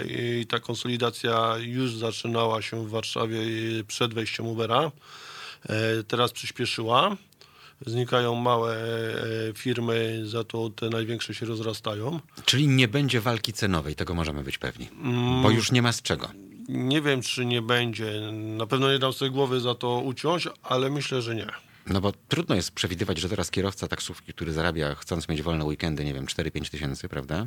i 0.07 0.47
ta 0.47 0.61
konsolidacja 0.61 1.55
już 1.59 1.97
zaczynała 1.97 2.63
się 2.63 2.87
w 2.87 2.91
Warszawie 2.91 3.39
przed 3.87 4.15
wejściem 4.15 4.47
Ubera. 4.47 4.91
Teraz 6.09 6.33
przyspieszyła. 6.33 7.17
Znikają 7.87 8.35
małe 8.35 8.77
firmy, 9.55 10.23
za 10.25 10.45
to 10.45 10.71
te 10.71 10.89
największe 10.89 11.35
się 11.35 11.47
rozrastają. 11.47 12.21
Czyli 12.45 12.69
nie 12.69 12.89
będzie 12.89 13.21
walki 13.21 13.53
cenowej, 13.53 13.95
tego 13.95 14.15
możemy 14.15 14.43
być 14.43 14.59
pewni. 14.59 14.89
Mm. 15.03 15.43
Bo 15.43 15.51
już 15.51 15.73
nie 15.73 15.83
ma 15.83 15.93
z 15.93 16.03
czego. 16.03 16.31
Nie 16.69 17.03
wiem, 17.03 17.23
czy 17.23 17.47
nie 17.47 17.63
będzie. 17.63 18.33
Na 18.33 18.67
pewno 18.67 18.93
nie 18.93 18.99
dam 18.99 19.13
sobie 19.13 19.31
głowy 19.31 19.61
za 19.61 19.75
to 19.75 19.99
uciąć, 19.99 20.49
ale 20.63 20.91
myślę, 20.91 21.23
że 21.23 21.35
nie. 21.35 21.47
No 21.91 22.01
bo 22.01 22.13
trudno 22.29 22.55
jest 22.55 22.71
przewidywać, 22.71 23.19
że 23.19 23.29
teraz 23.29 23.51
kierowca 23.51 23.89
taksówki, 23.89 24.33
który 24.33 24.53
zarabia, 24.53 24.95
chcąc 24.95 25.29
mieć 25.29 25.43
wolne 25.43 25.65
weekendy, 25.65 26.05
nie 26.05 26.15
wiem, 26.15 26.27
4-5 26.27 26.71
tysięcy, 26.71 27.09
prawda? 27.09 27.47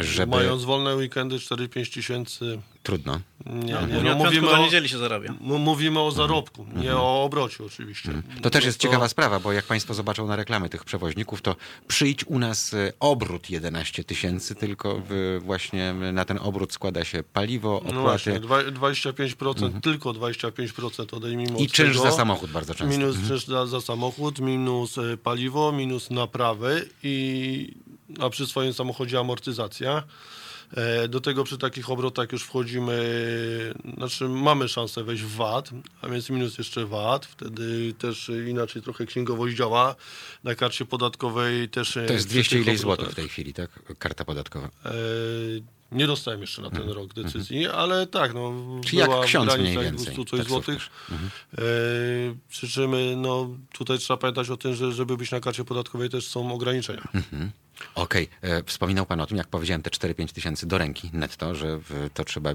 Żeby... 0.00 0.36
Mając 0.36 0.64
wolne 0.64 0.96
weekendy 0.96 1.36
4-5 1.36 1.94
tysięcy. 1.94 2.60
Trudno. 2.82 3.20
Nie, 3.46 3.72
No, 3.74 3.86
nie. 3.86 4.02
No, 4.02 4.14
mówimy, 4.14 4.46
do 4.46 4.52
o, 4.52 4.58
niedzieli 4.64 4.88
się 4.88 4.98
zarabia. 4.98 5.28
m- 5.30 5.36
mówimy 5.40 6.00
o 6.00 6.10
zarobku, 6.10 6.66
nie 6.76 6.96
o 6.96 7.24
obrocie 7.24 7.64
oczywiście. 7.64 8.10
Mhm. 8.10 8.40
To 8.42 8.50
też 8.50 8.62
No 8.62 8.66
jest 8.66 8.80
ciekawa 8.80 9.08
sprawa, 9.08 9.40
bo 9.40 9.52
jak 9.52 9.64
Państwo 9.64 9.94
zobaczą 9.94 10.26
na 10.26 10.36
reklamy 10.36 10.68
tych 10.68 10.84
przewoźników, 10.84 11.42
to 11.42 11.56
przyjdź 11.88 12.24
u 12.24 12.38
nas 12.38 12.74
e, 12.74 12.92
obrót 13.00 13.50
11 13.50 14.04
tysięcy, 14.04 14.54
tylko 14.54 15.02
w, 15.08 15.40
właśnie 15.44 15.94
na 16.12 16.24
ten 16.24 16.38
obrót 16.42 16.72
składa 16.72 17.04
się 17.04 17.22
paliwo, 17.32 17.76
opłaty 17.76 17.94
No 17.94 18.02
właśnie, 18.02 18.40
dwa- 18.40 18.62
25%, 18.70 19.80
tylko 19.80 20.10
25% 20.10 21.16
odejmijmy 21.16 21.50
Mhm. 21.50 21.64
i 21.66 21.68
czynsz 21.70 21.96
tego. 21.96 22.10
za 22.10 22.16
samochód 22.16 22.50
bardzo 22.50 22.74
często. 22.74 22.98
Minus 22.98 23.16
czynsz 23.28 23.46
za, 23.46 23.66
za 23.66 23.80
samochód, 23.80 24.38
minus 24.40 24.98
e, 24.98 25.16
paliwo, 25.16 25.72
minus 25.72 26.10
naprawy 26.10 26.88
i 27.02 27.74
a 28.20 28.30
przy 28.30 28.46
swoim 28.46 28.72
samochodzie 28.72 29.18
amortyzacja. 29.18 30.02
E, 30.76 31.08
Do 31.08 31.20
tego 31.20 31.44
przy 31.44 31.58
takich 31.58 31.90
obrotach 31.90 32.32
już 32.32 32.42
wchodzimy, 32.44 33.74
znaczy 33.96 34.28
mamy 34.28 34.68
szansę 34.68 35.04
wejść 35.04 35.22
w 35.22 35.34
VAT, 35.36 35.70
a 36.02 36.08
więc 36.08 36.30
minus 36.30 36.58
jeszcze 36.58 36.86
VAT, 36.86 37.26
wtedy 37.26 37.94
też 37.98 38.30
inaczej 38.48 38.82
trochę 38.82 39.06
księgowość 39.06 39.56
działa. 39.56 39.94
Na 40.44 40.54
karcie 40.54 40.84
podatkowej 40.84 41.68
też... 41.68 41.96
e, 41.96 42.06
To 42.06 42.12
jest 42.12 42.26
przy 42.26 42.34
200 42.34 42.56
tych 42.56 42.66
ileś 42.66 42.80
złotych 42.80 43.10
w 43.10 43.14
tej 43.14 43.28
chwili, 43.28 43.52
tak? 43.54 43.70
Karta 43.98 44.24
podatkowa. 44.24 44.66
E, 44.84 44.90
Nie 45.92 46.06
dostałem 46.06 46.40
jeszcze 46.40 46.62
na 46.62 46.70
ten 46.70 46.88
rok 46.88 47.14
decyzji, 47.14 47.66
ale 47.66 48.06
tak, 48.06 48.34
no, 48.34 48.46
Mhm. 48.48 48.82
Czyli 48.82 48.98
jak 48.98 49.10
była 49.10 49.22
w 49.22 49.26
ksiądz 49.26 49.46
mniej 49.58 49.58
granicach 49.74 49.84
więcej, 49.84 50.14
200 50.14 50.24
coś 50.30 50.40
taksówkarz. 50.40 50.48
złotych. 50.48 50.88
E, 51.58 51.62
przy 52.48 52.68
czym 52.68 52.90
no, 53.22 53.48
tutaj 53.72 53.98
trzeba 53.98 54.16
pamiętać 54.16 54.50
o 54.50 54.56
tym, 54.56 54.74
że 54.74 54.92
żeby 54.92 55.16
być 55.16 55.30
na 55.30 55.40
karcie 55.40 55.64
podatkowej 55.64 56.08
też 56.10 56.26
są 56.28 56.54
ograniczenia. 56.54 57.08
Mhm. 57.14 57.50
Okej, 57.94 58.28
e, 58.42 58.62
wspominał 58.62 59.06
Pan 59.06 59.20
o 59.20 59.26
tym, 59.26 59.36
jak 59.36 59.46
powiedziałem, 59.48 59.82
te 59.82 59.90
4-5 59.90 60.32
tysięcy 60.32 60.66
do 60.66 60.78
ręki 60.78 61.10
netto, 61.12 61.54
że 61.54 61.78
to 62.14 62.24
trzeba... 62.24 62.50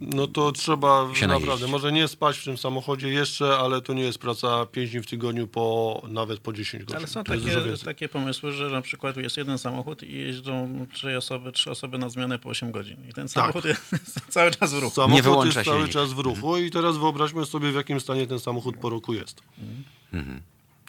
No 0.00 0.26
to 0.26 0.52
trzeba 0.52 1.08
Się 1.14 1.26
naprawdę, 1.26 1.46
najeździć. 1.46 1.70
może 1.70 1.92
nie 1.92 2.08
spać 2.08 2.38
w 2.38 2.44
tym 2.44 2.58
samochodzie 2.58 3.08
jeszcze, 3.08 3.58
ale 3.58 3.82
to 3.82 3.94
nie 3.94 4.02
jest 4.02 4.18
praca 4.18 4.66
5 4.66 4.90
dni 4.90 5.00
w 5.00 5.06
tygodniu, 5.06 5.46
po, 5.46 6.02
nawet 6.08 6.40
po 6.40 6.52
10 6.52 6.84
godzin. 6.84 6.96
Ale 6.96 7.06
są 7.06 7.24
takie, 7.24 7.76
takie 7.84 8.08
pomysły, 8.08 8.52
że 8.52 8.70
na 8.70 8.82
przykład 8.82 9.16
jest 9.16 9.36
jeden 9.36 9.58
samochód 9.58 10.02
i 10.02 10.12
jeżdżą 10.12 10.86
trzy 10.92 11.16
osoby, 11.16 11.52
trzy 11.52 11.70
osoby 11.70 11.98
na 11.98 12.08
zmianę 12.08 12.38
po 12.38 12.48
8 12.48 12.72
godzin. 12.72 12.96
I 13.10 13.12
ten 13.12 13.28
samochód 13.28 13.64
jest 13.64 13.80
cały 14.28 14.50
czas 14.50 14.74
w 14.74 14.78
ruchu. 14.78 14.94
Samochód 14.94 15.24
wyłącza 15.24 15.58
jest 15.60 15.70
cały 15.70 15.78
silnik. 15.78 15.92
czas 15.92 16.12
w 16.12 16.18
ruchu 16.18 16.56
i 16.56 16.70
teraz 16.70 16.96
wyobraźmy 16.96 17.46
sobie, 17.46 17.72
w 17.72 17.74
jakim 17.74 18.00
stanie 18.00 18.26
ten 18.26 18.40
samochód 18.40 18.76
po 18.76 18.90
roku 18.90 19.14
jest. 19.14 19.42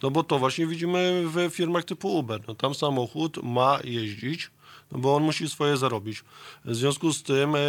No 0.04 0.12
bo 0.12 0.24
to 0.24 0.40
właśnie 0.40 0.68
widzimy 0.68 1.24
w 1.26 1.50
firmach 1.54 1.84
typu 1.84 2.18
Uber. 2.18 2.42
No 2.48 2.56
tam 2.56 2.76
samochód 2.76 3.44
ma 3.44 3.80
jeździć, 3.84 4.52
no 4.92 5.00
bo 5.00 5.16
on 5.16 5.24
musi 5.24 5.50
swoje 5.50 5.78
zarobić. 5.78 6.24
W 6.66 6.76
związku 6.76 7.14
z 7.14 7.24
tym 7.24 7.56
e, 7.56 7.60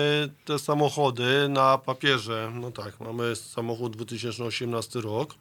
te 0.44 0.58
samochody 0.58 1.48
na 1.48 1.78
papierze, 1.78 2.52
no 2.54 2.70
tak, 2.70 3.00
mamy 3.00 3.36
samochód 3.36 3.96
2018 3.96 5.00
rok, 5.00 5.34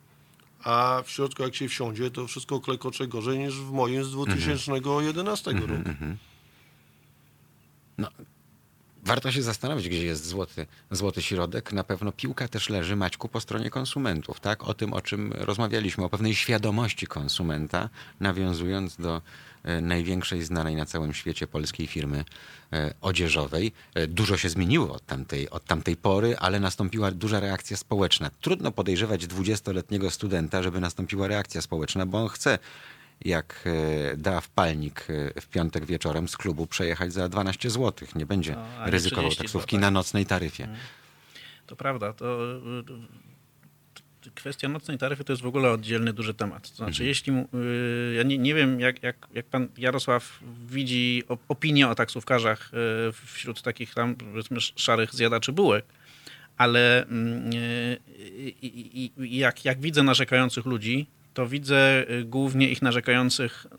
a 0.63 1.01
w 1.05 1.09
środku 1.09 1.43
jak 1.43 1.55
się 1.55 1.67
wsiądzie, 1.67 2.11
to 2.11 2.27
wszystko 2.27 2.59
klekocze 2.59 3.07
gorzej 3.07 3.39
niż 3.39 3.55
w 3.55 3.71
moim 3.71 4.03
z 4.03 4.11
2011 4.11 5.51
roku. 5.51 5.89
No, 7.97 8.07
warto 9.05 9.31
się 9.31 9.41
zastanowić, 9.41 9.89
gdzie 9.89 10.05
jest 10.05 10.25
złoty, 10.27 10.65
złoty 10.91 11.21
środek. 11.21 11.73
Na 11.73 11.83
pewno 11.83 12.11
piłka 12.11 12.47
też 12.47 12.69
leży, 12.69 12.95
Maćku, 12.95 13.29
po 13.29 13.41
stronie 13.41 13.69
konsumentów. 13.69 14.39
Tak? 14.39 14.63
O 14.63 14.73
tym, 14.73 14.93
o 14.93 15.01
czym 15.01 15.33
rozmawialiśmy, 15.33 16.03
o 16.05 16.09
pewnej 16.09 16.35
świadomości 16.35 17.07
konsumenta, 17.07 17.89
nawiązując 18.19 18.97
do 18.97 19.21
e, 19.63 19.81
największej 19.81 20.43
znanej 20.43 20.75
na 20.75 20.85
całym 20.85 21.13
świecie 21.13 21.47
polskiej 21.47 21.87
firmy 21.87 22.25
e, 22.73 22.93
odzieżowej. 23.01 23.71
E, 23.93 24.07
Dużo 24.07 24.37
się 24.37 24.49
zmieniło 24.49 24.93
od 24.93 25.05
tamtej, 25.05 25.49
od 25.49 25.65
tamtej 25.65 25.97
pory, 25.97 26.37
ale 26.37 26.59
nastąpiła 26.59 27.11
duża 27.11 27.39
reakcja 27.39 27.77
społeczna. 27.77 28.31
Trudno 28.41 28.71
podejrzewać 28.71 29.27
20-letniego 29.27 30.11
studenta, 30.11 30.63
żeby 30.63 30.79
nastąpiła 30.79 31.27
reakcja 31.27 31.61
społeczna, 31.61 32.05
bo 32.05 32.17
on 32.17 32.29
chce 32.29 32.59
jak 33.21 33.63
e, 34.13 34.17
da 34.17 34.41
wpalnik 34.41 35.07
e, 35.35 35.41
w 35.41 35.47
piątek 35.47 35.85
wieczorem 35.85 36.27
z 36.27 36.37
klubu 36.37 36.67
przejechać 36.67 37.13
za 37.13 37.29
12 37.29 37.69
zł. 37.69 38.07
Nie 38.15 38.25
będzie 38.25 38.55
No, 38.55 38.85
ryzykował 38.85 39.29
32, 39.29 39.43
taksówki 39.43 39.75
tak. 39.75 39.81
na 39.81 39.91
nocnej 39.91 40.25
taryfie. 40.25 40.67
To 41.67 41.75
prawda. 41.75 42.13
To 42.13 42.55
y, 44.27 44.31
kwestia 44.35 44.67
nocnej 44.69 44.97
taryfy 44.97 45.23
to 45.23 45.33
jest 45.33 45.43
w 45.43 45.45
ogóle 45.45 45.71
oddzielny 45.71 46.13
duży 46.13 46.33
temat. 46.33 46.69
To 46.69 46.75
znaczy, 46.75 47.05
jeśli 47.05 47.33
y, 47.33 48.13
ja 48.15 48.23
nie, 48.23 48.37
nie 48.37 48.53
wiem, 48.53 48.79
jak, 48.79 49.03
jak, 49.03 49.27
jak 49.33 49.45
pan 49.45 49.67
Jarosław 49.77 50.39
widzi 50.67 51.23
op- 51.27 51.37
opinię 51.47 51.87
o 51.89 51.95
taksówkarzach 51.95 52.71
wśród 53.25 53.61
takich 53.61 53.93
tam 53.93 54.15
powiedzmy 54.15 54.61
szarych 54.61 55.13
zjadaczy 55.15 55.51
bułek, 55.51 55.85
ale 56.57 57.03
mm, 57.05 57.49
jak, 59.17 59.65
jak 59.65 59.79
widzę 59.81 60.03
narzekających 60.03 60.65
ludzi, 60.65 61.07
to 61.35 61.47
widzę 61.47 62.05
y, 62.09 62.23
głównie 62.23 62.69
ich 62.69 62.81
narzekających 62.81 63.65
y, 63.65 63.77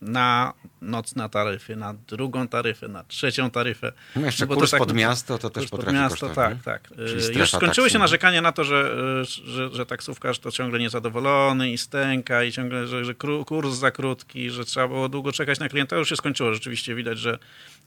na 0.00 0.52
nocne 0.82 1.28
taryfy, 1.28 1.76
na 1.76 1.94
drugą 1.94 2.48
taryfę, 2.48 2.88
na 2.88 3.04
trzecią 3.04 3.50
taryfę. 3.50 3.92
No 4.16 4.26
jeszcze 4.26 4.46
bo 4.46 4.54
to 4.54 4.60
kurs 4.60 4.70
tak- 4.70 4.78
pod 4.78 4.94
miasto 4.94 5.38
to 5.38 5.50
też 5.50 5.62
Kurs 5.62 5.70
pod 5.70 5.80
potrafi 5.80 5.98
miasto, 5.98 6.26
kosztować, 6.26 6.58
tak, 6.64 6.90
nie? 6.90 6.98
tak. 6.98 7.08
Y, 7.34 7.38
Już 7.38 7.52
skończyły 7.52 7.90
się 7.90 7.98
narzekania 7.98 8.42
na 8.42 8.52
to, 8.52 8.64
że, 8.64 8.94
że, 9.24 9.70
że 9.70 9.86
taksówkarz 9.86 10.38
to 10.38 10.50
ciągle 10.50 10.78
niezadowolony 10.78 11.70
i 11.70 11.78
stęka 11.78 12.44
i 12.44 12.52
ciągle, 12.52 12.86
że, 12.86 13.04
że 13.04 13.14
kurs 13.46 13.74
za 13.74 13.90
krótki, 13.90 14.50
że 14.50 14.64
trzeba 14.64 14.88
było 14.88 15.08
długo 15.08 15.32
czekać 15.32 15.58
na 15.58 15.68
klienta. 15.68 15.96
Już 15.96 16.08
się 16.08 16.16
skończyło. 16.16 16.54
Rzeczywiście 16.54 16.94
widać, 16.94 17.18
że, 17.18 17.38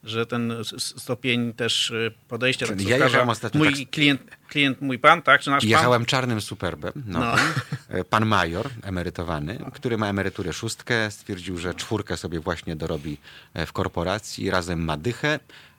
że 0.04 0.26
ten 0.26 0.54
stopień 0.78 1.52
też 1.52 1.90
y, 1.90 2.12
podejścia 2.28 2.66
Czyli 2.66 2.88
ja 2.88 2.96
jechałem 2.96 3.28
ostatnio 3.28 3.58
mój 3.58 3.68
taks- 3.68 3.90
klient, 3.90 4.22
klient 4.48 4.80
mój 4.80 4.98
pan, 4.98 5.22
tak? 5.22 5.40
Czy 5.40 5.50
nasz 5.50 5.62
pan? 5.62 5.70
Jechałem 5.70 6.04
czarnym 6.04 6.40
superbem. 6.40 6.92
No. 7.06 7.18
No. 7.20 7.34
Pan 8.10 8.26
major, 8.26 8.70
emerytowany, 8.82 9.58
który 9.72 9.98
ma 9.98 10.08
emeryturę 10.08 10.52
szóstkę, 10.52 11.10
stwierdził, 11.10 11.58
że 11.58 11.74
czwórkę 11.74 12.16
sobie 12.16 12.40
właśnie 12.40 12.76
dorobi 12.76 13.16
e, 13.54 13.66
w 13.66 13.72
korporacji, 13.72 14.50
razem 14.50 14.84
ma 14.84 14.96
dychę. 14.96 15.38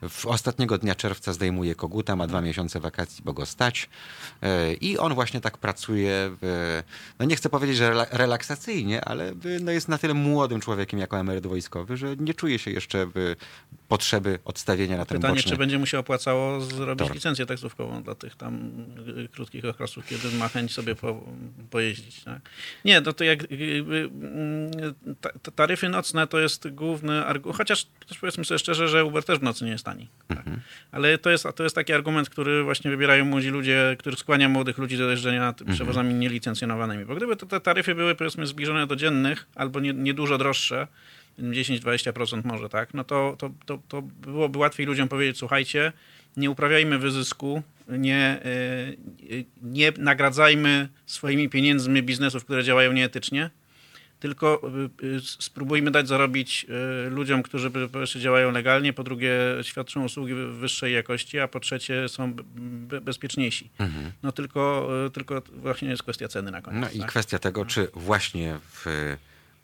W 0.09 0.25
ostatniego 0.25 0.77
dnia 0.77 0.95
czerwca 0.95 1.33
zdejmuje 1.33 1.75
koguta, 1.75 2.15
ma 2.15 2.27
dwa 2.27 2.41
miesiące 2.41 2.79
wakacji, 2.79 3.21
bo 3.25 3.33
go 3.33 3.45
stać. 3.45 3.89
E, 4.41 4.73
I 4.73 4.97
on 4.97 5.13
właśnie 5.13 5.41
tak 5.41 5.57
pracuje, 5.57 6.31
no 7.19 7.25
nie 7.25 7.35
chcę 7.35 7.49
powiedzieć, 7.49 7.77
że 7.77 7.91
rela- 7.91 8.07
relaksacyjnie, 8.11 9.05
ale 9.05 9.33
no 9.61 9.71
jest 9.71 9.87
na 9.87 9.97
tyle 9.97 10.13
młodym 10.13 10.61
człowiekiem 10.61 10.99
jako 10.99 11.19
emeryt 11.19 11.47
wojskowy, 11.47 11.97
że 11.97 12.15
nie 12.17 12.33
czuje 12.33 12.59
się 12.59 12.71
jeszcze 12.71 13.05
w, 13.15 13.35
potrzeby 13.87 14.39
odstawienia 14.45 14.97
na 14.97 15.05
ten 15.05 15.17
Pytanie, 15.17 15.35
boczny 15.35 15.51
czy 15.51 15.57
będzie 15.57 15.79
mu 15.79 15.85
się 15.85 15.99
opłacało 15.99 16.61
zrobić 16.61 17.07
tor. 17.07 17.15
licencję 17.15 17.45
taksówkową 17.45 18.03
dla 18.03 18.15
tych 18.15 18.35
tam 18.35 18.71
y, 19.25 19.27
krótkich 19.29 19.65
okresów, 19.65 20.05
kiedy 20.05 20.31
ma 20.31 20.47
chęć 20.47 20.73
sobie 20.73 20.95
po, 20.95 21.23
pojeździć. 21.69 22.23
Tak? 22.23 22.39
Nie, 22.85 23.01
no 23.01 23.13
to 23.13 23.23
jak 23.23 23.43
y, 23.43 23.45
y, 23.51 25.15
ta, 25.21 25.29
ta- 25.41 25.51
taryfy 25.51 25.89
nocne 25.89 26.27
to 26.27 26.39
jest 26.39 26.69
główny 26.69 27.25
argument, 27.25 27.57
chociaż 27.57 27.85
też 28.07 28.17
powiedzmy 28.19 28.45
sobie 28.45 28.59
szczerze, 28.59 28.87
że 28.87 29.05
Uber 29.05 29.23
też 29.23 29.39
w 29.39 29.43
nocy 29.43 29.65
nie 29.65 29.71
jest 29.71 29.85
tani. 29.91 30.09
Tak? 30.27 30.45
Ale 30.91 31.17
to 31.17 31.29
jest, 31.29 31.47
to 31.55 31.63
jest 31.63 31.75
taki 31.75 31.93
argument, 31.93 32.29
który 32.29 32.63
właśnie 32.63 32.91
wybierają 32.91 33.25
młodzi 33.25 33.49
ludzie, 33.49 33.95
który 33.99 34.15
skłania 34.15 34.49
młodych 34.49 34.77
ludzi 34.77 34.97
do 34.97 35.09
jeżdżenia 35.09 35.53
tym 35.53 35.67
przewozami 35.67 36.13
nielicencjonowanymi. 36.13 37.05
Bo 37.05 37.15
gdyby 37.15 37.35
te, 37.35 37.45
te 37.45 37.59
taryfy 37.59 37.95
były 37.95 38.15
powiedzmy 38.15 38.47
zbliżone 38.47 38.87
do 38.87 38.95
dziennych 38.95 39.47
albo 39.55 39.79
nie, 39.79 39.93
nie 39.93 40.13
droższe, 40.13 40.87
10-20% 41.39 42.45
może, 42.45 42.69
tak, 42.69 42.93
no 42.93 43.03
to, 43.03 43.35
to, 43.37 43.51
to, 43.65 43.79
to 43.87 44.01
byłoby 44.01 44.59
łatwiej 44.59 44.85
ludziom 44.85 45.07
powiedzieć, 45.07 45.37
słuchajcie, 45.37 45.91
nie 46.37 46.51
uprawiajmy 46.51 46.97
wyzysku, 46.97 47.63
nie, 47.87 48.39
y, 49.31 49.45
nie 49.61 49.91
nagradzajmy 49.97 50.87
swoimi 51.05 51.49
pieniędzmi 51.49 52.03
biznesów, 52.03 52.43
które 52.45 52.63
działają 52.63 52.93
nieetycznie, 52.93 53.49
tylko 54.21 54.61
y, 55.03 55.05
y, 55.05 55.19
spróbujmy 55.21 55.91
dać 55.91 56.07
zarobić 56.07 56.65
y, 57.07 57.09
ludziom, 57.09 57.43
którzy 57.43 57.71
po 57.71 57.99
pierwsze 57.99 58.19
działają 58.19 58.51
legalnie, 58.51 58.93
po 58.93 59.03
drugie 59.03 59.31
świadczą 59.61 60.05
usługi 60.05 60.33
wyższej 60.33 60.93
jakości, 60.93 61.39
a 61.39 61.47
po 61.47 61.59
trzecie 61.59 62.09
są 62.09 62.33
be- 62.33 62.43
be- 62.55 63.01
bezpieczniejsi. 63.01 63.69
No 64.23 64.31
tylko, 64.31 64.89
tylko 65.13 65.41
właśnie 65.53 65.89
jest 65.89 66.03
kwestia 66.03 66.27
ceny 66.27 66.51
na 66.51 66.61
koniec. 66.61 66.81
No 66.81 66.89
i 66.89 66.99
tak? 66.99 67.09
kwestia 67.09 67.39
tego, 67.39 67.65
czy 67.65 67.87
właśnie 67.93 68.59
w 68.63 68.85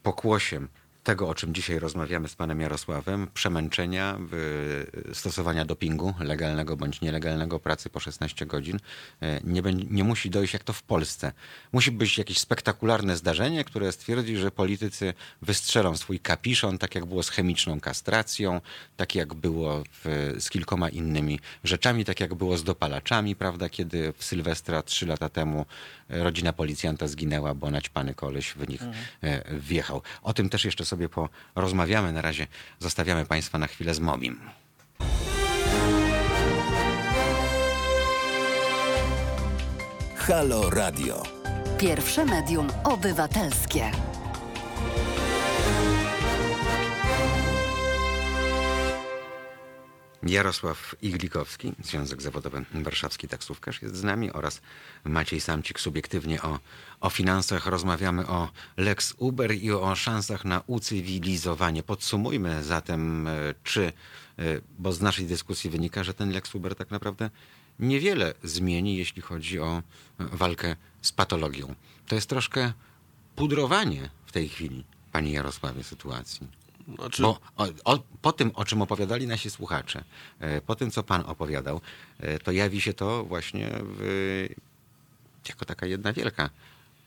pokłosiem 0.03 0.67
tego, 1.07 1.29
o 1.29 1.35
czym 1.35 1.53
dzisiaj 1.53 1.79
rozmawiamy 1.79 2.27
z 2.27 2.35
panem 2.35 2.61
Jarosławem, 2.61 3.27
przemęczenia, 3.33 4.17
w- 4.19 4.85
stosowania 5.13 5.65
dopingu, 5.65 6.13
legalnego 6.19 6.77
bądź 6.77 7.01
nielegalnego, 7.01 7.59
pracy 7.59 7.89
po 7.89 7.99
16 7.99 8.45
godzin, 8.45 8.79
e, 9.21 9.39
nie, 9.43 9.61
nie 9.89 10.03
musi 10.03 10.29
dojść 10.29 10.53
jak 10.53 10.63
to 10.63 10.73
w 10.73 10.83
Polsce. 10.83 11.31
Musi 11.71 11.91
być 11.91 12.17
jakieś 12.17 12.37
spektakularne 12.37 13.17
zdarzenie, 13.17 13.63
które 13.63 13.91
stwierdzi, 13.91 14.37
że 14.37 14.51
politycy 14.51 15.13
wystrzelą 15.41 15.97
swój 15.97 16.19
kapiszon, 16.19 16.77
tak 16.77 16.95
jak 16.95 17.05
było 17.05 17.23
z 17.23 17.29
chemiczną 17.29 17.79
kastracją, 17.79 18.61
tak 18.97 19.15
jak 19.15 19.33
było 19.33 19.83
w, 19.91 20.33
z 20.39 20.49
kilkoma 20.49 20.89
innymi 20.89 21.39
rzeczami, 21.63 22.05
tak 22.05 22.19
jak 22.19 22.35
było 22.35 22.57
z 22.57 22.63
dopalaczami, 22.63 23.35
prawda, 23.35 23.69
kiedy 23.69 24.13
w 24.17 24.23
Sylwestra 24.23 24.81
trzy 24.81 25.05
lata 25.05 25.29
temu 25.29 25.65
rodzina 26.09 26.53
policjanta 26.53 27.07
zginęła, 27.07 27.53
bo 27.53 27.71
naćpany 27.71 28.13
koleś 28.13 28.51
w 28.53 28.69
nich 28.69 28.81
e, 29.23 29.59
wjechał. 29.59 30.01
O 30.23 30.33
tym 30.33 30.49
też 30.49 30.65
jeszcze 30.65 30.85
sobie 30.85 31.09
porozmawiamy. 31.53 32.11
Na 32.11 32.21
razie 32.21 32.47
zostawiamy 32.79 33.25
Państwa 33.25 33.57
na 33.57 33.67
chwilę 33.67 33.93
z 33.93 33.99
Mobim. 33.99 34.39
Halo 40.15 40.69
Radio. 40.69 41.23
Pierwsze 41.77 42.25
medium 42.25 42.67
obywatelskie. 42.83 43.91
Jarosław 50.23 50.95
Iglikowski, 51.01 51.73
Związek 51.83 52.21
Zawodowy 52.21 52.65
Warszawski 52.73 53.27
Taksówkarz 53.27 53.81
jest 53.81 53.95
z 53.95 54.03
nami 54.03 54.31
oraz 54.31 54.61
Maciej 55.03 55.41
Samcik. 55.41 55.79
Subiektywnie 55.79 56.41
o, 56.41 56.59
o 57.01 57.09
finansach 57.09 57.65
rozmawiamy 57.65 58.27
o 58.27 58.49
Lex 58.77 59.13
Uber 59.17 59.55
i 59.55 59.71
o 59.71 59.95
szansach 59.95 60.45
na 60.45 60.63
ucywilizowanie. 60.67 61.83
Podsumujmy 61.83 62.63
zatem, 62.63 63.27
e, 63.27 63.31
czy, 63.63 63.85
e, 63.85 63.93
bo 64.79 64.91
z 64.91 65.01
naszej 65.01 65.25
dyskusji 65.25 65.69
wynika, 65.69 66.03
że 66.03 66.13
ten 66.13 66.31
Lex 66.31 66.55
Uber 66.55 66.75
tak 66.75 66.91
naprawdę 66.91 67.29
niewiele 67.79 68.33
zmieni, 68.43 68.97
jeśli 68.97 69.21
chodzi 69.21 69.59
o 69.59 69.83
walkę 70.19 70.75
z 71.01 71.11
patologią. 71.11 71.75
To 72.07 72.15
jest 72.15 72.29
troszkę 72.29 72.73
pudrowanie 73.35 74.09
w 74.25 74.31
tej 74.31 74.49
chwili, 74.49 74.83
panie 75.11 75.31
Jarosławie, 75.31 75.83
sytuacji. 75.83 76.47
Znaczy, 76.95 77.21
Bo 77.21 77.39
o, 77.55 77.67
o, 77.83 77.99
po 78.21 78.31
tym, 78.31 78.51
o 78.55 78.65
czym 78.65 78.81
opowiadali 78.81 79.27
nasi 79.27 79.49
słuchacze, 79.49 80.03
e, 80.39 80.61
po 80.61 80.75
tym, 80.75 80.91
co 80.91 81.03
pan 81.03 81.23
opowiadał, 81.25 81.81
e, 82.19 82.39
to 82.39 82.51
jawi 82.51 82.81
się 82.81 82.93
to 82.93 83.23
właśnie 83.23 83.69
w, 83.81 84.47
jako 85.49 85.65
taka 85.65 85.85
jedna 85.85 86.13
wielka 86.13 86.49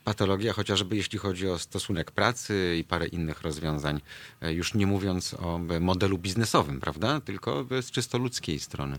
patologia, 0.04 0.52
chociażby 0.52 0.96
jeśli 0.96 1.18
chodzi 1.18 1.48
o 1.48 1.58
stosunek 1.58 2.10
pracy 2.10 2.76
i 2.80 2.84
parę 2.84 3.06
innych 3.06 3.42
rozwiązań, 3.42 4.00
e, 4.40 4.52
już 4.52 4.74
nie 4.74 4.86
mówiąc 4.86 5.34
o 5.34 5.60
modelu 5.80 6.18
biznesowym, 6.18 6.80
prawda? 6.80 7.20
Tylko 7.20 7.66
z 7.82 7.90
czysto 7.90 8.18
ludzkiej 8.18 8.58
strony. 8.58 8.98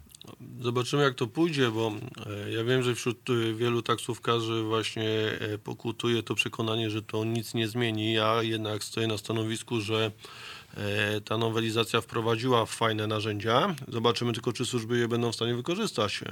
Zobaczymy, 0.61 1.03
jak 1.03 1.15
to 1.15 1.27
pójdzie, 1.27 1.71
bo 1.71 1.91
ja 2.49 2.63
wiem, 2.63 2.83
że 2.83 2.95
wśród 2.95 3.17
wielu 3.55 3.81
taksówkarzy 3.81 4.63
właśnie 4.63 5.07
pokutuje 5.63 6.23
to 6.23 6.35
przekonanie, 6.35 6.89
że 6.89 7.01
to 7.01 7.23
nic 7.23 7.53
nie 7.53 7.67
zmieni. 7.67 8.13
Ja 8.13 8.43
jednak 8.43 8.83
stoję 8.83 9.07
na 9.07 9.17
stanowisku, 9.17 9.81
że 9.81 10.11
ta 11.25 11.37
nowelizacja 11.37 12.01
wprowadziła 12.01 12.65
fajne 12.65 13.07
narzędzia. 13.07 13.75
Zobaczymy 13.87 14.33
tylko, 14.33 14.53
czy 14.53 14.65
służby 14.65 14.97
je 14.97 15.07
będą 15.07 15.31
w 15.31 15.35
stanie 15.35 15.55
wykorzystać. 15.55 16.23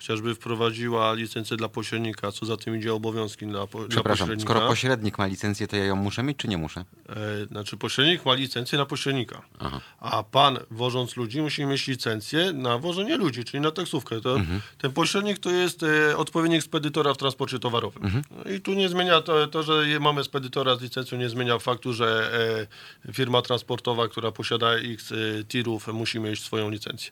Chociażby 0.00 0.34
wprowadziła 0.34 1.14
licencję 1.14 1.56
dla 1.56 1.68
pośrednika, 1.68 2.32
co 2.32 2.46
za 2.46 2.56
tym 2.56 2.76
idzie 2.76 2.94
obowiązki 2.94 3.46
dla, 3.46 3.66
po, 3.66 3.78
dla 3.78 3.88
Przepraszam, 3.88 4.26
pośrednika. 4.26 4.52
skoro 4.54 4.68
pośrednik 4.68 5.18
ma 5.18 5.26
licencję, 5.26 5.68
to 5.68 5.76
ja 5.76 5.84
ją 5.84 5.96
muszę 5.96 6.22
mieć, 6.22 6.36
czy 6.36 6.48
nie 6.48 6.58
muszę? 6.58 6.84
E, 7.08 7.46
Znaczy 7.46 7.76
pośrednik 7.76 8.24
ma 8.26 8.34
licencję 8.34 8.78
na 8.78 8.86
pośrednika, 8.86 9.42
Aha. 9.58 9.80
a 9.98 10.22
pan 10.22 10.58
wożąc 10.70 11.16
ludzi 11.16 11.40
musi 11.42 11.64
mieć 11.66 11.86
licencję 11.86 12.52
na 12.52 12.78
wożenie 12.78 13.16
ludzi, 13.16 13.44
czyli 13.44 13.60
na 13.60 13.70
taksówkę. 13.70 14.20
To, 14.20 14.36
Mhm. 14.36 14.60
Ten 14.78 14.92
pośrednik 14.92 15.38
to 15.38 15.50
jest 15.50 15.82
e, 15.82 16.16
odpowiednik 16.16 16.62
spedytora 16.62 17.14
w 17.14 17.16
transporcie 17.16 17.58
towarowym. 17.58 18.04
Mhm. 18.04 18.24
I 18.56 18.60
tu 18.60 18.74
nie 18.74 18.88
zmienia 18.88 19.20
to, 19.20 19.46
to, 19.46 19.62
że 19.62 19.82
mamy 20.00 20.24
spedytora 20.24 20.76
z 20.76 20.80
licencją, 20.82 21.18
nie 21.18 21.28
zmienia 21.28 21.58
faktu, 21.58 21.92
że 21.92 22.30
e, 23.08 23.12
firma 23.12 23.42
transportowa, 23.42 24.08
która 24.08 24.32
posiada 24.32 24.72
x 24.74 25.12
e, 25.12 25.44
tirów, 25.44 25.88
musi 25.88 26.20
mieć 26.20 26.42
swoją 26.42 26.70
licencję. 26.70 27.10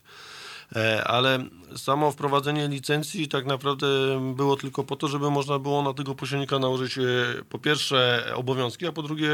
E, 0.77 1.05
Ale 1.05 1.45
samo 1.77 2.11
wprowadzenie 2.11 2.69
licencji 2.69 3.29
tak 3.29 3.47
naprawdę 3.47 3.87
było 4.37 4.57
tylko 4.57 4.85
po 4.85 4.97
to, 4.97 5.09
żeby 5.09 5.31
można 5.31 5.59
było 5.59 5.83
na 5.83 5.95
tego 5.95 6.15
pośrednika 6.15 6.59
nałożyć 6.59 6.99
e, 6.99 7.03
po 7.49 7.59
pierwsze 7.59 8.25
obowiązki, 8.35 8.87
a 8.87 8.93
po 8.93 9.03
drugie 9.03 9.31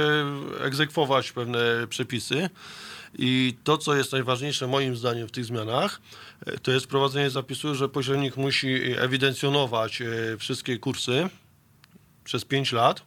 egzekwować 0.61 1.33
pewne 1.33 1.59
przepisy. 1.89 2.51
I 3.19 3.57
to, 3.65 3.79
co 3.79 3.95
jest 3.95 4.13
najważniejsze 4.13 4.67
moim 4.67 4.97
zdaniem 4.97 5.29
w 5.29 5.33
tych 5.33 5.45
zmianach, 5.45 6.01
e, 6.47 6.59
to 6.59 6.71
jest 6.71 6.87
wprowadzenie 6.87 7.31
zapisu, 7.31 7.75
że 7.75 7.89
pośrednik 7.89 8.37
musi 8.37 8.69
ewidencjonować 8.99 10.03
wszystkie 10.39 10.79
kursy 10.79 11.29
przez 12.25 12.45
5 12.45 12.73
lat 12.73 13.03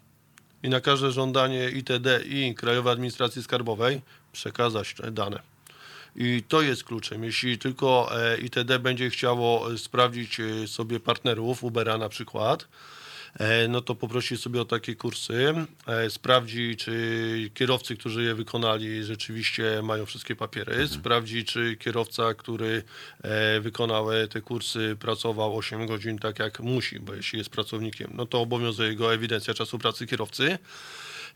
i 0.63 0.69
na 0.69 0.81
każde 0.81 1.11
żądanie 1.11 1.69
ITD 1.69 2.21
i 2.25 2.55
Krajowej 2.55 2.93
Administracji 2.93 3.43
Skarbowej 3.43 4.01
przekazać 4.31 4.95
dane. 5.11 5.56
I 6.17 6.43
to 6.47 6.61
jest 6.61 6.83
kluczem. 6.83 7.23
Jeśli 7.23 7.57
tylko 7.57 8.09
e, 8.21 8.37
ITD 8.37 8.79
będzie 8.79 9.09
chciało 9.09 9.73
e, 9.73 9.77
sprawdzić 9.77 10.39
e, 10.39 10.67
sobie 10.67 10.99
partnerów, 10.99 11.63
Ubera 11.63 11.97
na 11.97 12.09
przykład, 12.09 12.67
no 13.69 13.81
to 13.81 13.95
poprosi 13.95 14.37
sobie 14.37 14.61
o 14.61 14.65
takie 14.65 14.95
kursy, 14.95 15.53
sprawdzi, 16.09 16.75
czy 16.75 17.51
kierowcy, 17.53 17.97
którzy 17.97 18.23
je 18.23 18.35
wykonali, 18.35 19.03
rzeczywiście 19.03 19.81
mają 19.83 20.05
wszystkie 20.05 20.35
papiery, 20.35 20.87
sprawdzi, 20.87 21.45
czy 21.45 21.75
kierowca, 21.75 22.33
który 22.33 22.83
wykonał 23.61 24.07
te 24.29 24.41
kursy, 24.41 24.95
pracował 24.99 25.57
8 25.57 25.87
godzin 25.87 26.19
tak 26.19 26.39
jak 26.39 26.59
musi, 26.59 26.99
bo 26.99 27.13
jeśli 27.13 27.37
jest 27.37 27.49
pracownikiem, 27.49 28.11
no 28.13 28.25
to 28.25 28.41
obowiązuje 28.41 28.95
go 28.95 29.13
ewidencja 29.13 29.53
czasu 29.53 29.79
pracy 29.79 30.07
kierowcy. 30.07 30.57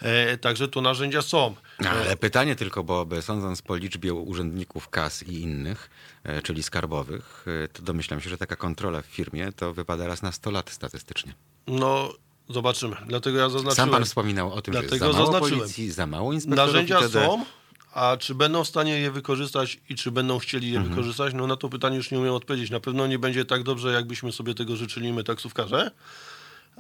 E, 0.02 0.38
Także 0.38 0.68
tu 0.68 0.82
narzędzia 0.82 1.22
są. 1.22 1.56
No, 1.80 1.90
ale 1.90 2.18
pytanie 2.18 2.56
tylko, 2.56 2.84
bo 2.84 3.22
sądząc 3.22 3.62
po 3.62 3.76
liczbie 3.76 4.14
urzędników 4.14 4.90
KAS 4.90 5.24
i 5.24 5.42
innych, 5.42 5.90
e, 6.24 6.42
czyli 6.42 6.64
skarbowych, 6.64 7.46
e, 7.64 7.68
to 7.68 7.82
domyślam 7.84 8.22
się, 8.22 8.30
że 8.30 8.38
taka 8.38 8.56
kontrola 8.56 9.02
w 9.02 9.06
firmie 9.06 9.52
to 9.52 9.74
wypada 9.74 10.08
raz 10.08 10.22
na 10.22 10.32
100 10.32 10.52
lat 10.52 10.70
statystycznie. 10.70 11.34
No, 11.68 12.14
zobaczymy. 12.50 12.96
Dlatego 13.08 13.38
ja 13.38 13.50
zaznaczyłem. 13.50 13.76
Sam 13.76 13.90
pan 13.90 14.06
wspominał 14.06 14.54
o 14.54 14.62
tym, 14.62 14.74
że 14.74 14.80
jest 14.82 14.90
Dlatego 14.98 15.14
za 15.14 15.32
mało 15.32 15.40
policji, 15.40 15.92
za 15.92 16.08
mało 16.08 16.34
inspektorów 16.34 16.74
Narzędzia 16.74 16.96
itd. 17.00 17.26
są, 17.26 17.46
a 17.94 18.18
czy 18.20 18.36
będą 18.36 18.64
w 18.64 18.68
stanie 18.68 19.00
je 19.00 19.12
wykorzystać 19.12 19.80
i 19.90 19.96
czy 19.96 20.12
będą 20.12 20.40
chcieli 20.40 20.72
je 20.72 20.78
Mhm. 20.78 20.96
wykorzystać, 20.96 21.34
no 21.34 21.48
na 21.48 21.56
to 21.58 21.70
pytanie 21.70 21.98
już 21.98 22.12
nie 22.12 22.20
umiem 22.20 22.34
odpowiedzieć. 22.34 22.70
Na 22.72 22.80
pewno 22.80 23.08
nie 23.08 23.20
będzie 23.20 23.46
tak 23.46 23.64
dobrze, 23.64 23.92
jakbyśmy 23.92 24.32
sobie 24.32 24.54
tego 24.56 24.76
życzyli 24.76 25.14
my 25.14 25.24
taksówkarze, 25.24 25.92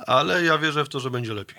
ale 0.07 0.43
ja 0.43 0.57
wierzę 0.57 0.85
w 0.85 0.89
to, 0.89 0.99
że 0.99 1.11
będzie 1.11 1.33
lepiej. 1.33 1.57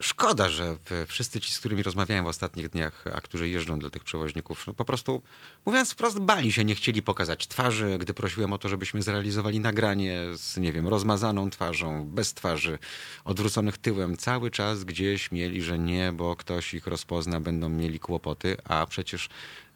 Szkoda, 0.00 0.48
że 0.48 0.76
wszyscy 1.06 1.40
ci, 1.40 1.52
z 1.52 1.58
którymi 1.58 1.82
rozmawiałem 1.82 2.24
w 2.24 2.28
ostatnich 2.28 2.68
dniach, 2.68 3.04
a 3.14 3.20
którzy 3.20 3.48
jeżdżą 3.48 3.78
do 3.78 3.90
tych 3.90 4.04
przewoźników, 4.04 4.66
no 4.66 4.74
po 4.74 4.84
prostu, 4.84 5.22
mówiąc 5.66 5.92
wprost, 5.92 6.18
bali 6.18 6.52
się, 6.52 6.64
nie 6.64 6.74
chcieli 6.74 7.02
pokazać 7.02 7.46
twarzy. 7.46 7.98
Gdy 7.98 8.14
prosiłem 8.14 8.52
o 8.52 8.58
to, 8.58 8.68
żebyśmy 8.68 9.02
zrealizowali 9.02 9.60
nagranie 9.60 10.20
z, 10.34 10.56
nie 10.56 10.72
wiem, 10.72 10.88
rozmazaną 10.88 11.50
twarzą, 11.50 12.06
bez 12.06 12.34
twarzy, 12.34 12.78
odwróconych 13.24 13.78
tyłem, 13.78 14.16
cały 14.16 14.50
czas 14.50 14.84
gdzieś 14.84 15.32
mieli, 15.32 15.62
że 15.62 15.78
nie, 15.78 16.12
bo 16.12 16.36
ktoś 16.36 16.74
ich 16.74 16.86
rozpozna, 16.86 17.40
będą 17.40 17.68
mieli 17.68 18.00
kłopoty, 18.00 18.56
a 18.64 18.86
przecież 18.86 19.28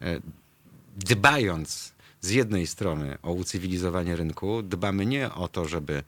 e, 0.03 0.21
dbając 0.97 1.93
z 2.21 2.31
jednej 2.31 2.67
strony 2.67 3.19
o 3.23 3.33
ucywilizowanie 3.33 4.17
rynku, 4.17 4.63
dbamy 4.63 5.07
nie 5.07 5.35
o 5.35 5.49
to, 5.49 5.69
żeby 5.69 6.03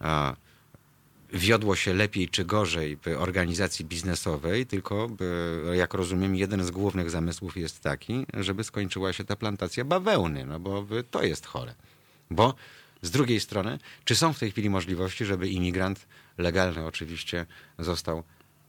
a, 0.00 0.36
wiodło 1.32 1.76
się 1.76 1.94
lepiej 1.94 2.28
czy 2.28 2.44
gorzej 2.44 2.98
organizacji 3.18 3.84
biznesowej, 3.84 4.66
tylko 4.66 5.08
jak 5.72 5.94
rozumiem, 5.94 6.36
jeden 6.36 6.64
z 6.64 6.70
głównych 6.70 7.10
zamysłów 7.10 7.56
jest 7.56 7.80
taki, 7.80 8.26
żeby 8.34 8.64
skończyła 8.64 9.12
się 9.12 9.24
ta 9.24 9.36
plantacja 9.36 9.84
bawełny, 9.84 10.44
no 10.44 10.60
bo 10.60 10.86
to 11.10 11.22
jest 11.22 11.46
chore. 11.46 11.74
Bo 12.30 12.54
z 13.02 13.10
drugiej 13.10 13.40
strony, 13.40 13.78
czy 14.04 14.16
są 14.16 14.32
w 14.32 14.38
tej 14.38 14.50
chwili 14.50 14.70
możliwości, 14.70 15.24
żeby 15.24 15.48
imigrant 15.48 16.06
legalny 16.38 16.86
oczywiście 16.86 17.46
został 17.78 18.22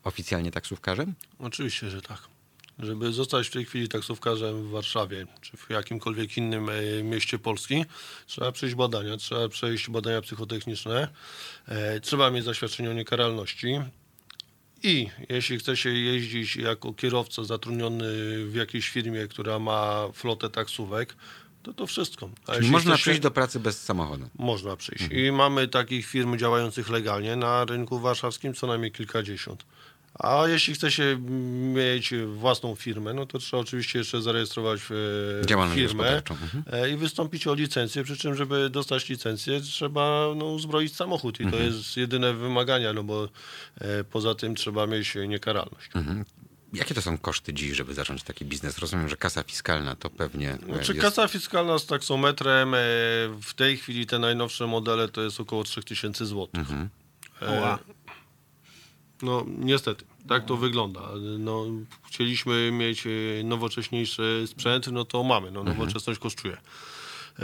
oficjalnie 0.04 0.52
taksówkarzem? 0.52 1.14
Oczywiście, 1.40 1.90
że 1.90 2.02
tak. 2.02 2.37
Żeby 2.80 3.14
zostać 3.14 3.48
w 3.48 3.52
tej 3.52 3.66
chwili 3.66 3.88
taksówkarzem 3.90 4.64
w 4.64 4.70
Warszawie 4.70 5.26
czy 5.42 5.58
w 5.58 5.70
jakimkolwiek 5.70 6.38
innym 6.38 6.70
e, 6.70 7.04
mieście 7.04 7.40
Polski, 7.40 7.86
trzeba 8.28 8.52
przejść 8.52 8.76
badania, 8.76 9.18
trzeba 9.18 9.50
przejść 9.50 9.90
badania 9.90 10.22
psychotechniczne, 10.22 11.08
e, 11.68 12.00
trzeba 12.00 12.32
mieć 12.32 12.44
zaświadczenie 12.46 12.90
o 12.90 12.94
niekaralności. 12.94 13.80
I 14.84 15.10
jeśli 15.30 15.60
chce 15.60 15.78
się 15.78 15.90
jeździć 15.90 16.56
jako 16.56 16.94
kierowca 16.94 17.44
zatrudniony 17.44 18.06
w 18.46 18.56
jakiejś 18.56 18.90
firmie, 18.90 19.28
która 19.28 19.60
ma 19.60 20.08
flotę 20.14 20.50
taksówek, 20.50 21.16
to 21.64 21.74
to 21.74 21.88
wszystko. 21.88 22.30
Można 22.62 22.98
się- 22.98 23.02
przyjść 23.02 23.20
do 23.22 23.32
pracy 23.32 23.60
bez 23.60 23.82
samochodu. 23.84 24.30
Można 24.36 24.76
przyjść. 24.76 25.04
I 25.12 25.32
mamy 25.32 25.68
takich 25.68 26.06
firm 26.08 26.38
działających 26.38 26.90
legalnie 26.90 27.36
na 27.36 27.66
rynku 27.66 28.00
warszawskim 28.00 28.54
co 28.54 28.68
najmniej 28.68 28.92
kilkadziesiąt. 28.92 29.66
A 30.20 30.48
jeśli 30.48 30.74
chce 30.74 30.92
się 30.92 31.18
mieć 31.74 32.14
własną 32.28 32.76
firmę, 32.76 33.14
no 33.14 33.26
to 33.26 33.40
trzeba 33.40 33.62
oczywiście 33.62 34.00
jeszcze 34.00 34.22
zarejestrować 34.22 34.80
e, 34.82 35.76
firmę. 35.76 36.22
Mhm. 36.30 36.64
e, 36.72 36.90
i 36.90 36.98
wystąpić 36.98 37.48
o 37.48 37.54
licencję, 37.54 38.04
przy 38.04 38.18
czym, 38.18 38.36
żeby 38.36 38.70
dostać 38.70 39.10
licencję, 39.10 39.62
trzeba 39.62 40.28
no, 40.36 40.46
uzbroić 40.46 40.96
samochód 40.96 41.40
i 41.40 41.44
Mhm. 41.44 41.64
to 41.64 41.70
jest 41.70 41.98
jedyne 41.98 42.34
wymagania, 42.34 42.94
no 42.94 43.04
bo 43.04 43.30
e, 43.82 44.04
poza 44.04 44.36
tym 44.36 44.56
trzeba 44.56 44.88
mieć 44.88 45.16
niekaralność. 45.28 45.90
Mhm. 45.96 46.26
Jakie 46.74 46.94
to 46.96 47.02
są 47.02 47.18
koszty 47.18 47.54
dziś, 47.54 47.76
żeby 47.78 47.94
zacząć 47.94 48.24
taki 48.24 48.46
biznes? 48.46 48.78
Rozumiem, 48.78 49.10
że 49.10 49.18
kasa 49.18 49.44
fiskalna 49.44 49.96
to 49.96 50.10
pewnie 50.10 50.58
Znaczy 50.66 50.92
jest... 50.94 51.02
kasa 51.06 51.28
fiskalna 51.28 51.80
z 51.80 51.86
taksometrem 51.86 52.74
e, 52.74 52.78
w 53.42 53.54
tej 53.56 53.78
chwili 53.78 54.06
te 54.06 54.20
najnowsze 54.20 54.68
modele 54.68 55.08
to 55.08 55.22
jest 55.22 55.40
około 55.40 55.64
3000 55.64 56.26
zł. 56.26 56.48
Mhm. 56.54 56.90
E, 57.42 57.48
Oła. 57.60 57.80
No 59.22 59.46
niestety, 59.48 60.06
tak 60.28 60.46
to 60.46 60.58
wygląda. 60.58 61.02
No, 61.40 61.66
chcieliśmy 62.08 62.72
mieć 62.72 63.08
e, 63.08 63.10
nowocześniejszy 63.44 64.44
sprzęt, 64.48 64.88
no 64.92 65.06
to 65.06 65.24
mamy, 65.24 65.52
no 65.52 65.64
nowoczesność 65.64 66.20
kosztuje. 66.20 66.58
E, 67.40 67.44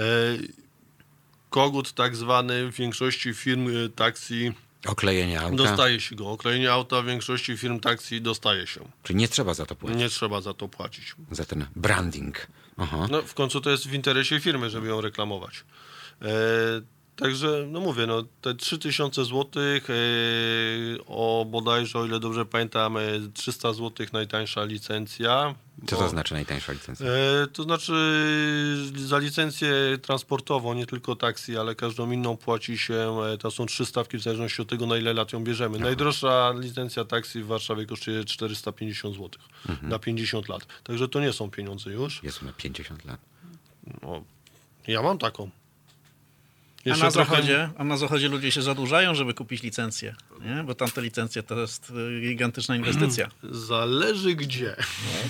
kogut 1.49 1.93
tak 1.93 2.15
zwany 2.15 2.71
w 2.71 2.75
większości 2.75 3.33
firm 3.33 3.67
e, 3.67 3.89
taksi 3.89 4.51
Oklejenie 4.87 5.41
auta. 5.41 5.55
dostaje 5.55 5.99
się 5.99 6.15
go. 6.15 6.29
Oklejenie 6.29 6.71
auta 6.71 7.01
w 7.01 7.05
większości 7.05 7.57
firm 7.57 7.79
taksi 7.79 8.21
dostaje 8.21 8.67
się. 8.67 8.81
Czyli 9.03 9.19
nie 9.19 9.27
trzeba 9.27 9.53
za 9.53 9.65
to 9.65 9.75
płacić. 9.75 9.99
Nie 9.99 10.09
trzeba 10.09 10.41
za 10.41 10.53
to 10.53 10.67
płacić. 10.67 11.15
Za 11.31 11.45
ten 11.45 11.65
branding. 11.75 12.47
Aha. 12.77 13.07
No 13.11 13.21
w 13.21 13.33
końcu 13.33 13.61
to 13.61 13.69
jest 13.69 13.87
w 13.87 13.93
interesie 13.93 14.39
firmy, 14.39 14.69
żeby 14.69 14.87
ją 14.87 15.01
reklamować. 15.01 15.63
E, 16.21 16.25
także, 17.15 17.65
no 17.71 17.79
mówię, 17.79 18.07
no 18.07 18.23
te 18.41 18.53
3000 18.55 19.25
zł, 19.25 19.45
e, 19.63 19.79
o 21.07 21.45
bodajże, 21.49 21.99
o 21.99 22.05
ile 22.05 22.19
dobrze 22.19 22.45
pamiętam, 22.45 22.97
e, 22.97 23.01
300 23.33 23.73
zł 23.73 24.07
najtańsza 24.13 24.63
licencja. 24.63 25.55
Co 25.87 25.95
to 25.95 26.09
znaczy 26.09 26.33
najtańsza 26.33 26.71
licencja? 26.73 27.07
E, 27.07 27.47
To 27.53 27.63
znaczy 27.63 27.93
za 28.95 29.17
licencję 29.17 29.73
transportową, 30.01 30.73
nie 30.73 30.85
tylko 30.85 31.15
taksi, 31.15 31.57
ale 31.57 31.75
każdą 31.75 32.11
inną 32.11 32.37
płaci 32.37 32.77
się, 32.77 33.21
e, 33.33 33.37
to 33.37 33.51
są 33.51 33.65
trzy 33.65 33.85
stawki 33.85 34.17
w 34.17 34.21
zależności 34.21 34.61
od 34.61 34.67
tego, 34.67 34.85
na 34.87 34.97
ile 34.97 35.13
lat 35.13 35.33
ją 35.33 35.43
bierzemy. 35.43 35.79
Najdroższa 35.79 36.53
licencja 36.59 37.05
taksi 37.05 37.41
w 37.43 37.47
Warszawie 37.47 37.85
kosztuje 37.85 38.25
450 38.25 39.15
zł 39.15 39.29
na 39.81 39.99
50 39.99 40.49
lat. 40.49 40.65
Także 40.83 41.07
to 41.09 41.19
nie 41.21 41.33
są 41.33 41.51
pieniądze 41.51 41.89
już. 41.91 42.23
Jest 42.23 42.41
na 42.41 42.53
50 42.53 43.05
lat. 43.05 43.19
No, 44.01 44.23
ja 44.87 45.01
mam 45.01 45.17
taką. 45.17 45.49
A 46.85 46.89
na, 46.89 46.95
trochę- 46.95 47.11
zachodzie, 47.11 47.69
a 47.77 47.83
na 47.83 47.97
zachodzie 47.97 48.29
ludzie 48.29 48.51
się 48.51 48.61
zadłużają, 48.61 49.15
żeby 49.15 49.33
kupić 49.33 49.63
licencję, 49.63 50.15
nie? 50.45 50.63
bo 50.63 50.75
tamte 50.75 51.01
licencje 51.01 51.43
to 51.43 51.59
jest 51.59 51.89
y, 51.89 52.21
gigantyczna 52.21 52.75
inwestycja. 52.75 53.29
Zależy 53.51 54.35
gdzie. 54.35 54.75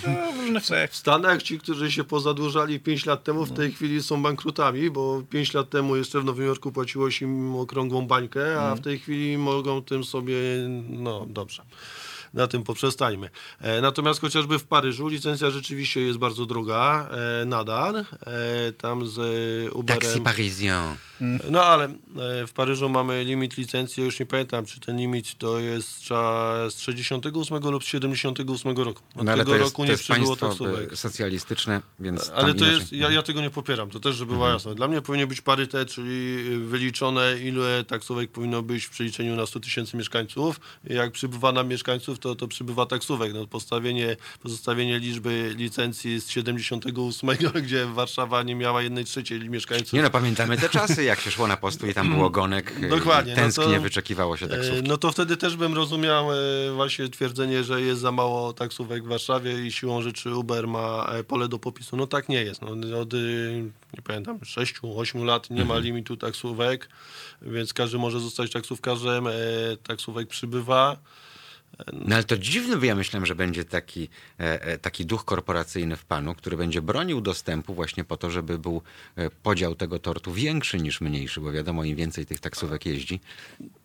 No, 0.07 0.31
w 0.31 0.39
różnych 0.39 0.63
krajach. 0.63 0.91
W 0.91 0.95
Stanach 0.95 1.43
ci, 1.43 1.59
którzy 1.59 1.91
się 1.91 2.03
pozadłużali 2.03 2.80
5 2.80 3.05
lat 3.05 3.23
temu, 3.23 3.45
w 3.45 3.51
tej 3.53 3.71
chwili 3.71 4.03
są 4.03 4.23
bankrutami, 4.23 4.89
bo 4.89 5.23
5 5.30 5.53
lat 5.53 5.69
temu 5.69 5.95
jeszcze 5.95 6.21
w 6.21 6.25
Nowym 6.25 6.45
Jorku 6.45 6.71
płaciło 6.71 7.11
się 7.11 7.25
im 7.25 7.55
okrągłą 7.55 8.07
bańkę, 8.07 8.61
a 8.61 8.75
w 8.75 8.80
tej 8.81 8.99
chwili 8.99 9.38
mogą 9.38 9.84
tym 9.84 10.03
sobie, 10.03 10.35
no 10.89 11.25
dobrze. 11.30 11.63
Na 12.34 12.47
tym 12.47 12.64
poprzestańmy. 12.64 13.30
E, 13.61 13.81
natomiast 13.81 14.22
chociażby 14.22 14.60
w 14.60 14.64
Paryżu 14.64 15.07
licencja 15.07 15.49
rzeczywiście 15.49 16.01
jest 16.01 16.19
bardzo 16.19 16.45
droga, 16.45 17.10
e, 17.41 17.45
nadal. 17.45 17.95
E, 17.97 18.05
tam 18.77 19.07
z 19.07 19.18
Uberem... 19.73 20.01
Taxi 20.01 20.22
parisien. 20.22 20.84
No 21.51 21.64
ale 21.64 21.93
w 22.47 22.51
Paryżu 22.53 22.89
mamy 22.89 23.23
limit 23.23 23.57
licencji, 23.57 24.01
ja 24.01 24.05
już 24.05 24.19
nie 24.19 24.26
pamiętam, 24.26 24.65
czy 24.65 24.80
ten 24.80 24.97
limit 24.97 25.38
to 25.38 25.60
jest 25.60 26.05
z 26.69 26.80
68 26.80 27.57
lub 27.72 27.84
z 27.84 27.88
78 27.88 28.77
roku. 28.77 29.01
Od 29.15 29.23
No 29.26 29.31
ale 29.31 29.41
tego 29.43 29.51
to 29.51 29.57
jest, 29.57 29.65
roku 29.69 29.81
to 29.81 29.85
nie 29.85 29.91
jest 29.91 30.03
przybyło 30.03 30.35
państwo 30.35 30.47
taksówek. 30.47 30.97
socjalistyczne, 30.97 31.81
więc 31.99 32.31
Ale 32.35 32.53
to 32.53 32.65
jest, 32.65 32.93
ja, 32.93 33.11
ja 33.11 33.22
tego 33.22 33.41
nie 33.41 33.49
popieram, 33.49 33.89
to 33.89 33.99
też, 33.99 34.15
żeby 34.15 34.34
było 34.34 34.47
jasne. 34.49 34.76
Dla 34.76 34.88
mnie 34.88 35.01
powinien 35.01 35.27
być 35.27 35.41
parytet, 35.41 35.89
czyli 35.89 36.43
wyliczone, 36.60 37.38
ile 37.43 37.84
taksówek 37.84 38.31
powinno 38.31 38.61
być 38.61 38.85
w 38.85 38.89
przeliczeniu 38.89 39.35
na 39.35 39.45
100 39.45 39.60
tysięcy 39.60 39.97
mieszkańców. 39.97 40.60
Jak 40.84 41.11
przybywa 41.11 41.51
nam 41.51 41.68
mieszkańców, 41.68 42.19
to, 42.23 42.35
to 42.35 42.47
przybywa 42.47 42.85
taksówek. 42.85 43.33
No, 43.33 43.47
postawienie, 43.47 44.15
pozostawienie 44.43 44.99
liczby 44.99 45.53
licencji 45.57 46.21
z 46.21 46.29
78, 46.29 47.29
gdzie 47.63 47.85
Warszawa 47.85 48.43
nie 48.43 48.55
miała 48.55 48.81
jednej 48.81 49.05
trzeciej 49.05 49.49
mieszkańców. 49.49 49.93
Nie 49.93 50.01
no, 50.01 50.09
pamiętamy 50.09 50.57
te 50.57 50.69
czasy, 50.69 51.03
jak 51.03 51.19
się 51.19 51.31
szło 51.31 51.47
na 51.47 51.57
postu 51.57 51.87
i 51.87 51.93
tam 51.93 52.09
było 52.13 52.29
gonek. 52.29 52.73
e, 52.83 52.89
Dokładnie, 52.97 53.33
i 53.33 53.35
no 53.35 53.41
Tęsknie 53.41 53.75
to- 53.75 53.81
wyczekiwało 53.81 54.37
się 54.37 54.45
E, 54.45 54.49
taksówki. 54.49 54.83
No 54.87 54.97
to 54.97 55.11
wtedy 55.11 55.37
też 55.37 55.55
bym 55.55 55.73
rozumiał 55.73 56.33
e, 56.33 56.35
właśnie 56.75 57.09
twierdzenie, 57.09 57.63
że 57.63 57.81
jest 57.81 58.01
za 58.01 58.11
mało 58.11 58.53
taksówek 58.53 59.03
w 59.03 59.07
Warszawie 59.07 59.65
i 59.65 59.71
siłą 59.71 60.01
rzeczy 60.01 60.35
Uber 60.35 60.67
ma 60.67 61.05
e, 61.13 61.23
pole 61.23 61.47
do 61.47 61.59
popisu. 61.59 61.97
No 61.97 62.07
tak 62.07 62.29
nie 62.29 62.43
jest. 62.43 62.61
No, 62.61 62.99
od, 62.99 63.13
y, 63.13 63.63
nie 63.93 64.01
pamiętam, 64.01 64.37
6-8 64.39 65.23
lat 65.25 65.49
nie 65.49 65.65
ma 65.65 65.77
limitu 65.77 66.17
taksówek, 66.17 66.89
więc 67.41 67.73
każdy 67.73 67.97
może 67.97 68.19
zostać 68.19 68.51
taksówkarzem. 68.51 69.27
e, 69.27 69.31
Taksówek 69.83 70.27
przybywa. 70.27 70.97
No 71.93 72.15
ale 72.15 72.23
to 72.23 72.37
dziwne, 72.37 72.77
bo 72.77 72.85
ja 72.85 72.95
myślałem, 72.95 73.25
że 73.25 73.35
będzie 73.35 73.65
taki, 73.65 74.09
e, 74.39 74.61
e, 74.61 74.77
taki 74.77 75.05
duch 75.05 75.25
korporacyjny 75.25 75.95
w 75.95 76.05
panu, 76.05 76.35
który 76.35 76.57
będzie 76.57 76.81
bronił 76.81 77.21
dostępu 77.21 77.73
właśnie 77.73 78.03
po 78.03 78.17
to, 78.17 78.31
żeby 78.31 78.59
był 78.59 78.81
e, 79.15 79.29
podział 79.29 79.75
tego 79.75 79.99
tortu 79.99 80.33
większy 80.33 80.77
niż 80.77 81.01
mniejszy, 81.01 81.41
bo 81.41 81.51
wiadomo, 81.51 81.83
im 81.83 81.95
więcej 81.95 82.25
tych 82.25 82.39
taksówek 82.39 82.85
jeździ, 82.85 83.19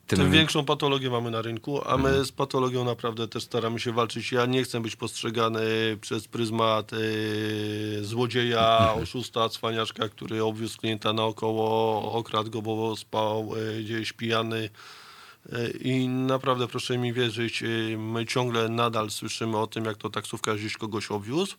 tym... 0.07 0.19
Tym 0.19 0.31
większą 0.31 0.65
patologię 0.65 1.09
mamy 1.09 1.31
na 1.31 1.41
rynku, 1.41 1.81
a 1.89 1.97
my 1.97 2.25
z 2.25 2.31
patologią 2.31 2.85
naprawdę 2.85 3.27
też 3.27 3.43
staramy 3.43 3.79
się 3.79 3.91
walczyć. 3.91 4.31
Ja 4.31 4.45
nie 4.45 4.63
chcę 4.63 4.81
być 4.81 4.95
postrzegany 4.95 5.61
przez 6.01 6.27
pryzmat 6.27 6.91
e, 6.93 6.97
złodzieja, 8.03 8.93
oszusta, 8.93 9.49
cwaniaczka, 9.49 10.09
który 10.09 10.43
obwiózł 10.43 10.77
klienta 10.77 11.13
naokoło, 11.13 12.01
okradł 12.11 12.51
go, 12.51 12.61
bo 12.61 12.95
spał 12.95 13.53
e, 13.55 13.81
gdzieś 13.81 14.13
pijany. 14.13 14.69
E, 15.53 15.69
I 15.69 16.07
naprawdę 16.07 16.67
proszę 16.67 16.97
mi 16.97 17.13
wierzyć, 17.13 17.63
e, 17.63 17.67
my 17.97 18.25
ciągle 18.25 18.69
nadal 18.69 19.09
słyszymy 19.09 19.57
o 19.57 19.67
tym, 19.67 19.85
jak 19.85 19.97
to 19.97 20.09
taksówkarz 20.09 20.59
gdzieś 20.59 20.77
kogoś 20.77 21.11
obwiózł. 21.11 21.55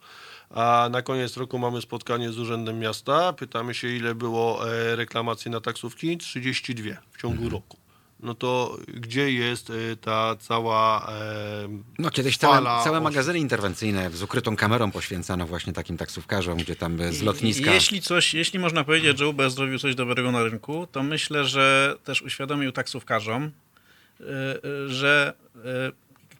A 0.50 0.88
na 0.92 1.02
koniec 1.02 1.36
roku 1.36 1.58
mamy 1.58 1.82
spotkanie 1.82 2.32
z 2.32 2.38
Urzędem 2.38 2.78
Miasta. 2.78 3.32
Pytamy 3.32 3.74
się, 3.74 3.88
ile 3.88 4.14
było 4.14 4.70
e, 4.72 4.96
reklamacji 4.96 5.50
na 5.50 5.60
taksówki? 5.60 6.18
32 6.18 6.90
w 7.12 7.22
ciągu 7.22 7.48
roku. 7.48 7.76
No 8.22 8.34
to 8.34 8.76
gdzie 8.88 9.32
jest 9.32 9.72
ta 10.00 10.36
cała. 10.36 11.08
E, 11.12 11.68
No 11.98 12.10
kiedyś 12.10 12.38
fala 12.38 12.70
całe, 12.70 12.84
całe 12.84 13.00
magazyny 13.00 13.38
interwencyjne 13.38 14.10
z 14.10 14.22
ukrytą 14.22 14.56
kamerą 14.56 14.90
poświęcano 14.90 15.46
właśnie 15.46 15.72
takim 15.72 15.96
taksówkarzom, 15.96 16.58
gdzie 16.58 16.76
tam 16.76 17.12
z 17.12 17.22
lotniska... 17.22 17.74
Jeśli 17.74 18.00
coś, 18.02 18.34
jeśli 18.34 18.58
można 18.58 18.84
powiedzieć, 18.84 19.18
że 19.18 19.28
Uber 19.28 19.50
zrobił 19.50 19.78
coś 19.78 19.94
dobrego 19.94 20.32
na 20.32 20.44
rynku, 20.44 20.86
to 20.92 21.02
myślę, 21.02 21.44
że 21.44 21.96
też 22.04 22.22
uświadomił 22.22 22.72
taksówkarzom, 22.72 23.50
że 24.86 25.34
y, 25.56 25.60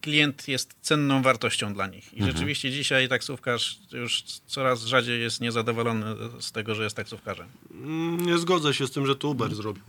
klient 0.00 0.48
jest 0.48 0.74
cenną 0.80 1.22
wartością 1.22 1.74
dla 1.74 1.86
nich. 1.86 2.14
I 2.14 2.24
rzeczywiście 2.24 2.70
dzisiaj 2.70 3.08
taksówkarz 3.08 3.78
już 3.92 4.22
coraz 4.46 4.84
rzadziej 4.84 5.20
jest 5.20 5.40
niezadowolony 5.40 6.04
z 6.40 6.52
tego, 6.52 6.74
że 6.74 6.84
jest 6.84 6.96
taksówkarzem. 6.96 7.46
Mm, 7.70 8.26
Nie 8.26 8.38
zgodzę 8.38 8.74
się 8.74 8.86
z 8.86 8.90
tym, 8.90 9.06
że 9.06 9.16
to 9.16 9.28
Uber 9.28 9.54
zrobił. 9.54 9.82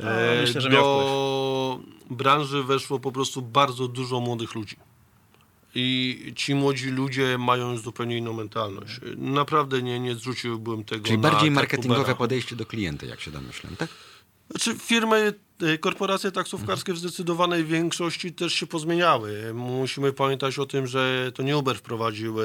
No, 0.00 0.10
E, 0.10 0.40
myślę, 0.40 0.60
że 0.60 0.70
miał 0.70 0.84
Do 0.84 1.80
branży 2.10 2.62
weszło 2.62 3.00
po 3.00 3.12
prostu 3.12 3.42
bardzo 3.42 3.88
dużo 3.88 4.20
młodych 4.20 4.54
ludzi. 4.54 4.76
I 5.74 6.32
ci 6.36 6.54
młodzi 6.54 6.90
ludzie 6.90 7.38
mają 7.38 7.76
zupełnie 7.76 8.16
inną 8.18 8.32
mentalność. 8.32 9.00
Naprawdę 9.16 9.82
nie, 9.82 10.00
nie 10.00 10.14
zrzuciłbym 10.14 10.84
tego 10.84 11.06
Czyli 11.06 11.18
na 11.18 11.30
bardziej 11.30 11.50
marketingowe 11.50 12.00
Ubera. 12.00 12.14
podejście 12.16 12.56
do 12.56 12.66
klienta, 12.66 13.06
jak 13.06 13.20
się 13.20 13.30
domyślam, 13.30 13.76
tak? 13.76 13.88
Znaczy 14.50 14.74
firmy, 14.74 15.34
e, 15.62 15.78
korporacje 15.78 16.32
taksówkarskie 16.32 16.92
w 16.92 16.98
zdecydowanej 16.98 17.64
większości 17.64 18.32
też 18.32 18.52
się 18.52 18.66
pozmieniały. 18.66 19.54
Musimy 19.54 20.12
pamiętać 20.12 20.58
o 20.58 20.66
tym, 20.66 20.86
że 20.86 21.32
to 21.34 21.42
nie 21.42 21.58
Uber 21.58 21.76
wprowadził 21.76 22.40
e, 22.40 22.44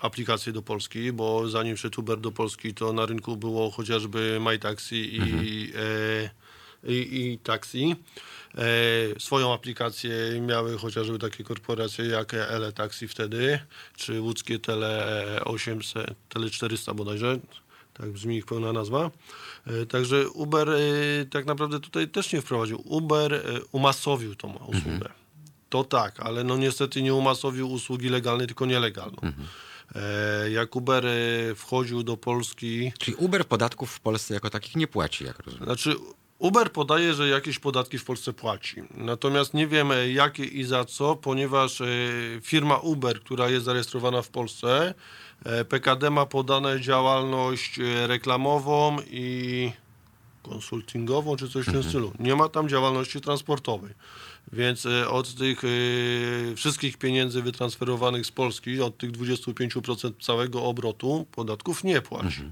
aplikację 0.00 0.52
do 0.52 0.62
Polski, 0.62 1.12
bo 1.12 1.48
zanim 1.48 1.76
wszedł 1.76 2.00
Uber 2.00 2.20
do 2.20 2.32
Polski, 2.32 2.74
to 2.74 2.92
na 2.92 3.06
rynku 3.06 3.36
było 3.36 3.70
chociażby 3.70 4.40
MyTaxi 4.40 5.16
i, 5.16 5.72
e, 5.76 6.30
i, 6.92 7.32
i 7.32 7.38
Taxi. 7.38 7.96
E, 8.54 8.62
swoją 9.20 9.54
aplikację 9.54 10.40
miały 10.40 10.78
chociażby 10.78 11.18
takie 11.18 11.44
korporacje 11.44 12.04
jak 12.04 12.34
Ele 12.34 12.72
Taxi 12.72 13.08
wtedy, 13.08 13.60
czy 13.96 14.20
łódzkie 14.20 14.58
Tele 14.58 15.40
800, 15.44 16.14
Tele 16.28 16.50
400 16.50 16.94
bodajże, 16.94 17.38
tak 17.94 18.10
brzmi 18.10 18.36
ich 18.36 18.46
pełna 18.46 18.72
nazwa. 18.72 19.10
E, 19.82 19.86
Także 19.86 20.30
Uber 20.30 20.68
e, 20.70 20.76
tak 21.30 21.46
naprawdę 21.46 21.80
tutaj 21.80 22.08
też 22.08 22.32
nie 22.32 22.40
wprowadził. 22.42 22.82
Uber 22.84 23.34
e, 23.34 23.40
umasowił 23.72 24.34
tą 24.34 24.52
usługę. 24.56 25.08
To 25.68 25.84
tak, 25.84 26.20
ale 26.20 26.44
no 26.44 26.56
niestety 26.56 27.02
nie 27.02 27.14
umasowił 27.14 27.70
usługi 27.72 28.08
legalnej, 28.08 28.46
tylko 28.46 28.66
nielegalną. 28.66 29.18
E, 29.94 30.50
Jak 30.50 30.76
Uber 30.76 31.04
wchodził 31.56 32.02
do 32.02 32.16
Polski, 32.16 32.92
Czyli 32.98 33.14
Uber 33.16 33.46
podatków 33.46 33.90
w 33.90 34.00
Polsce 34.00 34.34
jako 34.34 34.50
takich 34.50 34.76
nie 34.76 34.86
płaci, 34.86 35.24
jak 35.24 35.38
rozumiem. 35.38 35.64
znaczy, 35.66 35.94
Uber 36.38 36.72
podaje, 36.72 37.14
że 37.14 37.28
jakieś 37.28 37.58
podatki 37.58 37.98
w 37.98 38.04
Polsce 38.04 38.32
płaci. 38.32 38.82
Natomiast 38.94 39.54
nie 39.54 39.66
wiemy 39.66 40.12
jakie 40.12 40.44
i 40.44 40.64
za 40.64 40.84
co, 40.84 41.16
ponieważ 41.16 41.82
firma 42.42 42.76
Uber, 42.76 43.20
która 43.20 43.48
jest 43.48 43.64
zarejestrowana 43.64 44.22
w 44.22 44.28
Polsce, 44.28 44.94
PKD 45.68 46.10
ma 46.10 46.26
podane 46.26 46.80
działalność 46.80 47.78
e, 47.78 48.06
reklamową 48.06 48.96
i 49.10 49.72
konsultingową, 50.42 51.36
czy 51.36 51.48
coś 51.48 51.66
w 51.66 51.72
tym 51.72 51.82
stylu. 51.82 52.12
Nie 52.18 52.36
ma 52.36 52.48
tam 52.48 52.68
działalności 52.68 53.20
transportowej. 53.20 53.94
Więc 54.52 54.86
e, 54.86 55.08
od 55.08 55.34
tych 55.34 55.62
e, 55.64 55.68
wszystkich 56.56 56.96
pieniędzy 56.96 57.42
wytransferowanych 57.42 58.26
z 58.26 58.30
Polski, 58.30 58.80
od 58.80 58.98
tych 58.98 59.12
25% 59.12 60.12
całego 60.20 60.64
obrotu, 60.64 61.26
podatków 61.32 61.84
nie 61.84 62.02
płaci. 62.02 62.42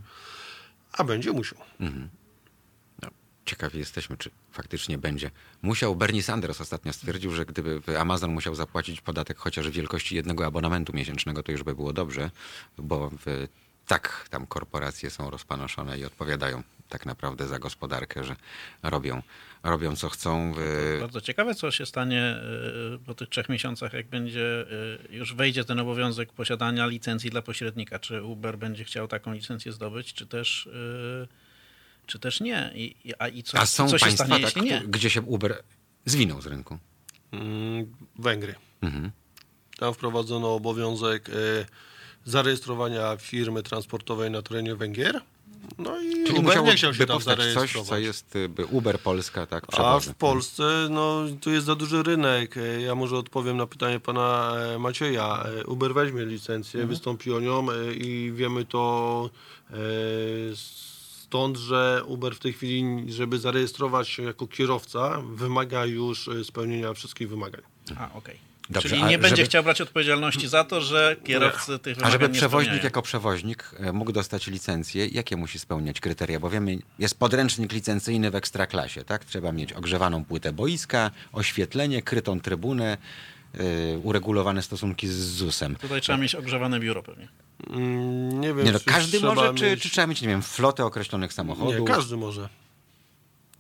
A 0.93 1.05
będzie 1.05 1.33
musiał. 1.33 1.59
Ciekawi 3.49 3.79
jesteśmy, 3.79 4.17
czy 4.17 4.31
faktycznie 4.51 4.99
będzie. 4.99 5.31
Musiał, 5.63 5.97
Bernie 5.97 6.23
Sanders 6.23 6.61
ostatnio 6.61 6.93
stwierdził, 6.93 7.31
że 7.31 7.47
gdyby 7.47 7.99
Amazon 8.01 8.31
musiał 8.33 8.55
zapłacić 8.55 9.01
podatek 9.01 9.39
chociaż 9.39 9.71
wielkości 9.71 10.17
jednego 10.17 10.47
abonamentu 10.47 10.93
miesięcznego, 10.93 11.43
to 11.43 11.53
już 11.53 11.63
by 11.63 11.75
było 11.75 11.93
dobrze, 11.93 12.31
bo 12.79 13.11
w, 13.11 13.49
tak 13.87 14.29
tam 14.31 14.47
korporacje 14.47 15.11
są 15.11 15.31
rozpanoszone 15.31 15.99
i 15.99 16.05
odpowiadają 16.05 16.63
tak 16.89 17.07
naprawdę 17.07 17.47
za 17.47 17.59
gospodarkę, 17.59 18.25
że 18.25 18.37
robią, 18.83 19.23
robią 19.63 19.97
co 19.97 20.09
chcą. 20.09 20.55
Bardzo 21.01 21.21
ciekawe, 21.21 21.55
co 21.55 21.71
się 21.71 21.87
stanie 21.87 22.37
y, 22.95 22.99
po 23.07 23.15
tych 23.15 23.29
trzech 23.29 23.49
miesiącach, 23.49 23.93
jak 23.93 24.07
będzie 24.07 24.67
y, 25.11 25.17
już 25.17 25.35
wejdzie 25.35 25.65
ten 25.65 25.81
obowiązek 25.81 26.33
posiadania 26.33 26.87
licencji 26.87 27.31
dla 27.31 27.43
pośrednika. 27.43 27.99
Czy 27.99 28.23
Uber 28.23 28.59
będzie 28.59 28.85
chciał 28.85 29.09
taką 29.09 29.33
licencję 29.33 29.73
zdobyć, 29.73 30.15
czy 30.15 30.27
też, 30.27 30.67
y, 30.67 31.29
czy 32.09 32.19
też 32.19 32.41
nie? 32.41 32.71
I, 32.75 32.95
a, 33.19 33.29
i 33.29 33.43
co, 33.43 33.59
a 33.59 33.67
są 33.67 33.89
co 33.89 33.99
się 33.99 34.05
państwa, 34.07 34.25
stanie, 34.27 34.45
tak, 34.45 34.57
jeśli 34.57 34.71
nie? 34.71 34.83
gdzie 34.89 35.11
się 35.11 35.23
Uber 35.23 35.63
zwinął 36.05 36.43
z 36.43 36.47
rynku? 36.47 36.79
Mm, 37.33 37.93
Węgry. 38.19 38.55
Mhm. 38.83 39.11
Tam 39.79 39.95
wprowadzono 39.95 40.55
obowiązek 40.55 41.29
e, 41.29 41.33
zarejestrowania 42.25 43.17
firmy 43.17 43.63
transportowej 43.63 44.31
na 44.31 44.43
terenie 44.43 44.75
Węgier. 44.77 45.21
No 45.79 46.01
i 46.01 46.25
Czyli 46.27 46.39
Uber 46.39 46.63
nie 46.63 46.75
chciał 46.77 46.95
się 46.95 47.07
tam 47.07 47.17
powstać 47.17 47.37
coś, 47.39 47.47
zarejestrować. 47.55 47.89
co 47.89 47.99
jest 47.99 48.37
y, 48.37 48.49
by 48.49 48.67
Uber 48.67 49.01
Polska, 49.01 49.47
tak? 49.47 49.65
A 49.65 49.67
przewozy. 49.73 50.13
w 50.13 50.15
Polsce, 50.17 50.87
no, 50.91 51.23
tu 51.41 51.51
jest 51.51 51.67
za 51.67 51.75
duży 51.75 52.03
rynek. 52.03 52.57
E, 52.57 52.81
Ja 52.81 52.95
może 52.95 53.17
odpowiem 53.17 53.57
na 53.57 53.67
pytanie 53.67 54.01
pana 54.01 54.55
e, 54.75 54.79
Macieja. 54.79 55.45
E, 55.61 55.65
Uber 55.67 55.95
weźmie 55.95 56.25
licencję, 56.27 56.87
wystąpi 56.87 57.33
o 57.33 57.41
nią 57.41 57.67
e, 57.71 57.93
i 57.95 58.33
wiemy 58.33 58.65
to 58.65 59.31
e, 59.71 59.77
stąd, 61.29 61.57
że 61.57 62.03
Uber 62.07 62.35
w 62.35 62.39
tej 62.39 62.53
chwili, 62.53 63.13
żeby 63.13 63.39
zarejestrować 63.39 64.09
się 64.09 64.23
jako 64.23 64.47
kierowca, 64.47 65.23
wymaga 65.35 65.85
już 65.85 66.29
e, 66.29 66.45
spełnienia 66.45 66.95
wszystkich 66.95 67.29
wymagań. 67.29 67.61
A, 67.97 68.11
okej. 68.15 68.39
Dobrze, 68.71 68.89
Czyli 68.89 69.03
a 69.03 69.09
nie 69.09 69.19
będzie 69.19 69.37
żeby- 69.37 69.49
chciał 69.49 69.65
brać 69.65 69.81
odpowiedzialności 69.81 70.49
za 70.49 70.65
to, 70.65 70.81
że 70.81 71.17
kierowcy 71.25 71.79
tych 71.79 71.93
A 71.93 71.97
wymagań 71.97 72.13
żeby 72.13 72.29
nie 72.29 72.35
przewoźnik 72.35 72.85
jako 72.85 73.03
przewoźnik 73.03 73.71
e, 73.79 73.93
mógł 73.93 74.13
dostać 74.13 74.47
licencję, 74.47 75.07
jakie 75.07 75.37
musi 75.37 75.59
spełniać 75.59 76.01
kryteria? 76.01 76.41
Bo 76.41 76.51
wiemy, 76.51 76.79
jest 76.99 77.19
podręcznik 77.19 77.73
licencyjny 77.73 78.31
w 78.31 78.35
ekstraklasie, 78.35 79.05
tak? 79.05 79.25
Trzeba 79.25 79.53
mieć 79.53 79.73
ogrzewaną 79.73 80.25
płytę 80.25 80.53
boiska, 80.53 81.11
oświetlenie, 81.33 82.03
krytą 82.03 82.41
trybunę, 82.41 82.99
uregulowane 84.03 84.63
stosunki 84.63 85.09
z 85.09 85.17
ZUS-em. 85.17 85.77
Tutaj 85.77 86.01
trzeba 86.01 86.19
mieć 86.19 86.35
ogrzewane 86.35 86.81
biuro 86.81 87.03
pewnie. 87.03 87.29
Mm, 87.71 88.41
Nie 88.41 88.55
wiem, 88.55 88.65
Nie 88.67 88.73
no, 88.73 88.79
czy 88.79 88.85
każdy 88.85 89.21
może, 89.21 89.55
czy, 89.55 89.65
mieć... 89.65 89.83
czy 89.83 89.91
trzeba 89.91 90.07
mieć, 90.07 90.23
nie 90.23 90.29
wiem, 90.29 90.43
flotę 90.43 90.85
określonych 90.85 91.33
samochodów? 91.33 91.75
Nie, 91.81 91.85
każdy 91.87 92.17
może. 92.17 92.49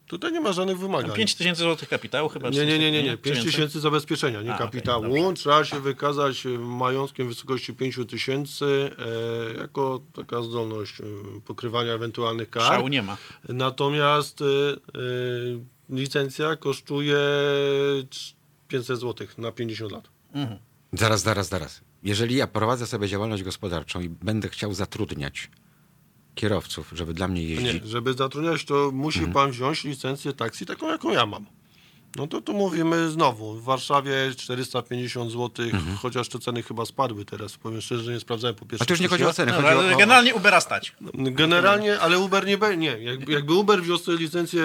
Tutaj 0.07 0.33
nie 0.33 0.41
ma 0.41 0.53
żadnych 0.53 0.79
wymagań. 0.79 1.17
5 1.17 1.35
tysięcy 1.35 1.63
złotych 1.63 1.89
kapitału 1.89 2.29
chyba? 2.29 2.49
Nie, 2.49 2.67
nie, 2.67 2.79
nie, 2.79 2.93
nie, 2.93 3.03
nie. 3.03 3.11
Czy 3.11 3.19
5 3.19 3.37
więcej? 3.37 3.53
tysięcy 3.53 3.81
zabezpieczenia, 3.81 4.43
nie 4.43 4.55
A, 4.55 4.59
kapitału. 4.59 5.03
dobrze. 5.03 5.33
Trzeba 5.35 5.65
się 5.65 5.81
wykazać 5.81 6.47
e, 6.47 6.49
majątkiem 6.59 7.27
w 7.27 7.29
wysokości 7.29 7.75
5 7.75 7.99
tysięcy 8.09 8.91
e, 9.57 9.61
jako 9.61 10.01
taka 10.15 10.43
zdolność 10.43 11.01
e, 11.01 11.05
pokrywania 11.47 11.93
ewentualnych 11.93 12.51
kar. 12.51 12.63
Szału 12.63 12.89
nie 12.89 13.03
ma. 13.03 13.17
Natomiast 13.49 14.41
e, 14.43 14.45
e, 14.45 15.97
licencja 15.97 16.57
kosztuje 16.57 17.19
500 18.69 19.01
zł 19.01 19.27
na 19.39 19.53
50 19.53 19.93
lat. 19.93 20.09
Mhm. 20.33 20.59
Zaraz, 20.93 21.23
zaraz, 21.23 21.49
zaraz. 21.49 21.81
Jeżeli 22.03 22.37
ja 22.37 22.47
prowadzę 22.47 22.87
sobie 22.87 23.09
działalność 23.09 23.43
gospodarczą 23.43 24.01
i 24.01 24.09
będę 24.09 24.49
chciał 24.49 24.75
zatrudniać 24.75 25.51
kierowców, 26.35 26.93
żeby 26.97 27.15
dla 27.15 27.29
mnie 27.29 27.43
jeździć, 27.45 27.83
Nie, 27.83 27.89
żeby 27.89 28.15
zatrudniać, 28.15 28.65
to 28.65 28.91
musi 28.93 29.19
Mhm. 29.19 29.35
pan 29.35 29.51
wziąć 29.51 29.85
licencję 29.85 30.33
taksi 30.33 30.67
taką, 30.67 30.89
jaką 30.89 31.11
ja 31.13 31.27
mam. 31.27 31.47
No 32.17 32.27
to 32.27 32.41
tu 32.41 32.53
mówimy 32.55 33.11
znowu, 33.11 33.55
w 33.55 33.65
Warszawie 33.65 34.13
450 34.37 35.33
zł, 35.33 35.67
chociaż 36.03 36.29
te 36.29 36.39
ceny 36.39 36.63
chyba 36.63 36.85
spadły 36.87 37.25
teraz, 37.25 37.57
powiem 37.57 37.81
szczerze, 37.81 38.05
że 38.05 38.13
nie 38.13 38.21
sprawdzałem 38.21 38.55
po 38.57 38.67
pierwsze. 38.67 38.83
Mhm. 38.85 38.85
A 38.85 38.87
tu 38.87 38.93
już 38.93 39.01
nie 39.01 39.09
chodzi 39.09 39.25
o 39.25 39.33
ceny, 39.33 39.53
No, 39.53 39.63
chodzi 39.63 39.95
o... 39.95 39.99
generalnie 39.99 40.35
Ubera 40.35 40.61
stać. 40.61 40.93
Generalnie, 41.15 42.01
ale 42.01 42.19
Uber 42.19 42.47
nie 42.47 42.59
będzie, 42.59 42.79
nie, 42.99 43.05
jakby, 43.05 43.33
jakby 43.33 43.55
Uber 43.55 43.83
wziął 43.83 43.99
sobie 43.99 44.19
licencję 44.19 44.63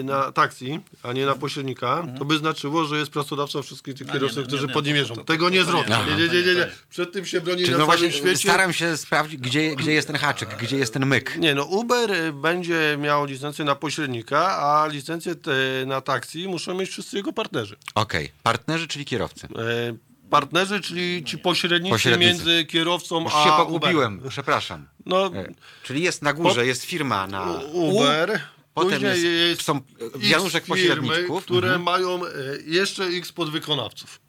e, 0.00 0.02
na 0.02 0.32
taksi, 0.32 0.80
a 1.02 1.12
nie 1.12 1.26
na 1.26 1.34
pośrednika, 1.34 2.06
to 2.18 2.24
by 2.24 2.38
znaczyło, 2.38 2.84
że 2.84 2.98
jest 2.98 3.10
pracodawcą 3.10 3.62
wszystkich 3.62 3.94
tych 3.94 4.06
No 4.06 4.12
nie, 4.14 4.20
kierowców, 4.20 4.36
nie, 4.38 4.42
nie, 4.42 4.48
którzy 4.48 4.66
nie, 4.66 4.72
pod 4.72 4.84
nim 4.86 4.94
to- 4.94 4.98
jeżdżą. 4.98 5.14
to- 5.14 5.20
to- 5.20 5.26
Tego 5.32 5.48
nie 5.50 5.60
to 5.60 5.66
zrobią. 5.66 5.88
nie, 6.06 6.16
Nie, 6.22 6.28
to 6.28 6.34
nie, 6.34 6.42
nie, 6.54 6.64
to. 6.64 6.70
Przed 6.90 7.12
tym 7.12 7.26
się 7.26 7.40
broni 7.40 7.60
Czyli 7.60 7.72
na 7.72 7.78
no 7.78 7.86
całym 7.86 8.10
świecie. 8.12 8.36
staram 8.48 8.72
się 8.72 8.96
sprawdzić, 8.96 9.40
gdzie, 9.40 9.76
gdzie 9.76 9.92
jest 9.92 10.06
ten 10.06 10.16
haczyk, 10.16 10.48
gdzie 10.62 10.76
jest 10.76 10.92
ten 10.92 11.06
myk. 11.06 11.36
Nie, 11.38 11.54
no 11.54 11.64
Uber 11.64 12.34
będzie 12.34 12.96
miał 13.00 13.24
licencję 13.24 13.64
na 13.64 13.74
pośrednika, 13.74 14.58
a 14.58 14.86
licencję 14.86 15.34
te, 15.34 15.52
na 15.86 16.00
taksi 16.00 16.48
muszą 16.48 16.63
mieć 16.74 16.90
wszyscy 16.90 17.16
jego 17.16 17.32
partnerzy. 17.32 17.76
Okej, 17.94 18.32
partnerzy, 18.42 18.88
czyli 18.88 19.04
kierowcy. 19.04 19.46
E, 19.46 19.96
partnerzy, 20.30 20.80
czyli 20.80 21.24
ci 21.24 21.38
pośrednicy, 21.38 21.92
Pośrednicy. 21.94 22.30
między 22.32 22.64
kierowcą 22.64 23.24
Już 23.24 23.32
a 23.34 23.44
się 23.44 23.50
pogubiłem, 23.64 24.20
przepraszam. 24.28 24.86
No, 25.06 25.26
E, 25.26 25.54
Czyli 25.82 26.02
jest 26.02 26.22
na 26.22 26.32
górze, 26.32 26.66
jest 26.66 26.84
firma 26.84 27.26
na 27.26 27.52
Uber, 27.72 28.40
potem 28.74 29.02
jest, 29.02 29.22
jest 29.22 29.62
są 29.62 29.80
wianuszek 30.18 30.64
firmy, 30.64 30.80
pośredniczków. 30.80 31.44
które 31.44 31.66
Mhm. 31.68 31.82
mają 31.82 32.26
e, 32.26 32.30
jeszcze 32.66 33.04
X 33.04 33.32
podwykonawców. 33.32 34.20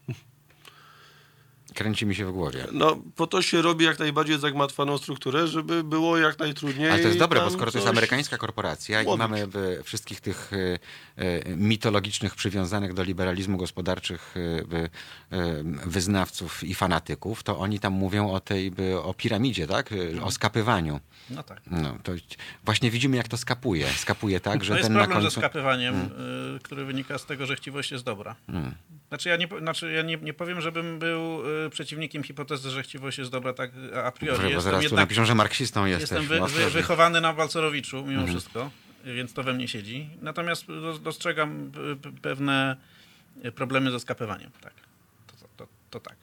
Kręci 1.75 2.05
mi 2.05 2.15
się 2.15 2.25
w 2.25 2.31
głowie. 2.31 2.67
No, 2.71 2.97
po 3.15 3.27
to 3.27 3.41
się 3.41 3.61
robi 3.61 3.85
jak 3.85 3.99
najbardziej 3.99 4.39
zagmatwaną 4.39 4.97
strukturę, 4.97 5.47
żeby 5.47 5.83
było 5.83 6.17
jak 6.17 6.39
najtrudniej. 6.39 6.89
Ale 6.89 6.99
to 7.01 7.07
jest 7.07 7.19
dobre, 7.19 7.41
bo 7.41 7.49
skoro 7.49 7.71
to 7.71 7.77
jest 7.77 7.87
amerykańska 7.89 8.37
korporacja 8.37 9.01
i 9.01 9.05
łowić. 9.05 9.19
mamy 9.19 9.47
w 9.47 9.81
wszystkich 9.83 10.21
tych 10.21 10.51
e, 10.53 11.23
e, 11.23 11.55
mitologicznych, 11.55 12.35
przywiązanych 12.35 12.93
do 12.93 13.03
liberalizmu 13.03 13.57
gospodarczych 13.57 14.33
e, 14.37 14.65
wy- 14.65 14.89
wyznawców 15.85 16.63
i 16.63 16.75
fanatyków, 16.75 17.43
to 17.43 17.57
oni 17.59 17.79
tam 17.79 17.93
mówią 17.93 18.31
o 18.31 18.39
tej, 18.39 18.71
o 19.03 19.13
piramidzie, 19.13 19.67
tak? 19.67 19.89
O 20.21 20.31
skapywaniu. 20.31 20.99
No 21.29 21.43
tak. 21.43 21.61
No, 21.71 21.97
to 22.03 22.11
właśnie 22.65 22.91
widzimy, 22.91 23.17
jak 23.17 23.27
to 23.27 23.37
skapuje. 23.37 23.87
Skapuje 23.87 24.39
tak, 24.39 24.63
że 24.63 24.69
To 24.69 24.77
jest 24.77 24.87
ten 24.87 24.93
na 24.93 24.99
problem 24.99 25.21
końcu... 25.21 25.35
ze 25.35 25.41
skapywaniem, 25.41 25.95
y, 26.55 26.59
który 26.63 26.85
wynika 26.85 27.17
z 27.17 27.25
tego, 27.25 27.45
że 27.45 27.55
chciwość 27.55 27.91
jest 27.91 28.03
dobra. 28.03 28.35
Znaczy 29.09 29.29
ja, 29.29 29.35
nie, 29.35 29.47
znaczy 29.59 29.91
ja 29.91 30.01
nie, 30.01 30.17
nie 30.17 30.33
powiem, 30.33 30.61
żebym 30.61 30.99
był 30.99 31.39
przeciwnikiem 31.69 32.23
hipotezy, 32.23 32.69
że 32.69 32.83
chciwość 32.83 33.17
jest 33.17 33.31
dobra 33.31 33.53
tak 33.53 33.71
a 34.05 34.11
priori. 34.11 34.39
Bo 34.41 34.45
Jestem 34.45 34.61
zaraz 34.61 34.85
tu 34.89 34.95
napiszą, 34.95 35.25
że 35.25 35.35
marksistą 35.35 35.85
jesteś. 35.85 36.01
jestem 36.01 36.27
wy, 36.27 36.39
No, 36.39 36.47
wy, 36.47 36.69
wychowany 36.69 37.21
na 37.21 37.33
Balcerowiczu 37.33 37.97
mimo 37.97 38.21
Mhm. 38.21 38.27
wszystko, 38.27 38.71
więc 39.05 39.33
to 39.33 39.43
we 39.43 39.53
mnie 39.53 39.67
siedzi. 39.67 40.09
Natomiast 40.21 40.67
do- 40.67 40.99
dostrzegam 40.99 41.71
pewne 42.21 42.75
problemy 43.55 43.91
ze 43.91 43.99
skapywaniem. 43.99 44.51
Tak. 44.61 44.73
To, 45.27 45.33
to, 45.37 45.47
to, 45.57 45.67
to 45.89 45.99
tak. 45.99 46.15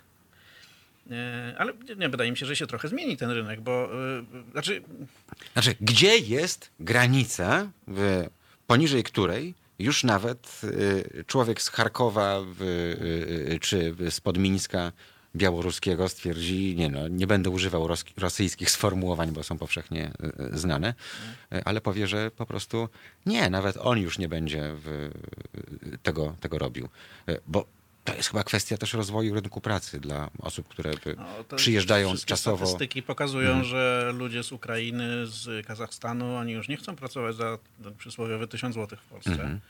E, 1.11 1.55
Ale 1.59 1.73
nie, 1.99 2.09
wydaje 2.09 2.31
mi 2.31 2.37
się, 2.37 2.47
że 2.47 2.57
się 2.57 2.67
trochę 2.67 2.89
zmieni 2.89 3.17
ten 3.17 3.31
rynek, 3.31 3.61
bo 3.61 3.89
y, 4.19 4.53
znaczy 4.53 4.83
Znaczy, 5.53 5.75
gdzie 5.81 6.19
jest 6.19 6.71
granica, 6.81 7.71
w, 7.89 8.27
poniżej 8.67 9.03
której 9.03 9.55
już 9.79 10.05
nawet 10.05 10.61
y, 10.65 11.25
człowiek 11.27 11.63
z 11.63 11.69
Charkowa 11.69 12.39
czy 13.61 13.95
spod 14.11 14.39
Mińska 14.39 14.93
białoruskiego 15.37 16.09
stwierdzi, 16.09 16.77
nie 16.77 16.89
no, 16.89 17.09
nie 17.09 17.27
będę 17.27 17.51
używał 17.51 17.89
ros, 17.89 18.05
rosyjskich 18.17 18.71
sformułowań, 18.71 19.33
bo 19.33 19.43
są 19.43 19.59
powszechnie 19.59 20.11
y, 20.41 20.55
y, 20.55 20.59
znane, 20.59 20.95
y, 21.55 21.65
ale 21.65 21.81
powie, 21.81 22.07
że 22.07 22.31
po 22.31 22.47
prostu 22.47 22.89
nie, 23.27 23.51
nawet 23.51 23.77
on 23.77 23.99
już 23.99 24.19
nie 24.19 24.29
będzie 24.29 24.75
w, 24.75 25.11
tego, 26.03 26.35
tego 26.41 26.59
robił. 26.59 26.89
Bo 27.47 27.67
to 28.05 28.15
jest 28.15 28.29
chyba 28.29 28.45
kwestia 28.45 28.77
też 28.77 28.93
rozwoju 28.93 29.35
rynku 29.35 29.61
pracy 29.61 30.01
dla 30.01 30.31
osób, 30.39 30.69
które 30.69 30.91
No, 31.17 31.57
przyjeżdżają 31.57 32.15
czasowo. 32.27 32.67
Statystyki 32.67 33.03
pokazują, 33.03 33.65
że 33.65 34.13
ludzie 34.15 34.43
z 34.43 34.53
Ukrainy, 34.53 35.27
z 35.27 35.67
Kazachstanu, 35.67 36.37
oni 36.37 36.53
już 36.53 36.69
nie 36.69 36.77
chcą 36.77 36.97
pracować 36.97 37.37
za 37.37 37.59
ten 37.83 37.95
przysłowiowy 37.95 38.49
1000 38.49 38.75
zł 38.75 38.99
w 39.07 39.11
Polsce. 39.11 39.31
Mhm. 39.31 39.61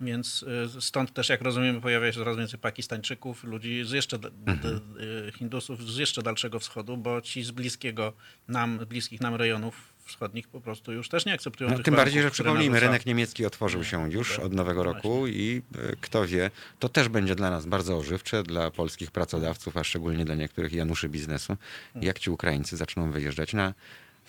Więc 0.00 0.44
y, 0.76 0.80
stąd 0.80 1.12
też, 1.12 1.28
jak 1.28 1.42
rozumiemy, 1.42 1.80
pojawia 1.80 2.12
się 2.12 2.18
coraz 2.18 2.36
więcej 2.36 2.58
Pakistańczyków, 2.60 3.44
ludzi 3.44 3.84
z 3.84 3.90
jeszcze 3.90 4.18
Mhm. 4.46 4.80
y, 5.28 5.32
Hindusów 5.32 5.90
z 5.92 5.96
jeszcze 5.96 6.22
dalszego 6.22 6.58
wschodu, 6.60 6.96
bo 6.96 7.20
ci 7.20 7.42
z 7.44 7.50
bliskiego 7.50 8.12
nam, 8.48 8.78
bliskich 8.88 9.20
nam 9.20 9.34
rejonów 9.34 9.98
wschodnich 10.04 10.48
po 10.48 10.60
prostu 10.60 10.92
już 10.92 11.08
też 11.08 11.26
nie 11.26 11.32
akceptują 11.32 11.70
No, 11.70 11.78
tym 11.78 11.94
bardziej, 11.94 12.12
że 12.14 12.18
warunków, 12.18 12.32
przypomnijmy, 12.34 12.76
narzuca- 12.78 12.80
rynek 12.86 13.06
niemiecki 13.06 13.46
otworzył 13.46 13.84
się 13.84 14.12
już 14.12 14.36
tak, 14.36 14.44
od 14.44 14.52
nowego 14.52 14.84
no 14.84 14.92
roku 14.92 15.26
i 15.26 15.62
e, 15.74 15.96
kto 16.00 16.26
wie, 16.26 16.50
to 16.78 16.88
też 16.88 17.08
będzie 17.08 17.34
dla 17.34 17.50
nas 17.50 17.66
bardzo 17.66 17.98
ożywcze, 17.98 18.42
dla 18.42 18.70
polskich 18.70 19.10
pracodawców, 19.10 19.76
a 19.76 19.84
szczególnie 19.84 20.24
dla 20.24 20.34
niektórych 20.34 20.72
Januszy 20.72 21.08
biznesu, 21.08 21.56
jak 21.94 22.18
ci 22.18 22.30
Ukraińcy 22.30 22.76
zaczną 22.76 23.10
wyjeżdżać 23.10 23.52
na 23.52 23.74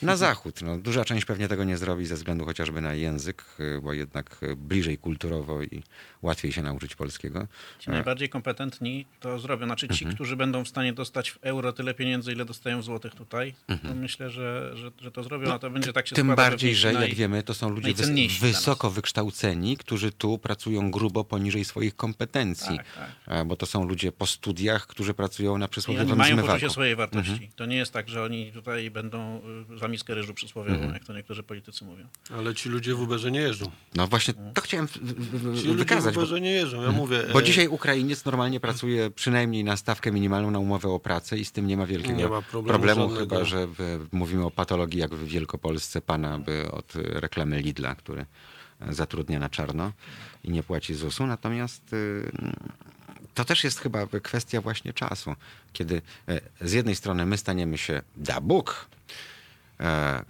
na 0.02 0.18
zachód. 0.18 0.62
No, 0.62 0.78
duża 0.78 1.06
część 1.06 1.26
pewnie 1.26 1.48
tego 1.48 1.64
nie 1.64 1.78
zrobi 1.78 2.06
ze 2.06 2.16
względu 2.16 2.46
chociażby 2.46 2.82
na 2.82 2.94
język, 2.94 3.46
y, 3.60 3.82
bo 3.82 3.94
jednak 3.94 4.38
y, 4.44 4.56
bliżej 4.56 4.98
kulturowo 4.98 5.64
i 5.64 5.84
łatwiej 6.22 6.52
się 6.52 6.62
nauczyć 6.62 6.96
polskiego. 6.96 7.48
Ci 7.80 7.90
najbardziej 7.90 8.30
kompetentni 8.30 9.06
to 9.20 9.40
zrobią. 9.40 9.66
Znaczy 9.66 9.88
ci, 9.88 10.04
Mhm. 10.04 10.16
którzy 10.16 10.36
będą 10.36 10.64
w 10.64 10.68
stanie 10.68 10.94
dostać 10.94 11.32
w 11.32 11.38
euro 11.42 11.74
tyle 11.74 11.94
pieniędzy, 11.94 12.32
ile 12.32 12.46
dostają 12.46 12.82
w 12.82 12.84
złotych 12.84 13.16
tutaj, 13.16 13.54
to 13.68 13.96
myślę, 13.96 14.30
że, 14.30 14.72
że, 14.78 14.92
że 15.02 15.12
to 15.12 15.24
zrobią, 15.24 15.54
a 15.54 15.60
to 15.60 15.70
będzie 15.70 15.94
tak 15.94 16.08
się 16.08 16.14
Mhm. 16.14 16.28
No, 16.28 16.36
Tym 16.36 16.36
bardziej, 16.52 16.76
że 16.76 16.94
jak 16.94 17.14
wiemy, 17.14 17.44
to 17.44 17.54
są 17.54 17.70
ludzie 17.70 17.94
wys- 17.94 18.40
wysoko 18.42 18.90
wykształceni, 18.90 19.78
którzy 19.78 20.12
tu 20.12 20.38
pracują 20.38 20.92
grubo 20.92 21.24
poniżej 21.24 21.66
swoich 21.66 21.96
kompetencji. 21.96 22.78
Tak, 22.78 22.86
tak. 22.96 23.10
A, 23.26 23.46
Bo 23.46 23.56
to 23.56 23.66
są 23.66 23.84
ludzie 23.88 24.12
po 24.12 24.26
studiach, 24.26 24.88
którzy 24.88 25.14
pracują 25.14 25.58
na 25.58 25.68
przysłowiowym 25.68 26.10
oni 26.12 26.18
mają 26.18 26.34
zmywaku. 26.36 26.54
poczucie 26.54 26.70
swojej 26.74 26.96
wartości. 26.96 27.32
Mhm. 27.32 27.52
To 27.56 27.66
nie 27.66 27.78
jest 27.78 27.94
tak, 27.94 28.10
że 28.10 28.24
oni 28.24 28.52
tutaj 28.52 28.92
będą 28.92 29.42
y, 29.74 29.78
miskę 29.90 30.16
ryżu 30.16 30.34
przysłowiową, 30.34 30.76
Mhm. 30.76 30.94
jak 30.94 31.04
to 31.06 31.14
niektórzy 31.14 31.44
politycy 31.44 31.86
mówią. 31.86 32.06
Ale 32.38 32.56
ci 32.56 32.70
ludzie 32.70 32.96
w 32.96 33.02
Uberze 33.02 33.32
nie 33.32 33.40
jeżdżą. 33.40 33.72
No 33.96 34.08
właśnie, 34.08 34.34
to 34.54 34.62
chciałem 34.62 34.88
w- 34.88 34.98
w- 34.98 35.56
Ci 35.56 35.62
w- 35.62 35.66
ludzie 35.66 35.74
w 35.74 35.76
wykazać. 35.78 36.16
Bo, 36.16 36.22
Uberze 36.22 36.42
nie 36.42 36.52
jeżdżą, 36.52 36.82
ja 36.82 36.92
mówię. 36.92 37.24
bo 37.34 37.40
e, 37.40 37.44
dzisiaj 37.44 37.68
Ukrainiec 37.68 38.26
normalnie 38.26 38.60
pracuje 38.60 39.12
przynajmniej 39.12 39.64
na 39.64 39.78
stawkę 39.78 40.12
minimalną 40.12 40.52
na 40.52 40.60
umowę 40.60 40.90
o 40.90 41.00
pracę 41.00 41.38
i 41.38 41.46
z 41.46 41.52
tym 41.52 41.68
nie 41.68 41.78
ma 41.78 41.86
wielkiego 41.86 42.18
Nie 42.18 42.28
ma 42.28 42.42
problemu 42.42 43.10
żadnego. 43.10 43.36
chyba 43.36 43.46
że 43.46 43.68
mówimy 44.12 44.46
o 44.46 44.52
patologii 44.52 45.00
jak 45.00 45.16
w 45.16 45.26
Wielkopolsce 45.28 46.02
pana 46.02 46.40
by 46.40 46.72
od 46.72 46.94
reklamy 46.96 47.60
Lidla, 47.62 47.96
który 47.96 48.26
zatrudnia 48.90 49.40
na 49.40 49.50
czarno 49.50 49.92
i 50.44 50.52
nie 50.52 50.64
płaci 50.64 50.96
ZUS-u. 50.96 51.28
Natomiast 51.28 51.94
y, 51.94 52.32
to 53.34 53.46
też 53.46 53.64
jest 53.64 53.80
chyba 53.80 54.08
kwestia 54.08 54.62
właśnie 54.62 54.94
czasu, 54.94 55.36
kiedy 55.74 56.02
e, 56.28 56.42
z 56.62 56.72
jednej 56.74 56.96
strony 56.96 57.26
my 57.26 57.38
staniemy 57.38 57.78
się, 57.78 58.02
da 58.18 58.42
Bóg, 58.42 58.88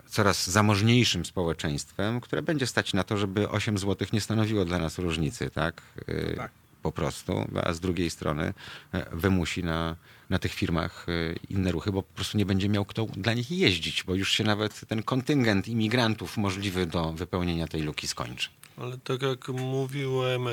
coraz 0.07 0.49
zamożniejszym 0.49 1.25
społeczeństwem, 1.25 2.21
które 2.21 2.41
będzie 2.41 2.67
stać 2.67 2.93
na 2.93 3.03
to, 3.03 3.17
żeby 3.17 3.49
8 3.49 3.77
zł 3.77 4.07
nie 4.13 4.21
stanowiło 4.21 4.65
dla 4.65 4.77
nas 4.79 4.99
różnicy, 4.99 5.49
tak? 5.49 5.81
E, 6.07 6.35
Tak. 6.35 6.51
Po 6.81 6.91
prostu, 6.91 7.47
a 7.63 7.73
z 7.73 7.79
drugiej 7.79 8.09
strony 8.09 8.53
e, 8.93 9.05
wymusi 9.15 9.63
na, 9.63 9.95
na 10.29 10.39
tych 10.39 10.53
firmach 10.53 11.05
e, 11.09 11.35
inne 11.49 11.71
ruchy, 11.71 11.91
bo 11.91 12.03
po 12.03 12.13
prostu 12.15 12.37
nie 12.37 12.45
będzie 12.45 12.69
miał 12.69 12.85
kto 12.85 13.05
dla 13.05 13.33
nich 13.33 13.51
jeździć, 13.51 14.03
bo 14.03 14.15
już 14.15 14.31
się 14.31 14.43
nawet 14.43 14.87
ten 14.87 15.03
kontyngent 15.03 15.67
imigrantów 15.67 16.37
możliwy 16.37 16.85
do 16.85 17.13
wypełnienia 17.13 17.67
tej 17.67 17.81
luki 17.81 18.07
skończy. 18.07 18.49
Ale 18.77 18.97
tak 18.97 19.21
jak 19.21 19.49
mówiłem, 19.49 20.47
e, 20.47 20.51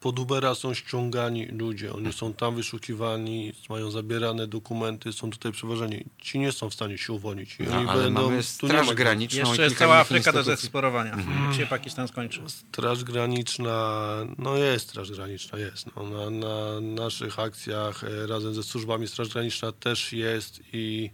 pod 0.00 0.18
Ubera 0.18 0.54
są 0.54 0.74
ściągani 0.74 1.46
ludzie. 1.46 1.92
Oni 1.92 2.12
są 2.12 2.34
tam 2.34 2.54
wyszukiwani, 2.56 3.52
mają 3.68 3.90
zabierane 3.90 4.46
dokumenty, 4.46 5.12
są 5.12 5.30
tutaj 5.30 5.52
przewożeni. 5.52 6.04
Ci 6.18 6.38
nie 6.38 6.52
są 6.52 6.70
w 6.70 6.74
stanie 6.74 6.98
się 6.98 7.12
uwolnić. 7.12 7.56
I 7.60 7.62
No, 7.62 7.78
oni 7.78 7.88
ale 7.88 8.02
będą, 8.04 8.22
mamy 8.30 8.42
Straż 8.42 8.86
ma- 8.86 8.94
Graniczną 8.94 9.44
i 9.44 9.48
Jeszcze 9.48 9.62
jest 9.62 9.76
cała 9.78 9.96
Afryka 9.96 10.32
do 10.32 10.38
instytucji. 10.38 10.62
zeksplorowania. 10.62 11.12
Mhm. 11.12 11.44
Jak 11.44 11.54
się 11.54 11.66
Pakistan 11.66 12.08
skończy. 12.08 12.40
Straż 12.48 13.04
Graniczna, 13.04 14.00
no 14.38 14.56
jest 14.56 14.88
Straż 14.88 15.10
Graniczna, 15.12 15.58
jest. 15.58 15.86
No, 15.96 16.10
na, 16.10 16.30
na 16.30 16.80
naszych 16.80 17.38
akcjach 17.38 18.04
e, 18.04 18.26
razem 18.26 18.54
ze 18.54 18.62
służbami 18.62 19.08
Straż 19.08 19.28
Graniczna 19.28 19.72
też 19.72 20.12
jest 20.12 20.60
i 20.72 21.10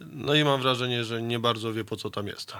no 0.00 0.34
i 0.34 0.44
mam 0.44 0.62
wrażenie, 0.62 1.04
że 1.04 1.22
nie 1.22 1.38
bardzo 1.38 1.72
wie 1.72 1.84
po 1.84 1.96
co 1.96 2.10
tam 2.10 2.26
jest. 2.26 2.52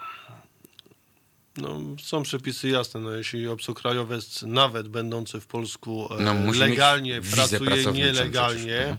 No, 1.57 1.81
są 2.03 2.23
przepisy 2.23 2.69
jasne, 2.69 3.01
no, 3.01 3.11
jeśli 3.13 3.49
obcokrajowiec 3.49 4.43
nawet 4.43 4.89
będący 4.89 5.41
w 5.41 5.47
Polsku 5.47 6.09
e, 6.19 6.23
No, 6.23 6.35
legalnie 6.53 7.21
pracuje 7.35 7.71
przecież. 7.71 7.95
nielegalnie, 7.95 8.97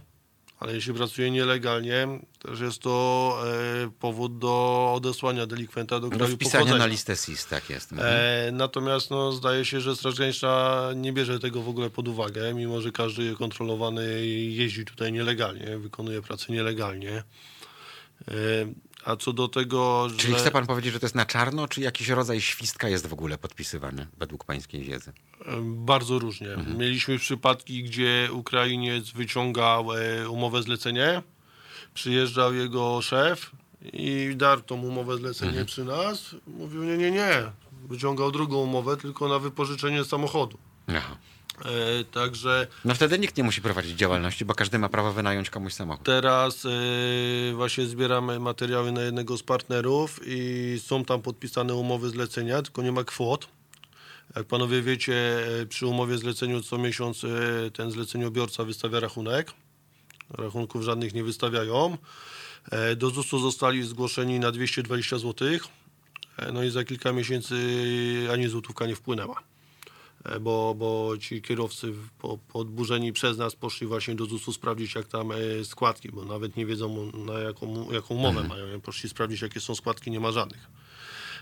ale 0.59 0.73
jeśli 0.73 0.93
pracuje 0.93 1.31
nielegalnie, 1.31 2.07
też 2.39 2.59
jest 2.59 2.79
to 2.81 3.37
e, 3.85 3.91
powód 3.99 4.37
do 4.39 4.91
odesłania 4.95 5.45
delikwenta 5.47 5.99
do 5.99 6.09
Do 6.09 6.17
kraju 6.17 6.35
wpisania 6.35 6.59
pochodzenia. 6.63 6.85
na 6.85 6.91
listę 6.91 7.15
SIS, 7.15 7.45
tak 7.47 7.69
jest. 7.69 7.91
Mhm. 7.91 8.09
E, 8.13 8.51
natomiast 8.51 9.09
no, 9.11 9.31
zdaje 9.31 9.65
się, 9.65 9.81
że 9.81 9.95
Straż 9.95 10.15
Graniczna 10.15 10.87
nie 10.95 11.13
bierze 11.13 11.39
tego 11.39 11.61
w 11.61 11.69
ogóle 11.69 11.89
pod 11.89 12.07
uwagę, 12.07 12.53
mimo 12.53 12.81
że 12.81 12.91
każdy 12.91 13.35
kontrolowany 13.35 14.25
jeździ 14.27 14.85
tutaj 14.85 15.11
nielegalnie, 15.11 15.77
wykonuje 15.77 16.21
pracę 16.21 16.53
nielegalnie. 16.53 17.11
E, 18.27 18.33
a 19.05 19.15
co 19.15 19.33
do 19.33 19.47
tego, 19.47 20.07
Czyli 20.17 20.33
że 20.33 20.39
chce 20.39 20.51
pan 20.51 20.65
powiedzieć, 20.67 20.93
że 20.93 20.99
to 20.99 21.05
jest 21.05 21.15
na 21.15 21.25
czarno, 21.25 21.67
czy 21.67 21.81
jakiś 21.81 22.09
rodzaj 22.09 22.41
świstka 22.41 22.89
jest 22.89 23.07
w 23.07 23.13
ogóle 23.13 23.37
podpisywany, 23.37 24.07
według 24.17 24.43
pańskiej 24.45 24.83
wiedzy? 24.83 25.13
e, 25.45 25.57
bardzo 25.63 26.19
różnie. 26.19 26.47
Mieliśmy 26.77 27.17
przypadki, 27.19 27.83
gdzie 27.83 28.29
Ukrainiec 28.31 29.09
wyciągał 29.09 29.93
e, 29.97 30.29
umowę 30.29 30.63
zlecenie, 30.63 31.21
przyjeżdżał 31.93 32.53
jego 32.53 33.01
szef 33.01 33.51
i 33.93 34.33
darł 34.35 34.61
tą 34.61 34.81
umowę 34.81 35.17
zlecenie 35.17 35.65
przy 35.65 35.85
nas. 35.85 36.35
Mówił, 36.47 36.83
nie, 36.83 36.97
nie, 36.97 37.11
nie. 37.11 37.43
Wyciągał 37.89 38.31
drugą 38.31 38.57
umowę, 38.57 38.97
tylko 38.97 39.27
na 39.27 39.39
wypożyczenie 39.39 40.03
samochodu. 40.03 40.57
Aha. 40.87 41.17
E, 41.65 42.03
także 42.03 42.67
No 42.85 42.95
wtedy 42.95 43.19
nikt 43.19 43.37
nie 43.37 43.43
musi 43.43 43.61
prowadzić 43.61 43.97
działalności, 43.97 44.45
bo 44.45 44.55
każdy 44.55 44.79
ma 44.79 44.89
prawo 44.89 45.13
wynająć 45.13 45.49
komuś 45.49 45.73
samochód. 45.73 46.05
teraz 46.05 46.65
e, 46.65 46.69
właśnie 47.55 47.85
zbieramy 47.85 48.39
materiały 48.39 48.91
na 48.91 49.01
jednego 49.01 49.37
z 49.37 49.43
partnerów 49.43 50.19
i 50.25 50.75
są 50.83 51.05
tam 51.05 51.21
podpisane 51.21 51.73
umowy 51.75 52.09
zlecenia, 52.09 52.61
tylko 52.61 52.81
nie 52.81 52.91
ma 52.91 53.03
kwot. 53.03 53.47
Jak 54.35 54.45
panowie 54.47 54.81
wiecie, 54.81 55.39
e, 55.61 55.65
przy 55.65 55.87
umowie 55.87 56.17
zleceniu 56.17 56.61
co 56.61 56.77
miesiąc 56.77 57.23
e, 57.23 57.27
ten 57.71 57.91
zleceniobiorca 57.91 58.63
wystawia 58.63 58.99
rachunek. 58.99 59.53
Rachunków 60.29 60.83
żadnych 60.83 61.13
nie 61.13 61.23
wystawiają. 61.23 61.97
E, 62.71 62.95
Do 62.95 63.09
ZUS-u 63.09 63.39
zostali 63.39 63.83
zgłoszeni 63.83 64.39
na 64.39 64.51
220 64.51 65.17
zł. 65.17 65.49
No 66.53 66.63
i 66.63 66.69
za 66.69 66.83
kilka 66.83 67.13
miesięcy 67.13 67.55
ani 68.33 68.47
złotówka 68.47 68.85
nie 68.85 68.95
wpłynęła. 68.95 69.43
E, 70.25 70.39
Bo, 70.39 70.75
bo 70.75 71.13
ci 71.19 71.41
kierowcy 71.41 71.93
po, 72.19 72.37
podburzeni 72.37 73.13
przez 73.13 73.37
nas 73.37 73.55
poszli 73.55 73.87
właśnie 73.87 74.15
do 74.15 74.25
ZUS-u 74.25 74.53
sprawdzić 74.53 74.95
jak 74.95 75.07
tam 75.07 75.31
e, 75.31 75.65
składki, 75.65 76.09
bo 76.09 76.25
nawet 76.25 76.57
nie 76.57 76.65
wiedzą 76.65 77.11
na 77.11 77.39
jaką, 77.39 77.91
jaką 77.91 78.15
umowę 78.15 78.43
mają. 78.43 78.67
Nie? 78.67 78.79
Poszli 78.79 79.09
sprawdzić 79.09 79.41
jakie 79.41 79.59
są 79.59 79.75
składki, 79.75 80.11
nie 80.11 80.19
ma 80.19 80.31
żadnych. 80.31 80.69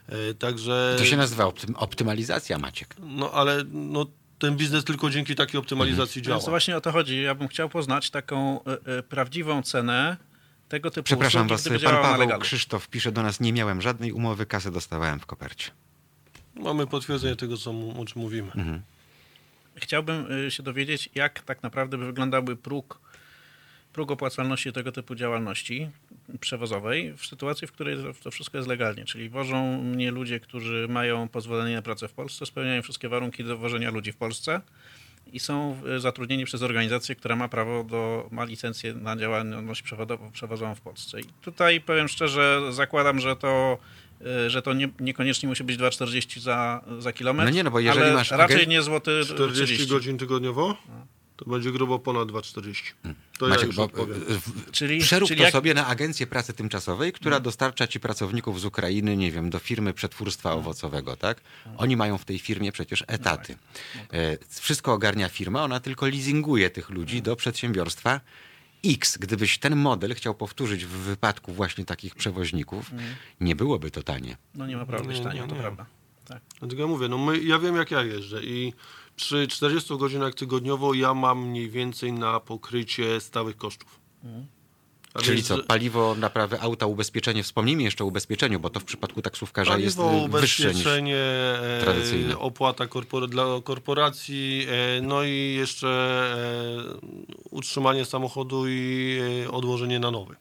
E, 0.08 0.34
Także... 0.34 0.96
To 0.98 1.06
się 1.06 1.18
nazywa 1.18 1.46
optym, 1.46 1.76
optymalizacja, 1.76 2.58
Maciek. 2.58 2.96
No 3.00 3.32
ale 3.32 3.64
no, 3.72 4.06
ten 4.40 4.58
biznes 4.58 4.84
tylko 4.84 5.10
dzięki 5.10 5.36
takiej 5.36 5.60
optymalizacji 5.60 6.22
działa. 6.22 6.38
Więc 6.38 6.50
właśnie 6.50 6.78
o 6.78 6.82
to 6.82 6.92
chodzi. 6.92 7.22
Ja 7.22 7.36
bym 7.36 7.48
chciał 7.48 7.70
poznać 7.70 8.10
taką 8.10 8.64
e, 8.64 8.98
e, 8.98 9.04
prawdziwą 9.04 9.64
cenę 9.64 10.18
tego 10.70 10.92
typu 10.92 11.06
Przepraszam 11.06 11.46
usługi, 11.46 11.54
was, 11.54 11.68
gdyby 11.68 11.80
pan 11.80 12.18
Paweł. 12.18 12.40
Krzysztof 12.40 12.88
pisze 12.88 13.12
do 13.12 13.24
nas, 13.24 13.40
nie 13.40 13.54
miałem 13.54 13.82
żadnej 13.82 14.12
umowy, 14.12 14.46
kasę 14.46 14.72
dostawałem 14.72 15.20
w 15.20 15.26
kopercie. 15.26 15.72
Mamy 16.56 16.88
potwierdzenie 16.88 17.36
tego, 17.36 17.58
co, 17.58 17.74
mu- 17.74 18.02
o 18.02 18.06
czym 18.06 18.22
mówimy. 18.22 18.52
Chciałbym 19.76 20.32
y, 20.32 20.52
się 20.52 20.64
dowiedzieć, 20.64 21.10
jak 21.16 21.40
tak 21.44 21.64
naprawdę 21.64 21.98
by 21.98 22.06
wyglądałby 22.06 22.56
próg, 22.56 23.00
próg 23.94 24.12
opłacalności 24.12 24.74
tego 24.74 24.92
typu 24.92 25.16
działalności 25.16 25.90
przewozowej 26.40 27.14
w 27.18 27.26
sytuacji, 27.26 27.68
w 27.68 27.72
której 27.72 27.98
to, 28.24 28.32
wszystko 28.32 28.58
jest 28.58 28.68
legalnie. 28.68 29.06
Czyli 29.06 29.30
wożą 29.30 29.84
mnie 29.84 30.12
ludzie, 30.12 30.40
którzy 30.40 30.88
mają 30.90 31.28
pozwolenie 31.28 31.76
na 31.76 31.82
pracę 31.82 32.08
w 32.08 32.14
Polsce, 32.14 32.46
spełniają 32.46 32.82
wszystkie 32.82 33.10
warunki 33.10 33.44
do 33.44 33.58
wożenia 33.58 33.92
ludzi 33.92 34.12
w 34.12 34.18
Polsce 34.18 34.62
i 35.34 35.40
są 35.40 35.82
y, 35.96 36.00
zatrudnieni 36.00 36.46
przez 36.46 36.62
organizację, 36.62 37.16
która 37.16 37.36
ma 37.36 37.48
prawo 37.48 37.84
do, 37.84 38.28
ma 38.32 38.44
licencję 38.44 38.94
na 38.94 39.18
działalność 39.18 39.84
przewozową 40.34 40.76
w 40.76 40.82
Polsce. 40.82 41.22
I 41.22 41.24
tutaj 41.42 41.82
powiem 41.82 42.08
szczerze, 42.08 42.62
zakładam, 42.70 43.20
że 43.20 43.36
to 43.36 43.78
że 44.48 44.62
to 44.62 44.74
nie, 44.74 44.90
niekoniecznie 45.00 45.50
musi 45.50 45.64
być 45.64 45.78
2,40 45.78 46.40
za, 46.40 46.84
za 47.00 47.14
kilometr. 47.14 47.50
No 47.52 47.56
nie, 47.56 47.64
no 47.64 47.72
bo 47.72 47.80
jeżeli 47.80 48.06
ale 48.06 48.14
masz 48.14 48.32
raczej 48.32 48.68
nie 48.68 48.82
złoty 48.82 49.22
40 49.26 49.66
30. 49.66 49.88
godzin 49.88 50.18
tygodniowo, 50.18 50.78
to 51.36 51.46
będzie 51.46 51.72
grubo 51.72 52.00
ponad 52.00 52.28
2,40. 52.28 52.84
To 53.40 53.46
ja 53.48 53.50
Maciek, 53.54 53.68
już 53.68 53.76
bo, 53.76 53.84
odpowiem. 53.84 54.20
w- 54.20 54.72
Czyli- 54.72 55.00
przerób 55.02 55.28
czyli 55.28 55.38
to 55.38 55.44
jak- 55.44 55.52
sobie 55.54 55.74
na 55.74 55.88
agencję 55.88 56.28
pracy 56.28 56.54
tymczasowej, 56.54 57.14
która 57.14 57.40
dostarcza 57.40 57.88
ci 57.88 58.00
pracowników 58.00 58.62
z 58.62 58.66
Ukrainy, 58.66 59.18
nie 59.18 59.32
wiem, 59.32 59.50
do 59.50 59.60
firmy 59.60 59.94
przetwórstwa 59.94 60.54
owocowego, 60.54 61.16
tak? 61.18 61.42
Oni 61.78 61.98
mają 61.98 62.18
w 62.18 62.26
tej 62.26 62.40
firmie 62.40 62.72
przecież 62.72 63.04
etaty. 63.08 63.56
E, 64.14 64.38
Wszystko 64.62 64.94
ogarnia 64.94 65.30
firma, 65.30 65.64
ona 65.64 65.80
tylko 65.80 66.06
leasinguje 66.08 66.70
tych 66.70 66.90
ludzi 66.90 67.22
do 67.22 67.36
przedsiębiorstwa 67.36 68.22
X. 68.86 69.18
Gdybyś 69.18 69.58
ten 69.60 69.76
model 69.76 70.16
chciał 70.16 70.36
powtórzyć 70.36 70.86
w 70.86 70.90
wypadku 70.90 71.54
właśnie 71.54 71.86
takich 71.86 72.16
przewoźników, 72.16 72.92
nie 73.40 73.56
byłoby 73.56 73.92
to 73.92 74.04
tanie. 74.04 74.38
No 74.56 74.68
nie 74.68 74.78
ma 74.78 74.86
prawa 74.86 75.06
być 75.06 75.18
Nie, 75.18 75.24
tanio, 75.24 75.44
nie, 75.44 75.50
to 75.50 75.56
prawda. 75.56 75.86
Tak. 76.26 76.42
Dlatego 76.60 76.82
ja 76.82 76.88
mówię, 76.88 77.08
no 77.08 77.18
my, 77.18 77.40
ja 77.40 77.60
wiem 77.60 77.76
jak 77.76 77.92
ja 77.92 78.04
jeżdżę 78.04 78.44
i 78.44 78.74
przy 79.16 79.48
40 79.48 79.98
godzinach 79.98 80.36
tygodniowo 80.36 80.94
ja 80.94 81.14
mam 81.14 81.48
mniej 81.48 81.70
więcej 81.70 82.14
na 82.14 82.40
pokrycie 82.40 83.22
stałych 83.22 83.58
kosztów. 83.58 84.00
A 85.14 85.20
Czyli 85.20 85.36
więc, 85.36 85.48
co, 85.48 85.58
że- 85.58 85.64
paliwo, 85.64 86.16
naprawy 86.20 86.62
auta, 86.62 86.86
ubezpieczenie. 86.86 87.44
Wspomnijmy 87.44 87.84
jeszcze 87.84 88.04
o 88.04 88.08
ubezpieczeniu, 88.08 88.60
bo 88.60 88.70
to 88.70 88.80
w 88.80 88.84
przypadku 88.84 89.22
taksówkarza 89.22 89.78
jest 89.78 89.98
Paliwo, 89.98 90.26
y, 90.38 90.42
wyższe 90.42 90.64
niż... 90.64 90.72
ubezpieczenie, 90.74 91.16
e, 91.18 91.80
tradycyjne. 91.84 92.38
opłata 92.40 92.86
korpor- 92.86 93.30
dla 93.30 93.46
korporacji, 93.64 94.68
e, 94.70 95.02
no 95.02 95.24
i 95.24 95.54
jeszcze 95.58 95.88
e, 95.88 97.46
utrzymanie 97.50 98.06
samochodu 98.06 98.68
i 98.68 99.18
e, 99.46 99.52
odłożenie 99.52 100.00
na 100.00 100.12
nowy. 100.12 100.36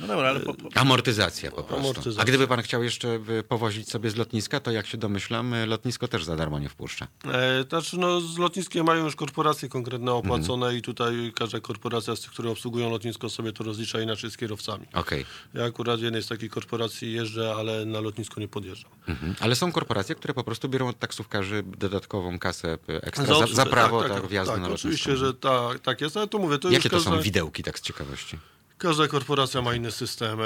No 0.00 0.06
dobra, 0.06 0.28
ale 0.28 0.40
po, 0.40 0.54
po, 0.54 0.68
Amortyzacja 0.74 1.50
po 1.50 1.62
prostu. 1.62 1.76
Amortyzacja. 1.84 2.22
A 2.22 2.24
gdyby 2.24 2.46
pan 2.48 2.62
chciał 2.62 2.82
jeszcze 2.82 3.18
y, 3.38 3.42
powozić 3.42 3.90
sobie 3.90 4.10
z 4.10 4.16
lotniska, 4.16 4.60
to 4.60 4.70
jak 4.70 4.86
się 4.86 4.98
domyślam, 4.98 5.54
y, 5.54 5.66
lotnisko 5.66 6.08
też 6.08 6.24
za 6.24 6.36
darmo 6.36 6.58
nie 6.58 6.68
wpuszcza. 6.68 7.06
E, 7.32 7.64
znaczy, 7.68 7.98
no, 7.98 8.20
z 8.20 8.38
lotniskiem 8.38 8.86
mają 8.86 9.04
już 9.04 9.16
korporacje 9.16 9.68
konkretne 9.68 10.12
opłacone 10.12 10.66
Mhm. 10.66 10.76
i 10.78 10.82
tutaj 10.82 11.32
każda 11.34 11.60
korporacja 11.60 12.16
z 12.16 12.20
tych, 12.20 12.30
które 12.30 12.50
obsługują 12.50 12.90
lotnisko 12.90 13.30
sobie 13.30 13.52
to 13.52 13.64
rozlicza 13.64 13.95
inaczej 14.00 14.30
z 14.30 14.36
kierowcami. 14.36 14.86
Okej. 14.92 15.26
Ja 15.54 15.64
akurat 15.64 16.00
w 16.00 16.02
jednej 16.02 16.22
z 16.22 16.26
takich 16.28 16.50
korporacji 16.50 17.12
jeżdżę, 17.12 17.54
ale 17.56 17.84
na 17.84 18.00
lotnisko 18.00 18.40
nie 18.40 18.48
podjeżdżam. 18.48 18.90
Mhm. 19.08 19.34
Ale 19.40 19.56
są 19.56 19.72
korporacje, 19.72 20.14
które 20.14 20.34
po 20.34 20.44
prostu 20.44 20.68
biorą 20.68 20.88
od 20.88 20.98
taksówkarzy 20.98 21.62
dodatkową 21.78 22.38
kasę 22.38 22.78
ekstra 22.88 23.26
za, 23.26 23.46
za 23.46 23.66
prawo 23.66 24.08
tak, 24.08 24.26
wjazdu 24.26 24.52
tak, 24.52 24.60
na 24.60 24.68
lotnisko. 24.68 24.88
oczywiście, 24.88 25.16
że 25.16 25.34
tak, 25.34 25.78
tak 25.78 26.00
jest, 26.00 26.16
ale 26.16 26.28
to 26.28 26.38
mówię, 26.38 26.58
to 26.58 26.70
Jakie 26.70 26.90
to 26.90 26.96
każda, 26.96 27.10
są 27.10 27.20
widełki, 27.20 27.62
tak 27.62 27.78
z 27.78 27.82
ciekawości? 27.82 28.38
każda 28.78 29.08
korporacja 29.08 29.62
ma 29.62 29.74
inny 29.74 29.90
system. 29.90 30.40
E, 30.40 30.44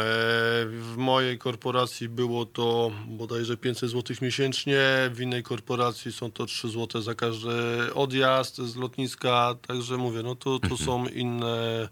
W 0.67 0.95
mojej 0.97 1.39
korporacji 1.39 2.09
było 2.09 2.47
to 2.47 2.91
bodajże 3.07 3.57
500 3.57 3.91
zł 3.91 4.17
miesięcznie, 4.23 4.81
w 5.13 5.21
innej 5.21 5.43
korporacji 5.43 6.13
są 6.13 6.33
to 6.33 6.47
3 6.47 6.69
zł 6.69 7.03
za 7.03 7.15
każdy 7.15 7.51
odjazd 7.95 8.57
z 8.57 8.77
lotniska, 8.77 9.55
także 9.67 9.97
mówię, 9.97 10.23
no 10.23 10.35
to, 10.35 10.59
to 10.59 10.77
są 10.77 11.07
inne... 11.07 11.89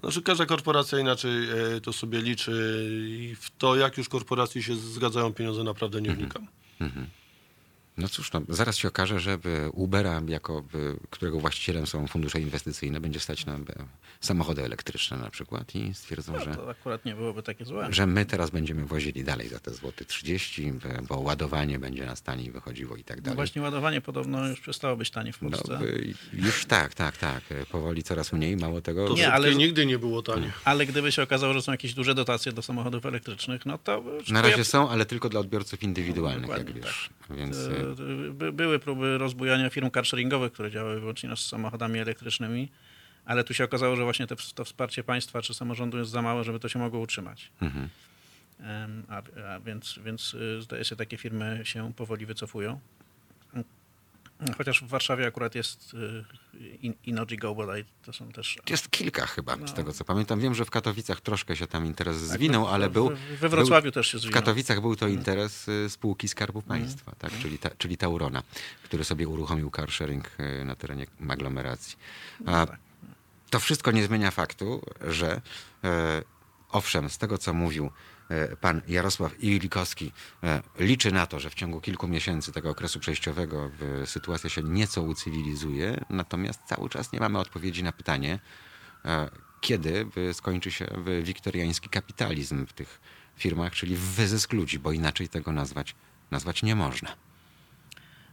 Znaczy 0.00 0.22
każda 0.22 0.46
korporacja 0.46 0.98
inaczej 0.98 1.32
e, 1.76 1.80
to 1.80 1.92
sobie 1.92 2.22
liczy 2.22 2.88
i 3.08 3.34
w 3.40 3.50
to, 3.58 3.76
jak 3.76 3.98
już 3.98 4.08
korporacje 4.08 4.62
się 4.62 4.76
zgadzają 4.76 5.32
pieniądze, 5.32 5.64
naprawdę 5.64 6.02
nie 6.02 6.10
wnikam. 6.10 6.48
No 7.96 8.08
cóż, 8.08 8.32
no, 8.32 8.42
zaraz 8.48 8.76
się 8.76 8.88
okaże, 8.88 9.20
że 9.20 9.38
Ubera, 9.72 10.22
jako 10.28 10.64
którego 11.10 11.40
właścicielem 11.40 11.86
są 11.86 12.06
fundusze 12.06 12.40
inwestycyjne, 12.40 13.00
będzie 13.00 13.20
stać 13.20 13.46
na 13.46 13.58
samochody 14.24 14.64
elektryczne 14.64 15.16
na 15.16 15.30
przykład 15.30 15.74
i 15.74 15.94
stwierdzą, 15.94 16.38
że, 16.40 16.54
to 16.54 16.70
akurat 16.70 17.04
nie 17.04 17.14
byłoby 17.14 17.42
takie 17.42 17.64
złe. 17.64 17.86
że 17.90 18.06
my 18.06 18.26
teraz 18.26 18.50
będziemy 18.50 18.84
wozili 18.86 19.24
dalej 19.24 19.48
za 19.48 19.58
te 19.58 19.70
złoty 19.74 20.04
30, 20.04 20.62
y, 20.68 20.72
bo 21.08 21.20
ładowanie 21.20 21.78
będzie 21.78 22.06
nas 22.06 22.22
taniej 22.22 22.50
wychodziło 22.50 22.96
i 22.96 23.04
tak 23.04 23.16
No 23.16 23.22
dalej. 23.22 23.36
właśnie 23.36 23.62
ładowanie 23.62 24.00
podobno 24.00 24.48
już 24.48 24.60
przestało 24.60 24.96
być 24.96 25.10
tanie 25.10 25.32
w 25.32 25.42
No, 25.42 25.50
Polsce. 25.50 25.80
y, 25.82 26.14
już 26.32 26.64
tak, 26.64 26.94
tak, 26.94 27.16
tak. 27.16 27.42
y, 27.52 27.66
Powoli 27.66 28.02
coraz 28.02 28.32
mniej, 28.32 28.56
mało 28.56 28.80
tego. 28.80 29.08
To 29.08 29.14
Nie, 29.14 29.32
ale- 29.32 29.54
nigdy 29.54 29.86
nie 29.86 29.98
było 29.98 30.22
tanie. 30.22 30.52
Ale 30.64 30.86
gdyby 30.86 31.12
się 31.12 31.22
okazało, 31.22 31.52
że 31.54 31.62
są 31.62 31.72
jakieś 31.72 31.94
duże 31.94 32.14
dotacje 32.14 32.52
do 32.52 32.62
samochodów 32.62 33.06
elektrycznych, 33.06 33.66
no 33.66 33.78
to... 33.78 34.04
Na 34.30 34.42
razie 34.42 34.64
są, 34.64 34.88
ale 34.90 35.06
tylko 35.06 35.28
dla 35.28 35.40
odbiorców 35.40 35.82
indywidualnych, 35.82 36.50
jak 36.50 36.58
Dokładnie, 36.58 36.80
wiesz. 36.82 37.10
Więc 37.30 37.56
E, 37.56 37.70
y, 38.28 38.32
by- 38.32 38.52
Były 38.52 38.78
próby 38.78 39.18
rozbujania 39.18 39.70
firm 39.70 39.90
carsharingowych, 39.90 40.52
które 40.52 40.70
działały 40.70 41.00
wyłącznie 41.00 41.36
z 41.36 41.40
samochodami 41.46 41.98
elektrycznymi, 41.98 42.68
ale 43.24 43.44
tu 43.44 43.54
się 43.54 43.64
okazało, 43.64 43.96
że 43.96 44.04
właśnie 44.04 44.26
te, 44.26 44.36
to 44.54 44.64
wsparcie 44.64 45.04
państwa 45.04 45.42
czy 45.42 45.54
samorządu 45.54 45.98
jest 45.98 46.10
za 46.10 46.22
małe, 46.22 46.44
żeby 46.44 46.60
to 46.60 46.68
się 46.68 46.78
mogło 46.78 47.00
utrzymać. 47.00 47.52
mhm. 47.62 47.88
A, 49.08 49.22
a 49.54 49.60
więc, 49.60 49.98
więc 50.04 50.34
y, 50.34 50.62
zdaje 50.62 50.84
się, 50.84 50.96
takie 50.96 51.16
firmy 51.16 51.60
się 51.64 51.92
powoli 51.96 52.26
wycofują. 52.26 52.80
Chociaż 54.58 54.82
w 54.82 54.86
Warszawie 54.88 55.26
akurat 55.26 55.54
jest 55.54 55.94
y, 55.94 56.24
In- 56.82 56.94
Inojigo 57.04 57.54
bodaj, 57.54 57.84
to 58.02 58.12
są 58.12 58.32
też... 58.32 58.58
Jest 58.70 58.90
kilka 58.90 59.26
chyba, 59.26 59.56
No. 59.56 59.68
z 59.68 59.74
tego 59.74 59.92
co 59.92 60.04
pamiętam. 60.04 60.40
Wiem, 60.40 60.54
że 60.54 60.64
w 60.64 60.70
Katowicach 60.70 61.20
troszkę 61.20 61.56
się 61.56 61.66
tam 61.66 61.86
interes 61.86 62.16
Tak, 62.28 62.38
zwinął, 62.38 62.62
no, 62.62 62.70
ale 62.70 62.88
w- 62.88 62.92
był... 62.92 63.10
w- 63.10 63.38
We 63.40 63.48
Wrocławiu 63.48 63.90
też 63.90 64.06
się 64.06 64.18
W 64.18 64.20
zwinął. 64.20 64.34
Katowicach 64.40 64.80
był 64.80 64.96
to 64.96 65.08
interes 65.08 65.68
y, 65.68 65.90
spółki 65.90 66.28
Skarbu 66.28 66.62
Państwa, 66.62 67.12
tak? 67.18 67.30
czyli, 67.38 67.58
ta, 67.58 67.70
czyli 67.78 67.96
Taurona, 67.96 68.42
który 68.82 69.04
sobie 69.04 69.28
uruchomił 69.28 69.70
car 69.70 69.90
sharing 69.92 70.30
y, 70.40 70.64
na 70.64 70.76
terenie 70.76 71.06
aglomeracji. 71.28 71.96
A 72.46 72.66
to 73.50 73.60
wszystko 73.60 73.90
nie 73.90 74.04
zmienia 74.04 74.30
faktu, 74.30 74.82
że 75.00 75.40
e, 75.84 76.22
owszem, 76.70 77.10
z 77.10 77.18
tego 77.18 77.38
co 77.38 77.54
mówił 77.54 77.90
e, 78.28 78.56
pan 78.56 78.82
Jarosław 78.88 79.42
Ilikowski, 79.44 80.12
e, 80.42 80.62
liczy 80.78 81.12
na 81.12 81.26
to, 81.26 81.40
że 81.40 81.50
w 81.50 81.54
ciągu 81.54 81.80
kilku 81.80 82.08
miesięcy 82.08 82.52
tego 82.52 82.70
okresu 82.70 83.00
przejściowego 83.00 83.70
sytuacja 84.04 84.50
się 84.50 84.62
nieco 84.62 85.02
ucywilizuje, 85.02 86.04
natomiast 86.10 86.60
cały 86.66 86.88
czas 86.88 87.12
nie 87.12 87.20
mamy 87.20 87.38
odpowiedzi 87.38 87.82
na 87.82 87.92
pytanie, 87.92 88.38
kiedy 89.60 90.06
skończy 90.32 90.70
się 90.70 90.86
wiktoriański 91.22 91.88
kapitalizm 91.88 92.66
w 92.66 92.72
tych 92.72 93.00
firmach, 93.36 93.72
czyli 93.72 93.96
wyzysk 93.96 94.52
ludzi, 94.52 94.78
bo 94.78 94.92
inaczej 94.92 95.28
tego 95.28 95.52
nazwać, 95.52 95.94
nazwać 96.30 96.62
nie 96.62 96.76
można. 96.76 97.23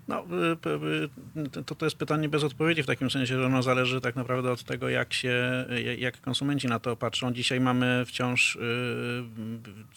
No, 0.08 0.26
y, 1.36 1.58
y, 1.58 1.64
to, 1.66 1.76
to 1.76 1.86
jest 1.86 1.98
pytanie 1.98 2.30
bez 2.30 2.44
odpowiedzi 2.44 2.84
w 2.84 2.86
takim 2.86 3.12
sensie, 3.12 3.36
że 3.36 3.46
ono 3.46 3.64
zależy 3.64 4.02
tak 4.02 4.16
naprawdę 4.16 4.52
od 4.52 4.64
tego, 4.64 4.90
jak 4.90 5.14
się, 5.14 5.66
jak 5.98 6.22
konsumenci 6.22 6.68
na 6.68 6.80
to 6.80 6.96
patrzą. 6.96 7.34
Dzisiaj 7.34 7.60
mamy 7.60 8.04
wciąż 8.06 8.56
y, 8.56 8.60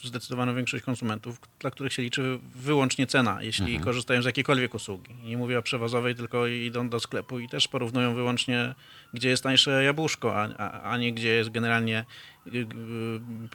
zdecydowaną 0.03 0.55
większość 0.55 0.83
konsumentów, 0.83 1.39
dla 1.59 1.71
których 1.71 1.93
się 1.93 2.01
liczy 2.01 2.39
wyłącznie 2.55 3.07
cena, 3.07 3.41
jeśli 3.41 3.79
korzystają 3.79 4.21
z 4.21 4.25
jakiejkolwiek 4.25 4.73
usługi. 4.75 5.15
Nie 5.23 5.37
mówię 5.37 5.59
o 5.59 5.61
przewozowej, 5.61 6.15
tylko 6.15 6.47
idą 6.47 6.89
do 6.89 6.99
sklepu 6.99 7.39
i 7.39 7.49
też 7.49 7.67
porównują 7.67 8.15
wyłącznie, 8.15 8.75
gdzie 9.13 9.29
jest 9.29 9.43
tańsze 9.43 9.83
jabłuszko, 9.83 10.41
a, 10.41 10.49
a, 10.57 10.81
a 10.81 10.97
nie 10.97 11.13
gdzie 11.13 11.29
jest 11.29 11.49
generalnie, 11.49 12.05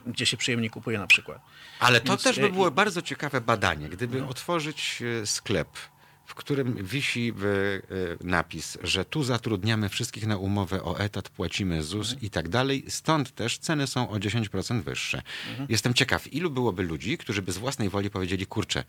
gdzie 0.07 0.25
się 0.25 0.37
przyjemnie 0.37 0.69
kupuje 0.69 0.99
na 0.99 1.07
przykład. 1.07 1.41
Ale 1.79 2.01
to 2.01 2.11
Więc, 2.11 2.23
też 2.23 2.39
by 2.39 2.49
było 2.49 2.71
bardzo 2.71 3.01
ciekawe 3.01 3.41
badanie, 3.41 3.89
gdyby 3.89 4.25
otworzyć 4.25 5.03
e, 5.21 5.25
sklep, 5.25 5.67
w 6.31 6.35
którym 6.35 6.85
wisi 6.85 7.33
e, 7.33 7.33
napis, 8.23 8.77
że 8.83 9.05
tu 9.05 9.23
zatrudniamy 9.23 9.89
wszystkich 9.89 10.27
na 10.27 10.37
umowę 10.37 10.83
o 10.83 10.99
etat, 10.99 11.29
płacimy 11.29 11.83
ZUS 11.83 12.15
i 12.21 12.29
tak 12.29 12.49
dalej. 12.49 12.85
Stąd 12.87 13.35
też 13.35 13.57
ceny 13.57 13.87
są 13.87 14.09
o 14.09 14.15
10% 14.15 14.81
wyższe. 14.81 15.21
Jestem 15.69 15.93
ciekaw, 15.93 16.33
ilu 16.33 16.49
byłoby 16.49 16.83
ludzi, 16.83 17.17
którzy 17.17 17.41
by 17.41 17.51
z 17.51 17.57
własnej 17.57 17.89
woli 17.89 18.09
powiedzieli, 18.09 18.45
kurczę, 18.45 18.83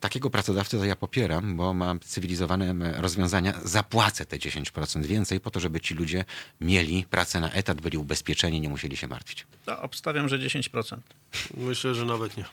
takiego 0.00 0.30
pracodawcę 0.30 0.78
to 0.78 0.84
ja 0.84 0.96
popieram, 0.96 1.56
bo 1.56 1.74
mam 1.74 2.00
cywilizowane 2.00 2.74
rozwiązania, 3.00 3.52
zapłacę 3.64 4.26
te 4.26 4.36
10% 4.36 5.04
więcej 5.06 5.40
po 5.40 5.50
to, 5.50 5.60
żeby 5.60 5.80
ci 5.80 5.94
ludzie 5.94 6.24
mieli 6.60 7.04
pracę 7.10 7.40
na 7.40 7.52
etat, 7.52 7.80
byli 7.80 7.98
ubezpieczeni, 7.98 8.60
nie 8.60 8.68
musieli 8.68 8.96
się 8.96 9.08
martwić. 9.08 9.46
No, 9.66 9.82
obstawiam, 9.82 10.28
że 10.28 10.38
10%. 10.38 10.96
Myślę, 11.56 11.94
że 11.94 12.04
nawet 12.04 12.36
nie. 12.36 12.44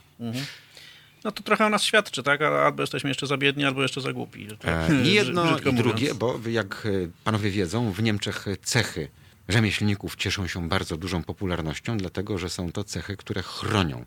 No 1.23 1.31
to 1.31 1.43
trochę 1.43 1.65
o 1.65 1.69
nas 1.69 1.83
świadczy, 1.83 2.23
tak? 2.23 2.41
Albo 2.41 2.83
jesteśmy 2.83 3.09
jeszcze 3.09 3.27
za 3.27 3.37
biedni, 3.37 3.65
albo 3.65 3.81
jeszcze 3.81 4.01
za 4.01 4.13
głupi. 4.13 4.47
Tak, 4.59 4.89
E, 4.89 5.01
I 5.03 5.13
jedno, 5.13 5.57
i 5.59 5.73
drugie, 5.73 6.13
bo 6.15 6.39
jak 6.49 6.85
e, 6.85 6.89
panowie 7.23 7.49
wiedzą, 7.51 7.91
w 7.91 8.03
Niemczech 8.03 8.45
cechy 8.63 9.07
rzemieślników 9.49 10.15
cieszą 10.15 10.47
się 10.47 10.69
bardzo 10.69 10.97
dużą 10.97 11.23
popularnością, 11.23 11.97
dlatego 11.97 12.37
że 12.37 12.49
są 12.49 12.71
to 12.71 12.83
cechy, 12.83 13.17
które 13.17 13.41
chronią 13.43 14.05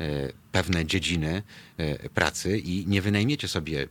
e, 0.00 0.32
pewne 0.52 0.86
dziedziny 0.86 1.42
pracy 2.14 2.58
i 2.58 2.86
nie 2.86 3.02
wynajmiecie 3.02 3.48
sobie 3.48 3.88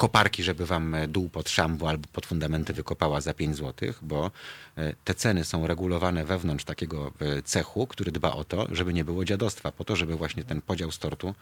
koparki, 0.00 0.42
żeby 0.42 0.66
wam 0.66 0.94
e, 0.94 1.08
dół 1.08 1.28
pod 1.28 1.48
szambo 1.48 1.88
albo 1.88 2.08
pod 2.12 2.26
fundamenty 2.26 2.72
wykopała 2.72 3.20
za 3.20 3.34
5 3.34 3.56
zł, 3.56 3.92
bo 4.02 4.30
e, 4.76 4.94
te 5.04 5.14
ceny 5.14 5.44
są 5.44 5.66
regulowane 5.66 6.24
wewnątrz 6.24 6.64
takiego 6.64 7.12
e, 7.20 7.42
cechu, 7.42 7.86
który 7.86 8.12
dba 8.12 8.32
o 8.32 8.44
to, 8.44 8.66
żeby 8.72 8.94
nie 8.94 9.04
było 9.04 9.24
dziadostwa, 9.24 9.72
po 9.72 9.84
to, 9.84 9.96
żeby 9.96 10.16
właśnie 10.16 10.44
ten 10.44 10.62
podział 10.62 10.90
stortu 10.90 11.34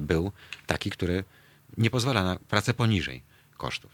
był 0.00 0.32
taki, 0.66 0.90
który 0.90 1.24
nie 1.76 1.90
pozwala 1.90 2.24
na 2.24 2.36
pracę 2.36 2.74
poniżej 2.74 3.22
kosztów. 3.56 3.90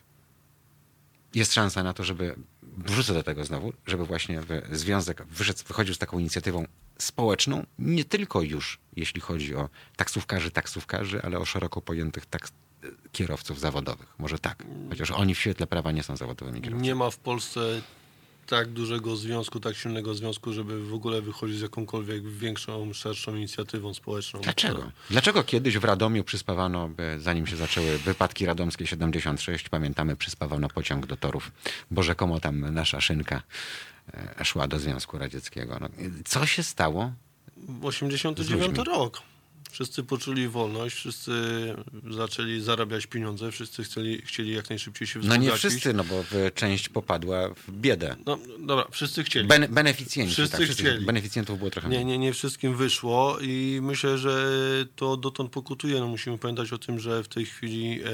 Jest 1.34 1.54
szansa 1.54 1.82
na 1.82 1.92
to, 1.92 2.04
żeby, 2.04 2.34
wrzucę 2.62 3.14
do 3.14 3.22
tego 3.22 3.44
znowu, 3.44 3.72
żeby 3.86 4.04
właśnie 4.04 4.42
związek 4.72 5.24
wyszedł, 5.24 5.60
wychodził 5.68 5.94
z 5.94 5.98
taką 5.98 6.18
inicjatywą 6.18 6.66
społeczną, 6.98 7.66
nie 7.78 8.04
tylko 8.04 8.42
już 8.42 8.78
jeśli 8.96 9.20
chodzi 9.20 9.54
o 9.54 9.68
taksówkarzy, 9.96 10.50
taksówkarzy, 10.50 11.22
ale 11.22 11.38
o 11.38 11.44
szeroko 11.44 11.80
pojętych 11.80 12.26
taks- 12.26 12.52
kierowców 13.12 13.60
zawodowych. 13.60 14.14
Może 14.18 14.38
tak, 14.38 14.64
chociaż 14.88 15.10
oni 15.10 15.34
w 15.34 15.38
świetle 15.38 15.66
prawa 15.66 15.92
nie 15.92 16.02
są 16.02 16.16
zawodowymi 16.16 16.60
kierowcami. 16.60 16.88
Nie 16.88 16.94
ma 16.94 17.10
w 17.10 17.18
Polsce 17.18 17.80
tak 18.50 18.68
dużego 18.68 19.16
związku, 19.16 19.60
tak 19.60 19.76
silnego 19.76 20.14
związku, 20.14 20.52
żeby 20.52 20.84
w 20.84 20.94
ogóle 20.94 21.22
wychodzić 21.22 21.58
z 21.58 21.62
jakąkolwiek 21.62 22.28
większą, 22.28 22.92
szerszą 22.92 23.36
inicjatywą 23.36 23.94
społeczną. 23.94 24.40
Dlaczego? 24.40 24.92
Dlaczego 25.10 25.44
kiedyś 25.44 25.78
w 25.78 25.84
Radomiu 25.84 26.24
przyspawano, 26.24 26.90
zanim 27.18 27.46
się 27.46 27.56
zaczęły 27.56 27.98
wypadki 27.98 28.46
radomskie 28.46 28.86
76, 28.86 29.68
pamiętamy, 29.68 30.16
przyspawano 30.16 30.68
pociąg 30.68 31.06
do 31.06 31.16
torów, 31.16 31.52
bo 31.90 32.02
rzekomo 32.02 32.40
tam 32.40 32.74
nasza 32.74 33.00
szynka 33.00 33.42
e, 34.38 34.44
szła 34.44 34.68
do 34.68 34.78
Związku 34.78 35.18
Radzieckiego. 35.18 35.78
No, 35.80 35.88
co 36.24 36.46
się 36.46 36.62
stało? 36.62 37.12
89 37.82 38.60
ludźmi. 38.60 38.84
rok. 38.84 39.22
Wszyscy 39.70 40.02
poczuli 40.02 40.48
wolność, 40.48 40.96
wszyscy 40.96 41.32
zaczęli 42.10 42.60
zarabiać 42.60 43.06
pieniądze, 43.06 43.52
wszyscy 43.52 43.84
chcieli, 43.84 44.22
chcieli 44.22 44.54
jak 44.54 44.70
najszybciej 44.70 45.08
się 45.08 45.18
No 45.18 45.22
wzbogacić. 45.22 45.50
nie 45.50 45.56
wszyscy, 45.56 45.92
no 45.94 46.04
bo 46.04 46.24
część 46.54 46.88
popadła 46.88 47.48
w 47.54 47.70
biedę. 47.70 48.16
No 48.26 48.38
dobra, 48.58 48.86
wszyscy 48.90 49.24
chcieli. 49.24 49.48
Bene, 49.48 49.68
beneficjenci, 49.68 50.32
Wszyscy 50.32 50.56
tak, 50.56 50.64
wszyscy, 50.66 50.82
chcieli. 50.82 51.06
beneficjentów 51.06 51.58
było 51.58 51.70
trochę 51.70 51.88
Nie, 51.88 52.04
nie, 52.04 52.18
nie 52.18 52.32
wszystkim 52.32 52.76
wyszło 52.76 53.38
i 53.40 53.78
myślę, 53.82 54.18
że 54.18 54.44
to 54.96 55.16
dotąd 55.16 55.52
pokutuje. 55.52 56.00
No 56.00 56.06
musimy 56.08 56.38
pamiętać 56.38 56.72
o 56.72 56.78
tym, 56.78 57.00
że 57.00 57.22
w 57.22 57.28
tej 57.28 57.46
chwili 57.46 58.00
e, 58.04 58.08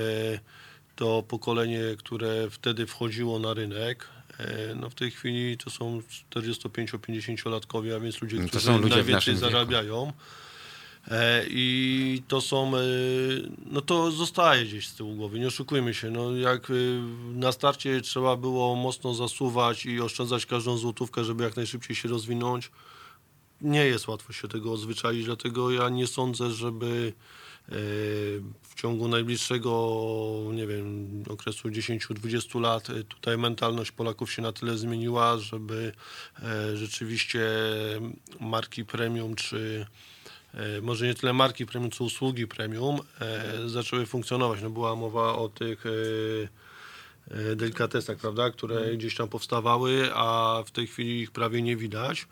to 0.96 1.22
pokolenie, 1.28 1.80
które 1.98 2.50
wtedy 2.50 2.86
wchodziło 2.86 3.38
na 3.38 3.54
rynek, 3.54 4.06
e, 4.38 4.74
no 4.74 4.90
w 4.90 4.94
tej 4.94 5.10
chwili 5.10 5.56
to 5.58 5.70
są 5.70 6.02
45-50-latkowie, 6.30 7.96
a 7.96 8.00
więc 8.00 8.22
ludzie, 8.22 8.36
To 8.38 8.48
którzy 8.48 8.66
są 8.66 8.78
ludzie 8.78 8.94
najwięcej 8.94 9.34
naszym 9.34 9.68
wieku. 9.68 10.12
E, 11.10 11.44
I 11.48 12.22
to 12.28 12.40
są, 12.40 12.76
e, 12.76 12.80
no 13.66 13.80
to 13.80 14.10
zostaje 14.10 14.64
gdzieś 14.64 14.88
z 14.88 14.94
tyłu 14.94 15.14
głowy, 15.14 15.38
nie 15.38 15.46
oszukujmy 15.46 15.94
się. 15.94 16.10
No 16.10 16.36
jak 16.36 16.70
e, 16.70 16.74
na 17.32 17.52
starcie 17.52 18.00
trzeba 18.00 18.36
było 18.36 18.76
mocno 18.76 19.14
zasuwać 19.14 19.86
i 19.86 20.00
oszczędzać 20.00 20.46
każdą 20.46 20.76
złotówkę, 20.76 21.24
żeby 21.24 21.44
jak 21.44 21.56
najszybciej 21.56 21.96
się 21.96 22.08
rozwinąć, 22.08 22.70
nie 23.60 23.84
jest 23.84 24.08
łatwo 24.08 24.32
się 24.32 24.48
tego 24.48 24.72
odzwyczaić, 24.72 25.24
dlatego 25.24 25.70
ja 25.70 25.88
nie 25.88 26.06
sądzę, 26.06 26.50
żeby 26.50 27.12
w 28.62 28.74
ciągu 28.76 29.08
najbliższego, 29.08 29.72
nie 30.52 30.66
wiem, 30.66 31.08
okresu 31.28 31.68
10-20 31.68 32.60
lat 32.60 32.88
tutaj 33.08 33.38
mentalność 33.38 33.92
Polaków 33.92 34.32
się 34.32 34.42
na 34.42 34.52
tyle 34.52 34.78
zmieniła, 34.78 35.38
żeby 35.38 35.92
rzeczywiście 36.74 37.40
marki 38.40 38.84
premium 38.84 39.34
czy 39.34 39.86
może 40.82 41.06
nie 41.06 41.14
tyle 41.14 41.32
marki 41.32 41.66
premium, 41.66 41.90
co 41.90 42.04
usługi 42.04 42.46
premium 42.46 43.00
e, 43.20 43.68
zaczęły 43.68 44.06
funkcjonować. 44.06 44.62
No 44.62 44.70
była 44.70 44.96
mowa 44.96 45.34
o 45.36 45.48
tych 45.48 45.84
e, 45.86 45.90
e, 47.52 47.56
delikatesach, 47.56 48.16
prawda, 48.16 48.50
które 48.50 48.96
gdzieś 48.96 49.14
tam 49.14 49.28
powstawały, 49.28 50.10
a 50.14 50.62
w 50.66 50.70
tej 50.70 50.86
chwili 50.86 51.20
ich 51.20 51.30
prawie 51.30 51.62
nie 51.62 51.76
widać. 51.76 52.26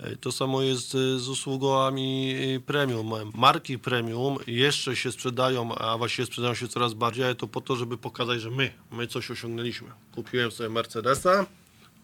E, 0.00 0.16
To 0.16 0.32
samo 0.32 0.62
jest 0.62 0.94
e, 0.94 1.18
z 1.18 1.28
usługami 1.28 2.34
e, 2.56 2.60
premium. 2.60 3.12
Marki 3.34 3.78
premium 3.78 4.36
jeszcze 4.46 4.96
się 4.96 5.12
sprzedają, 5.12 5.74
a 5.74 5.98
właściwie 5.98 6.26
sprzedają 6.26 6.54
się 6.54 6.68
coraz 6.68 6.94
bardziej, 6.94 7.24
ale 7.24 7.34
to 7.34 7.46
po 7.48 7.60
to, 7.60 7.76
żeby 7.76 7.98
pokazać, 7.98 8.40
że 8.40 8.50
my, 8.50 8.70
my 8.90 9.06
coś 9.06 9.30
osiągnęliśmy. 9.30 9.88
Kupiłem 10.14 10.50
sobie 10.50 10.68
Mercedesa, 10.70 11.46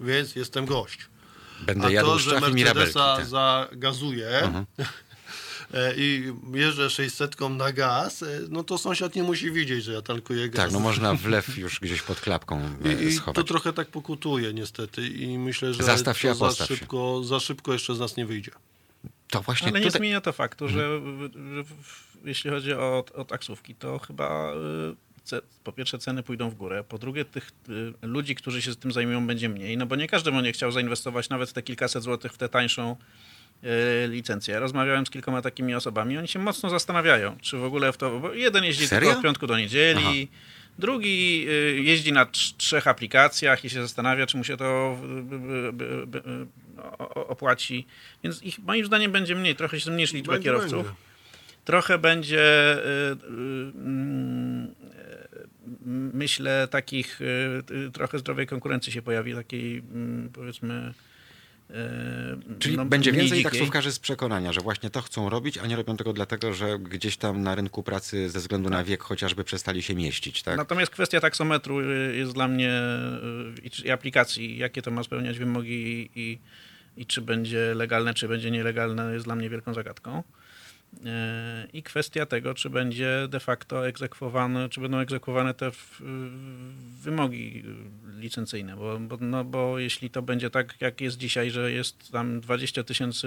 więc 0.01 0.37
jestem 0.37 0.67
gość. 0.67 0.99
Będę 1.67 2.01
A 2.01 2.03
to, 2.03 2.19
że. 2.19 2.41
Mercedesa 2.41 3.17
tak. 3.17 3.27
zagazuje 3.27 4.29
e, 4.29 4.65
i 5.97 6.33
jeżdżę 6.55 6.91
600 6.91 7.41
na 7.41 7.73
gaz, 7.73 8.23
e, 8.23 8.27
no 8.49 8.65
to 8.65 8.79
sąsiad 8.79 9.15
nie 9.15 9.23
musi 9.23 9.51
widzieć, 9.51 9.85
że 9.85 9.93
ja 9.93 10.03
tankuję 10.03 10.49
gaz. 10.49 10.57
Tak, 10.65 10.73
no 10.73 10.81
można 10.81 11.15
wlew 11.25 11.59
już 11.59 11.81
gdzieś 11.81 12.03
pod 12.03 12.21
klapką 12.21 12.61
e, 12.85 13.03
I, 13.03 13.07
I 13.07 13.13
schować. 13.13 13.35
to 13.35 13.45
trochę 13.45 13.73
tak 13.73 13.89
pokutuje 13.89 14.53
niestety 14.55 15.09
i 15.09 15.39
myślę, 15.39 15.75
że 15.75 15.83
Zastaw 15.83 16.19
się, 16.19 16.29
to 16.29 16.35
za 16.35 16.47
postaw 16.47 16.69
się. 16.69 16.77
szybko, 16.77 17.25
za 17.25 17.41
szybko 17.41 17.73
jeszcze 17.73 17.95
z 17.95 17.99
nas 17.99 18.17
nie 18.17 18.27
wyjdzie. 18.27 18.51
To 19.31 19.43
właśnie 19.43 19.69
Ale 19.69 19.81
nie 19.81 19.87
tutaj... 19.87 19.99
zmienia 20.01 20.21
to 20.21 20.33
faktu, 20.33 20.69
że, 20.69 20.75
że 21.55 21.65
w- 21.65 22.07
jeśli 22.25 22.51
chodzi 22.51 22.73
o, 22.73 23.05
o 23.15 23.25
taksówki, 23.25 23.75
to 23.75 23.99
chyba 23.99 24.53
y, 24.53 24.97
ce, 25.25 25.41
po 25.65 25.73
pierwsze 25.73 25.99
ceny 25.99 26.23
pójdą 26.23 26.51
w 26.51 26.55
górę, 26.55 26.85
po 26.89 26.99
drugie 26.99 27.25
tych 27.25 27.51
y, 28.03 28.07
ludzi, 28.07 28.35
którzy 28.35 28.63
się 28.63 28.73
z 28.73 28.77
tym 28.77 28.93
zajmują 28.93 29.27
będzie 29.27 29.49
mniej, 29.49 29.77
no 29.77 29.87
bo 29.87 29.97
nie 29.97 30.09
każdy 30.09 30.33
będzie 30.33 30.53
chciał 30.53 30.73
zainwestować 30.73 31.29
nawet 31.29 31.53
te 31.53 31.63
kilkaset 31.63 32.03
złotych 32.03 32.33
w 32.33 32.39
tę 32.39 32.49
tańszą 32.49 32.93
y, 32.93 32.97
licencję. 34.09 34.55
Ja 34.55 34.61
rozmawiałem 34.61 35.07
z 35.07 35.11
kilkoma 35.11 35.43
takimi 35.43 35.75
osobami, 35.75 36.19
oni 36.19 36.29
się 36.29 36.39
mocno 36.39 36.71
zastanawiają, 36.71 37.37
czy 37.41 37.57
w 37.57 37.65
ogóle 37.65 37.93
w 37.93 37.97
to, 37.97 38.21
bo 38.21 38.33
jeden 38.35 38.65
jeździ 38.65 38.87
Serio? 38.89 39.09
tylko 39.09 39.19
od 39.19 39.25
piątku 39.25 39.47
do 39.47 39.59
niedzieli, 39.59 40.29
drugi 40.79 41.47
y, 41.49 41.81
jeździ 41.83 42.13
na 42.13 42.25
trz- 42.27 42.55
trzech 42.57 42.87
aplikacjach 42.89 43.65
i 43.65 43.71
się 43.71 43.83
zastanawia, 43.83 44.27
czy 44.27 44.37
mu 44.37 44.45
się 44.45 44.57
to 44.57 44.99
opłaci. 47.15 47.87
Więc 48.25 48.43
ich 48.43 48.59
moim 48.59 48.87
zdaniem 48.87 49.13
będzie 49.13 49.35
mniej, 49.35 49.57
trochę 49.57 49.81
się 49.81 49.85
zmniejszy 49.85 50.17
liczba 50.17 50.33
Będzie, 50.33 50.45
kierowców. 50.45 50.85
będzie. 50.85 50.91
Trochę 51.65 51.99
będzie, 51.99 52.77
y, 52.77 53.17
myślę, 56.15 56.69
takich 56.71 57.21
trochę 57.93 58.19
zdrowej 58.19 58.47
konkurencji 58.47 58.93
się 58.93 59.03
pojawi, 59.03 59.35
takiej 59.35 59.83
powiedzmy. 60.33 60.95
Y, 61.71 61.75
Czyli 62.59 62.77
no, 62.77 62.85
będzie 62.85 63.13
więcej 63.13 63.39
dzikiej. 63.39 63.45
taksówkarzy 63.53 63.93
z 63.93 63.99
przekonania, 63.99 64.53
że 64.53 64.61
właśnie 64.61 64.91
to 64.91 65.03
chcą 65.03 65.31
robić, 65.31 65.59
a 65.59 65.67
nie 65.67 65.77
robią 65.77 65.97
tego 65.97 66.13
dlatego, 66.13 66.55
że 66.55 66.79
gdzieś 66.79 67.17
tam 67.17 67.43
na 67.43 67.55
rynku 67.55 67.83
pracy 67.83 68.31
ze 68.31 68.39
względu 68.39 68.71
na 68.71 68.85
wiek 68.85 69.03
chociażby 69.03 69.45
przestali 69.45 69.83
się 69.83 69.95
mieścić, 69.95 70.43
tak? 70.43 70.57
Natomiast 70.57 70.93
kwestia 70.93 71.21
taksometru 71.21 71.81
y, 71.81 72.17
jest 72.17 72.33
dla 72.33 72.49
mnie 72.49 72.73
y, 73.65 73.85
i 73.85 73.91
aplikacji, 73.91 74.59
jakie 74.59 74.83
to 74.83 74.91
ma 74.91 75.03
spełniać 75.03 75.39
wymogi 75.39 76.11
i, 76.15 76.39
i 76.97 77.07
czy 77.07 77.21
będzie 77.21 77.75
legalne, 77.75 78.15
czy 78.15 78.29
będzie 78.29 78.51
nielegalne, 78.51 79.13
jest 79.15 79.25
dla 79.25 79.37
mnie 79.37 79.51
wielką 79.51 79.75
zagadką. 79.75 80.23
Y, 80.95 81.69
I 81.73 81.83
kwestia 81.83 82.27
tego, 82.27 82.55
czy 82.55 82.71
będzie 82.71 83.27
de 83.29 83.41
facto 83.41 83.89
egzekwowane, 83.89 84.69
czy 84.69 84.81
będą 84.81 84.99
egzekwowane 84.99 85.55
te 85.55 85.71
wymogi 87.03 87.63
licencyjne, 88.19 88.77
bo, 88.77 88.99
bo, 88.99 89.19
no, 89.21 89.45
bo 89.45 89.79
jeśli 89.79 90.11
to 90.11 90.23
będzie 90.23 90.51
tak, 90.51 90.75
jak 90.81 91.01
jest 91.01 91.17
dzisiaj, 91.17 91.51
że 91.51 91.73
jest 91.73 92.13
tam 92.13 92.41
20 92.41 92.85
tysięcy 92.85 93.27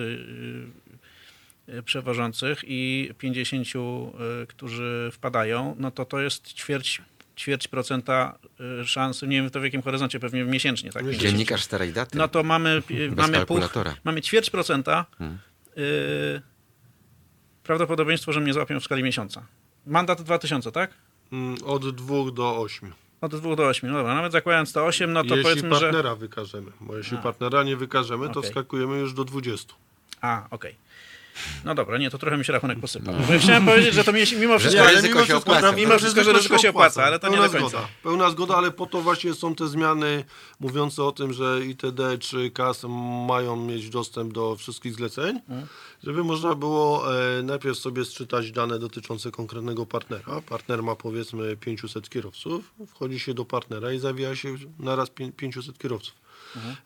y, 1.70 1.74
y, 1.74 1.84
przewożących 1.84 2.64
i 2.68 3.12
50, 3.18 3.68
y, 3.68 4.48
którzy 4.48 5.10
wpadają, 5.14 5.76
no 5.80 5.92
to 5.92 6.06
to 6.06 6.20
jest 6.20 6.54
ćwierć, 6.54 7.02
ćwierć 7.38 7.68
procenta 7.68 8.38
y, 8.82 8.88
szans, 8.88 9.22
nie 9.22 9.42
wiem 9.42 9.50
to 9.50 9.60
w 9.60 9.64
jakim 9.64 9.82
horyzoncie, 9.82 10.20
pewnie 10.20 10.44
miesięcznie. 10.44 10.92
Tak? 10.92 11.10
Dziennikarz 11.10 11.64
starej 11.64 11.94
daty. 11.94 12.18
No 12.18 12.28
to 12.28 12.44
mamy, 12.44 12.82
Bez 12.90 13.18
mamy, 13.18 13.46
pół, 13.46 13.60
mamy 14.04 14.22
ćwierć 14.22 14.50
procenta 14.50 15.06
Hmm. 15.18 15.38
y, 15.78 16.42
prawdopodobieństwo, 17.68 18.34
że 18.34 18.40
mnie 18.40 18.54
złapią 18.54 18.80
w 18.80 18.84
skali 18.84 19.04
miesiąca. 19.04 19.44
Mandat 19.88 20.22
2000, 20.22 20.72
tak? 20.72 20.92
Mm, 21.32 21.56
Od 21.66 21.96
2 21.96 22.32
do 22.32 22.58
8. 22.58 22.94
Od 23.22 23.36
2 23.36 23.56
do 23.56 23.68
8. 23.68 23.90
No 23.92 23.98
dobra, 23.98 24.16
nawet 24.16 24.32
zakładając 24.32 24.74
to 24.74 24.86
8, 24.86 25.14
no 25.14 25.24
to 25.24 25.36
jeśli 25.36 25.44
powiedzmy, 25.44 25.76
że... 25.76 25.82
partnera 25.82 26.16
wykażemy, 26.16 26.72
bo 26.82 26.98
jeśli 26.98 27.18
A. 27.18 27.22
partnera 27.22 27.64
nie 27.64 27.76
wykażemy, 27.78 28.30
to 28.30 28.40
Okej. 28.40 28.44
wskakujemy 28.44 28.98
już 28.98 29.14
do 29.14 29.24
20. 29.24 29.74
A, 30.22 30.48
okej. 30.52 30.76
No 31.66 31.76
dobra, 31.76 31.98
nie, 31.98 32.10
to 32.10 32.18
trochę 32.18 32.38
mi 32.38 32.46
się 32.46 32.54
rachunek 32.54 32.80
posypał. 32.80 33.16
Ja 33.32 33.40
chciałem 33.40 33.66
powiedzieć, 33.66 33.94
że 33.94 34.04
to 34.04 34.12
mi- 34.14 34.24
mimo 34.40 34.60
wszystko... 34.60 34.82
ale 34.82 34.92
ryzyko 34.92 35.26
się 35.26 35.38
opłaca. 35.38 35.72
Mimo 35.72 35.98
wszystko, 35.98 36.24
że 36.24 36.34
ryzyko 36.34 36.58
się 36.58 36.70
opłaca, 36.70 37.04
ale 37.04 37.20
to 37.20 37.28
nie 37.30 37.38
do 37.38 37.42
końca. 37.50 37.60
Zgoda. 37.70 37.88
Pełna 38.04 38.30
zgoda, 38.30 38.56
ale 38.56 38.72
po 38.72 38.86
to 38.86 39.02
właśnie 39.02 39.34
są 39.34 39.56
te 39.56 39.68
zmiany 39.68 40.24
mówiące 40.60 41.04
o 41.04 41.12
tym, 41.12 41.34
że 41.34 41.60
ITD 41.66 42.18
czy 42.20 42.52
KAS 42.52 42.84
mają 43.28 43.56
mieć 43.56 43.90
dostęp 43.90 44.34
do 44.34 44.56
wszystkich 44.56 44.94
zleceń, 44.94 45.40
Mhm. 45.50 45.68
żeby 46.04 46.24
można 46.24 46.56
było 46.56 47.16
e, 47.40 47.44
najpierw 47.44 47.78
sobie 47.78 48.06
sczytać 48.06 48.52
dane 48.52 48.80
dotyczące 48.80 49.32
konkretnego 49.32 49.86
partnera. 49.86 50.42
Partner 50.50 50.84
ma 50.84 50.96
powiedzmy 50.96 51.58
500 51.58 52.10
kierowców, 52.10 52.74
wchodzi 52.88 53.20
się 53.20 53.34
do 53.34 53.46
partnera 53.46 53.92
i 53.92 54.00
zawija 54.00 54.36
się 54.36 54.56
naraz 54.80 55.10
pię- 55.10 55.32
500 55.32 55.78
kierowców. 55.78 56.27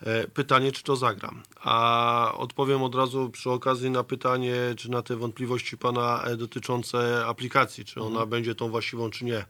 E, 0.04 0.28
Pytanie, 0.28 0.72
czy 0.72 0.84
to 0.84 0.96
zagram. 0.96 1.44
A 1.62 2.34
odpowiem 2.38 2.84
od 2.84 2.96
razu 2.96 3.30
przy 3.30 3.50
okazji 3.52 3.90
na 3.90 4.04
pytanie, 4.04 4.56
czy 4.78 4.92
na 4.92 5.02
te 5.02 5.16
wątpliwości 5.16 5.78
pana 5.78 6.24
e, 6.24 6.38
dotyczące 6.38 7.26
aplikacji, 7.26 7.86
czy 7.86 8.02
ona 8.02 8.26
będzie 8.26 8.56
tą 8.56 8.70
właściwą, 8.70 9.10
czy 9.10 9.26
nie. 9.26 9.46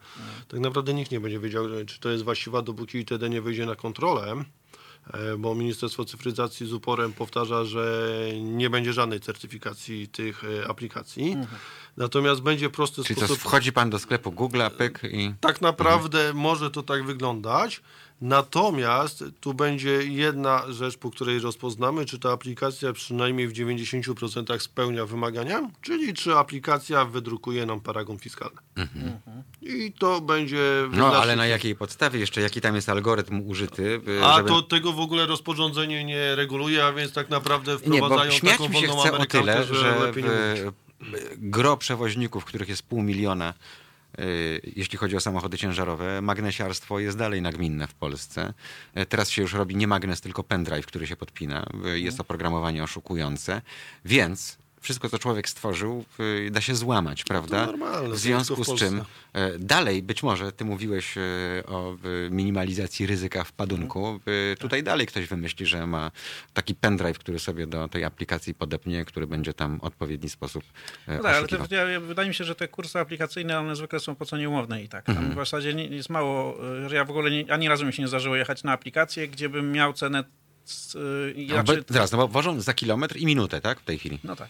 Tak 0.48 0.60
naprawdę 0.60 0.94
nikt 0.94 1.12
nie 1.12 1.20
będzie 1.20 1.40
wiedział, 1.40 1.80
e, 1.80 1.86
czy 1.86 2.00
to 2.00 2.10
jest 2.10 2.24
właściwa, 2.24 2.62
dopóki 2.62 2.98
ITD 2.98 3.30
nie 3.30 3.42
wyjdzie 3.42 3.66
na 3.66 3.76
kontrolę, 3.76 4.44
bo 5.38 5.56
Ministerstwo 5.56 6.06
Cyfryzacji 6.06 6.68
z 6.68 6.74
uporem 6.74 7.14
powtarza, 7.14 7.66
że 7.66 8.12
nie 8.42 8.70
będzie 8.70 8.94
żadnej 8.94 9.20
certyfikacji 9.20 10.08
tych 10.08 10.44
aplikacji. 10.68 11.38
Natomiast 11.98 12.42
będzie 12.42 12.70
prosty 12.70 13.04
Czyli 13.04 13.20
to 13.20 13.26
sposób. 13.26 13.44
wchodzi 13.44 13.74
pan 13.74 13.90
do 13.90 14.00
sklepu 14.00 14.32
Google, 14.32 14.62
pyk 14.78 15.00
i... 15.12 15.34
Tak 15.40 15.62
naprawdę 15.62 16.34
może 16.34 16.72
to 16.72 16.84
tak 16.84 17.04
wyglądać. 17.04 17.82
Natomiast 18.22 19.24
tu 19.40 19.54
będzie 19.54 19.90
jedna 20.04 20.64
rzecz, 20.72 20.98
po 20.98 21.12
której 21.12 21.40
rozpoznamy, 21.40 22.06
czy 22.06 22.20
ta 22.20 22.32
aplikacja 22.32 22.94
przynajmniej 22.94 23.48
w 23.48 23.54
90% 23.54 24.60
spełnia 24.60 25.06
wymagania, 25.06 25.70
czyli 25.82 26.14
czy 26.14 26.36
aplikacja 26.36 27.06
wydrukuje 27.06 27.66
nam 27.66 27.80
paragon 27.82 28.20
fiskalny. 28.20 28.62
I 29.62 29.94
to 30.00 30.22
będzie. 30.22 30.88
No, 30.92 31.16
ale 31.16 31.36
na 31.36 31.46
jakiej 31.48 31.76
podstawie? 31.76 32.20
Jeszcze 32.20 32.42
jaki 32.42 32.62
tam 32.62 32.76
jest 32.76 32.90
algorytm 32.90 33.42
użyty? 33.50 34.02
y, 34.08 34.26
A 34.26 34.38
żeby- 34.38 34.50
to 34.50 34.62
tego 34.62 34.94
w 34.94 35.00
ogóle 35.00 35.26
rozporządzenie 35.26 36.04
nie 36.04 36.36
reguluje, 36.36 36.86
a 36.86 36.94
więc 36.94 37.14
tak 37.14 37.30
naprawdę 37.30 37.72
Nie, 37.72 37.78
wprowadzają 37.78 38.32
bo 38.32 38.38
śmiać 38.38 38.58
taką 38.58 38.70
mi 38.70 38.76
się 38.76 38.88
wolną 38.88 39.02
chce 39.04 39.18
o 39.18 39.26
tyle, 39.26 39.64
że, 39.64 39.76
że 39.76 40.00
lepiej 40.00 40.24
nie 40.24 40.30
w, 40.30 40.72
gro 41.38 41.78
przewoźników, 41.78 42.46
których 42.46 42.70
jest 42.70 42.84
pół 42.84 43.02
miliona, 43.02 43.54
jeśli 44.76 44.98
chodzi 44.98 45.16
o 45.16 45.20
samochody 45.20 45.58
ciężarowe, 45.58 46.22
magnesiarstwo 46.22 47.00
jest 47.00 47.18
dalej 47.18 47.42
nagminne 47.42 47.88
w 47.88 47.94
Polsce. 47.94 48.54
Y, 48.98 49.06
Teraz 49.06 49.30
się 49.30 49.42
już 49.42 49.54
robi 49.54 49.76
nie 49.76 49.88
magnes, 49.88 50.22
tylko 50.22 50.44
pendrive, 50.44 50.86
który 50.86 51.08
się 51.08 51.16
podpina. 51.16 51.66
Y, 51.86 52.00
Jest 52.00 52.20
oprogramowanie 52.20 52.84
oszukujące. 52.84 53.62
Więc 54.06 54.58
wszystko, 54.82 55.10
co 55.10 55.20
człowiek 55.20 55.50
stworzył, 55.50 56.06
y, 56.20 56.52
da 56.52 56.62
się 56.62 56.76
złamać, 56.76 57.24
prawda? 57.24 57.66
normalne, 57.66 58.08
w 58.08 58.12
to 58.12 58.18
związku 58.18 58.64
w 58.64 58.68
z 58.68 58.76
czym 58.76 59.04
e, 59.34 59.60
dalej, 59.60 60.04
być 60.04 60.24
może, 60.24 60.52
ty 60.52 60.66
mówiłeś 60.66 61.18
e, 61.18 61.22
o 61.68 61.94
e, 61.94 62.30
minimalizacji 62.30 63.06
ryzyka 63.06 63.44
wpadunku. 63.44 64.20
E, 64.52 64.56
Tutaj 64.56 64.84
dalej 64.84 65.08
ktoś 65.08 65.28
wymyśli, 65.28 65.66
że 65.66 65.88
ma 65.88 66.12
taki 66.54 66.76
pendrive, 66.76 67.20
który 67.20 67.40
sobie 67.40 67.68
do 67.68 67.88
tej 67.88 68.04
aplikacji 68.04 68.54
podepnie, 68.54 69.06
który 69.06 69.28
będzie 69.28 69.54
tam 69.54 69.80
w 69.80 69.84
odpowiedni 69.84 70.30
sposób 70.30 70.64
No 71.08 71.20
tak, 71.24 71.36
ale 71.36 71.48
to, 71.48 71.76
ja, 71.76 72.00
wydaje 72.00 72.30
mi 72.30 72.36
się, 72.36 72.44
że 72.44 72.56
te 72.56 72.68
kursy 72.68 73.00
aplikacyjne, 73.00 73.60
one 73.60 73.76
zwykle 73.76 74.00
są 74.00 74.16
po 74.16 74.26
co 74.26 74.38
nieumowne 74.38 74.84
i 74.84 74.90
tak. 74.90 75.06
Tam 75.06 75.18
Mhm. 75.18 75.34
w 75.34 75.36
zasadzie 75.36 75.72
jest 75.72 76.10
mało, 76.10 76.58
że 76.88 76.96
ja 76.96 77.06
w 77.06 77.10
ogóle 77.10 77.32
nie, 77.32 77.54
ani 77.54 77.70
razu 77.70 77.86
mi 77.86 77.94
się 77.94 78.02
nie 78.02 78.08
zdarzyło 78.08 78.36
jechać 78.36 78.64
na 78.64 78.72
aplikację, 78.72 79.28
gdzie 79.28 79.50
bym 79.50 79.72
miał 79.72 79.94
cenę 79.94 80.24
z, 80.66 80.96
y, 80.96 81.34
i 81.36 81.48
No, 81.48 81.56
raczej, 81.56 81.78
zaraz, 81.90 82.12
no 82.12 82.18
bo 82.18 82.28
wożą 82.28 82.62
za 82.62 82.74
kilometr 82.74 83.18
i 83.18 83.26
minutę, 83.26 83.62
tak? 83.62 83.80
W 83.80 83.84
tej 83.84 84.00
chwili. 84.00 84.20
no 84.24 84.36
tak. 84.36 84.50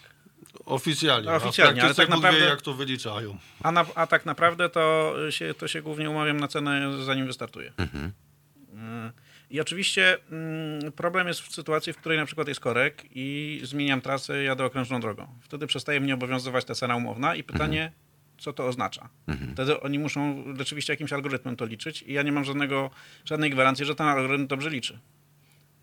Oficjalnie. 0.66 1.32
Oficjalnie, 1.32 1.82
a 1.82 1.84
w 1.84 1.86
ale 1.86 1.96
tak 1.96 2.10
naprawdę- 2.10 2.40
wie, 2.40 2.46
jak 2.46 2.62
to 2.62 2.74
wyliczają. 2.74 3.38
A, 3.64 3.72
na, 3.72 3.86
a 3.96 4.08
tak 4.08 4.26
naprawdę 4.26 4.70
to 4.70 5.14
się, 5.30 5.54
to 5.54 5.68
się 5.68 5.82
głównie 5.82 6.10
umawiam 6.10 6.38
na 6.40 6.48
cenę, 6.48 7.04
zanim 7.04 7.28
wystartuję. 7.28 7.72
Mhm. 7.78 8.06
Y, 8.08 9.12
I 9.50 9.62
oczywiście 9.62 10.18
mm, 10.32 10.92
problem 10.92 11.28
jest 11.28 11.40
w 11.42 11.54
sytuacji, 11.56 11.94
w 11.94 11.98
której 11.98 12.18
na 12.18 12.26
przykład 12.26 12.48
jest 12.48 12.60
korek 12.60 13.04
i 13.16 13.60
zmieniam 13.64 14.02
trasę, 14.02 14.44
jadę 14.44 14.66
okrężną 14.66 15.00
drogą. 15.00 15.28
Wtedy 15.42 15.68
przestaje 15.68 16.00
mnie 16.00 16.14
obowiązywać 16.14 16.66
ta 16.66 16.76
cena 16.76 16.96
umowna 16.96 17.36
i 17.36 17.44
pytanie, 17.44 17.82
Mhm. 17.84 18.02
co 18.38 18.54
to 18.54 18.68
oznacza. 18.68 19.10
Wtedy 19.54 19.80
oni 19.82 20.00
muszą 20.00 20.44
rzeczywiście 20.58 20.94
jakimś 20.94 21.14
algorytmem 21.14 21.56
to 21.56 21.66
liczyć 21.66 22.02
i 22.02 22.14
ja 22.14 22.22
nie 22.24 22.32
mam 22.32 22.44
żadnego, 22.46 22.90
żadnej 23.26 23.50
gwarancji, 23.50 23.86
że 23.86 23.96
ten 23.96 24.08
algorytm 24.08 24.48
dobrze 24.48 24.70
liczy. 24.70 25.00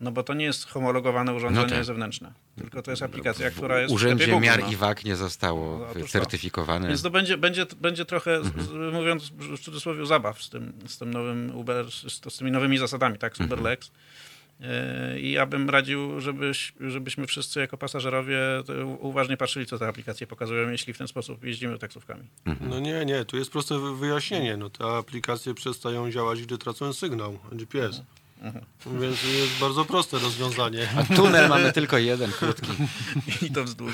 No 0.01 0.11
bo 0.11 0.23
to 0.23 0.33
nie 0.33 0.45
jest 0.45 0.67
homologowane 0.67 1.33
urządzenie 1.33 1.67
No 1.67 1.75
tak. 1.75 1.85
zewnętrzne, 1.85 2.33
tylko 2.57 2.81
to 2.81 2.91
jest 2.91 3.03
aplikacja, 3.03 3.51
która 3.51 3.79
jest 3.79 3.91
w 3.93 3.95
Urzędzie 3.95 4.39
Miar 4.39 4.59
no. 4.63 4.71
i 4.71 4.75
Wag 4.75 5.05
nie 5.05 5.15
zostało 5.15 5.87
No, 5.95 6.01
to. 6.01 6.07
certyfikowane. 6.07 6.87
Więc 6.87 7.01
to 7.01 7.09
będzie, 7.09 7.37
będzie, 7.37 7.65
będzie 7.81 8.05
trochę, 8.05 8.35
Mhm. 8.35 8.65
z, 8.65 8.93
mówiąc 8.93 9.23
w 9.37 9.59
cudzysłowie, 9.59 10.05
zabaw 10.05 10.43
z 10.43 10.49
tym, 10.49 10.73
z 10.87 10.97
tym 10.97 11.13
nowym 11.13 11.51
Uber, 11.55 11.91
z, 11.91 12.23
z 12.33 12.37
tymi 12.37 12.51
nowymi 12.51 12.77
zasadami, 12.77 13.17
tak, 13.17 13.37
z 13.37 13.41
Mhm. 13.41 13.59
UberLex. 13.59 13.91
Yy, 14.59 15.19
I 15.19 15.31
ja 15.31 15.45
bym 15.45 15.69
radził, 15.69 16.19
żebyś, 16.19 16.73
żebyśmy 16.79 17.27
wszyscy 17.27 17.59
jako 17.59 17.77
pasażerowie 17.77 18.37
uważnie 18.99 19.37
patrzyli, 19.37 19.65
co 19.65 19.77
te 19.79 19.87
aplikacje 19.87 20.27
pokazują, 20.27 20.69
jeśli 20.69 20.93
w 20.93 20.97
ten 20.97 21.07
sposób 21.07 21.43
jeździmy 21.43 21.77
taksówkami. 21.77 22.23
Mhm. 22.45 22.69
No 22.69 22.79
nie, 22.79 23.05
nie, 23.05 23.25
tu 23.25 23.37
jest 23.37 23.51
proste 23.51 23.79
wy- 23.79 23.95
wyjaśnienie. 23.97 24.57
No, 24.57 24.69
te 24.69 24.85
aplikacje 24.85 25.53
przestają 25.53 26.11
działać, 26.11 26.41
gdy 26.41 26.57
tracą 26.57 26.93
sygnał 26.93 27.39
GPS. 27.51 28.01
Mhm. 28.41 28.65
Więc 29.01 29.23
jest 29.23 29.59
bardzo 29.59 29.85
proste 29.85 30.19
rozwiązanie. 30.19 30.89
A 30.97 31.15
tunel 31.15 31.49
mamy 31.49 31.73
tylko 31.73 31.97
jeden, 31.97 32.31
krótki. 32.31 32.67
I 33.41 33.51
to 33.51 33.63
wzdłuż. 33.63 33.93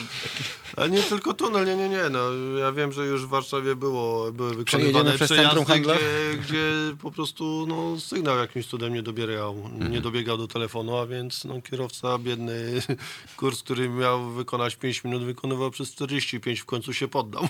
Ale 0.78 0.90
nie 0.90 1.04
tylko 1.04 1.34
tunel, 1.34 1.66
nie, 1.66 1.76
nie, 1.76 1.90
nie. 1.90 2.10
No, 2.10 2.20
ja 2.60 2.72
wiem, 2.72 2.92
że 2.92 3.06
już 3.06 3.26
w 3.26 3.30
Warszawie 3.30 3.76
było, 3.76 4.32
były 4.32 4.56
wykonywane 4.56 5.14
przez 5.16 5.32
przejazdy, 5.32 5.80
gdzie, 5.80 6.38
gdzie 6.42 6.72
po 7.02 7.12
prostu 7.12 7.66
no, 7.68 8.00
sygnał 8.00 8.38
jakimś 8.38 8.66
cudem 8.68 8.94
nie 8.94 9.04
dobierał, 9.04 9.56
Mhm. 9.74 9.92
nie 9.92 10.02
dobiegał 10.02 10.38
do 10.38 10.48
telefonu, 10.48 10.98
a 10.98 11.08
więc 11.08 11.46
no, 11.46 11.62
kierowca 11.62 12.18
biedny, 12.18 12.82
kurs, 13.38 13.64
który 13.64 13.90
miał 13.90 14.30
wykonać 14.32 14.76
5 14.76 15.04
minut, 15.04 15.24
wykonywał 15.24 15.72
przez 15.72 15.92
45, 15.92 16.60
w 16.60 16.66
końcu 16.66 16.94
się 16.94 17.08
poddał. 17.08 17.48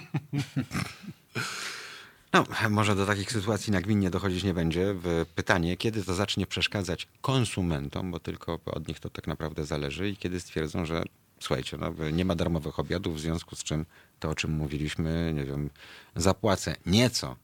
No, 2.36 2.44
może 2.70 2.96
do 2.96 3.06
takich 3.06 3.32
sytuacji 3.32 3.74
nagminnie 3.74 4.10
dochodzić 4.10 4.44
nie 4.44 4.54
będzie. 4.54 4.96
Pytanie, 5.36 5.78
kiedy 5.78 6.04
to 6.04 6.14
zacznie 6.14 6.48
przeszkadzać 6.48 7.08
konsumentom, 7.22 8.12
bo 8.12 8.20
tylko 8.20 8.60
od 8.66 8.88
nich 8.88 9.00
to 9.00 9.10
tak 9.10 9.28
naprawdę 9.28 9.66
zależy 9.66 10.10
i 10.10 10.18
kiedy 10.18 10.40
stwierdzą, 10.40 10.86
że 10.86 11.04
słuchajcie, 11.40 11.78
no, 11.78 12.12
nie 12.12 12.26
ma 12.26 12.36
darmowych 12.36 12.80
obiadów, 12.80 13.16
w 13.16 13.20
związku 13.20 13.56
z 13.56 13.64
czym 13.64 13.86
to, 14.20 14.30
o 14.30 14.36
czym 14.36 14.52
mówiliśmy, 14.52 15.34
nie 15.36 15.44
wiem, 15.44 15.70
zapłacę 16.16 16.76
nieco 16.86 17.36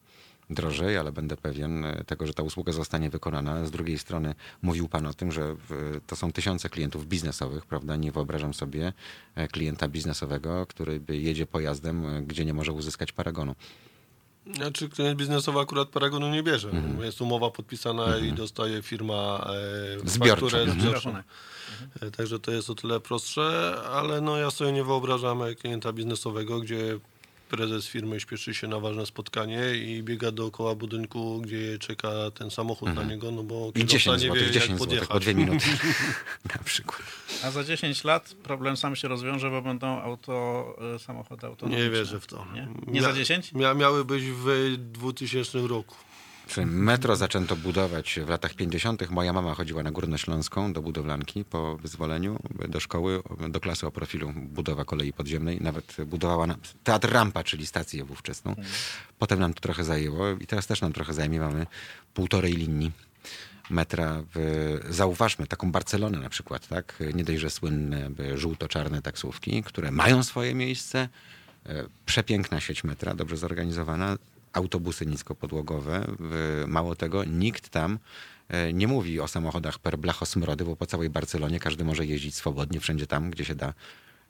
drożej, 0.49 0.97
ale 0.97 1.11
będę 1.11 1.37
pewien 1.37 1.85
e, 1.85 2.03
tego, 2.03 2.27
że 2.27 2.33
ta 2.33 2.43
usługa 2.43 2.73
zostanie 2.73 3.09
wykonana. 3.09 3.65
Z 3.65 3.71
drugiej 3.71 3.97
strony 3.97 4.35
mówił 4.61 4.89
pan 4.89 5.05
o 5.05 5.13
tym, 5.13 5.31
że 5.31 5.55
to 6.07 6.15
są 6.15 6.31
tysiące 6.31 6.69
klientów 6.69 7.07
biznesowych, 7.07 7.65
prawda? 7.65 7.95
Nie 7.95 8.11
wyobrażam 8.11 8.53
sobie 8.53 8.93
e, 9.35 9.47
klienta 9.47 9.87
biznesowego, 9.87 10.65
który 10.65 11.01
jedzie 11.09 11.45
pojazdem, 11.45 12.05
e, 12.05 12.21
gdzie 12.21 12.45
nie 12.45 12.53
może 12.53 12.71
uzyskać 12.71 13.11
paragonu. 13.11 13.55
Znaczy 14.55 14.89
klient 14.89 15.19
biznesowy 15.19 15.59
akurat 15.59 15.89
paragonu 15.89 16.29
nie 16.29 16.43
bierze. 16.43 16.69
Mhm. 16.69 17.05
Jest 17.05 17.21
umowa 17.21 17.49
podpisana 17.51 18.17
i 18.17 18.33
dostaje 18.33 18.81
firma 18.81 19.47
e, 20.05 20.09
Zbiorczą. 20.09 20.45
Mhm. 20.57 20.81
zbiorczą. 20.81 21.15
E, 22.01 22.11
Także 22.11 22.39
to 22.39 22.51
jest 22.51 22.69
o 22.69 22.75
tyle 22.75 22.99
prostsze, 22.99 23.75
ale 23.91 24.21
no 24.21 24.37
ja 24.37 24.51
sobie 24.51 24.71
nie 24.71 24.83
wyobrażam 24.83 25.39
klienta 25.61 25.93
biznesowego, 25.93 26.59
gdzie 26.59 26.99
prezes 27.51 27.87
firmy 27.87 28.19
śpieszy 28.19 28.53
się 28.53 28.67
na 28.67 28.79
ważne 28.79 29.05
spotkanie 29.05 29.75
i 29.75 30.03
biega 30.03 30.31
dookoła 30.31 30.75
budynku, 30.75 31.41
gdzie 31.41 31.79
czeka 31.79 32.09
ten 32.33 32.51
samochód 32.51 32.93
na 32.95 33.03
niego, 33.03 33.31
no 33.31 33.43
bo 33.43 33.55
Mhm. 33.55 33.69
I 33.85 33.87
kierowca 33.87 34.17
10 34.17 34.23
nie 34.23 34.29
zł, 34.29 34.35
wie 34.45 34.51
10 34.51 34.69
jak 34.69 34.79
podjechać. 34.79 35.07
po 35.09 35.19
dwie 35.19 35.35
minuty 35.35 35.65
na 36.57 36.63
przykład. 36.63 37.01
A 37.43 37.51
za 37.51 37.63
10 37.63 38.03
lat 38.03 38.33
problem 38.43 38.77
sam 38.77 38.95
się 38.95 39.07
rozwiąże, 39.07 39.49
bo 39.49 39.61
będą 39.61 39.87
auto, 40.01 40.75
y, 40.95 40.99
samochody 40.99 41.47
autonomiczne. 41.47 41.85
Nie 41.85 41.91
wierzę 41.91 42.19
w 42.19 42.27
to. 42.27 42.45
Nie, 42.53 42.67
nie 42.87 43.01
za 43.01 43.13
10? 43.13 43.53
Mia, 43.53 43.73
miały 43.73 44.05
być 44.05 44.23
w 44.23 44.75
2000 44.77 45.67
roku. 45.67 45.95
Czy 46.51 46.65
metro 46.65 47.15
zaczęto 47.15 47.55
budować 47.55 48.19
w 48.25 48.29
latach 48.29 48.53
50. 48.53 49.09
Moja 49.09 49.33
mama 49.33 49.55
chodziła 49.55 49.83
na 49.83 49.91
Górnośląską 49.91 50.73
do 50.73 50.81
budowlanki 50.81 51.45
po 51.45 51.77
wyzwoleniu, 51.77 52.39
do 52.67 52.79
szkoły, 52.79 53.23
do 53.49 53.59
klasy 53.59 53.87
o 53.87 53.91
profilu 53.91 54.33
budowa 54.35 54.85
kolei 54.85 55.13
podziemnej. 55.13 55.57
Nawet 55.61 55.97
budowała 56.05 56.47
nam 56.47 56.57
teatr 56.83 57.11
Rampa, 57.11 57.43
czyli 57.43 57.67
stację 57.67 58.05
wówczesną. 58.05 58.55
Potem 59.19 59.39
nam 59.39 59.53
to 59.53 59.61
trochę 59.61 59.83
zajęło 59.83 60.29
i 60.29 60.47
teraz 60.47 60.67
też 60.67 60.81
nam 60.81 60.93
trochę 60.93 61.13
zajmie. 61.13 61.39
Mamy 61.39 61.67
półtorej 62.13 62.53
linii 62.53 62.91
metra. 63.69 64.23
W, 64.35 64.79
zauważmy 64.89 65.47
taką 65.47 65.71
Barcelonę 65.71 66.19
na 66.19 66.29
przykład, 66.29 66.67
tak? 66.67 67.03
Nie 67.13 67.23
dość, 67.23 67.39
że 67.39 67.49
słynne 67.49 68.09
żółto-czarne 68.35 69.01
taksówki, 69.01 69.63
które 69.63 69.91
mają 69.91 70.23
swoje 70.23 70.55
miejsce. 70.55 71.09
E, 71.65 71.83
Przepiękna 72.05 72.59
sieć 72.59 72.83
metra, 72.83 73.13
dobrze 73.13 73.37
zorganizowana. 73.37 74.17
Autobusy 74.53 75.05
niskopodłogowe. 75.05 76.07
Mało 76.67 76.95
tego, 76.95 77.23
nikt 77.23 77.69
tam 77.69 77.99
e, 78.47 78.73
nie 78.73 78.87
mówi 78.87 79.19
o 79.19 79.27
samochodach 79.27 79.79
per 79.79 79.97
blachosmrody, 79.97 80.65
bo 80.65 80.75
po 80.75 80.85
całej 80.85 81.09
Barcelonie 81.09 81.59
każdy 81.59 81.83
może 81.83 82.05
jeździć 82.05 82.35
swobodnie, 82.35 82.79
wszędzie 82.79 83.07
tam, 83.07 83.31
gdzie 83.31 83.45
się 83.45 83.55
da 83.55 83.73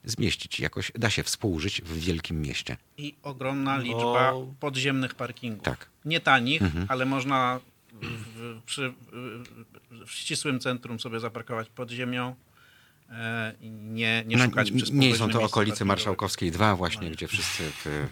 zmieścić. 0.04 0.60
Jakoś 0.60 0.92
da 0.96 1.10
się 1.10 1.24
współżyć 1.24 1.82
w 1.82 2.00
wielkim 2.00 2.42
mieście. 2.42 2.78
I 2.98 3.16
ogromna 3.24 3.78
liczba 3.78 4.32
O. 4.32 4.54
podziemnych 4.60 5.16
parkingów. 5.16 5.64
Tak. 5.64 5.90
Nie 6.06 6.20
tanich, 6.20 6.62
ale 6.88 7.06
można 7.06 7.60
w, 8.02 8.62
przy, 8.66 8.94
w, 9.12 10.06
w 10.08 10.12
ścisłym 10.12 10.60
centrum 10.60 11.00
sobie 11.00 11.20
zaparkować 11.20 11.70
pod 11.70 11.92
ziemią 11.92 12.36
e, 13.12 13.54
nie, 13.72 14.24
nie 14.28 14.38
No, 14.38 14.46
szukać 14.46 14.72
przez 14.72 14.92
nie 14.92 15.16
są 15.16 15.30
to 15.30 15.44
okolice. 15.44 15.86
Marszałkowskiej 15.86 16.52
2 16.52 16.76
właśnie, 16.76 17.12
gdzie 17.12 17.28
wszyscy 17.28 17.64
w, 17.64 18.08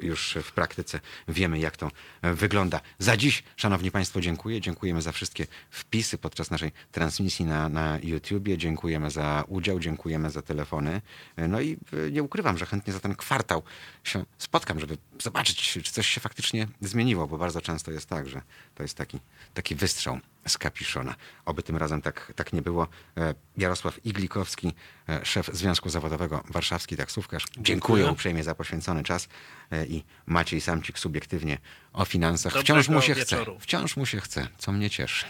już 0.00 0.38
w 0.42 0.52
praktyce 0.52 1.00
wiemy, 1.28 1.58
jak 1.58 1.76
to 1.76 1.90
wygląda. 2.22 2.80
Za 2.98 3.16
dziś, 3.16 3.42
szanowni 3.56 3.90
państwo, 3.90 4.20
dziękuję. 4.20 4.60
Dziękujemy 4.60 5.02
za 5.02 5.12
wszystkie 5.12 5.46
wpisy 5.70 6.18
podczas 6.18 6.50
naszej 6.50 6.72
transmisji 6.92 7.44
na, 7.44 7.68
na 7.68 7.98
YouTubie. 8.02 8.58
Dziękujemy 8.58 9.10
za 9.10 9.44
udział, 9.48 9.80
dziękujemy 9.80 10.30
za 10.30 10.42
telefony. 10.42 11.00
No 11.36 11.60
i 11.60 11.76
e, 12.06 12.10
nie 12.10 12.22
ukrywam, 12.22 12.58
że 12.58 12.66
chętnie 12.66 12.92
za 12.92 13.00
ten 13.00 13.14
kwartał 13.14 13.62
się 14.04 14.24
spotkam, 14.38 14.80
żeby 14.80 14.98
zobaczyć, 15.22 15.72
czy 15.72 15.82
coś 15.82 16.08
się 16.08 16.20
faktycznie 16.20 16.68
zmieniło, 16.80 17.26
bo 17.26 17.38
bardzo 17.38 17.60
często 17.60 17.92
jest 17.92 18.06
tak, 18.06 18.28
że 18.28 18.42
to 18.74 18.82
jest 18.82 18.96
taki, 18.96 19.20
taki 19.54 19.74
wystrzał 19.74 20.20
z 20.46 20.58
kapiszona. 20.58 21.14
Oby 21.44 21.62
tym 21.62 21.76
razem 21.76 22.02
tak, 22.02 22.32
tak 22.36 22.52
nie 22.52 22.62
było. 22.62 22.88
E, 23.16 23.34
Jarosław 23.56 24.06
Iglikowski, 24.06 24.72
e, 25.08 25.24
szef 25.24 25.50
Związku 25.52 25.88
Zawodowego 25.88 26.44
Warszawski 26.50 26.96
Taksówkarz. 26.96 27.44
Dziękuję, 27.44 27.64
Dziękuję. 27.64 28.06
uprzejmie 28.06 28.44
za 28.44 28.54
poświęcony 28.54 29.02
czas 29.02 29.28
e, 29.70 29.86
i 29.86 30.04
Maciej 30.26 30.60
Samcik 30.60 30.98
subiektywnie 30.98 31.58
o 31.92 32.04
finansach. 32.04 32.52
Dobrego 32.52 32.64
Wciąż 32.64 32.88
mu 32.88 33.02
się 33.02 33.14
chce. 33.14 33.20
wieczoru. 33.36 33.58
Wciąż 33.60 33.96
mu 33.96 34.06
się 34.06 34.20
chce, 34.20 34.48
co 34.58 34.72
mnie 34.72 34.90
cieszy. 34.90 35.26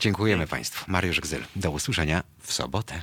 Dziękujemy 0.00 0.46
Państwu. 0.46 0.84
Mariusz 0.88 1.20
Gzyl. 1.20 1.44
Do 1.56 1.70
usłyszenia 1.70 2.22
w 2.42 2.52
sobotę. 2.52 3.02